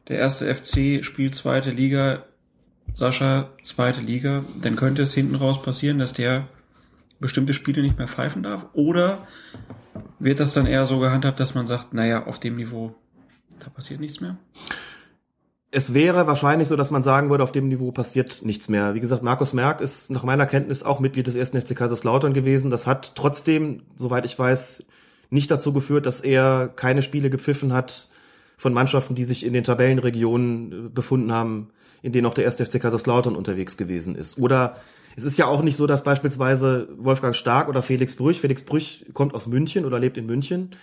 der 0.08 0.18
erste 0.18 0.52
FC 0.52 1.04
spielt 1.04 1.34
zweite 1.34 1.70
Liga, 1.70 2.24
Sascha 2.94 3.50
zweite 3.62 4.00
Liga, 4.00 4.44
dann 4.60 4.76
könnte 4.76 5.02
es 5.02 5.14
hinten 5.14 5.34
raus 5.34 5.62
passieren, 5.62 5.98
dass 5.98 6.12
der 6.12 6.48
bestimmte 7.20 7.54
Spiele 7.54 7.82
nicht 7.82 7.98
mehr 7.98 8.08
pfeifen 8.08 8.42
darf? 8.42 8.66
Oder 8.72 9.26
wird 10.18 10.40
das 10.40 10.54
dann 10.54 10.66
eher 10.66 10.86
so 10.86 10.98
gehandhabt, 10.98 11.38
dass 11.40 11.54
man 11.54 11.66
sagt, 11.66 11.94
naja, 11.94 12.26
auf 12.26 12.40
dem 12.40 12.56
Niveau, 12.56 12.94
da 13.60 13.68
passiert 13.68 14.00
nichts 14.00 14.20
mehr? 14.20 14.36
es 15.70 15.92
wäre 15.92 16.26
wahrscheinlich 16.26 16.68
so, 16.68 16.76
dass 16.76 16.90
man 16.90 17.02
sagen 17.02 17.28
würde, 17.28 17.44
auf 17.44 17.52
dem 17.52 17.68
Niveau 17.68 17.92
passiert 17.92 18.40
nichts 18.42 18.68
mehr. 18.68 18.94
Wie 18.94 19.00
gesagt, 19.00 19.22
Markus 19.22 19.52
Merck 19.52 19.80
ist 19.80 20.10
nach 20.10 20.24
meiner 20.24 20.46
Kenntnis 20.46 20.82
auch 20.82 20.98
Mitglied 20.98 21.26
des 21.26 21.34
ersten 21.34 21.60
FC 21.60 21.76
Kaiserslautern 21.76 22.32
gewesen. 22.32 22.70
Das 22.70 22.86
hat 22.86 23.14
trotzdem, 23.16 23.82
soweit 23.96 24.24
ich 24.24 24.38
weiß, 24.38 24.86
nicht 25.30 25.50
dazu 25.50 25.74
geführt, 25.74 26.06
dass 26.06 26.20
er 26.20 26.68
keine 26.68 27.02
Spiele 27.02 27.28
gepfiffen 27.28 27.72
hat 27.74 28.08
von 28.58 28.74
Mannschaften, 28.74 29.14
die 29.14 29.24
sich 29.24 29.46
in 29.46 29.54
den 29.54 29.64
Tabellenregionen 29.64 30.72
äh, 30.72 30.88
befunden 30.90 31.32
haben, 31.32 31.70
in 32.02 32.12
denen 32.12 32.26
auch 32.26 32.34
der 32.34 32.44
erste 32.44 32.66
FC 32.66 32.80
Kaiserslautern 32.80 33.36
unterwegs 33.36 33.76
gewesen 33.76 34.14
ist. 34.14 34.38
Oder 34.38 34.76
es 35.16 35.24
ist 35.24 35.38
ja 35.38 35.46
auch 35.46 35.62
nicht 35.62 35.76
so, 35.76 35.86
dass 35.86 36.04
beispielsweise 36.04 36.88
Wolfgang 36.98 37.34
Stark 37.34 37.68
oder 37.68 37.82
Felix 37.82 38.14
Brüch, 38.16 38.40
Felix 38.40 38.62
Brüch 38.62 39.06
kommt 39.14 39.34
aus 39.34 39.46
München 39.46 39.84
oder 39.84 39.98
lebt 39.98 40.18
in 40.18 40.26
München, 40.26 40.76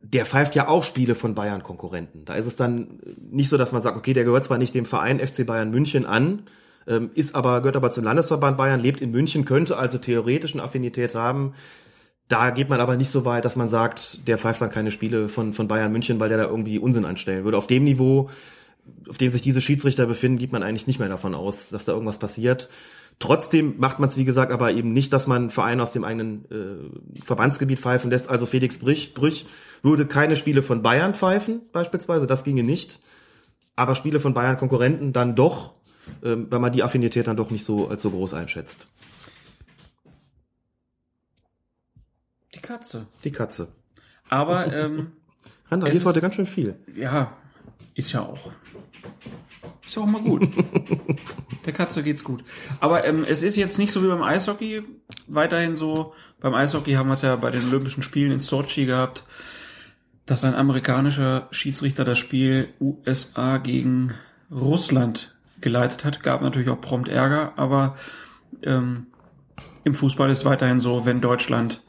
der 0.00 0.24
pfeift 0.26 0.54
ja 0.54 0.68
auch 0.68 0.84
Spiele 0.84 1.14
von 1.14 1.34
Bayern-Konkurrenten. 1.34 2.24
Da 2.24 2.34
ist 2.34 2.46
es 2.46 2.56
dann 2.56 3.00
nicht 3.30 3.48
so, 3.48 3.56
dass 3.56 3.72
man 3.72 3.82
sagt, 3.82 3.96
okay, 3.96 4.12
der 4.12 4.24
gehört 4.24 4.44
zwar 4.44 4.58
nicht 4.58 4.74
dem 4.74 4.86
Verein 4.86 5.20
FC 5.20 5.44
Bayern 5.44 5.70
München 5.70 6.06
an, 6.06 6.44
ähm, 6.86 7.10
ist 7.14 7.34
aber, 7.34 7.60
gehört 7.60 7.76
aber 7.76 7.90
zum 7.90 8.04
Landesverband 8.04 8.56
Bayern, 8.56 8.80
lebt 8.80 9.00
in 9.00 9.10
München, 9.10 9.44
könnte 9.44 9.76
also 9.76 9.98
theoretisch 9.98 10.54
eine 10.54 10.62
Affinität 10.62 11.14
haben. 11.14 11.54
Da 12.28 12.50
geht 12.50 12.68
man 12.68 12.80
aber 12.80 12.96
nicht 12.96 13.10
so 13.10 13.24
weit, 13.24 13.44
dass 13.46 13.56
man 13.56 13.68
sagt, 13.68 14.28
der 14.28 14.38
pfeift 14.38 14.60
dann 14.60 14.70
keine 14.70 14.90
Spiele 14.90 15.28
von, 15.28 15.54
von 15.54 15.66
Bayern 15.66 15.90
München, 15.90 16.20
weil 16.20 16.28
der 16.28 16.38
da 16.38 16.44
irgendwie 16.44 16.78
Unsinn 16.78 17.06
anstellen 17.06 17.44
würde. 17.44 17.56
Auf 17.56 17.66
dem 17.66 17.84
Niveau, 17.84 18.28
auf 19.08 19.16
dem 19.16 19.32
sich 19.32 19.40
diese 19.40 19.62
Schiedsrichter 19.62 20.06
befinden, 20.06 20.38
geht 20.38 20.52
man 20.52 20.62
eigentlich 20.62 20.86
nicht 20.86 20.98
mehr 20.98 21.08
davon 21.08 21.34
aus, 21.34 21.70
dass 21.70 21.86
da 21.86 21.92
irgendwas 21.92 22.18
passiert. 22.18 22.68
Trotzdem 23.18 23.74
macht 23.78 23.98
man 23.98 24.08
es, 24.08 24.16
wie 24.16 24.24
gesagt, 24.24 24.52
aber 24.52 24.72
eben 24.72 24.92
nicht, 24.92 25.12
dass 25.12 25.26
man 25.26 25.50
Vereine 25.50 25.82
aus 25.82 25.92
dem 25.92 26.04
eigenen 26.04 26.44
äh, 26.50 27.22
Verbandsgebiet 27.24 27.80
pfeifen 27.80 28.10
lässt. 28.10 28.28
Also 28.28 28.46
Felix 28.46 28.78
Brüch, 28.78 29.14
Brüch 29.14 29.46
würde 29.82 30.06
keine 30.06 30.36
Spiele 30.36 30.62
von 30.62 30.82
Bayern 30.82 31.14
pfeifen, 31.14 31.62
beispielsweise, 31.72 32.26
das 32.26 32.44
ginge 32.44 32.62
nicht. 32.62 33.00
Aber 33.74 33.94
Spiele 33.94 34.20
von 34.20 34.34
Bayern 34.34 34.56
Konkurrenten 34.56 35.12
dann 35.12 35.34
doch, 35.34 35.72
ähm, 36.22 36.46
weil 36.50 36.60
man 36.60 36.72
die 36.72 36.82
Affinität 36.82 37.26
dann 37.26 37.36
doch 37.36 37.50
nicht 37.50 37.64
so 37.64 37.88
als 37.88 38.02
so 38.02 38.10
groß 38.10 38.34
einschätzt. 38.34 38.86
Die 42.54 42.60
Katze. 42.60 43.06
Die 43.24 43.32
Katze. 43.32 43.68
Aber, 44.28 44.72
ähm, 44.72 45.12
Randa, 45.70 45.86
hier 45.86 45.96
ist- 45.96 46.04
heute 46.06 46.20
ganz 46.20 46.34
schön 46.34 46.46
viel. 46.46 46.76
ja, 46.96 47.32
ist 47.94 48.12
ja 48.12 48.22
auch. 48.22 48.52
Ist 49.84 49.96
ja 49.96 50.02
auch 50.02 50.06
mal 50.06 50.22
gut. 50.22 50.48
Der 51.66 51.72
Katze 51.72 52.02
geht's 52.02 52.22
gut. 52.24 52.44
Aber 52.80 53.04
ähm, 53.04 53.24
es 53.28 53.42
ist 53.42 53.56
jetzt 53.56 53.78
nicht 53.78 53.90
so 53.92 54.02
wie 54.02 54.06
beim 54.08 54.22
Eishockey 54.22 54.82
weiterhin 55.26 55.76
so. 55.76 56.14
Beim 56.40 56.54
Eishockey 56.54 56.92
haben 56.94 57.08
wir 57.08 57.14
es 57.14 57.22
ja 57.22 57.36
bei 57.36 57.50
den 57.50 57.66
Olympischen 57.68 58.02
Spielen 58.02 58.30
in 58.32 58.40
Sochi 58.40 58.86
gehabt, 58.86 59.24
dass 60.26 60.44
ein 60.44 60.54
amerikanischer 60.54 61.48
Schiedsrichter 61.50 62.04
das 62.04 62.18
Spiel 62.18 62.68
USA 62.80 63.56
gegen 63.58 64.12
Russland 64.50 65.34
geleitet 65.60 66.04
hat. 66.04 66.22
Gab 66.22 66.42
natürlich 66.42 66.68
auch 66.68 66.80
prompt 66.80 67.08
Ärger, 67.08 67.54
aber 67.56 67.96
ähm, 68.62 69.06
im 69.84 69.94
Fußball 69.94 70.30
ist 70.30 70.44
weiterhin 70.44 70.80
so, 70.80 71.04
wenn 71.06 71.20
Deutschland 71.20 71.82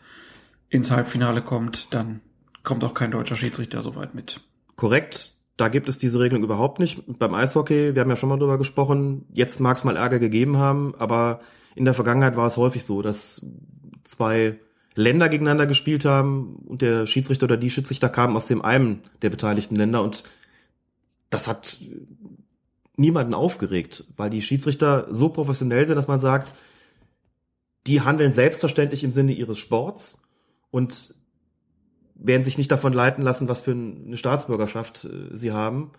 ins 0.69 0.91
Halbfinale 0.91 1.41
kommt, 1.41 1.93
dann 1.93 2.21
kommt 2.63 2.83
auch 2.83 2.93
kein 2.93 3.11
deutscher 3.11 3.35
Schiedsrichter 3.35 3.81
so 3.81 3.95
weit 3.95 4.15
mit. 4.15 4.41
Korrekt. 4.75 5.35
Da 5.57 5.67
gibt 5.67 5.89
es 5.89 5.97
diese 5.97 6.19
Regelung 6.19 6.43
überhaupt 6.43 6.79
nicht. 6.79 7.03
Beim 7.19 7.33
Eishockey, 7.33 7.93
wir 7.93 8.01
haben 8.01 8.09
ja 8.09 8.15
schon 8.15 8.29
mal 8.29 8.39
drüber 8.39 8.57
gesprochen, 8.57 9.25
jetzt 9.33 9.59
mag 9.59 9.75
es 9.75 9.83
mal 9.83 9.97
Ärger 9.97 10.17
gegeben 10.19 10.55
haben, 10.55 10.95
aber 10.97 11.41
in 11.75 11.83
der 11.83 11.93
Vergangenheit 11.93 12.37
war 12.37 12.47
es 12.47 12.55
häufig 12.55 12.85
so, 12.85 13.01
dass 13.01 13.45
zwei 14.05 14.57
Länder 14.95 15.27
gegeneinander 15.27 15.65
gespielt 15.65 16.05
haben 16.05 16.55
und 16.65 16.81
der 16.81 17.05
Schiedsrichter 17.07 17.43
oder 17.43 17.57
die 17.57 17.69
Schiedsrichter 17.69 18.07
kamen 18.07 18.35
aus 18.37 18.47
dem 18.47 18.61
einen 18.61 19.01
der 19.21 19.29
beteiligten 19.29 19.75
Länder 19.75 20.01
und 20.01 20.23
das 21.29 21.47
hat 21.47 21.77
niemanden 22.95 23.33
aufgeregt, 23.33 24.05
weil 24.17 24.29
die 24.29 24.41
Schiedsrichter 24.41 25.07
so 25.09 25.29
professionell 25.29 25.87
sind, 25.87 25.95
dass 25.95 26.07
man 26.07 26.19
sagt, 26.19 26.53
die 27.87 28.01
handeln 28.01 28.31
selbstverständlich 28.31 29.03
im 29.03 29.11
Sinne 29.11 29.33
ihres 29.33 29.57
Sports 29.57 30.21
und 30.71 31.15
werden 32.15 32.43
sich 32.43 32.57
nicht 32.57 32.71
davon 32.71 32.93
leiten 32.93 33.23
lassen, 33.23 33.47
was 33.47 33.61
für 33.61 33.71
eine 33.71 34.17
Staatsbürgerschaft 34.17 35.05
äh, 35.05 35.35
sie 35.35 35.51
haben. 35.51 35.91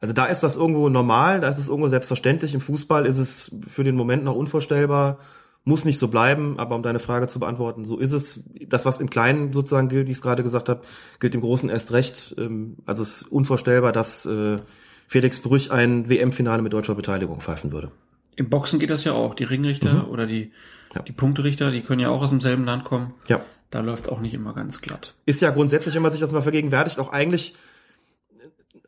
Also 0.00 0.14
da 0.14 0.26
ist 0.26 0.42
das 0.42 0.56
irgendwo 0.56 0.88
normal, 0.88 1.40
da 1.40 1.48
ist 1.48 1.58
es 1.58 1.68
irgendwo 1.68 1.88
selbstverständlich. 1.88 2.54
Im 2.54 2.60
Fußball 2.60 3.04
ist 3.04 3.18
es 3.18 3.56
für 3.66 3.84
den 3.84 3.96
Moment 3.96 4.24
noch 4.24 4.36
unvorstellbar, 4.36 5.18
muss 5.64 5.84
nicht 5.84 5.98
so 5.98 6.08
bleiben, 6.08 6.58
aber 6.58 6.76
um 6.76 6.82
deine 6.82 7.00
Frage 7.00 7.26
zu 7.26 7.40
beantworten, 7.40 7.84
so 7.84 7.98
ist 7.98 8.12
es. 8.12 8.44
Das, 8.68 8.86
was 8.86 9.00
im 9.00 9.10
Kleinen 9.10 9.52
sozusagen 9.52 9.88
gilt, 9.88 10.06
wie 10.06 10.12
ich 10.12 10.18
es 10.18 10.22
gerade 10.22 10.42
gesagt 10.42 10.68
habe, 10.68 10.82
gilt 11.20 11.34
im 11.34 11.40
Großen 11.40 11.68
erst 11.68 11.92
recht. 11.92 12.34
Ähm, 12.38 12.76
Also 12.86 13.02
es 13.02 13.22
ist 13.22 13.32
unvorstellbar, 13.32 13.92
dass 13.92 14.24
äh, 14.24 14.56
Felix 15.08 15.40
Brüch 15.40 15.70
ein 15.70 16.08
WM-Finale 16.08 16.62
mit 16.62 16.72
deutscher 16.72 16.94
Beteiligung 16.94 17.40
pfeifen 17.40 17.72
würde. 17.72 17.90
Im 18.36 18.48
Boxen 18.48 18.78
geht 18.78 18.90
das 18.90 19.04
ja 19.04 19.12
auch. 19.12 19.34
Die 19.34 19.44
Ringrichter 19.44 20.08
oder 20.08 20.26
die 20.26 20.52
Ja. 20.94 21.02
Die 21.02 21.12
Punkterichter, 21.12 21.70
die 21.70 21.82
können 21.82 22.00
ja 22.00 22.08
auch 22.08 22.22
aus 22.22 22.30
demselben 22.30 22.64
Land 22.64 22.84
kommen. 22.84 23.14
Ja. 23.26 23.40
Da 23.70 23.80
läuft's 23.80 24.08
auch 24.08 24.20
nicht 24.20 24.34
immer 24.34 24.54
ganz 24.54 24.80
glatt. 24.80 25.14
Ist 25.26 25.42
ja 25.42 25.50
grundsätzlich, 25.50 25.94
wenn 25.94 26.02
man 26.02 26.12
sich 26.12 26.20
das 26.20 26.32
mal 26.32 26.42
vergegenwärtigt, 26.42 26.98
auch 26.98 27.12
eigentlich 27.12 27.54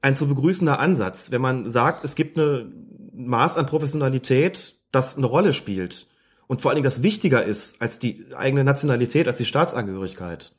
ein 0.03 0.17
zu 0.17 0.27
begrüßender 0.27 0.79
Ansatz, 0.79 1.31
wenn 1.31 1.43
man 1.43 1.69
sagt, 1.69 2.05
es 2.05 2.15
gibt 2.15 2.39
eine 2.39 2.73
Maß 3.13 3.57
an 3.59 3.67
Professionalität, 3.67 4.77
das 4.93 5.17
eine 5.17 5.27
Rolle 5.27 5.53
spielt 5.53 6.07
und 6.47 6.63
vor 6.63 6.71
allen 6.71 6.77
Dingen 6.77 6.85
das 6.85 7.03
wichtiger 7.03 7.45
ist 7.45 7.81
als 7.83 7.99
die 7.99 8.27
eigene 8.35 8.65
Nationalität, 8.65 9.29
als 9.29 9.39
die 9.39 9.45
Staatsangehörigkeit, 9.45 10.53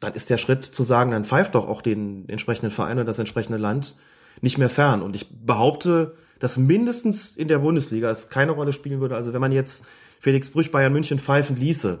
dann 0.00 0.14
ist 0.14 0.30
der 0.30 0.38
Schritt 0.38 0.64
zu 0.64 0.82
sagen, 0.82 1.12
dann 1.12 1.24
pfeift 1.24 1.54
doch 1.54 1.68
auch 1.68 1.80
den 1.80 2.28
entsprechenden 2.28 2.72
Verein 2.72 2.98
und 2.98 3.06
das 3.06 3.20
entsprechende 3.20 3.58
Land 3.58 3.96
nicht 4.40 4.58
mehr 4.58 4.68
fern. 4.68 5.00
Und 5.00 5.14
ich 5.14 5.28
behaupte, 5.30 6.16
dass 6.40 6.56
mindestens 6.56 7.36
in 7.36 7.46
der 7.46 7.60
Bundesliga 7.60 8.10
es 8.10 8.28
keine 8.28 8.52
Rolle 8.52 8.72
spielen 8.72 9.00
würde. 9.00 9.14
Also 9.14 9.32
wenn 9.32 9.40
man 9.40 9.52
jetzt 9.52 9.84
Felix 10.18 10.50
Brüch 10.50 10.72
Bayern 10.72 10.92
München 10.92 11.20
pfeifen 11.20 11.56
ließe, 11.56 12.00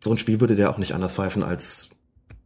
so 0.00 0.10
ein 0.10 0.18
Spiel 0.18 0.40
würde 0.40 0.56
der 0.56 0.70
auch 0.70 0.78
nicht 0.78 0.94
anders 0.94 1.14
pfeifen 1.14 1.42
als 1.42 1.90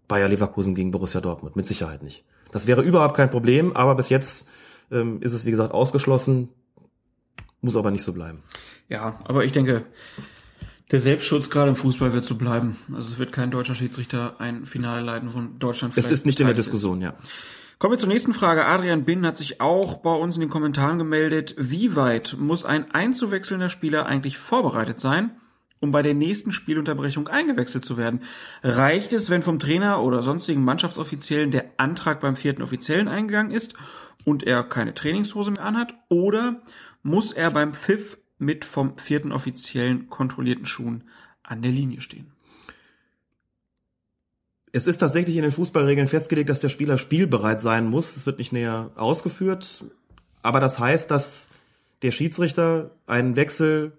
Bayer 0.06 0.28
Leverkusen 0.28 0.74
gegen 0.74 0.90
Borussia 0.90 1.20
Dortmund. 1.20 1.56
Mit 1.56 1.66
Sicherheit 1.66 2.02
nicht. 2.02 2.24
Das 2.52 2.66
wäre 2.66 2.82
überhaupt 2.82 3.16
kein 3.16 3.30
Problem, 3.30 3.76
aber 3.76 3.94
bis 3.94 4.08
jetzt 4.08 4.48
ähm, 4.90 5.20
ist 5.20 5.34
es, 5.34 5.44
wie 5.44 5.50
gesagt, 5.50 5.72
ausgeschlossen. 5.72 6.48
Muss 7.60 7.76
aber 7.76 7.90
nicht 7.90 8.04
so 8.04 8.12
bleiben. 8.12 8.42
Ja, 8.88 9.20
aber 9.24 9.44
ich 9.44 9.52
denke, 9.52 9.84
der 10.90 11.00
Selbstschutz 11.00 11.50
gerade 11.50 11.70
im 11.70 11.76
Fußball 11.76 12.12
wird 12.12 12.24
so 12.24 12.36
bleiben. 12.36 12.76
Also 12.94 13.10
es 13.10 13.18
wird 13.18 13.32
kein 13.32 13.50
deutscher 13.50 13.74
Schiedsrichter 13.74 14.40
ein 14.40 14.64
Finale 14.64 15.02
leiten 15.02 15.30
von 15.30 15.58
Deutschland. 15.58 15.96
Es 15.96 16.08
ist 16.08 16.24
nicht 16.24 16.40
in 16.40 16.46
der 16.46 16.54
beteiligt 16.54 16.60
ist. 16.60 16.66
Diskussion, 16.66 17.02
ja. 17.02 17.14
Kommen 17.78 17.92
wir 17.92 17.98
zur 17.98 18.08
nächsten 18.08 18.32
Frage. 18.32 18.66
Adrian 18.66 19.04
Bin 19.04 19.24
hat 19.26 19.36
sich 19.36 19.60
auch 19.60 19.98
bei 19.98 20.12
uns 20.12 20.36
in 20.36 20.40
den 20.40 20.50
Kommentaren 20.50 20.98
gemeldet. 20.98 21.54
Wie 21.58 21.94
weit 21.94 22.36
muss 22.38 22.64
ein 22.64 22.90
einzuwechselnder 22.90 23.68
Spieler 23.68 24.06
eigentlich 24.06 24.38
vorbereitet 24.38 24.98
sein, 24.98 25.32
um 25.80 25.90
bei 25.90 26.02
der 26.02 26.14
nächsten 26.14 26.52
Spielunterbrechung 26.52 27.28
eingewechselt 27.28 27.84
zu 27.84 27.96
werden? 27.96 28.22
Reicht 28.62 29.12
es, 29.12 29.30
wenn 29.30 29.42
vom 29.42 29.58
Trainer 29.58 30.02
oder 30.02 30.22
sonstigen 30.22 30.64
Mannschaftsoffiziellen 30.64 31.50
der 31.50 31.66
Antrag 31.76 32.20
beim 32.20 32.36
vierten 32.36 32.62
Offiziellen 32.62 33.08
eingegangen 33.08 33.52
ist 33.52 33.74
und 34.24 34.42
er 34.42 34.62
keine 34.62 34.94
Trainingshose 34.94 35.52
mehr 35.52 35.64
anhat? 35.64 35.94
Oder 36.08 36.62
muss 37.02 37.32
er 37.32 37.50
beim 37.50 37.74
Pfiff 37.74 38.18
mit 38.38 38.64
vom 38.64 38.98
vierten 38.98 39.32
Offiziellen 39.32 40.08
kontrollierten 40.08 40.66
Schuhen 40.66 41.04
an 41.42 41.62
der 41.62 41.72
Linie 41.72 42.00
stehen? 42.00 42.32
Es 44.72 44.86
ist 44.86 44.98
tatsächlich 44.98 45.36
in 45.36 45.42
den 45.42 45.52
Fußballregeln 45.52 46.08
festgelegt, 46.08 46.50
dass 46.50 46.60
der 46.60 46.68
Spieler 46.68 46.98
spielbereit 46.98 47.62
sein 47.62 47.88
muss. 47.88 48.16
Es 48.16 48.26
wird 48.26 48.38
nicht 48.38 48.52
näher 48.52 48.90
ausgeführt. 48.96 49.84
Aber 50.42 50.60
das 50.60 50.78
heißt, 50.78 51.10
dass 51.10 51.48
der 52.02 52.10
Schiedsrichter 52.10 52.90
einen 53.06 53.36
Wechsel 53.36 53.92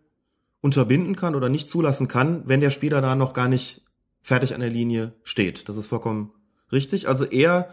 unterbinden 0.61 1.15
kann 1.15 1.35
oder 1.35 1.49
nicht 1.49 1.69
zulassen 1.69 2.07
kann, 2.07 2.43
wenn 2.45 2.59
der 2.59 2.69
Spieler 2.69 3.01
da 3.01 3.15
noch 3.15 3.33
gar 3.33 3.47
nicht 3.47 3.81
fertig 4.21 4.53
an 4.53 4.61
der 4.61 4.69
Linie 4.69 5.13
steht. 5.23 5.69
Das 5.69 5.77
ist 5.77 5.87
vollkommen 5.87 6.31
richtig. 6.71 7.07
Also 7.07 7.25
er 7.25 7.69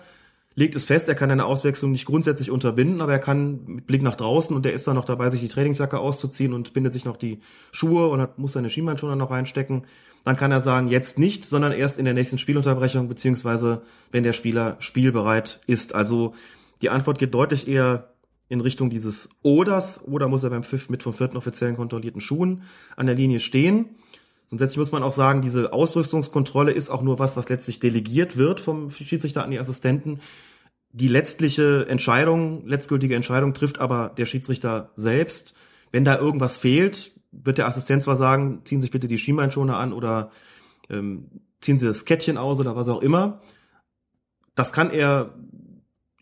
legt 0.54 0.74
es 0.74 0.84
fest, 0.84 1.08
er 1.08 1.14
kann 1.14 1.30
eine 1.30 1.44
Auswechslung 1.44 1.92
nicht 1.92 2.06
grundsätzlich 2.06 2.50
unterbinden, 2.50 3.00
aber 3.00 3.12
er 3.12 3.18
kann 3.18 3.64
mit 3.66 3.86
Blick 3.86 4.02
nach 4.02 4.16
draußen 4.16 4.56
und 4.56 4.64
er 4.64 4.72
ist 4.72 4.86
dann 4.86 4.94
noch 4.94 5.04
dabei, 5.04 5.28
sich 5.30 5.40
die 5.40 5.48
Trainingsjacke 5.48 5.98
auszuziehen 5.98 6.54
und 6.54 6.72
bindet 6.72 6.94
sich 6.94 7.04
noch 7.04 7.18
die 7.18 7.40
Schuhe 7.72 8.08
und 8.08 8.20
hat, 8.20 8.38
muss 8.38 8.52
seine 8.52 8.70
Schienbeinschoner 8.70 9.16
noch 9.16 9.30
reinstecken. 9.30 9.86
Dann 10.24 10.36
kann 10.36 10.50
er 10.50 10.60
sagen, 10.60 10.88
jetzt 10.88 11.18
nicht, 11.18 11.44
sondern 11.44 11.72
erst 11.72 11.98
in 11.98 12.04
der 12.04 12.14
nächsten 12.14 12.38
Spielunterbrechung, 12.38 13.06
beziehungsweise 13.06 13.82
wenn 14.10 14.22
der 14.22 14.32
Spieler 14.32 14.76
spielbereit 14.78 15.60
ist. 15.66 15.94
Also 15.94 16.34
die 16.82 16.90
Antwort 16.90 17.18
geht 17.18 17.34
deutlich 17.34 17.68
eher 17.68 18.14
in 18.48 18.60
Richtung 18.60 18.90
dieses 18.90 19.28
Oders 19.43 20.02
oder 20.05 20.28
muss 20.28 20.44
er 20.44 20.51
beim 20.51 20.62
Pfiff 20.62 20.89
mit 20.89 21.02
vom 21.02 21.14
vierten 21.14 21.36
offiziellen 21.36 21.77
kontrollierten 21.77 22.20
Schuhen 22.20 22.62
an 22.97 23.06
der 23.06 23.14
Linie 23.14 23.40
stehen. 23.40 23.97
Grundsätzlich 24.48 24.78
muss 24.78 24.93
man 24.93 25.02
auch 25.02 25.12
sagen, 25.12 25.43
diese 25.43 25.73
Ausrüstungskontrolle 25.73 26.73
ist 26.73 26.89
auch 26.89 27.02
nur 27.02 27.18
was, 27.18 27.36
was 27.36 27.48
letztlich 27.48 27.81
delegiert 27.81 28.36
wird 28.36 28.60
vom 28.60 28.90
Schiedsrichter 28.90 29.43
an 29.43 29.51
die 29.51 29.59
Assistenten. 29.59 30.20
Die 30.93 31.09
letztliche 31.09 31.86
Entscheidung, 31.89 32.64
letztgültige 32.66 33.16
Entscheidung 33.16 33.55
trifft 33.55 33.81
aber 33.81 34.12
der 34.16 34.24
Schiedsrichter 34.24 34.93
selbst. 34.94 35.55
Wenn 35.90 36.05
da 36.05 36.16
irgendwas 36.16 36.56
fehlt, 36.56 37.12
wird 37.32 37.59
der 37.59 37.66
Assistent 37.66 38.02
zwar 38.02 38.16
sagen, 38.16 38.60
ziehen 38.64 38.81
Sie 38.81 38.85
sich 38.85 38.93
bitte 38.93 39.09
die 39.09 39.18
Schienbeinschoner 39.18 39.77
an 39.77 39.93
oder 39.93 40.31
ähm, 40.89 41.28
ziehen 41.60 41.78
Sie 41.78 41.86
das 41.86 42.05
Kettchen 42.05 42.39
aus 42.39 42.60
oder 42.60 42.77
was 42.77 42.89
auch 42.89 43.02
immer. 43.02 43.40
Das 44.55 44.73
kann 44.73 44.90
er 44.90 45.35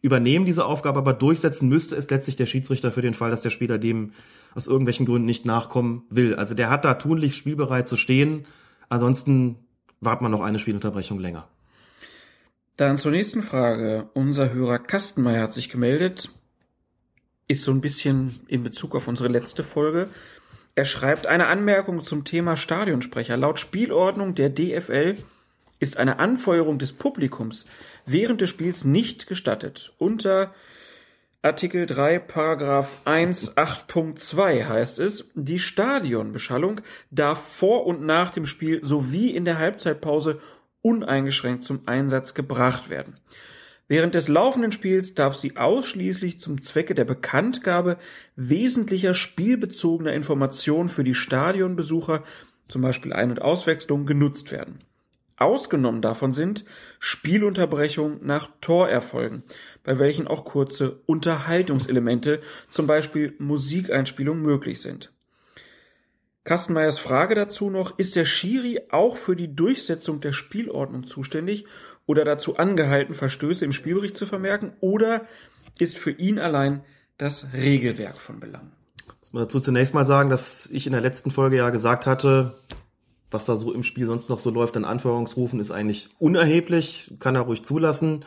übernehmen, 0.05 0.45
diese 0.45 0.67
Aufgabe, 0.67 0.99
aber 0.99 1.15
durchsetzen 1.15 1.67
müsste 1.67 1.97
es 1.97 2.11
letztlich 2.11 2.37
der 2.37 2.45
Schiedsrichter 2.45 2.93
für 2.93 3.01
den 3.01 3.15
Fall, 3.15 3.31
dass 3.31 3.41
der 3.41 3.49
Spieler 3.49 3.79
dem 3.79 4.13
aus 4.55 4.67
irgendwelchen 4.67 5.07
Gründen 5.07 5.25
nicht 5.25 5.47
nachkommen 5.47 6.05
will. 6.11 6.35
Also 6.35 6.55
der 6.55 6.69
hat 6.69 6.85
da 6.85 6.95
tunlichst 6.95 7.39
spielbereit 7.39 7.89
zu 7.89 7.97
stehen. 7.97 8.45
Ansonsten 8.91 9.57
wartet 10.01 10.21
man 10.21 10.31
noch 10.31 10.43
eine 10.43 10.59
Spielunterbrechung 10.59 11.19
länger. 11.19 11.49
Dann 12.77 12.99
zur 12.99 13.13
nächsten 13.13 13.41
Frage. 13.41 14.11
Unser 14.13 14.53
Hörer 14.53 14.79
Kastenmeier 14.79 15.45
hat 15.45 15.55
sich 15.55 15.71
gemeldet. 15.71 16.29
Ist 17.49 17.63
so 17.63 17.71
ein 17.71 17.81
bisschen 17.81 18.41
in 18.47 18.63
Bezug 18.63 18.95
auf 18.95 19.09
unsere 19.09 19.31
letzte 19.31 19.65
Folge. 19.65 20.11
Er 20.75 20.85
schreibt 20.85 21.27
eine 21.27 21.47
Anmerkung 21.47 22.05
zum 22.05 22.25
Thema 22.25 22.59
Stadionsprecher. 22.59 23.39
Laut 23.39 23.59
Spielordnung 23.59 24.35
der 24.35 24.51
DFL 24.51 25.17
ist 25.79 25.97
eine 25.97 26.19
Anfeuerung 26.19 26.79
des 26.79 26.93
Publikums 26.93 27.65
während 28.07 28.41
des 28.41 28.51
Spiels 28.51 28.85
nicht 28.85 29.27
gestattet. 29.27 29.93
Unter 29.99 30.55
Artikel 31.43 31.85
3, 31.85 32.21
Paragraph 32.21 33.03
1, 33.05 33.59
8.2 33.59 34.65
heißt 34.65 34.99
es, 34.99 35.29
die 35.35 35.59
Stadionbeschallung 35.59 36.81
darf 37.11 37.39
vor 37.39 37.87
und 37.87 38.03
nach 38.03 38.31
dem 38.31 38.47
Spiel 38.47 38.83
sowie 38.83 39.29
in 39.29 39.45
der 39.45 39.59
Halbzeitpause 39.59 40.41
uneingeschränkt 40.81 41.65
zum 41.65 41.87
Einsatz 41.87 42.33
gebracht 42.33 42.89
werden. 42.89 43.19
Während 43.89 44.15
des 44.15 44.29
laufenden 44.29 44.73
Spiels 44.73 45.13
darf 45.13 45.37
sie 45.37 45.59
ausschließlich 45.59 46.41
zum 46.41 46.63
Zwecke 46.63 46.95
der 46.95 47.05
Bekanntgabe 47.05 47.99
wesentlicher 48.37 49.13
spielbezogener 49.13 50.15
Informationen 50.15 50.89
für 50.89 51.05
die 51.05 51.15
Stadionbesucher, 51.15 52.25
zum 52.69 52.81
Beispiel 52.81 53.13
Ein- 53.13 53.31
und 53.31 53.43
Auswechslung, 53.43 54.07
genutzt 54.07 54.51
werden. 54.51 54.79
Ausgenommen 55.37 56.01
davon 56.01 56.33
sind 56.33 56.65
Spielunterbrechungen 57.01 58.25
nach 58.25 58.51
Torerfolgen, 58.61 59.43
bei 59.83 59.99
welchen 59.99 60.29
auch 60.29 60.45
kurze 60.45 61.01
Unterhaltungselemente, 61.07 62.41
zum 62.69 62.87
Beispiel 62.87 63.35
Musikeinspielungen, 63.39 64.43
möglich 64.43 64.81
sind. 64.81 65.13
Kastenmeyers 66.45 66.99
Frage 66.99 67.35
dazu 67.35 67.71
noch, 67.71 67.99
ist 67.99 68.17
der 68.17 68.27
Schiri 68.27 68.81
auch 68.91 69.17
für 69.17 69.35
die 69.35 69.57
Durchsetzung 69.57 70.21
der 70.21 70.33
Spielordnung 70.33 71.05
zuständig 71.05 71.65
oder 72.07 72.25
dazu 72.25 72.57
angehalten, 72.57 73.15
Verstöße 73.15 73.65
im 73.65 73.73
Spielbericht 73.73 74.17
zu 74.17 74.27
vermerken 74.27 74.75
oder 74.81 75.27
ist 75.79 75.99
für 75.99 76.11
ihn 76.11 76.39
allein 76.39 76.85
das 77.17 77.49
Regelwerk 77.55 78.17
von 78.17 78.41
Belang? 78.41 78.73
Muss 79.21 79.33
man 79.33 79.43
dazu 79.43 79.59
zunächst 79.59 79.95
mal 79.95 80.07
sagen, 80.07 80.29
dass 80.29 80.67
ich 80.67 80.87
in 80.87 80.93
der 80.93 81.01
letzten 81.01 81.31
Folge 81.31 81.57
ja 81.57 81.71
gesagt 81.71 82.05
hatte, 82.05 82.59
was 83.35 83.45
da 83.45 83.57
so 83.57 83.73
im 83.73 83.83
Spiel 83.83 84.07
sonst 84.07 84.31
noch 84.31 84.39
so 84.39 84.49
läuft 84.51 84.77
an 84.77 84.85
Anführungsrufen, 84.85 85.61
ist 85.61 85.71
eigentlich 85.71 86.09
unerheblich, 86.19 87.13
kann 87.19 87.35
er 87.35 87.43
ruhig 87.43 87.65
zulassen. 87.65 88.25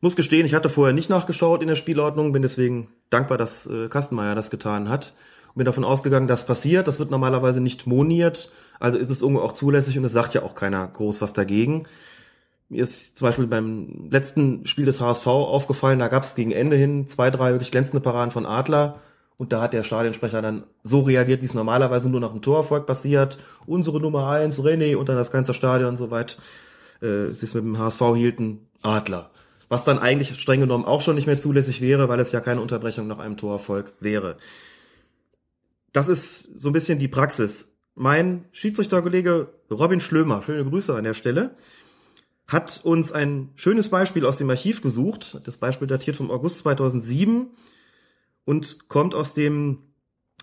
Muss 0.00 0.16
gestehen, 0.16 0.46
ich 0.46 0.54
hatte 0.54 0.68
vorher 0.68 0.94
nicht 0.94 1.10
nachgeschaut 1.10 1.60
in 1.60 1.68
der 1.68 1.74
Spielordnung, 1.74 2.32
bin 2.32 2.42
deswegen 2.42 2.88
dankbar, 3.10 3.36
dass 3.36 3.66
äh, 3.66 3.88
Kastenmeier 3.88 4.34
das 4.34 4.50
getan 4.50 4.88
hat. 4.88 5.14
Und 5.48 5.58
bin 5.58 5.64
davon 5.66 5.84
ausgegangen, 5.84 6.28
dass 6.28 6.46
passiert. 6.46 6.88
Das 6.88 6.98
wird 6.98 7.10
normalerweise 7.10 7.60
nicht 7.60 7.86
moniert, 7.86 8.50
also 8.80 8.96
ist 8.96 9.10
es 9.10 9.22
irgendwo 9.22 9.42
auch 9.42 9.52
zulässig 9.52 9.98
und 9.98 10.04
es 10.04 10.12
sagt 10.12 10.34
ja 10.34 10.42
auch 10.42 10.54
keiner 10.54 10.86
groß 10.86 11.20
was 11.20 11.32
dagegen. 11.32 11.86
Mir 12.68 12.82
ist 12.82 13.18
zum 13.18 13.26
Beispiel 13.26 13.46
beim 13.46 14.08
letzten 14.10 14.66
Spiel 14.66 14.86
des 14.86 15.00
HSV 15.00 15.26
aufgefallen, 15.26 15.98
da 15.98 16.08
gab 16.08 16.22
es 16.22 16.34
gegen 16.34 16.50
Ende 16.50 16.76
hin 16.76 17.08
zwei, 17.08 17.30
drei 17.30 17.50
wirklich 17.50 17.70
glänzende 17.70 18.00
Paraden 18.00 18.30
von 18.30 18.46
Adler. 18.46 19.00
Und 19.36 19.52
da 19.52 19.60
hat 19.60 19.72
der 19.72 19.82
Stadionsprecher 19.82 20.42
dann 20.42 20.64
so 20.82 21.00
reagiert, 21.00 21.40
wie 21.40 21.46
es 21.46 21.54
normalerweise 21.54 22.08
nur 22.08 22.20
nach 22.20 22.30
dem 22.30 22.42
Torerfolg 22.42 22.86
passiert. 22.86 23.38
Unsere 23.66 24.00
Nummer 24.00 24.28
eins, 24.28 24.60
René, 24.60 24.96
und 24.96 25.08
dann 25.08 25.16
das 25.16 25.32
ganze 25.32 25.54
Stadion, 25.54 25.96
soweit 25.96 26.38
äh, 27.00 27.26
sie 27.26 27.46
es 27.46 27.54
mit 27.54 27.64
dem 27.64 27.78
HSV 27.78 28.00
hielten, 28.14 28.68
Adler. 28.82 29.30
Was 29.68 29.84
dann 29.84 29.98
eigentlich 29.98 30.38
streng 30.38 30.60
genommen 30.60 30.84
auch 30.84 31.00
schon 31.00 31.16
nicht 31.16 31.26
mehr 31.26 31.40
zulässig 31.40 31.80
wäre, 31.80 32.08
weil 32.08 32.20
es 32.20 32.30
ja 32.30 32.40
keine 32.40 32.60
Unterbrechung 32.60 33.08
nach 33.08 33.18
einem 33.18 33.36
Torerfolg 33.36 33.92
wäre. 33.98 34.36
Das 35.92 36.08
ist 36.08 36.60
so 36.60 36.68
ein 36.68 36.72
bisschen 36.72 36.98
die 36.98 37.08
Praxis. 37.08 37.72
Mein 37.94 38.44
Schiedsrichterkollege 38.52 39.48
Robin 39.70 40.00
Schlömer, 40.00 40.42
schöne 40.42 40.68
Grüße 40.68 40.94
an 40.94 41.04
der 41.04 41.14
Stelle, 41.14 41.56
hat 42.46 42.80
uns 42.84 43.10
ein 43.12 43.50
schönes 43.54 43.88
Beispiel 43.88 44.26
aus 44.26 44.36
dem 44.36 44.50
Archiv 44.50 44.82
gesucht. 44.82 45.40
Das 45.44 45.56
Beispiel 45.56 45.88
datiert 45.88 46.16
vom 46.16 46.30
August 46.30 46.58
2007 46.58 47.46
und 48.44 48.88
kommt 48.88 49.14
aus 49.14 49.34
dem 49.34 49.78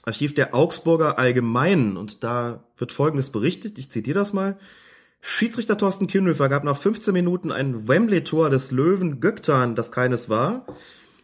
Archiv 0.04 0.34
der 0.34 0.56
Augsburger 0.56 1.20
Allgemeinen. 1.20 1.98
Und 1.98 2.24
da 2.24 2.66
wird 2.78 2.92
Folgendes 2.92 3.32
berichtet. 3.32 3.78
Ich 3.78 3.90
zitiere 3.90 4.20
das 4.20 4.34
mal. 4.34 4.58
Schiedsrichter 5.22 5.78
Thorsten 5.78 6.08
Kienhöfer 6.08 6.50
gab 6.50 6.64
nach 6.64 6.78
15 6.78 7.14
Minuten 7.14 7.52
ein 7.52 7.88
Wembley-Tor 7.88 8.50
des 8.50 8.72
Löwen 8.72 9.20
Göktan, 9.20 9.76
das 9.76 9.92
keines 9.92 10.30
war. 10.30 10.66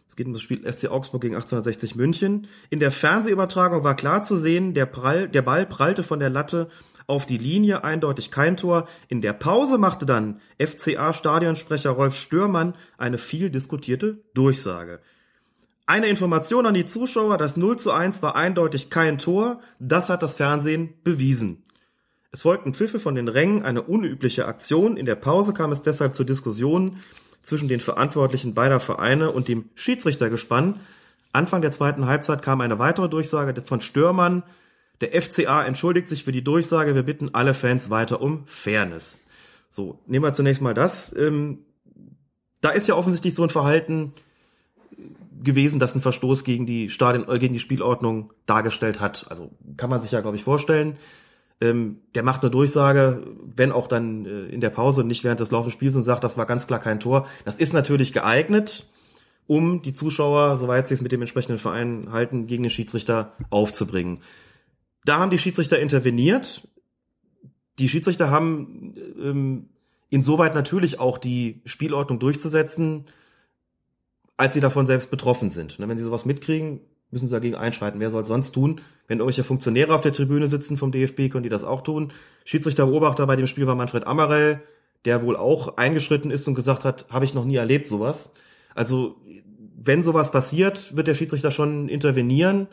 Es 0.07 0.15
geht 0.15 0.27
um 0.27 0.33
das 0.33 0.43
Spiel 0.43 0.71
FC 0.71 0.89
Augsburg 0.89 1.21
gegen 1.21 1.35
1860 1.35 1.95
München. 1.95 2.47
In 2.69 2.79
der 2.79 2.91
Fernsehübertragung 2.91 3.83
war 3.83 3.95
klar 3.95 4.21
zu 4.21 4.37
sehen, 4.37 4.75
der, 4.75 4.85
Prall, 4.85 5.27
der 5.27 5.41
Ball 5.41 5.65
prallte 5.65 6.03
von 6.03 6.19
der 6.19 6.29
Latte 6.29 6.69
auf 7.07 7.25
die 7.25 7.37
Linie, 7.37 7.83
eindeutig 7.83 8.29
kein 8.29 8.55
Tor. 8.55 8.87
In 9.07 9.21
der 9.21 9.33
Pause 9.33 9.77
machte 9.77 10.05
dann 10.05 10.39
FCA-Stadionsprecher 10.59 11.89
Rolf 11.89 12.15
Stürmann 12.15 12.75
eine 12.97 13.17
viel 13.17 13.49
diskutierte 13.49 14.23
Durchsage. 14.33 14.99
Eine 15.89 16.07
Information 16.07 16.65
an 16.65 16.73
die 16.73 16.85
Zuschauer, 16.85 17.37
das 17.37 17.55
0 17.55 17.79
zu 17.79 17.93
1 17.93 18.21
war 18.21 18.35
eindeutig 18.35 18.89
kein 18.89 19.17
Tor, 19.17 19.61
das 19.79 20.09
hat 20.09 20.21
das 20.21 20.35
Fernsehen 20.35 20.93
bewiesen. 21.05 21.63
Es 22.29 22.41
folgten 22.41 22.73
Pfiffe 22.73 22.99
von 22.99 23.15
den 23.15 23.29
Rängen, 23.29 23.63
eine 23.63 23.83
unübliche 23.83 24.47
Aktion. 24.47 24.97
In 24.97 25.05
der 25.05 25.15
Pause 25.15 25.53
kam 25.53 25.71
es 25.71 25.83
deshalb 25.83 26.13
zur 26.13 26.25
Diskussion 26.25 26.97
zwischen 27.41 27.69
den 27.69 27.79
Verantwortlichen 27.79 28.53
beider 28.53 28.81
Vereine 28.81 29.31
und 29.31 29.47
dem 29.47 29.69
Schiedsrichtergespann. 29.75 30.81
Anfang 31.31 31.61
der 31.61 31.71
zweiten 31.71 32.05
Halbzeit 32.05 32.41
kam 32.41 32.59
eine 32.59 32.79
weitere 32.79 33.07
Durchsage 33.07 33.61
von 33.61 33.79
Stürmann. 33.79 34.43
Der 34.99 35.19
FCA 35.21 35.63
entschuldigt 35.63 36.09
sich 36.09 36.25
für 36.25 36.33
die 36.33 36.43
Durchsage. 36.43 36.95
Wir 36.95 37.03
bitten 37.03 37.29
alle 37.33 37.53
Fans 37.53 37.89
weiter 37.89 38.19
um 38.19 38.45
Fairness. 38.45 39.21
So, 39.69 39.99
nehmen 40.05 40.25
wir 40.25 40.33
zunächst 40.33 40.61
mal 40.61 40.73
das. 40.73 41.15
Ähm, 41.15 41.59
da 42.59 42.71
ist 42.71 42.89
ja 42.89 42.95
offensichtlich 42.95 43.35
so 43.35 43.43
ein 43.43 43.49
Verhalten 43.49 44.11
gewesen, 45.43 45.79
das 45.79 45.93
einen 45.93 46.01
Verstoß 46.01 46.43
gegen 46.43 46.65
die 46.65 46.89
Stadien, 46.89 47.27
äh, 47.27 47.39
gegen 47.39 47.53
die 47.53 47.59
Spielordnung 47.59 48.33
dargestellt 48.45 48.99
hat. 48.99 49.27
Also 49.29 49.51
kann 49.77 49.89
man 49.89 50.01
sich 50.01 50.11
ja, 50.11 50.21
glaube 50.21 50.37
ich, 50.37 50.43
vorstellen. 50.43 50.97
Ähm, 51.59 52.01
der 52.13 52.23
macht 52.23 52.43
eine 52.43 52.51
Durchsage, 52.51 53.23
wenn 53.55 53.71
auch 53.71 53.87
dann 53.87 54.25
äh, 54.25 54.45
in 54.45 54.61
der 54.61 54.69
Pause 54.69 55.01
und 55.01 55.07
nicht 55.07 55.23
während 55.23 55.39
des 55.39 55.51
laufenden 55.51 55.73
Spiels 55.73 55.95
und 55.95 56.03
sagt, 56.03 56.23
das 56.23 56.37
war 56.37 56.45
ganz 56.45 56.67
klar 56.67 56.79
kein 56.79 56.99
Tor. 56.99 57.27
Das 57.45 57.57
ist 57.57 57.73
natürlich 57.73 58.13
geeignet, 58.13 58.87
um 59.47 59.81
die 59.81 59.93
Zuschauer, 59.93 60.57
soweit 60.57 60.87
sie 60.87 60.93
es 60.93 61.01
mit 61.01 61.11
dem 61.11 61.21
entsprechenden 61.21 61.57
Verein 61.57 62.11
halten, 62.11 62.45
gegen 62.45 62.63
den 62.63 62.69
Schiedsrichter 62.69 63.33
aufzubringen. 63.49 64.19
Da 65.05 65.17
haben 65.17 65.31
die 65.31 65.39
Schiedsrichter 65.39 65.79
interveniert. 65.79 66.67
Die 67.79 67.89
Schiedsrichter 67.89 68.29
haben 68.29 68.93
ähm, 69.19 69.69
insoweit 70.09 70.53
natürlich 70.53 70.99
auch 70.99 71.17
die 71.17 71.61
Spielordnung 71.65 72.19
durchzusetzen, 72.19 73.05
als 74.37 74.53
sie 74.53 74.59
davon 74.59 74.85
selbst 74.85 75.11
betroffen 75.11 75.49
sind. 75.49 75.79
Ne, 75.79 75.89
wenn 75.89 75.97
sie 75.97 76.03
sowas 76.03 76.25
mitkriegen, 76.25 76.79
müssen 77.11 77.27
sie 77.27 77.33
dagegen 77.33 77.55
einschreiten. 77.55 77.99
Wer 77.99 78.09
soll 78.09 78.21
es 78.21 78.27
sonst 78.27 78.51
tun? 78.51 78.81
Wenn 79.07 79.19
irgendwelche 79.19 79.43
Funktionäre 79.43 79.93
auf 79.93 80.01
der 80.01 80.13
Tribüne 80.13 80.47
sitzen 80.47 80.77
vom 80.77 80.91
DFB, 80.91 81.29
können 81.29 81.43
die 81.43 81.49
das 81.49 81.63
auch 81.63 81.81
tun. 81.81 82.11
Schiedsrichterbeobachter 82.45 83.25
bei 83.25 83.35
dem 83.35 83.47
Spiel 83.47 83.67
war 83.67 83.75
Manfred 83.75 84.05
Amarell, 84.05 84.61
der 85.05 85.23
wohl 85.23 85.35
auch 85.35 85.77
eingeschritten 85.77 86.31
ist 86.31 86.47
und 86.47 86.55
gesagt 86.55 86.85
hat, 86.85 87.05
habe 87.09 87.25
ich 87.25 87.33
noch 87.33 87.45
nie 87.45 87.55
erlebt 87.55 87.87
sowas. 87.87 88.33
Also 88.75 89.15
wenn 89.77 90.03
sowas 90.03 90.31
passiert, 90.31 90.95
wird 90.95 91.07
der 91.07 91.13
Schiedsrichter 91.13 91.51
schon 91.51 91.87
intervenieren, 91.87 92.67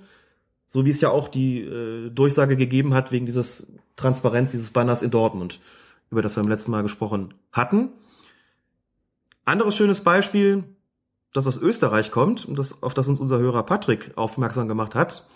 so 0.66 0.84
wie 0.84 0.90
es 0.90 1.00
ja 1.00 1.10
auch 1.10 1.28
die 1.28 1.60
äh, 1.60 2.10
Durchsage 2.10 2.56
gegeben 2.56 2.94
hat 2.94 3.12
wegen 3.12 3.26
dieses 3.26 3.72
Transparenz 3.96 4.50
dieses 4.50 4.70
Banners 4.70 5.02
in 5.02 5.10
Dortmund, 5.10 5.60
über 6.10 6.22
das 6.22 6.36
wir 6.36 6.42
im 6.42 6.48
letzten 6.48 6.72
Mal 6.72 6.82
gesprochen 6.82 7.34
hatten. 7.52 7.90
Anderes 9.44 9.76
schönes 9.76 10.02
Beispiel, 10.02 10.64
das 11.34 11.46
aus 11.46 11.58
Österreich 11.58 12.10
kommt 12.10 12.46
und 12.46 12.56
das, 12.56 12.82
auf 12.82 12.94
das 12.94 13.08
uns 13.08 13.20
unser 13.20 13.38
Hörer 13.38 13.64
Patrick 13.64 14.12
aufmerksam 14.16 14.68
gemacht 14.68 14.94
hat. 14.94 15.26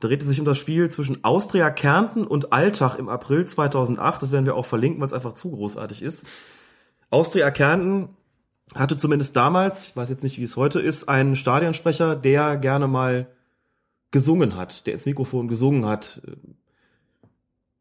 Drehte 0.00 0.24
sich 0.24 0.38
um 0.38 0.44
das 0.44 0.58
Spiel 0.58 0.88
zwischen 0.90 1.24
Austria 1.24 1.70
Kärnten 1.70 2.24
und 2.24 2.52
Alltag 2.52 2.98
im 2.98 3.08
April 3.08 3.44
2008. 3.44 4.22
Das 4.22 4.30
werden 4.30 4.46
wir 4.46 4.54
auch 4.54 4.66
verlinken, 4.66 5.00
weil 5.00 5.06
es 5.06 5.14
einfach 5.14 5.32
zu 5.32 5.50
großartig 5.50 6.02
ist. 6.02 6.26
Austria 7.10 7.50
Kärnten 7.50 8.10
hatte 8.74 8.98
zumindest 8.98 9.34
damals, 9.34 9.88
ich 9.88 9.96
weiß 9.96 10.10
jetzt 10.10 10.22
nicht, 10.22 10.38
wie 10.38 10.42
es 10.42 10.56
heute 10.56 10.78
ist, 10.78 11.08
einen 11.08 11.36
Stadionsprecher, 11.36 12.14
der 12.14 12.58
gerne 12.58 12.86
mal 12.86 13.28
gesungen 14.10 14.56
hat, 14.56 14.86
der 14.86 14.92
ins 14.92 15.06
Mikrofon 15.06 15.48
gesungen 15.48 15.86
hat. 15.86 16.20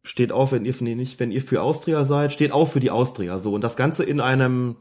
Steht 0.03 0.31
auf, 0.31 0.53
wenn 0.53 0.63
ihr, 0.63 0.73
nee, 0.79 0.95
nicht, 0.95 1.19
wenn 1.19 1.31
ihr 1.31 1.41
für 1.41 1.61
Austria 1.61 2.05
seid, 2.05 2.31
steht 2.31 2.53
auf 2.53 2.71
für 2.71 2.79
die 2.79 2.89
Austria, 2.91 3.37
so. 3.37 3.53
Und 3.53 3.61
das 3.61 3.75
Ganze 3.75 4.05
in 4.05 4.21
einem, 4.21 4.77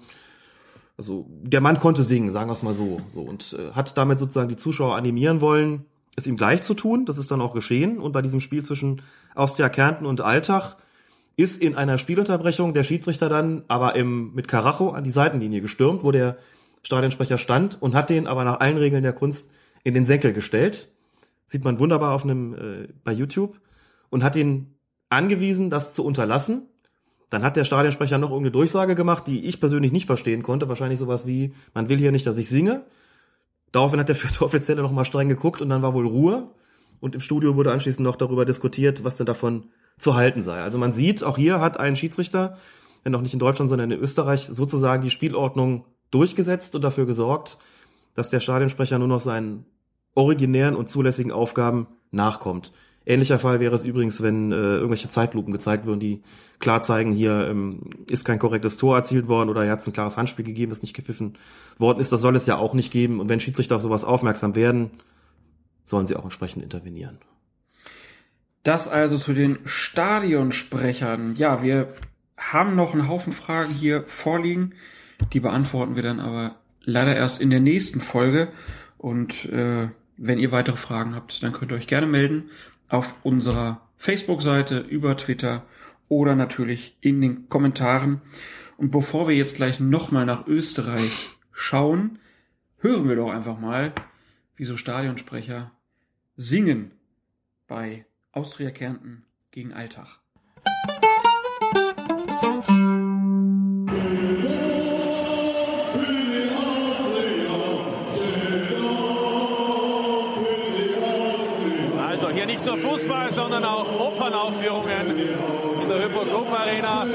also, 0.99 1.27
der 1.29 1.61
Mann 1.61 1.79
konnte 1.79 2.03
singen, 2.03 2.31
sagen 2.31 2.49
wir 2.49 2.55
es 2.55 2.63
mal 2.63 2.73
so, 2.73 3.01
so. 3.09 3.21
Und 3.21 3.55
äh, 3.59 3.73
hat 3.73 3.97
damit 3.99 4.19
sozusagen 4.19 4.49
die 4.49 4.57
Zuschauer 4.57 4.97
animieren 4.97 5.41
wollen, 5.41 5.85
es 6.17 6.27
ihm 6.27 6.37
gleich 6.37 6.63
zu 6.63 6.75
tun. 6.75 7.05
Das 7.05 7.19
ist 7.19 7.31
dann 7.31 7.43
auch 7.43 7.53
geschehen. 7.53 7.99
Und 7.99 8.13
bei 8.13 8.23
diesem 8.23 8.41
Spiel 8.41 8.65
zwischen 8.65 9.03
Austria 9.35 9.69
Kärnten 9.69 10.07
und 10.07 10.23
Alltag 10.23 10.77
ist 11.37 11.61
in 11.61 11.75
einer 11.75 11.99
Spielunterbrechung 11.99 12.73
der 12.73 12.83
Schiedsrichter 12.83 13.29
dann 13.29 13.65
aber 13.69 13.95
im, 13.95 14.33
mit 14.35 14.49
Karacho 14.49 14.91
an 14.91 15.05
die 15.05 15.11
Seitenlinie 15.11 15.61
gestürmt, 15.61 16.03
wo 16.03 16.11
der 16.11 16.39
Stadionsprecher 16.83 17.37
stand 17.37 17.81
und 17.83 17.95
hat 17.95 18.09
den 18.09 18.27
aber 18.27 18.45
nach 18.45 18.61
allen 18.61 18.79
Regeln 18.79 19.03
der 19.03 19.13
Kunst 19.13 19.53
in 19.85 19.93
den 19.93 20.07
Senkel 20.07 20.33
gestellt. 20.33 20.91
Sieht 21.47 21.63
man 21.63 21.79
wunderbar 21.79 22.15
auf 22.15 22.25
einem, 22.25 22.55
äh, 22.55 22.89
bei 23.05 23.13
YouTube. 23.13 23.61
Und 24.09 24.25
hat 24.25 24.37
ihn 24.37 24.77
angewiesen, 25.11 25.69
das 25.69 25.95
zu 25.95 26.05
unterlassen. 26.05 26.69
Dann 27.31 27.43
hat 27.43 27.57
der 27.57 27.65
Stadionsprecher 27.65 28.19
noch 28.19 28.31
irgendeine 28.31 28.53
Durchsage 28.53 28.95
gemacht, 28.95 29.27
die 29.27 29.47
ich 29.47 29.59
persönlich 29.59 29.93
nicht 29.93 30.07
verstehen 30.07 30.43
konnte. 30.43 30.69
Wahrscheinlich 30.69 30.99
sowas 30.99 31.27
wie, 31.27 31.55
man 31.75 31.89
will 31.89 31.99
hier 31.99 32.13
nicht, 32.13 32.27
dass 32.27 32.37
ich 32.37 32.49
singe. 32.49 32.85
Daraufhin 33.73 33.99
hat 33.99 34.09
der 34.09 34.15
vierte 34.17 34.45
Offizielle 34.45 34.83
noch 34.83 34.93
mal 34.93 35.05
streng 35.05 35.29
geguckt 35.29 35.61
und 35.61 35.69
dann 35.69 35.83
war 35.83 35.95
wohl 35.95 36.07
Ruhe. 36.07 36.51
Und 37.01 37.15
im 37.15 37.21
Studio 37.21 37.57
wurde 37.57 37.73
anschließend 37.73 38.05
noch 38.05 38.17
darüber 38.17 38.45
diskutiert, 38.45 39.05
was 39.05 39.17
denn 39.17 39.27
davon 39.27 39.71
zu 39.99 40.15
halten 40.15 40.43
sei. 40.43 40.61
Also 40.61 40.79
man 40.79 40.93
sieht, 40.93 41.25
auch 41.25 41.37
hier 41.37 41.61
hat 41.61 41.79
ein 41.79 41.97
Schiedsrichter, 41.97 42.59
wenn 43.03 43.15
auch 43.15 43.21
nicht 43.21 43.35
in 43.35 43.39
Deutschland, 43.39 43.69
sondern 43.69 43.91
in 43.91 43.99
Österreich, 43.99 44.47
sozusagen 44.47 45.03
die 45.03 45.11
Spielordnung 45.11 45.85
durchgesetzt 46.11 46.75
und 46.75 46.83
dafür 46.83 47.07
gesorgt, 47.07 47.59
dass 48.15 48.31
der 48.31 48.41
Stadionsprecher 48.41 48.99
nur 48.99 49.09
noch 49.09 49.21
seinen 49.21 49.67
originären 50.15 50.75
und 50.75 50.89
zulässigen 50.89 51.33
Aufgaben 51.33 51.89
nachkommt. 52.11 52.73
Ähnlicher 53.09 53.39
Fall 53.39 53.61
wäre 53.61 53.75
es 53.75 53.85
übrigens, 53.85 54.21
wenn 54.21 54.51
äh, 54.51 54.57
irgendwelche 54.57 55.09
Zeitlupen 55.09 55.53
gezeigt 55.53 55.87
würden, 55.87 56.01
die 56.01 56.23
klar 56.59 56.83
zeigen, 56.83 57.13
hier 57.13 57.47
ähm, 57.49 57.91
ist 58.11 58.25
kein 58.25 58.41
korrektes 58.41 58.79
Tor 58.79 58.97
erzielt 58.97 59.29
worden 59.29 59.49
oder 59.49 59.63
hier 59.63 59.71
hat 59.71 59.79
es 59.79 59.87
ein 59.87 59.93
klares 59.93 60.17
Handspiel 60.17 60.45
gegeben, 60.45 60.71
das 60.71 60.83
nicht 60.83 60.95
gepfiffen 60.95 61.39
worden 61.79 62.01
ist. 62.01 62.11
Das 62.11 62.21
soll 62.21 62.35
es 62.35 62.47
ja 62.47 62.57
auch 62.57 62.75
nicht 62.75 62.93
geben. 62.93 63.21
Und 63.21 63.29
wenn 63.29 63.39
Schiedsrichter 63.39 63.77
auf 63.77 63.83
sowas 63.83 64.03
aufmerksam 64.03 64.57
werden, 64.57 64.91
sollen 65.85 66.07
sie 66.07 66.17
auch 66.17 66.25
entsprechend 66.25 66.65
intervenieren. 66.65 67.19
Das 68.65 68.89
also 68.89 69.17
zu 69.17 69.33
den 69.33 69.61
Stadionsprechern. 69.65 71.37
Ja, 71.37 71.63
wir 71.63 71.95
haben 72.37 72.75
noch 72.75 72.93
einen 72.93 73.09
Haufen 73.09 73.33
Fragen 73.33 73.73
hier 73.73 74.03
vorliegen. 74.09 74.75
Die 75.33 75.39
beantworten 75.39 75.95
wir 75.95 76.03
dann 76.03 76.19
aber 76.19 76.57
leider 76.83 77.15
erst 77.15 77.41
in 77.41 77.51
der 77.51 77.61
nächsten 77.61 78.01
Folge. 78.01 78.49
Und 78.99 79.45
äh, 79.45 79.91
wenn 80.17 80.41
ihr 80.41 80.51
weitere 80.51 80.77
Fragen 80.77 81.15
habt, 81.15 81.41
dann 81.45 81.53
könnt 81.53 81.71
ihr 81.71 81.77
euch 81.77 81.87
gerne 81.87 82.09
melden 82.09 82.51
auf 82.89 83.15
unserer 83.23 83.81
Facebook-Seite, 83.97 84.79
über 84.79 85.17
Twitter 85.17 85.65
oder 86.09 86.35
natürlich 86.35 86.97
in 87.01 87.21
den 87.21 87.49
Kommentaren. 87.49 88.21
Und 88.77 88.91
bevor 88.91 89.29
wir 89.29 89.35
jetzt 89.35 89.57
gleich 89.57 89.81
nochmal 89.81 90.27
nach 90.27 90.47
Österreich 90.47 91.31
schauen, 91.53 92.19
hören 92.79 93.09
wir 93.09 93.17
doch 93.17 93.31
einfach 93.31 93.59
mal, 93.59 93.93
wie 94.55 94.65
so 94.65 94.77
Stadionsprecher 94.77 95.73
singen 96.37 96.93
bei 97.67 98.07
Austria 98.33 98.71
Kärnten 98.71 99.25
gegen 99.51 99.73
Alltag. 99.73 100.21
Nur 112.67 112.79
Fußball, 112.79 113.31
sondern 113.31 113.65
auch 113.65 113.87
Opernaufführungen 114.01 115.19
in 115.83 115.89
der 115.89 116.05
Hypogroup 116.05 116.49
Arena. 116.53 117.07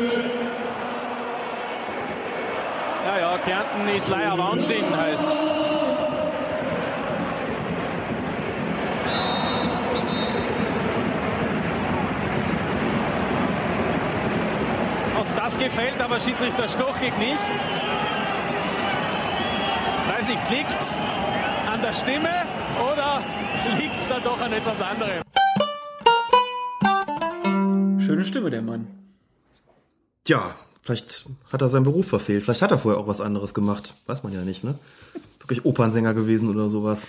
Ja, 3.06 3.19
ja, 3.19 3.38
Kärnten 3.40 3.88
ist 3.95 4.07
leider 4.10 4.38
Wahnsinn, 4.38 4.84
heißt 4.98 5.23
es. 5.23 5.52
Und 15.19 15.38
das 15.38 15.57
gefällt 15.57 16.02
aber 16.02 16.19
Schiedsrichter 16.19 16.69
Stochig 16.69 17.18
nicht. 17.18 17.38
Weiß 20.07 20.28
nicht, 20.28 20.49
liegt's 20.49 21.03
an 21.72 21.82
der 21.82 21.94
Stimme 21.94 22.30
oder 22.94 23.22
liegt's 23.78 24.07
dann 24.07 24.23
doch 24.23 24.40
an 24.40 24.53
etwas 24.53 24.82
anderem? 24.82 25.31
Schöne 28.11 28.25
Stimme, 28.25 28.49
der 28.49 28.61
Mann. 28.61 28.88
Tja, 30.25 30.53
vielleicht 30.81 31.27
hat 31.49 31.61
er 31.61 31.69
seinen 31.69 31.85
Beruf 31.85 32.09
verfehlt. 32.09 32.43
Vielleicht 32.43 32.61
hat 32.61 32.69
er 32.69 32.77
vorher 32.77 32.99
auch 32.99 33.07
was 33.07 33.21
anderes 33.21 33.53
gemacht. 33.53 33.93
Weiß 34.05 34.21
man 34.23 34.33
ja 34.33 34.41
nicht, 34.41 34.65
ne? 34.65 34.77
Wirklich 35.39 35.63
Opernsänger 35.63 36.13
gewesen 36.13 36.49
oder 36.49 36.67
sowas. 36.67 37.07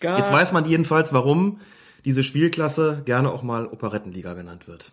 Gar 0.00 0.16
Jetzt 0.16 0.32
weiß 0.32 0.52
man 0.52 0.64
jedenfalls, 0.64 1.12
warum 1.12 1.60
diese 2.06 2.24
Spielklasse 2.24 3.02
gerne 3.04 3.30
auch 3.30 3.42
mal 3.42 3.66
Operettenliga 3.66 4.32
genannt 4.32 4.68
wird. 4.68 4.92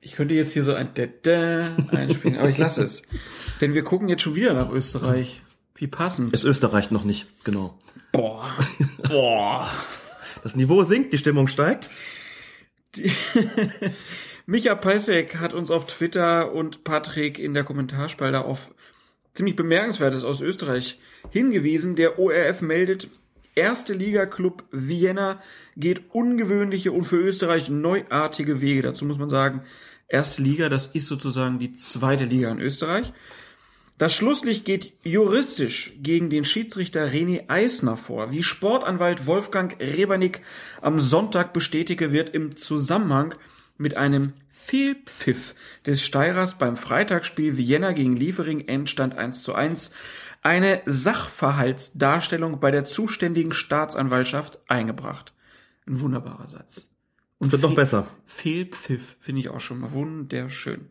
Ich 0.00 0.14
könnte 0.14 0.34
jetzt 0.34 0.52
hier 0.52 0.64
so 0.64 0.74
ein 0.74 0.88
Dada 0.94 1.68
einspielen, 1.92 2.38
aber 2.38 2.48
ich 2.48 2.58
lasse 2.58 2.82
es. 2.82 3.02
Denn 3.60 3.74
wir 3.74 3.84
gucken 3.84 4.08
jetzt 4.08 4.22
schon 4.22 4.34
wieder 4.34 4.54
nach 4.54 4.72
Österreich. 4.72 5.40
Wie 5.76 5.86
passend. 5.86 6.34
Es 6.34 6.42
Österreich 6.42 6.90
noch 6.90 7.04
nicht, 7.04 7.28
genau. 7.44 7.78
Boah. 8.10 8.50
Boah. 9.08 9.68
Das 10.42 10.56
Niveau 10.56 10.82
sinkt, 10.82 11.12
die 11.12 11.18
Stimmung 11.18 11.46
steigt. 11.46 11.90
Micha 14.46 14.74
Pesek 14.74 15.36
hat 15.36 15.54
uns 15.54 15.70
auf 15.70 15.86
Twitter 15.86 16.52
und 16.52 16.84
Patrick 16.84 17.38
in 17.38 17.54
der 17.54 17.64
Kommentarspalte 17.64 18.44
auf 18.44 18.70
ziemlich 19.34 19.56
bemerkenswertes 19.56 20.24
aus 20.24 20.40
Österreich 20.40 20.98
hingewiesen. 21.30 21.96
Der 21.96 22.18
ORF 22.18 22.60
meldet, 22.60 23.08
erste 23.54 23.92
Liga-Club 23.92 24.64
Vienna 24.70 25.40
geht 25.76 26.14
ungewöhnliche 26.14 26.92
und 26.92 27.04
für 27.04 27.16
Österreich 27.16 27.68
neuartige 27.68 28.60
Wege. 28.60 28.82
Dazu 28.82 29.04
muss 29.04 29.18
man 29.18 29.28
sagen, 29.28 29.62
erste 30.08 30.42
Liga, 30.42 30.68
das 30.68 30.86
ist 30.86 31.06
sozusagen 31.06 31.58
die 31.58 31.72
zweite 31.72 32.24
Liga 32.24 32.50
in 32.50 32.60
Österreich. 32.60 33.12
Das 33.98 34.14
Schlusslicht 34.14 34.66
geht 34.66 34.92
juristisch 35.04 35.92
gegen 36.02 36.28
den 36.28 36.44
Schiedsrichter 36.44 37.06
René 37.08 37.48
Eisner 37.48 37.96
vor. 37.96 38.30
Wie 38.30 38.42
Sportanwalt 38.42 39.26
Wolfgang 39.26 39.74
Rebernick 39.80 40.42
am 40.82 41.00
Sonntag 41.00 41.54
bestätige, 41.54 42.12
wird 42.12 42.30
im 42.30 42.56
Zusammenhang 42.56 43.34
mit 43.78 43.96
einem 43.96 44.34
Fehlpfiff 44.50 45.54
des 45.86 46.02
Steirers 46.02 46.58
beim 46.58 46.76
Freitagsspiel 46.76 47.56
Vienna 47.56 47.92
gegen 47.92 48.16
Liefering 48.16 48.68
Endstand 48.68 49.16
1 49.16 49.42
zu 49.42 49.54
1 49.54 49.92
eine 50.42 50.82
Sachverhaltsdarstellung 50.84 52.60
bei 52.60 52.70
der 52.70 52.84
zuständigen 52.84 53.52
Staatsanwaltschaft 53.52 54.58
eingebracht. 54.68 55.32
Ein 55.86 56.00
wunderbarer 56.00 56.48
Satz. 56.48 56.90
Es 57.40 57.50
wird 57.50 57.62
noch 57.62 57.74
besser. 57.74 58.06
Fehlpfiff 58.24 59.16
finde 59.20 59.40
ich 59.40 59.48
auch 59.48 59.60
schon 59.60 59.80
mal 59.80 59.92
wunderschön. 59.92 60.90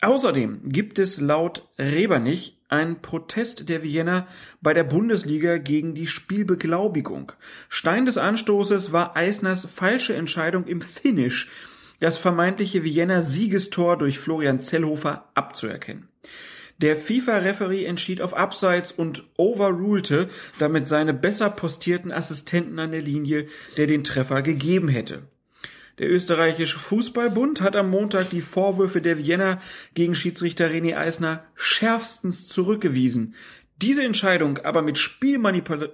Außerdem 0.00 0.60
gibt 0.64 0.98
es 0.98 1.20
laut 1.20 1.68
Rebernich 1.78 2.56
einen 2.68 3.00
Protest 3.00 3.68
der 3.68 3.82
Vienna 3.82 4.28
bei 4.60 4.72
der 4.72 4.84
Bundesliga 4.84 5.58
gegen 5.58 5.94
die 5.94 6.06
Spielbeglaubigung. 6.06 7.32
Stein 7.68 8.06
des 8.06 8.16
Anstoßes 8.16 8.92
war 8.92 9.16
Eisners 9.16 9.66
falsche 9.66 10.14
Entscheidung 10.14 10.66
im 10.66 10.82
Finish, 10.82 11.48
das 11.98 12.16
vermeintliche 12.16 12.84
Vienna 12.84 13.22
Siegestor 13.22 13.98
durch 13.98 14.20
Florian 14.20 14.60
Zellhofer 14.60 15.28
abzuerkennen. 15.34 16.08
Der 16.80 16.96
FIFA-Referee 16.96 17.84
entschied 17.84 18.20
auf 18.20 18.34
Abseits 18.34 18.92
und 18.92 19.24
overrulte 19.36 20.28
damit 20.60 20.86
seine 20.86 21.12
besser 21.12 21.50
postierten 21.50 22.12
Assistenten 22.12 22.78
an 22.78 22.92
der 22.92 23.02
Linie, 23.02 23.48
der 23.76 23.88
den 23.88 24.04
Treffer 24.04 24.42
gegeben 24.42 24.86
hätte. 24.86 25.24
Der 25.98 26.10
österreichische 26.10 26.78
Fußballbund 26.78 27.60
hat 27.60 27.74
am 27.74 27.90
Montag 27.90 28.30
die 28.30 28.40
Vorwürfe 28.40 29.02
der 29.02 29.18
Vienna 29.18 29.60
gegen 29.94 30.14
Schiedsrichter 30.14 30.68
René 30.68 30.96
Eisner 30.96 31.44
schärfstens 31.54 32.46
zurückgewiesen. 32.46 33.34
Diese 33.82 34.04
Entscheidung 34.04 34.58
aber 34.58 34.82
mit 34.82 34.98
Spielmanipul 34.98 35.92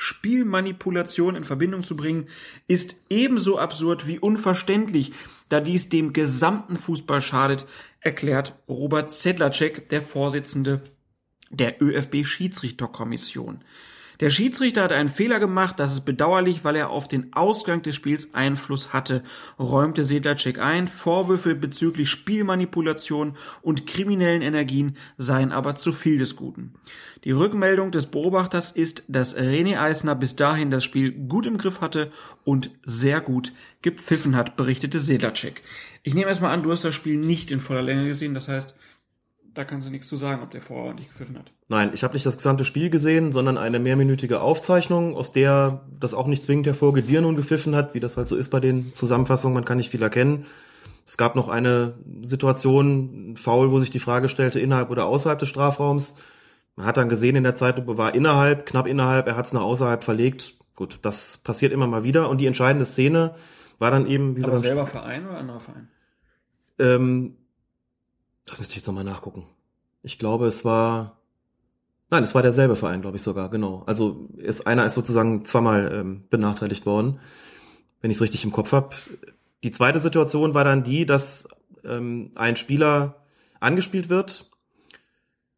Spielmanipulation 0.00 1.34
in 1.34 1.42
Verbindung 1.42 1.82
zu 1.82 1.96
bringen, 1.96 2.28
ist 2.68 2.94
ebenso 3.10 3.58
absurd 3.58 4.06
wie 4.06 4.20
unverständlich, 4.20 5.10
da 5.48 5.58
dies 5.58 5.88
dem 5.88 6.12
gesamten 6.12 6.76
Fußball 6.76 7.20
schadet, 7.20 7.66
erklärt 8.00 8.56
Robert 8.68 9.10
Sedlacek, 9.10 9.88
der 9.88 10.00
Vorsitzende 10.00 10.82
der 11.50 11.82
ÖFB 11.82 12.24
Schiedsrichterkommission. 12.24 13.64
Der 14.20 14.30
Schiedsrichter 14.30 14.82
hat 14.82 14.90
einen 14.90 15.08
Fehler 15.08 15.38
gemacht, 15.38 15.78
das 15.78 15.92
ist 15.92 16.04
bedauerlich, 16.04 16.64
weil 16.64 16.74
er 16.74 16.90
auf 16.90 17.06
den 17.06 17.32
Ausgang 17.34 17.82
des 17.82 17.94
Spiels 17.94 18.34
Einfluss 18.34 18.92
hatte, 18.92 19.22
räumte 19.60 20.04
Sedlacek 20.04 20.58
ein. 20.58 20.88
Vorwürfe 20.88 21.54
bezüglich 21.54 22.10
Spielmanipulation 22.10 23.36
und 23.62 23.86
kriminellen 23.86 24.42
Energien 24.42 24.96
seien 25.18 25.52
aber 25.52 25.76
zu 25.76 25.92
viel 25.92 26.18
des 26.18 26.34
Guten. 26.34 26.74
Die 27.22 27.30
Rückmeldung 27.30 27.92
des 27.92 28.06
Beobachters 28.06 28.72
ist, 28.72 29.04
dass 29.06 29.36
René 29.36 29.80
Eisner 29.80 30.16
bis 30.16 30.34
dahin 30.34 30.72
das 30.72 30.82
Spiel 30.82 31.12
gut 31.12 31.46
im 31.46 31.56
Griff 31.56 31.80
hatte 31.80 32.10
und 32.42 32.72
sehr 32.84 33.20
gut 33.20 33.52
gepfiffen 33.82 34.34
hat, 34.34 34.56
berichtete 34.56 34.98
Sedlacek. 34.98 35.62
Ich 36.02 36.14
nehme 36.14 36.28
erstmal 36.28 36.52
an, 36.52 36.64
du 36.64 36.72
hast 36.72 36.84
das 36.84 36.94
Spiel 36.94 37.18
nicht 37.18 37.52
in 37.52 37.60
voller 37.60 37.82
Länge 37.82 38.06
gesehen, 38.06 38.34
das 38.34 38.48
heißt, 38.48 38.74
da 39.54 39.64
kannst 39.64 39.88
du 39.88 39.90
nichts 39.90 40.08
zu 40.08 40.16
sagen, 40.16 40.42
ob 40.42 40.50
der 40.50 40.60
vorher 40.60 40.86
ordentlich 40.86 41.08
gepfiffen 41.08 41.38
hat. 41.38 41.52
Nein, 41.68 41.90
ich 41.92 42.04
habe 42.04 42.14
nicht 42.14 42.26
das 42.26 42.36
gesamte 42.36 42.64
Spiel 42.64 42.90
gesehen, 42.90 43.32
sondern 43.32 43.58
eine 43.58 43.78
mehrminütige 43.78 44.40
Aufzeichnung, 44.40 45.16
aus 45.16 45.32
der 45.32 45.86
das 45.98 46.14
auch 46.14 46.26
nicht 46.26 46.42
zwingend 46.42 46.66
hervorgeht, 46.66 47.08
wie 47.08 47.16
er 47.16 47.22
nun 47.22 47.36
gepfiffen 47.36 47.74
hat, 47.74 47.94
wie 47.94 48.00
das 48.00 48.16
halt 48.16 48.28
so 48.28 48.36
ist 48.36 48.50
bei 48.50 48.60
den 48.60 48.94
Zusammenfassungen, 48.94 49.54
man 49.54 49.64
kann 49.64 49.78
nicht 49.78 49.90
viel 49.90 50.02
erkennen. 50.02 50.46
Es 51.04 51.16
gab 51.16 51.34
noch 51.36 51.48
eine 51.48 51.94
Situation, 52.22 53.32
ein 53.32 53.36
Foul, 53.36 53.70
wo 53.70 53.78
sich 53.80 53.90
die 53.90 53.98
Frage 53.98 54.28
stellte, 54.28 54.60
innerhalb 54.60 54.90
oder 54.90 55.06
außerhalb 55.06 55.38
des 55.38 55.48
Strafraums. 55.48 56.14
Man 56.76 56.86
hat 56.86 56.96
dann 56.96 57.08
gesehen 57.08 57.34
in 57.34 57.44
der 57.44 57.54
Zeitlupe 57.54 57.96
war 57.96 58.14
innerhalb, 58.14 58.66
knapp 58.66 58.86
innerhalb, 58.86 59.26
er 59.26 59.36
hat 59.36 59.46
es 59.46 59.52
nach 59.52 59.62
außerhalb 59.62 60.04
verlegt. 60.04 60.54
Gut, 60.76 61.00
das 61.02 61.38
passiert 61.38 61.72
immer 61.72 61.86
mal 61.86 62.04
wieder. 62.04 62.28
Und 62.28 62.38
die 62.38 62.46
entscheidende 62.46 62.84
Szene 62.84 63.34
war 63.78 63.90
dann 63.90 64.06
eben, 64.06 64.36
wie 64.36 64.44
Aber 64.44 64.58
selber 64.58 64.86
Verein 64.86 65.26
oder 65.26 65.38
anderer 65.38 65.60
Verein? 65.60 65.88
ähm, 66.78 67.37
das 68.48 68.58
müsste 68.58 68.72
ich 68.72 68.76
jetzt 68.76 68.86
nochmal 68.86 69.04
nachgucken. 69.04 69.44
Ich 70.02 70.18
glaube, 70.18 70.46
es 70.46 70.64
war. 70.64 71.18
Nein, 72.10 72.22
es 72.22 72.34
war 72.34 72.42
derselbe 72.42 72.74
Verein, 72.74 73.02
glaube 73.02 73.18
ich 73.18 73.22
sogar, 73.22 73.50
genau. 73.50 73.82
Also 73.86 74.28
ist, 74.38 74.66
einer 74.66 74.86
ist 74.86 74.94
sozusagen 74.94 75.44
zweimal 75.44 75.92
ähm, 75.92 76.24
benachteiligt 76.30 76.86
worden, 76.86 77.20
wenn 78.00 78.10
ich 78.10 78.16
es 78.16 78.22
richtig 78.22 78.44
im 78.44 78.52
Kopf 78.52 78.72
habe. 78.72 78.96
Die 79.62 79.72
zweite 79.72 80.00
Situation 80.00 80.54
war 80.54 80.64
dann 80.64 80.84
die, 80.84 81.04
dass 81.04 81.48
ähm, 81.84 82.32
ein 82.34 82.56
Spieler 82.56 83.16
angespielt 83.60 84.08
wird, 84.08 84.50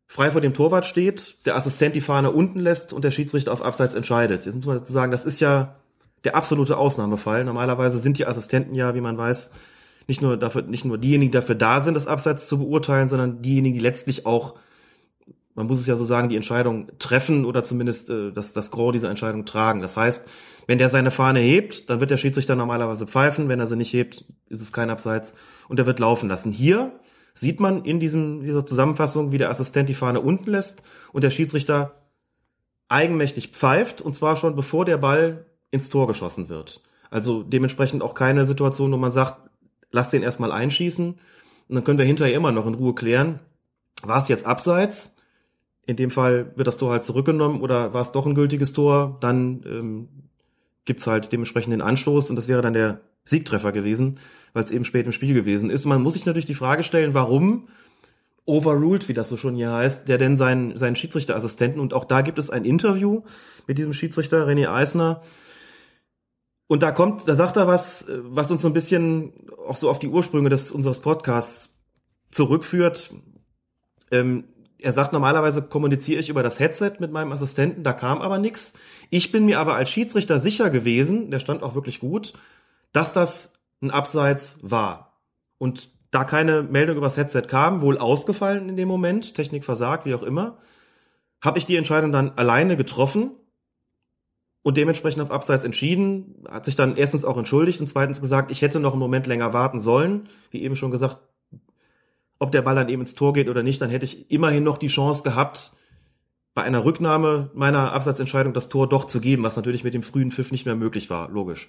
frei 0.09 0.33
vor 0.33 0.41
dem 0.41 0.55
Torwart 0.55 0.87
steht, 0.87 1.47
der 1.47 1.55
Assistent 1.55 1.95
die 1.95 2.01
Fahne 2.01 2.33
unten 2.33 2.59
lässt 2.59 2.93
und 2.93 3.05
der 3.05 3.13
Schiedsrichter 3.13 3.53
auf 3.53 3.63
Abseits 3.63 3.95
entscheidet. 3.95 4.45
Jetzt 4.45 4.57
muss 4.57 4.67
man 4.67 4.79
dazu 4.79 4.93
sagen, 4.93 5.13
das 5.13 5.25
ist 5.25 5.39
ja 5.39 5.77
der 6.25 6.35
absolute 6.35 6.79
Ausnahmefall. 6.79 7.45
Normalerweise 7.45 8.01
sind 8.01 8.19
die 8.19 8.27
Assistenten 8.27 8.75
ja, 8.75 8.97
wie 8.97 9.01
man 9.01 9.17
weiß, 9.17 9.53
nicht 10.11 10.21
nur 10.21 10.37
dafür, 10.37 10.63
nicht 10.63 10.85
nur 10.85 10.99
diejenigen, 10.99 11.31
die 11.31 11.39
dafür 11.39 11.55
da 11.55 11.83
sind, 11.83 11.95
das 11.95 12.07
Abseits 12.07 12.49
zu 12.49 12.59
beurteilen, 12.59 13.09
sondern 13.09 13.41
diejenigen, 13.41 13.75
die 13.75 13.81
letztlich 13.81 14.27
auch, 14.27 14.57
man 15.55 15.67
muss 15.67 15.81
es 15.81 15.87
ja 15.87 15.97
so 15.97 16.05
sagen, 16.05 16.29
die 16.29 16.37
Entscheidung 16.37 16.89
treffen 16.99 17.45
oder 17.45 17.63
zumindest 17.65 18.11
äh, 18.11 18.33
das, 18.33 18.53
das 18.53 18.71
Gros 18.71 18.93
dieser 18.93 19.09
Entscheidung 19.09 19.47
tragen. 19.47 19.81
Das 19.81 19.97
heißt, 19.97 20.29
wenn 20.67 20.79
der 20.79 20.89
seine 20.89 21.11
Fahne 21.11 21.41
hebt, 21.41 21.89
dann 21.89 22.01
wird 22.01 22.11
der 22.11 22.17
Schiedsrichter 22.17 22.57
normalerweise 22.57 23.07
pfeifen. 23.07 23.49
Wenn 23.49 23.61
er 23.61 23.67
sie 23.67 23.77
nicht 23.77 23.93
hebt, 23.93 24.25
ist 24.49 24.61
es 24.61 24.73
kein 24.73 24.91
Abseits 24.91 25.35
und 25.69 25.79
er 25.79 25.87
wird 25.87 26.01
laufen 26.01 26.29
lassen. 26.29 26.53
Hier 26.53 26.93
sieht 27.33 27.61
man 27.61 27.85
in 27.85 28.01
diesem, 28.01 28.43
dieser 28.43 28.67
Zusammenfassung, 28.67 29.33
wie 29.33 29.39
der 29.39 29.51
Assistent 29.51 29.89
die 29.89 29.95
Fahne 29.95 30.21
unten 30.21 30.51
lässt 30.51 30.83
und 31.13 31.25
der 31.25 31.31
Schiedsrichter 31.31 31.95
eigenmächtig 32.89 33.49
pfeift 33.49 34.01
und 34.01 34.15
zwar 34.15 34.37
schon 34.37 34.57
bevor 34.57 34.85
der 34.85 34.99
Ball 34.99 35.47
ins 35.71 35.89
Tor 35.89 36.09
geschossen 36.09 36.49
wird. 36.49 36.83
Also 37.11 37.45
dementsprechend 37.45 38.03
auch 38.03 38.15
keine 38.15 38.45
Situation, 38.45 38.93
wo 38.93 38.97
man 38.97 39.13
sagt, 39.13 39.50
lass 39.91 40.11
den 40.11 40.23
erstmal 40.23 40.53
einschießen 40.53 41.19
und 41.69 41.75
dann 41.75 41.85
können 41.85 41.99
wir 41.99 42.05
hinterher 42.05 42.37
immer 42.37 42.53
noch 42.53 42.67
in 42.67 42.75
Ruhe 42.75 42.95
klären, 42.95 43.41
war 44.03 44.19
es 44.19 44.29
jetzt 44.29 44.47
abseits? 44.47 45.17
In 45.87 45.97
dem 45.97 46.11
Fall 46.11 46.53
wird 46.57 46.67
das 46.67 46.77
Tor 46.77 46.93
halt 46.93 47.05
zurückgenommen 47.05 47.61
oder 47.61 47.93
war 47.93 48.03
es 48.03 48.13
doch 48.13 48.27
ein 48.27 48.35
gültiges 48.35 48.73
Tor? 48.73 49.19
Dann 49.21 49.63
ähm, 49.67 50.09
gibt's 50.85 51.07
halt 51.07 51.33
dementsprechend 51.33 51.73
den 51.73 51.83
Anstoß 51.83 52.31
und 52.31 52.37
das 52.37 52.49
wäre 52.49 52.63
dann 52.63 52.73
der 52.73 53.01
Siegtreffer 53.25 53.73
gewesen, 53.73 54.19
weil 54.53 54.63
es 54.63 54.71
eben 54.71 54.85
spät 54.85 55.07
im 55.07 55.13
Spiel 55.13 55.35
gewesen 55.35 55.71
ist. 55.71 55.85
Man 55.85 56.03
muss 56.03 56.15
sich 56.15 56.27
natürlich 56.27 56.47
die 56.47 56.55
Frage 56.55 56.83
stellen, 56.83 57.15
warum 57.15 57.69
overruled, 58.47 59.09
wie 59.09 59.15
das 59.15 59.29
so 59.29 59.37
schon 59.37 59.55
hier 59.55 59.73
heißt, 59.73 60.09
der 60.09 60.19
denn 60.19 60.37
seinen, 60.37 60.77
seinen 60.77 60.97
Schiedsrichterassistenten 60.97 61.81
und 61.81 61.95
auch 61.95 62.05
da 62.05 62.23
gibt 62.23 62.39
es 62.39 62.51
ein 62.51 62.65
Interview 62.65 63.23
mit 63.67 63.79
diesem 63.79 63.93
Schiedsrichter 63.93 64.47
René 64.47 64.69
Eisner, 64.69 65.23
und 66.71 66.85
da 66.85 66.93
kommt, 66.93 67.27
da 67.27 67.35
sagt 67.35 67.57
er 67.57 67.67
was, 67.67 68.07
was 68.09 68.49
uns 68.53 68.63
so 68.63 68.69
ein 68.69 68.75
bisschen 68.75 69.33
auch 69.67 69.75
so 69.75 69.91
auf 69.91 69.99
die 69.99 70.07
Ursprünge 70.07 70.51
des 70.51 70.71
unseres 70.71 71.01
Podcasts 71.01 71.83
zurückführt. 72.31 73.13
Ähm, 74.13 74.45
er 74.79 74.93
sagt, 74.93 75.13
normalerweise 75.13 75.63
kommuniziere 75.63 76.21
ich 76.21 76.29
über 76.29 76.45
das 76.45 76.61
Headset 76.61 76.93
mit 77.01 77.11
meinem 77.11 77.33
Assistenten, 77.33 77.83
da 77.83 77.93
kam 77.93 78.23
aber 78.23 78.39
nichts. 78.39 78.75
Ich 79.11 79.33
bin 79.33 79.47
mir 79.47 79.59
aber 79.59 79.75
als 79.75 79.91
Schiedsrichter 79.91 80.39
sicher 80.39 80.71
gewesen, 80.71 81.33
der 81.33 81.41
stand 81.41 81.65
auch 81.65 81.75
wirklich 81.75 81.99
gut, 81.99 82.35
dass 82.93 83.13
das 83.13 83.53
ein 83.83 83.91
Abseits 83.91 84.61
war. 84.63 85.21
Und 85.59 85.89
da 86.13 86.23
keine 86.23 86.63
Meldung 86.63 86.99
über 86.99 87.07
das 87.07 87.17
Headset 87.17 87.49
kam, 87.49 87.83
wohl 87.83 87.99
ausgefallen 87.99 88.69
in 88.69 88.77
dem 88.77 88.87
Moment, 88.87 89.35
Technik 89.35 89.65
versagt, 89.65 90.07
wie 90.07 90.15
auch 90.15 90.23
immer, 90.23 90.59
habe 91.43 91.59
ich 91.59 91.67
die 91.67 91.75
Entscheidung 91.75 92.13
dann 92.13 92.31
alleine 92.37 92.77
getroffen 92.77 93.33
und 94.63 94.77
dementsprechend 94.77 95.23
auf 95.23 95.31
Abseits 95.31 95.65
entschieden, 95.65 96.45
hat 96.49 96.65
sich 96.65 96.77
dann 96.77 96.97
erstens 96.97 97.25
auch 97.25 97.39
entschuldigt 97.39 97.81
und 97.81 97.87
zweitens 97.87 98.21
gesagt, 98.21 98.51
ich 98.51 98.63
hätte 98.63 98.81
noch 98.81 98.93
einen 98.93 99.01
Moment 99.01 99.27
länger 99.27 99.53
warten 99.53 99.81
sollen. 99.81 100.29
Wie 100.51 100.63
eben 100.63 100.77
schon 100.77 100.91
gesagt, 100.91 101.19
ob 102.39 102.53
der 102.53 102.63
Ball 102.63 102.75
dann 102.75 102.89
eben 102.89 103.03
ins 103.03 103.15
Tor 103.15 103.33
geht 103.33 103.49
oder 103.49 103.63
nicht, 103.63 103.81
dann 103.81 103.91
hätte 103.91 104.05
ich 104.05 104.31
immerhin 104.31 104.65
noch 104.65 104.79
die 104.79 104.89
Chance 104.89 105.23
gehabt, 105.23 105.73
bei 106.55 106.63
einer 106.63 106.85
Rücknahme 106.85 107.51
meiner 107.55 107.93
Absatzentscheidung 107.93 108.53
das 108.53 108.69
Tor 108.69 108.89
doch 108.89 109.05
zu 109.05 109.21
geben, 109.21 109.43
was 109.43 109.57
natürlich 109.57 109.85
mit 109.85 109.95
dem 109.95 110.03
frühen 110.03 110.33
Pfiff 110.33 110.51
nicht 110.51 110.67
mehr 110.67 110.77
möglich 110.77 111.09
war, 111.09 111.31
logisch. 111.31 111.69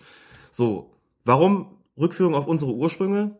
So, 0.49 0.91
warum 1.23 1.77
Rückführung 1.97 2.35
auf 2.35 2.47
unsere 2.47 2.73
Ursprünge? 2.73 3.37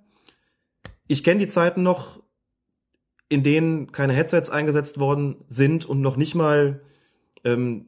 Ich 1.08 1.24
kenne 1.24 1.40
die 1.40 1.48
Zeiten 1.48 1.84
noch, 1.84 2.22
in 3.28 3.44
denen 3.44 3.92
keine 3.92 4.14
Headsets 4.14 4.50
eingesetzt 4.50 5.00
worden 5.00 5.44
sind 5.48 5.86
und 5.86 6.02
noch 6.02 6.16
nicht 6.16 6.36
mal 6.36 6.82
ähm, 7.44 7.88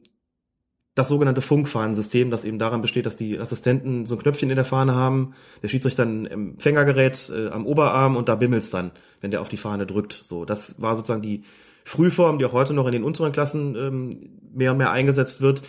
das 0.94 1.08
sogenannte 1.08 1.40
Funkfahnensystem, 1.40 2.30
das 2.30 2.44
eben 2.44 2.58
daran 2.58 2.80
besteht, 2.80 3.06
dass 3.06 3.16
die 3.16 3.38
Assistenten 3.38 4.06
so 4.06 4.14
ein 4.14 4.20
Knöpfchen 4.20 4.50
in 4.50 4.56
der 4.56 4.64
Fahne 4.64 4.94
haben, 4.94 5.34
der 5.62 5.68
Schiedsrichter 5.68 6.04
ein 6.04 6.26
Empfängergerät 6.26 7.32
äh, 7.34 7.48
am 7.48 7.66
Oberarm 7.66 8.16
und 8.16 8.28
da 8.28 8.36
bimmelt's 8.36 8.70
dann, 8.70 8.92
wenn 9.20 9.32
der 9.32 9.40
auf 9.40 9.48
die 9.48 9.56
Fahne 9.56 9.86
drückt. 9.86 10.20
So, 10.24 10.44
das 10.44 10.80
war 10.80 10.94
sozusagen 10.94 11.22
die 11.22 11.42
Frühform, 11.84 12.38
die 12.38 12.44
auch 12.44 12.52
heute 12.52 12.74
noch 12.74 12.86
in 12.86 12.92
den 12.92 13.04
unteren 13.04 13.32
Klassen 13.32 13.74
ähm, 13.74 14.10
mehr 14.54 14.70
und 14.70 14.78
mehr 14.78 14.92
eingesetzt 14.92 15.40
wird, 15.40 15.62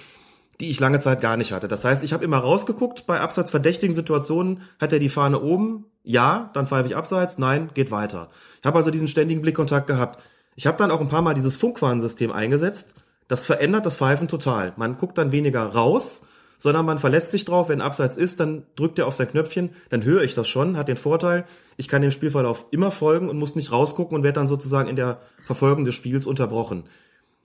die 0.60 0.70
ich 0.70 0.80
lange 0.80 1.00
Zeit 1.00 1.22
gar 1.22 1.38
nicht 1.38 1.52
hatte. 1.52 1.68
Das 1.68 1.84
heißt, 1.84 2.04
ich 2.04 2.14
habe 2.14 2.24
immer 2.24 2.38
rausgeguckt, 2.38 3.08
bei 3.08 3.20
abseits 3.20 3.50
verdächtigen 3.50 3.96
Situationen 3.96 4.62
hat 4.80 4.94
er 4.94 5.00
die 5.00 5.10
Fahne 5.10 5.42
oben, 5.42 5.86
ja, 6.04 6.52
dann 6.54 6.68
pfeife 6.68 6.88
ich 6.88 6.96
abseits, 6.96 7.40
nein, 7.40 7.72
geht 7.74 7.92
weiter. 7.92 8.30
Ich 8.60 8.66
habe 8.66 8.78
also 8.78 8.92
diesen 8.92 9.08
ständigen 9.08 9.42
Blickkontakt 9.42 9.88
gehabt. 9.88 10.22
Ich 10.56 10.68
habe 10.68 10.78
dann 10.78 10.92
auch 10.92 11.02
ein 11.02 11.10
paar 11.10 11.24
Mal 11.24 11.34
dieses 11.34 11.58
Funkwarnsystem 11.58 12.32
eingesetzt. 12.32 12.94
Das 13.28 13.46
verändert 13.46 13.86
das 13.86 13.98
Pfeifen 13.98 14.28
total. 14.28 14.74
Man 14.78 14.98
guckt 14.98 15.18
dann 15.18 15.32
weniger 15.32 15.64
raus, 15.64 16.24
sondern 16.58 16.86
man 16.86 17.00
verlässt 17.00 17.32
sich 17.32 17.46
drauf, 17.46 17.70
wenn 17.70 17.82
abseits 17.82 18.18
ist, 18.18 18.40
dann 18.40 18.64
drückt 18.76 19.00
er 19.00 19.08
auf 19.08 19.16
sein 19.16 19.28
Knöpfchen, 19.28 19.72
dann 19.90 20.04
höre 20.04 20.24
ich 20.24 20.36
das 20.36 20.48
schon, 20.48 20.78
hat 20.78 20.88
den 20.88 20.98
Vorteil, 20.98 21.46
ich 21.78 21.88
kann 21.88 22.02
dem 22.02 22.12
Spielverlauf 22.12 22.66
immer 22.72 22.92
folgen 22.92 23.30
und 23.30 23.38
muss 23.38 23.56
nicht 23.56 23.72
rausgucken 23.72 24.16
und 24.16 24.24
werde 24.24 24.40
dann 24.40 24.48
sozusagen 24.48 24.90
in 24.90 24.96
der 24.96 25.22
Verfolgung 25.46 25.86
des 25.86 25.96
Spiels 25.96 26.26
unterbrochen. 26.26 26.86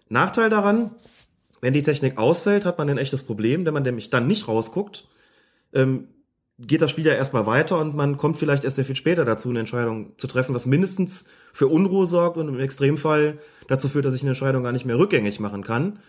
Nachteil 0.09 0.51
daran, 0.51 0.93
wenn 1.61 1.73
die 1.73 1.82
Technik 1.82 2.19
ausfällt, 2.19 2.65
hat 2.65 2.78
man 2.78 2.89
ein 2.89 2.98
echtes 2.98 3.23
Problem, 3.23 3.65
wenn 3.65 3.74
man 3.74 3.82
nämlich 3.82 4.11
dann 4.11 4.27
nicht 4.27 4.48
rausguckt, 4.48 5.09
ähm, 5.73 6.09
geht 6.66 6.82
das 6.82 6.91
Spiel 6.91 7.07
ja 7.07 7.15
erstmal 7.15 7.47
weiter 7.47 7.78
und 7.78 7.95
man 7.95 8.16
kommt 8.16 8.37
vielleicht 8.37 8.65
erst 8.65 8.77
sehr 8.77 8.85
viel 8.85 8.97
später 8.97 9.24
dazu, 9.24 9.49
eine 9.49 9.61
Entscheidung 9.61 10.19
zu 10.19 10.27
treffen, 10.27 10.55
was 10.55 10.66
mindestens 10.66 11.24
für 11.53 11.69
Unruhe 11.69 12.07
sorgt 12.07 12.37
und 12.37 12.49
im 12.49 12.61
Extremfall 12.61 13.39
dazu 13.66 13.89
führt, 13.89 14.05
dass 14.05 14.15
ich 14.15 14.23
eine 14.23 14.31
Entscheidung 14.31 14.62
gar 14.62 14.73
nicht 14.73 14.85
mehr 14.85 14.99
rückgängig 14.99 15.41
machen 15.41 15.65
kann. 15.65 16.01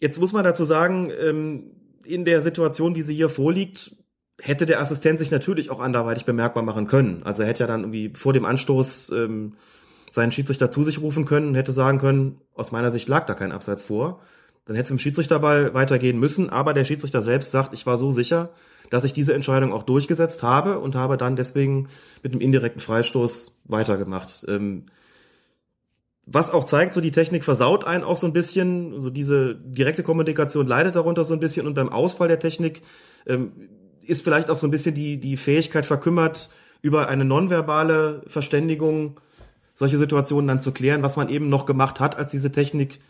Jetzt 0.00 0.18
muss 0.18 0.32
man 0.32 0.44
dazu 0.44 0.64
sagen, 0.64 1.10
ähm, 1.20 1.72
in 2.04 2.24
der 2.24 2.40
Situation, 2.40 2.94
wie 2.94 3.02
sie 3.02 3.14
hier 3.14 3.28
vorliegt, 3.28 3.96
hätte 4.40 4.66
der 4.66 4.80
Assistent 4.80 5.18
sich 5.18 5.30
natürlich 5.30 5.70
auch 5.70 5.80
anderweitig 5.80 6.24
bemerkbar 6.24 6.62
machen 6.62 6.86
können. 6.86 7.22
Also 7.22 7.42
er 7.42 7.48
hätte 7.48 7.60
ja 7.60 7.66
dann 7.66 7.82
irgendwie 7.82 8.12
vor 8.14 8.32
dem 8.32 8.44
Anstoß 8.44 9.10
ähm, 9.10 9.54
seinen 10.10 10.32
Schiedsrichter 10.32 10.70
zu 10.70 10.82
sich 10.84 11.00
rufen 11.00 11.26
können 11.26 11.48
und 11.48 11.54
hätte 11.54 11.72
sagen 11.72 11.98
können, 11.98 12.40
aus 12.54 12.72
meiner 12.72 12.90
Sicht 12.90 13.08
lag 13.08 13.26
da 13.26 13.34
kein 13.34 13.52
Abseits 13.52 13.84
vor. 13.84 14.20
Dann 14.64 14.74
hätte 14.76 14.86
es 14.86 14.90
im 14.90 14.98
Schiedsrichterball 14.98 15.74
weitergehen 15.74 16.18
müssen, 16.18 16.50
aber 16.50 16.72
der 16.74 16.84
Schiedsrichter 16.84 17.22
selbst 17.22 17.52
sagt, 17.52 17.72
ich 17.72 17.86
war 17.86 17.96
so 17.98 18.12
sicher, 18.12 18.50
dass 18.92 19.04
ich 19.04 19.14
diese 19.14 19.32
Entscheidung 19.32 19.72
auch 19.72 19.84
durchgesetzt 19.84 20.42
habe 20.42 20.78
und 20.78 20.94
habe 20.94 21.16
dann 21.16 21.34
deswegen 21.34 21.88
mit 22.22 22.32
einem 22.32 22.42
indirekten 22.42 22.82
Freistoß 22.82 23.56
weitergemacht. 23.64 24.44
Ähm, 24.48 24.84
was 26.26 26.50
auch 26.50 26.64
zeigt, 26.64 26.92
so 26.92 27.00
die 27.00 27.10
Technik 27.10 27.42
versaut 27.42 27.84
einen 27.84 28.04
auch 28.04 28.18
so 28.18 28.26
ein 28.26 28.34
bisschen, 28.34 29.00
so 29.00 29.08
diese 29.08 29.54
direkte 29.54 30.02
Kommunikation 30.02 30.66
leidet 30.66 30.94
darunter 30.94 31.24
so 31.24 31.32
ein 31.32 31.40
bisschen 31.40 31.66
und 31.66 31.72
beim 31.72 31.88
Ausfall 31.88 32.28
der 32.28 32.38
Technik 32.38 32.82
ähm, 33.26 33.52
ist 34.02 34.22
vielleicht 34.22 34.50
auch 34.50 34.58
so 34.58 34.66
ein 34.66 34.70
bisschen 34.70 34.94
die, 34.94 35.18
die 35.18 35.38
Fähigkeit 35.38 35.86
verkümmert, 35.86 36.50
über 36.82 37.08
eine 37.08 37.24
nonverbale 37.24 38.22
Verständigung 38.26 39.18
solche 39.72 39.96
Situationen 39.96 40.48
dann 40.48 40.60
zu 40.60 40.72
klären, 40.72 41.02
was 41.02 41.16
man 41.16 41.30
eben 41.30 41.48
noch 41.48 41.64
gemacht 41.64 41.98
hat, 41.98 42.18
als 42.18 42.30
diese 42.30 42.52
Technik 42.52 43.00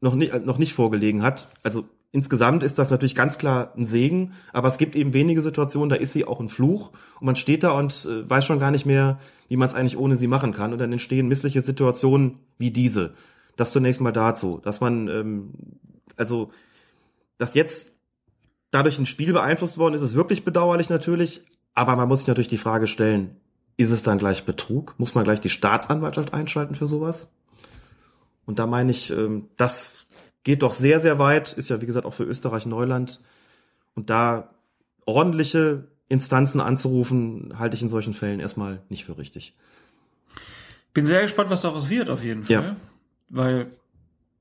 noch 0.00 0.14
nicht, 0.14 0.46
noch 0.46 0.56
nicht 0.56 0.72
vorgelegen 0.72 1.22
hat. 1.22 1.48
Also 1.62 1.84
insgesamt 2.12 2.62
ist 2.62 2.78
das 2.78 2.90
natürlich 2.90 3.14
ganz 3.14 3.38
klar 3.38 3.72
ein 3.76 3.86
Segen, 3.86 4.34
aber 4.52 4.68
es 4.68 4.78
gibt 4.78 4.94
eben 4.94 5.12
wenige 5.12 5.42
Situationen, 5.42 5.88
da 5.88 5.96
ist 5.96 6.12
sie 6.12 6.24
auch 6.24 6.40
ein 6.40 6.48
Fluch 6.48 6.92
und 7.18 7.26
man 7.26 7.36
steht 7.36 7.62
da 7.62 7.72
und 7.72 8.06
äh, 8.08 8.28
weiß 8.28 8.44
schon 8.44 8.60
gar 8.60 8.70
nicht 8.70 8.86
mehr, 8.86 9.18
wie 9.48 9.56
man 9.56 9.66
es 9.66 9.74
eigentlich 9.74 9.96
ohne 9.96 10.16
sie 10.16 10.28
machen 10.28 10.52
kann 10.52 10.72
und 10.72 10.78
dann 10.78 10.92
entstehen 10.92 11.26
missliche 11.26 11.62
Situationen 11.62 12.38
wie 12.58 12.70
diese. 12.70 13.14
Das 13.56 13.72
zunächst 13.72 14.00
mal 14.00 14.12
dazu, 14.12 14.60
dass 14.62 14.80
man 14.80 15.08
ähm, 15.08 15.50
also 16.16 16.50
dass 17.38 17.54
jetzt 17.54 17.92
dadurch 18.70 18.98
ein 18.98 19.06
Spiel 19.06 19.32
beeinflusst 19.32 19.78
worden 19.78 19.94
ist, 19.94 20.00
ist 20.00 20.14
wirklich 20.14 20.44
bedauerlich 20.44 20.90
natürlich, 20.90 21.44
aber 21.74 21.96
man 21.96 22.08
muss 22.08 22.20
sich 22.20 22.28
natürlich 22.28 22.48
die 22.48 22.58
Frage 22.58 22.86
stellen, 22.86 23.36
ist 23.76 23.90
es 23.90 24.02
dann 24.02 24.18
gleich 24.18 24.44
Betrug? 24.44 24.94
Muss 24.98 25.14
man 25.14 25.24
gleich 25.24 25.40
die 25.40 25.50
Staatsanwaltschaft 25.50 26.34
einschalten 26.34 26.74
für 26.74 26.86
sowas? 26.86 27.32
Und 28.44 28.58
da 28.58 28.66
meine 28.66 28.90
ich, 28.90 29.10
ähm, 29.10 29.48
das 29.56 30.06
geht 30.44 30.62
doch 30.62 30.72
sehr, 30.72 31.00
sehr 31.00 31.18
weit, 31.18 31.52
ist 31.52 31.68
ja 31.68 31.80
wie 31.80 31.86
gesagt 31.86 32.06
auch 32.06 32.14
für 32.14 32.24
Österreich 32.24 32.66
Neuland. 32.66 33.20
Und 33.94 34.10
da 34.10 34.50
ordentliche 35.06 35.88
Instanzen 36.08 36.60
anzurufen, 36.60 37.58
halte 37.58 37.76
ich 37.76 37.82
in 37.82 37.88
solchen 37.88 38.14
Fällen 38.14 38.40
erstmal 38.40 38.82
nicht 38.88 39.04
für 39.04 39.18
richtig. 39.18 39.54
Bin 40.94 41.06
sehr 41.06 41.22
gespannt, 41.22 41.50
was 41.50 41.62
daraus 41.62 41.88
wird, 41.88 42.10
auf 42.10 42.22
jeden 42.22 42.44
Fall. 42.44 42.54
Ja. 42.54 42.76
Weil 43.28 43.70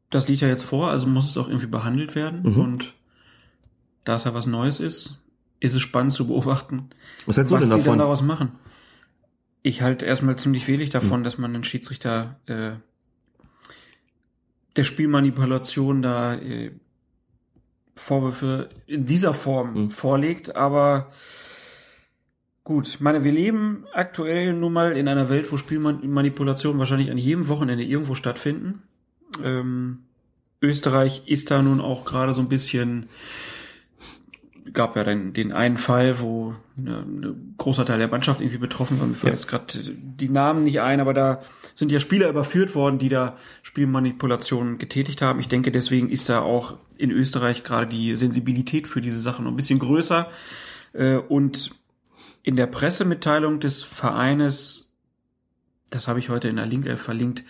das 0.10 0.28
liegt 0.28 0.42
ja 0.42 0.48
jetzt 0.50 0.64
vor, 0.64 0.90
also 0.90 1.08
muss 1.08 1.30
es 1.30 1.38
auch 1.38 1.48
irgendwie 1.48 1.68
behandelt 1.68 2.16
werden. 2.16 2.44
Mhm. 2.44 2.60
Und 2.60 2.94
da 4.04 4.16
es 4.16 4.26
ja 4.26 4.34
was 4.34 4.48
Neues 4.48 4.80
ist, 4.80 5.22
ist 5.62 5.74
es 5.76 5.82
spannend 5.82 6.12
zu 6.12 6.28
beobachten, 6.28 6.90
Was 7.26 7.38
was 7.38 7.48
denn 7.48 7.60
die 7.62 7.68
dann 7.70 7.70
davon? 7.80 8.00
daraus 8.00 8.22
machen. 8.22 8.52
Ich 9.62 9.82
halte 9.82 10.06
erstmal 10.06 10.38
ziemlich 10.38 10.68
wenig 10.68 10.90
davon, 10.90 11.20
Mhm. 11.20 11.24
dass 11.24 11.38
man 11.38 11.54
den 11.54 11.64
Schiedsrichter 11.64 12.40
äh, 12.48 12.72
der 14.76 14.84
Spielmanipulation 14.84 16.02
da 16.02 16.36
äh, 16.36 16.72
Vorwürfe 17.96 18.70
in 18.88 19.06
dieser 19.06 19.34
Form 19.34 19.74
Mhm. 19.74 19.92
vorlegt, 19.92 20.56
aber 20.56 21.12
gut, 22.64 22.88
ich 22.88 23.00
meine, 23.02 23.24
wir 23.24 23.32
leben 23.32 23.86
aktuell 23.94 24.54
nun 24.54 24.74
mal 24.74 24.96
in 24.96 25.08
einer 25.08 25.30
Welt, 25.30 25.52
wo 25.52 25.58
Spielmanipulationen 25.58 26.80
wahrscheinlich 26.80 27.12
an 27.12 27.18
jedem 27.18 27.48
Wochenende 27.48 27.84
irgendwo 27.84 28.16
stattfinden. 28.16 28.84
Ähm, 29.44 30.00
Österreich 30.62 31.24
ist 31.26 31.52
da 31.52 31.62
nun 31.62 31.82
auch 31.82 32.06
gerade 32.06 32.34
so 32.34 32.42
ein 32.42 32.50
bisschen 32.50 33.10
gab 34.74 34.96
ja 34.96 35.04
den, 35.04 35.34
den 35.34 35.52
einen 35.52 35.78
Fall, 35.78 36.20
wo 36.20 36.56
eine, 36.78 37.00
ein 37.00 37.56
großer 37.58 37.86
Teil 37.86 38.00
der 38.00 38.08
Mannschaft 38.08 38.42
irgendwie 38.42 38.58
betroffen 38.58 39.00
war. 39.00 39.08
Mir 39.08 39.16
fällt 39.16 39.34
Ja. 39.34 39.38
jetzt 39.38 39.48
gerade 39.48 39.66
die 39.84 40.30
Namen 40.30 40.64
nicht 40.64 40.82
ein, 40.82 41.00
aber 41.00 41.14
da 41.14 41.42
sind 41.76 41.92
ja 41.92 42.00
Spieler 42.00 42.30
überführt 42.30 42.76
worden, 42.76 43.00
die 43.00 43.10
da 43.10 43.38
Spielmanipulationen 43.64 44.78
getätigt 44.78 45.22
haben. 45.22 45.40
Ich 45.40 45.48
denke, 45.48 45.72
deswegen 45.72 46.10
ist 46.10 46.30
da 46.30 46.42
auch 46.42 46.76
in 46.98 47.12
Österreich 47.12 47.64
gerade 47.64 47.88
die 47.88 48.16
Sensibilität 48.16 48.88
für 48.88 49.02
diese 49.02 49.20
Sachen 49.20 49.46
noch 49.46 49.52
ein 49.52 49.58
bisschen 49.58 49.80
größer. 49.80 50.30
Äh, 50.94 51.18
Und 51.18 51.72
in 52.44 52.56
der 52.56 52.68
Pressemitteilung 52.68 53.60
des 53.60 53.84
Vereines, 53.84 54.94
das 55.90 56.08
habe 56.08 56.20
ich 56.20 56.30
heute 56.30 56.48
in 56.48 56.56
der 56.56 56.66
Linkelf 56.66 57.02
verlinkt, 57.02 57.44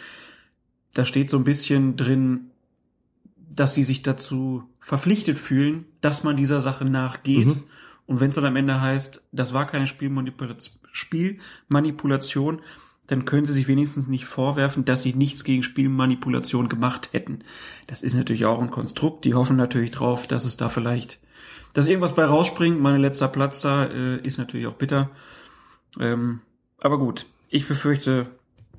da 0.94 1.06
steht 1.06 1.30
so 1.30 1.38
ein 1.38 1.46
bisschen 1.46 1.96
drin, 1.96 2.52
dass 3.50 3.74
sie 3.74 3.84
sich 3.84 4.02
dazu 4.02 4.64
verpflichtet 4.82 5.38
fühlen, 5.38 5.86
dass 6.02 6.24
man 6.24 6.36
dieser 6.36 6.60
Sache 6.60 6.84
nachgeht. 6.84 7.48
Mhm. 7.48 7.64
Und 8.08 8.20
wenn 8.20 8.30
es 8.30 8.36
dann 8.36 8.46
am 8.46 8.56
Ende 8.58 8.82
heißt, 8.82 9.22
das 9.32 9.54
war 9.54 9.68
keine 9.68 9.88
Spielmanipulation, 9.88 10.76
Spielmanipulation, 10.92 12.62
dann 13.08 13.26
können 13.26 13.46
sie 13.46 13.54
sich 13.54 13.68
wenigstens 13.68 14.08
nicht 14.08 14.26
vorwerfen, 14.26 14.84
dass 14.86 15.04
sie 15.04 15.14
nichts 15.14 15.44
gegen 15.44 15.64
Spielmanipulation 15.64 16.68
gemacht 16.68 17.10
hätten. 17.14 17.40
Das 17.88 18.04
ist 18.04 18.16
natürlich 18.16 18.46
auch 18.46 18.62
ein 18.62 18.72
Konstrukt. 18.72 19.26
Die 19.26 19.34
hoffen 19.34 19.56
natürlich 19.56 19.92
drauf, 19.92 20.28
dass 20.28 20.46
es 20.46 20.58
da 20.58 20.70
vielleicht, 20.70 21.20
dass 21.74 21.88
irgendwas 21.88 22.16
bei 22.16 22.26
rausspringt. 22.26 22.80
Mein 22.80 23.00
letzter 23.00 23.28
Platz 23.28 23.62
da 23.62 23.86
äh, 23.86 24.18
ist 24.18 24.38
natürlich 24.38 24.68
auch 24.68 24.76
bitter. 24.76 25.10
Ähm, 26.00 26.42
aber 26.82 26.98
gut, 26.98 27.26
ich 27.50 27.68
befürchte, 27.68 28.28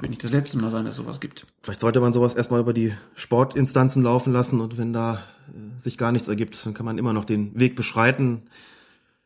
wird 0.02 0.10
nicht 0.10 0.24
das 0.24 0.32
letzte 0.32 0.58
Mal 0.58 0.70
sein, 0.70 0.84
dass 0.84 0.96
sowas 0.96 1.20
gibt. 1.20 1.46
Vielleicht 1.62 1.80
sollte 1.80 2.00
man 2.00 2.12
sowas 2.12 2.34
erstmal 2.34 2.60
über 2.60 2.72
die 2.72 2.92
Sportinstanzen 3.14 4.02
laufen 4.02 4.32
lassen 4.32 4.60
und 4.60 4.76
wenn 4.76 4.92
da 4.92 5.22
äh, 5.48 5.78
sich 5.80 5.96
gar 5.96 6.12
nichts 6.12 6.28
ergibt, 6.28 6.64
dann 6.66 6.74
kann 6.74 6.84
man 6.84 6.98
immer 6.98 7.12
noch 7.12 7.24
den 7.24 7.58
Weg 7.58 7.76
beschreiten. 7.76 8.42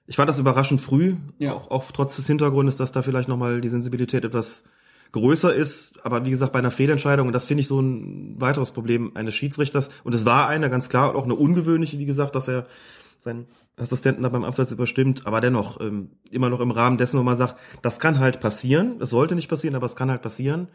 Ich 0.07 0.17
fand 0.17 0.29
das 0.29 0.39
überraschend 0.39 0.81
früh, 0.81 1.17
Ja. 1.39 1.55
auch, 1.55 1.71
auch 1.71 1.91
trotz 1.91 2.17
des 2.17 2.27
Hintergrundes, 2.27 2.77
dass 2.77 2.93
da 2.93 3.03
vielleicht 3.03 3.29
nochmal 3.29 3.61
die 3.61 3.69
Sensibilität 3.69 4.25
etwas 4.25 4.65
größer 5.13 5.53
ist. 5.55 6.05
Aber 6.05 6.25
wie 6.25 6.31
gesagt, 6.31 6.53
bei 6.53 6.59
einer 6.61 6.71
Fehlentscheidung, 6.71 7.27
und 7.27 7.33
das 7.33 7.45
finde 7.45 7.63
ich 7.63 7.69
so 7.69 7.81
ein 7.81 8.41
weiteres 8.41 8.71
Problem 8.71 9.13
eines 9.17 9.35
Schiedsrichters, 9.35 9.91
und 10.05 10.15
es 10.15 10.25
war 10.25 10.47
eine, 10.49 10.71
ganz 10.71 10.89
klar, 10.89 11.11
und 11.11 11.17
auch 11.17 11.25
eine 11.25 11.35
ungewöhnliche, 11.35 11.99
wie 11.99 12.07
gesagt, 12.07 12.37
dass 12.37 12.49
er 12.49 12.67
seinen 13.19 13.47
Assistenten 13.77 14.23
da 14.23 14.31
beim 14.31 14.45
Abseits 14.45 14.73
überstimmt, 14.73 15.27
aber 15.27 15.41
dennoch 15.41 15.81
ähm, 15.81 16.11
immer 16.31 16.49
noch 16.49 16.61
im 16.61 16.71
Rahmen 16.71 16.97
dessen, 16.97 17.19
wo 17.19 17.23
man 17.23 17.37
sagt, 17.37 17.57
das 17.83 18.01
kann 18.01 18.19
halt 18.19 18.41
passieren, 18.41 18.99
das 18.99 19.11
sollte 19.11 19.35
nicht 19.35 19.49
passieren, 19.49 19.75
aber 19.75 19.87
es 19.87 19.97
kann 19.97 20.11
halt 20.11 20.23
passieren 20.23 20.69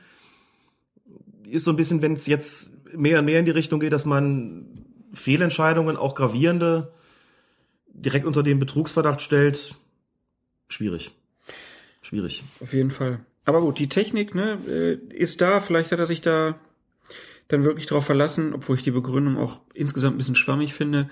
ist 1.51 1.65
so 1.65 1.71
ein 1.71 1.77
bisschen, 1.77 2.01
wenn 2.01 2.13
es 2.13 2.27
jetzt 2.27 2.73
mehr 2.95 3.19
und 3.19 3.25
mehr 3.25 3.39
in 3.39 3.45
die 3.45 3.51
Richtung 3.51 3.79
geht, 3.79 3.93
dass 3.93 4.05
man 4.05 4.85
Fehlentscheidungen, 5.13 5.97
auch 5.97 6.15
gravierende, 6.15 6.93
direkt 7.87 8.25
unter 8.25 8.41
den 8.41 8.59
Betrugsverdacht 8.59 9.21
stellt, 9.21 9.75
schwierig. 10.69 11.11
Schwierig. 12.01 12.43
Auf 12.61 12.73
jeden 12.73 12.91
Fall. 12.91 13.25
Aber 13.45 13.61
gut, 13.61 13.79
die 13.79 13.89
Technik 13.89 14.33
ne, 14.33 14.57
äh, 14.67 14.93
ist 15.13 15.41
da. 15.41 15.59
Vielleicht 15.59 15.91
hat 15.91 15.99
er 15.99 16.07
sich 16.07 16.21
da 16.21 16.59
dann 17.51 17.63
wirklich 17.63 17.85
drauf 17.87 18.05
verlassen, 18.05 18.53
obwohl 18.53 18.77
ich 18.77 18.83
die 18.83 18.91
Begründung 18.91 19.37
auch 19.37 19.59
insgesamt 19.73 20.15
ein 20.15 20.17
bisschen 20.17 20.35
schwammig 20.35 20.73
finde. 20.73 21.09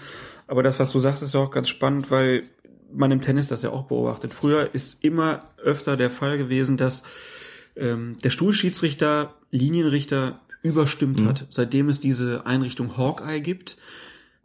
Aber 0.47 0.63
das, 0.63 0.79
was 0.79 0.91
du 0.91 0.99
sagst, 0.99 1.23
ist 1.23 1.33
ja 1.33 1.39
auch 1.39 1.51
ganz 1.51 1.69
spannend, 1.69 2.11
weil 2.11 2.43
man 2.91 3.11
im 3.11 3.21
Tennis 3.21 3.47
das 3.47 3.61
ja 3.61 3.69
auch 3.69 3.85
beobachtet. 3.85 4.33
Früher 4.33 4.73
ist 4.73 5.03
immer 5.03 5.43
öfter 5.57 5.95
der 5.95 6.09
Fall 6.09 6.37
gewesen, 6.37 6.77
dass 6.77 7.03
ähm, 7.75 8.17
der 8.23 8.29
Stuhlschiedsrichter, 8.29 9.35
Linienrichter 9.51 10.39
überstimmt 10.61 11.21
Mhm. 11.21 11.27
hat, 11.27 11.47
seitdem 11.49 11.89
es 11.89 11.99
diese 11.99 12.45
Einrichtung 12.45 12.97
Hawkeye 12.97 13.41
gibt. 13.41 13.77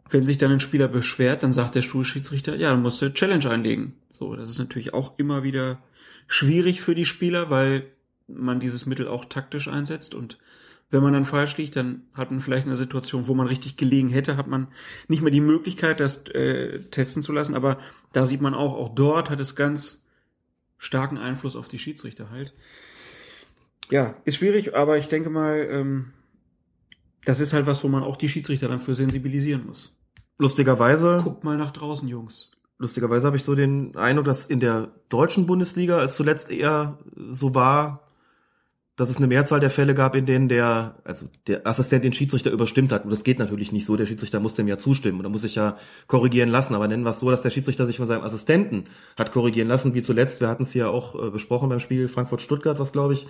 Wenn 0.09 0.25
sich 0.25 0.37
dann 0.37 0.51
ein 0.51 0.59
Spieler 0.59 0.87
beschwert, 0.87 1.41
dann 1.41 1.51
sagt 1.51 1.73
der 1.75 1.81
Stuhlschiedsrichter, 1.81 2.55
ja, 2.55 2.69
dann 2.69 2.81
musst 2.81 3.01
du 3.01 3.11
Challenge 3.11 3.49
einlegen. 3.49 3.93
So, 4.09 4.35
das 4.35 4.49
ist 4.51 4.59
natürlich 4.59 4.93
auch 4.93 5.17
immer 5.17 5.43
wieder 5.43 5.79
schwierig 6.27 6.81
für 6.81 6.93
die 6.95 7.05
Spieler, 7.05 7.49
weil 7.49 7.87
man 8.27 8.59
dieses 8.59 8.85
Mittel 8.85 9.07
auch 9.07 9.25
taktisch 9.25 9.67
einsetzt 9.67 10.15
und 10.15 10.37
wenn 10.95 11.03
man 11.03 11.11
dann 11.11 11.25
falsch 11.25 11.57
liegt, 11.57 11.75
dann 11.75 12.03
hat 12.13 12.31
man 12.31 12.39
vielleicht 12.39 12.65
eine 12.65 12.77
Situation, 12.77 13.27
wo 13.27 13.33
man 13.33 13.47
richtig 13.47 13.75
gelegen 13.75 14.07
hätte, 14.07 14.37
hat 14.37 14.47
man 14.47 14.69
nicht 15.09 15.21
mehr 15.21 15.31
die 15.31 15.41
Möglichkeit, 15.41 15.99
das 15.99 16.25
äh, 16.27 16.79
testen 16.89 17.21
zu 17.21 17.33
lassen. 17.33 17.53
Aber 17.53 17.79
da 18.13 18.25
sieht 18.25 18.39
man 18.39 18.53
auch, 18.53 18.73
auch 18.75 18.95
dort 18.95 19.29
hat 19.29 19.41
es 19.41 19.57
ganz 19.57 20.05
starken 20.77 21.17
Einfluss 21.17 21.57
auf 21.57 21.67
die 21.67 21.79
Schiedsrichter 21.79 22.29
halt. 22.29 22.53
Ja, 23.91 24.15
ist 24.23 24.35
schwierig, 24.37 24.73
aber 24.73 24.97
ich 24.97 25.09
denke 25.09 25.29
mal, 25.29 25.67
ähm, 25.69 26.13
das 27.25 27.41
ist 27.41 27.51
halt 27.51 27.65
was, 27.65 27.83
wo 27.83 27.89
man 27.89 28.03
auch 28.03 28.15
die 28.15 28.29
Schiedsrichter 28.29 28.69
dann 28.69 28.79
für 28.79 28.95
sensibilisieren 28.95 29.65
muss. 29.65 29.99
Lustigerweise, 30.37 31.19
Guckt 31.21 31.43
mal 31.43 31.57
nach 31.57 31.71
draußen, 31.71 32.07
Jungs. 32.07 32.51
lustigerweise 32.77 33.27
habe 33.27 33.35
ich 33.35 33.43
so 33.43 33.53
den 33.53 33.97
Eindruck, 33.97 34.25
dass 34.25 34.45
in 34.45 34.61
der 34.61 34.93
deutschen 35.09 35.45
Bundesliga 35.45 36.01
es 36.03 36.15
zuletzt 36.15 36.51
eher 36.51 36.99
so 37.31 37.53
war, 37.53 38.04
dass 38.97 39.09
es 39.09 39.17
eine 39.17 39.27
Mehrzahl 39.27 39.59
der 39.59 39.69
Fälle 39.69 39.93
gab, 39.93 40.15
in 40.15 40.25
denen 40.25 40.47
der, 40.47 40.95
also 41.03 41.27
der 41.47 41.67
Assistent 41.67 42.05
den 42.05 42.13
Schiedsrichter 42.13 42.51
überstimmt 42.51 42.93
hat. 42.93 43.03
Und 43.03 43.09
das 43.09 43.25
geht 43.25 43.39
natürlich 43.39 43.73
nicht 43.73 43.85
so. 43.85 43.97
Der 43.97 44.05
Schiedsrichter 44.05 44.39
muss 44.39 44.55
dem 44.55 44.69
ja 44.69 44.77
zustimmen 44.77 45.19
oder 45.19 45.27
muss 45.27 45.41
sich 45.41 45.55
ja 45.55 45.77
korrigieren 46.07 46.49
lassen. 46.49 46.75
Aber 46.75 46.87
nennen 46.87 47.03
wir 47.03 47.09
es 47.09 47.19
so, 47.19 47.29
dass 47.29 47.41
der 47.41 47.49
Schiedsrichter 47.49 47.85
sich 47.85 47.97
von 47.97 48.07
seinem 48.07 48.23
Assistenten 48.23 48.85
hat 49.17 49.33
korrigieren 49.33 49.67
lassen, 49.67 49.93
wie 49.93 50.01
zuletzt. 50.01 50.39
Wir 50.39 50.47
hatten 50.47 50.63
es 50.63 50.71
hier 50.71 50.89
auch 50.89 51.15
äh, 51.15 51.29
besprochen 51.29 51.67
beim 51.67 51.81
Spiel 51.81 52.07
Frankfurt-Stuttgart, 52.07 52.79
was 52.79 52.93
glaube 52.93 53.13
ich, 53.13 53.27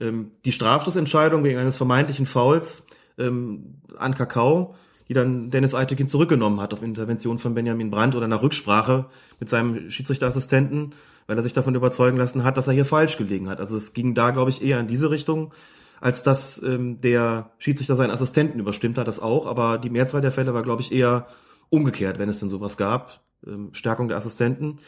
ähm, 0.00 0.32
die 0.44 0.52
Strafstoßentscheidung 0.52 1.44
wegen 1.44 1.58
eines 1.58 1.78
vermeintlichen 1.78 2.26
Fouls 2.26 2.86
ähm, 3.18 3.80
an 3.96 4.14
Kakao, 4.14 4.74
die 5.08 5.14
dann 5.14 5.50
Dennis 5.50 5.74
Eitekin 5.74 6.08
zurückgenommen 6.08 6.60
hat 6.60 6.72
auf 6.72 6.82
Intervention 6.82 7.38
von 7.38 7.54
Benjamin 7.54 7.90
Brandt 7.90 8.14
oder 8.14 8.28
nach 8.28 8.42
Rücksprache 8.42 9.06
mit 9.38 9.48
seinem 9.48 9.90
Schiedsrichterassistenten, 9.90 10.94
weil 11.26 11.36
er 11.36 11.42
sich 11.42 11.52
davon 11.52 11.74
überzeugen 11.74 12.16
lassen 12.16 12.44
hat, 12.44 12.56
dass 12.56 12.66
er 12.66 12.74
hier 12.74 12.84
falsch 12.84 13.16
gelegen 13.16 13.48
hat. 13.48 13.60
Also 13.60 13.76
es 13.76 13.92
ging 13.92 14.14
da, 14.14 14.30
glaube 14.30 14.50
ich, 14.50 14.62
eher 14.62 14.80
in 14.80 14.88
diese 14.88 15.10
Richtung, 15.10 15.52
als 16.00 16.22
dass 16.22 16.62
ähm, 16.62 17.00
der 17.00 17.50
Schiedsrichter 17.58 17.96
seinen 17.96 18.10
Assistenten 18.10 18.60
überstimmt 18.60 18.98
hat, 18.98 19.08
das 19.08 19.20
auch. 19.20 19.46
Aber 19.46 19.78
die 19.78 19.90
Mehrzahl 19.90 20.20
der 20.20 20.32
Fälle 20.32 20.54
war, 20.54 20.62
glaube 20.62 20.82
ich, 20.82 20.92
eher 20.92 21.26
umgekehrt, 21.68 22.18
wenn 22.18 22.28
es 22.28 22.40
denn 22.40 22.50
sowas 22.50 22.76
gab. 22.76 23.20
Ähm, 23.46 23.70
Stärkung 23.72 24.08
der 24.08 24.16
Assistenten. 24.16 24.78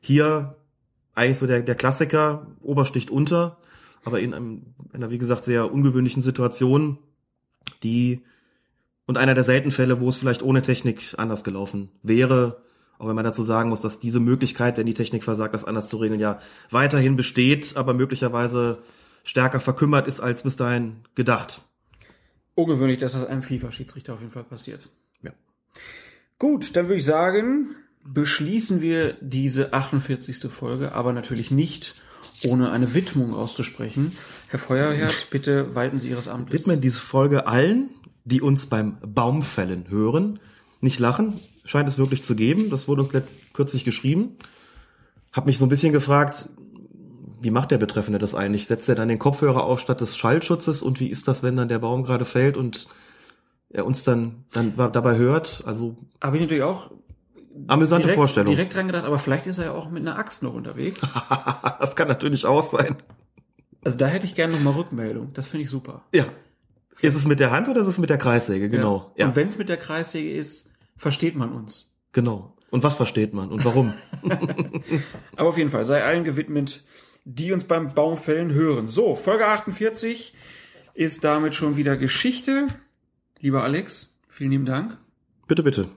Hier 0.00 0.56
eigentlich 1.14 1.38
so 1.38 1.46
der, 1.46 1.62
der 1.62 1.74
Klassiker, 1.74 2.46
Obersticht 2.60 3.10
unter, 3.10 3.58
aber 4.04 4.20
in 4.20 4.34
einem, 4.34 4.62
einer, 4.92 5.10
wie 5.10 5.18
gesagt, 5.18 5.44
sehr 5.44 5.72
ungewöhnlichen 5.72 6.22
Situation, 6.22 6.98
die 7.82 8.22
und 9.12 9.18
einer 9.18 9.34
der 9.34 9.44
seltenen 9.44 9.72
Fälle, 9.72 10.00
wo 10.00 10.08
es 10.08 10.16
vielleicht 10.16 10.42
ohne 10.42 10.62
Technik 10.62 11.12
anders 11.18 11.44
gelaufen 11.44 11.90
wäre. 12.02 12.62
Auch 12.96 13.08
wenn 13.08 13.14
man 13.14 13.26
dazu 13.26 13.42
sagen 13.42 13.68
muss, 13.68 13.82
dass 13.82 14.00
diese 14.00 14.20
Möglichkeit, 14.20 14.78
wenn 14.78 14.86
die 14.86 14.94
Technik 14.94 15.22
versagt, 15.22 15.52
das 15.52 15.66
anders 15.66 15.90
zu 15.90 15.98
regeln, 15.98 16.18
ja 16.18 16.38
weiterhin 16.70 17.14
besteht, 17.14 17.76
aber 17.76 17.92
möglicherweise 17.92 18.78
stärker 19.22 19.60
verkümmert 19.60 20.06
ist 20.08 20.20
als 20.20 20.44
bis 20.44 20.56
dahin 20.56 21.02
gedacht. 21.14 21.60
Ungewöhnlich, 22.54 23.00
dass 23.00 23.12
das 23.12 23.26
einem 23.26 23.42
FIFA-Schiedsrichter 23.42 24.14
auf 24.14 24.20
jeden 24.20 24.32
Fall 24.32 24.44
passiert. 24.44 24.88
Ja. 25.22 25.32
Gut, 26.38 26.74
dann 26.74 26.86
würde 26.86 26.96
ich 26.96 27.04
sagen, 27.04 27.76
beschließen 28.02 28.80
wir 28.80 29.18
diese 29.20 29.74
48. 29.74 30.50
Folge, 30.50 30.92
aber 30.92 31.12
natürlich 31.12 31.50
nicht 31.50 31.96
ohne 32.44 32.70
eine 32.70 32.94
Widmung 32.94 33.34
auszusprechen. 33.34 34.12
Herr 34.48 34.58
Feuerherd, 34.58 35.28
bitte 35.28 35.74
walten 35.74 35.98
Sie 35.98 36.08
Ihres 36.08 36.28
Amtes. 36.28 36.60
Widmen 36.60 36.80
diese 36.80 37.00
Folge 37.00 37.46
allen, 37.46 37.90
die 38.24 38.40
uns 38.40 38.66
beim 38.66 38.98
Baumfällen 39.00 39.88
hören. 39.88 40.40
Nicht 40.80 40.98
lachen, 40.98 41.34
scheint 41.64 41.88
es 41.88 41.98
wirklich 41.98 42.22
zu 42.22 42.34
geben. 42.34 42.70
Das 42.70 42.88
wurde 42.88 43.02
uns 43.02 43.12
letzt, 43.12 43.32
kürzlich 43.54 43.84
geschrieben. 43.84 44.36
Hab 45.32 45.46
mich 45.46 45.58
so 45.58 45.66
ein 45.66 45.68
bisschen 45.68 45.92
gefragt, 45.92 46.48
wie 47.40 47.50
macht 47.50 47.70
der 47.70 47.78
Betreffende 47.78 48.18
das 48.18 48.34
eigentlich? 48.34 48.66
Setzt 48.66 48.88
er 48.88 48.94
dann 48.94 49.08
den 49.08 49.18
Kopfhörer 49.18 49.64
auf 49.64 49.80
statt 49.80 50.00
des 50.00 50.16
Schallschutzes? 50.16 50.82
Und 50.82 51.00
wie 51.00 51.08
ist 51.08 51.28
das, 51.28 51.42
wenn 51.42 51.56
dann 51.56 51.68
der 51.68 51.80
Baum 51.80 52.04
gerade 52.04 52.24
fällt 52.24 52.56
und 52.56 52.86
er 53.70 53.86
uns 53.86 54.04
dann, 54.04 54.44
dann 54.52 54.74
dabei 54.76 55.16
hört? 55.16 55.62
Also 55.66 55.96
Habe 56.20 56.36
ich 56.36 56.42
natürlich 56.42 56.62
auch 56.62 56.90
amüsante 57.66 58.04
direkt, 58.04 58.18
Vorstellung. 58.18 58.50
direkt 58.50 58.74
dran 58.74 58.86
gedacht, 58.86 59.04
aber 59.04 59.18
vielleicht 59.18 59.46
ist 59.46 59.58
er 59.58 59.66
ja 59.66 59.72
auch 59.72 59.90
mit 59.90 60.02
einer 60.02 60.18
Axt 60.18 60.42
noch 60.42 60.54
unterwegs. 60.54 61.00
das 61.80 61.96
kann 61.96 62.08
natürlich 62.08 62.46
auch 62.46 62.62
sein. 62.62 62.96
Also 63.84 63.98
da 63.98 64.06
hätte 64.06 64.26
ich 64.26 64.34
gerne 64.34 64.52
noch 64.54 64.62
mal 64.62 64.74
Rückmeldung. 64.74 65.32
Das 65.34 65.46
finde 65.46 65.64
ich 65.64 65.70
super. 65.70 66.02
Ja. 66.14 66.26
Ist 67.02 67.16
es 67.16 67.26
mit 67.26 67.40
der 67.40 67.50
Hand 67.50 67.68
oder 67.68 67.80
ist 67.80 67.88
es 67.88 67.98
mit 67.98 68.10
der 68.10 68.18
Kreissäge? 68.18 68.70
Genau. 68.70 69.12
Ja. 69.16 69.26
Und 69.26 69.36
wenn 69.36 69.48
es 69.48 69.58
mit 69.58 69.68
der 69.68 69.76
Kreissäge 69.76 70.30
ist, 70.32 70.70
versteht 70.96 71.34
man 71.34 71.52
uns. 71.52 71.92
Genau. 72.12 72.56
Und 72.70 72.84
was 72.84 72.96
versteht 72.96 73.34
man 73.34 73.50
und 73.50 73.64
warum? 73.64 73.92
Aber 75.36 75.48
auf 75.48 75.58
jeden 75.58 75.70
Fall 75.70 75.84
sei 75.84 76.02
allen 76.02 76.24
gewidmet, 76.24 76.84
die 77.24 77.52
uns 77.52 77.64
beim 77.64 77.92
Baumfällen 77.92 78.52
hören. 78.52 78.86
So, 78.86 79.16
Folge 79.16 79.46
48 79.46 80.32
ist 80.94 81.24
damit 81.24 81.54
schon 81.54 81.76
wieder 81.76 81.96
Geschichte. 81.96 82.68
Lieber 83.40 83.64
Alex, 83.64 84.16
vielen 84.28 84.52
lieben 84.52 84.64
Dank. 84.64 84.96
Bitte, 85.48 85.64
bitte. 85.64 85.88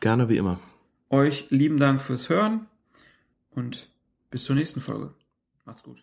Gerne 0.00 0.28
wie 0.28 0.36
immer. 0.36 0.60
Euch 1.10 1.46
lieben 1.50 1.78
Dank 1.78 2.00
fürs 2.00 2.28
Hören 2.28 2.66
und 3.50 3.90
bis 4.30 4.44
zur 4.44 4.54
nächsten 4.54 4.80
Folge. 4.80 5.12
Macht's 5.64 5.82
gut. 5.82 6.02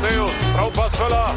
Matthäus, 0.00 0.30
Traumpassvöller. 0.56 1.30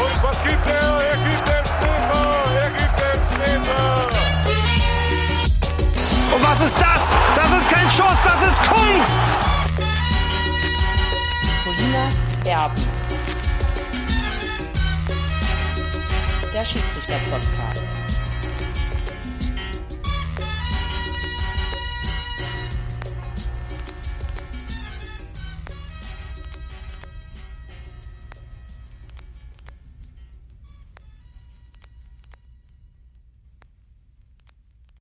Und 0.00 0.22
was 0.22 0.42
gibt 0.42 0.66
er? 0.66 1.02
Er 1.02 1.16
gibt 1.16 1.48
den 1.48 1.64
Meter. 1.82 2.24
Er 2.54 2.70
gibt 2.70 2.96
den 3.00 3.60
Meter. 3.60 4.08
Und 6.34 6.42
was 6.42 6.60
ist 6.64 6.78
das? 6.80 7.14
Das 7.34 7.52
ist 7.52 7.68
kein 7.68 7.90
Schuss, 7.90 8.22
das 8.24 8.42
ist 8.48 8.60
Kunst! 8.62 9.22
Colinas 11.64 12.16
Erben. 12.46 12.82
Der 16.54 16.64
Schiedsrichter-Podcast. 16.64 17.91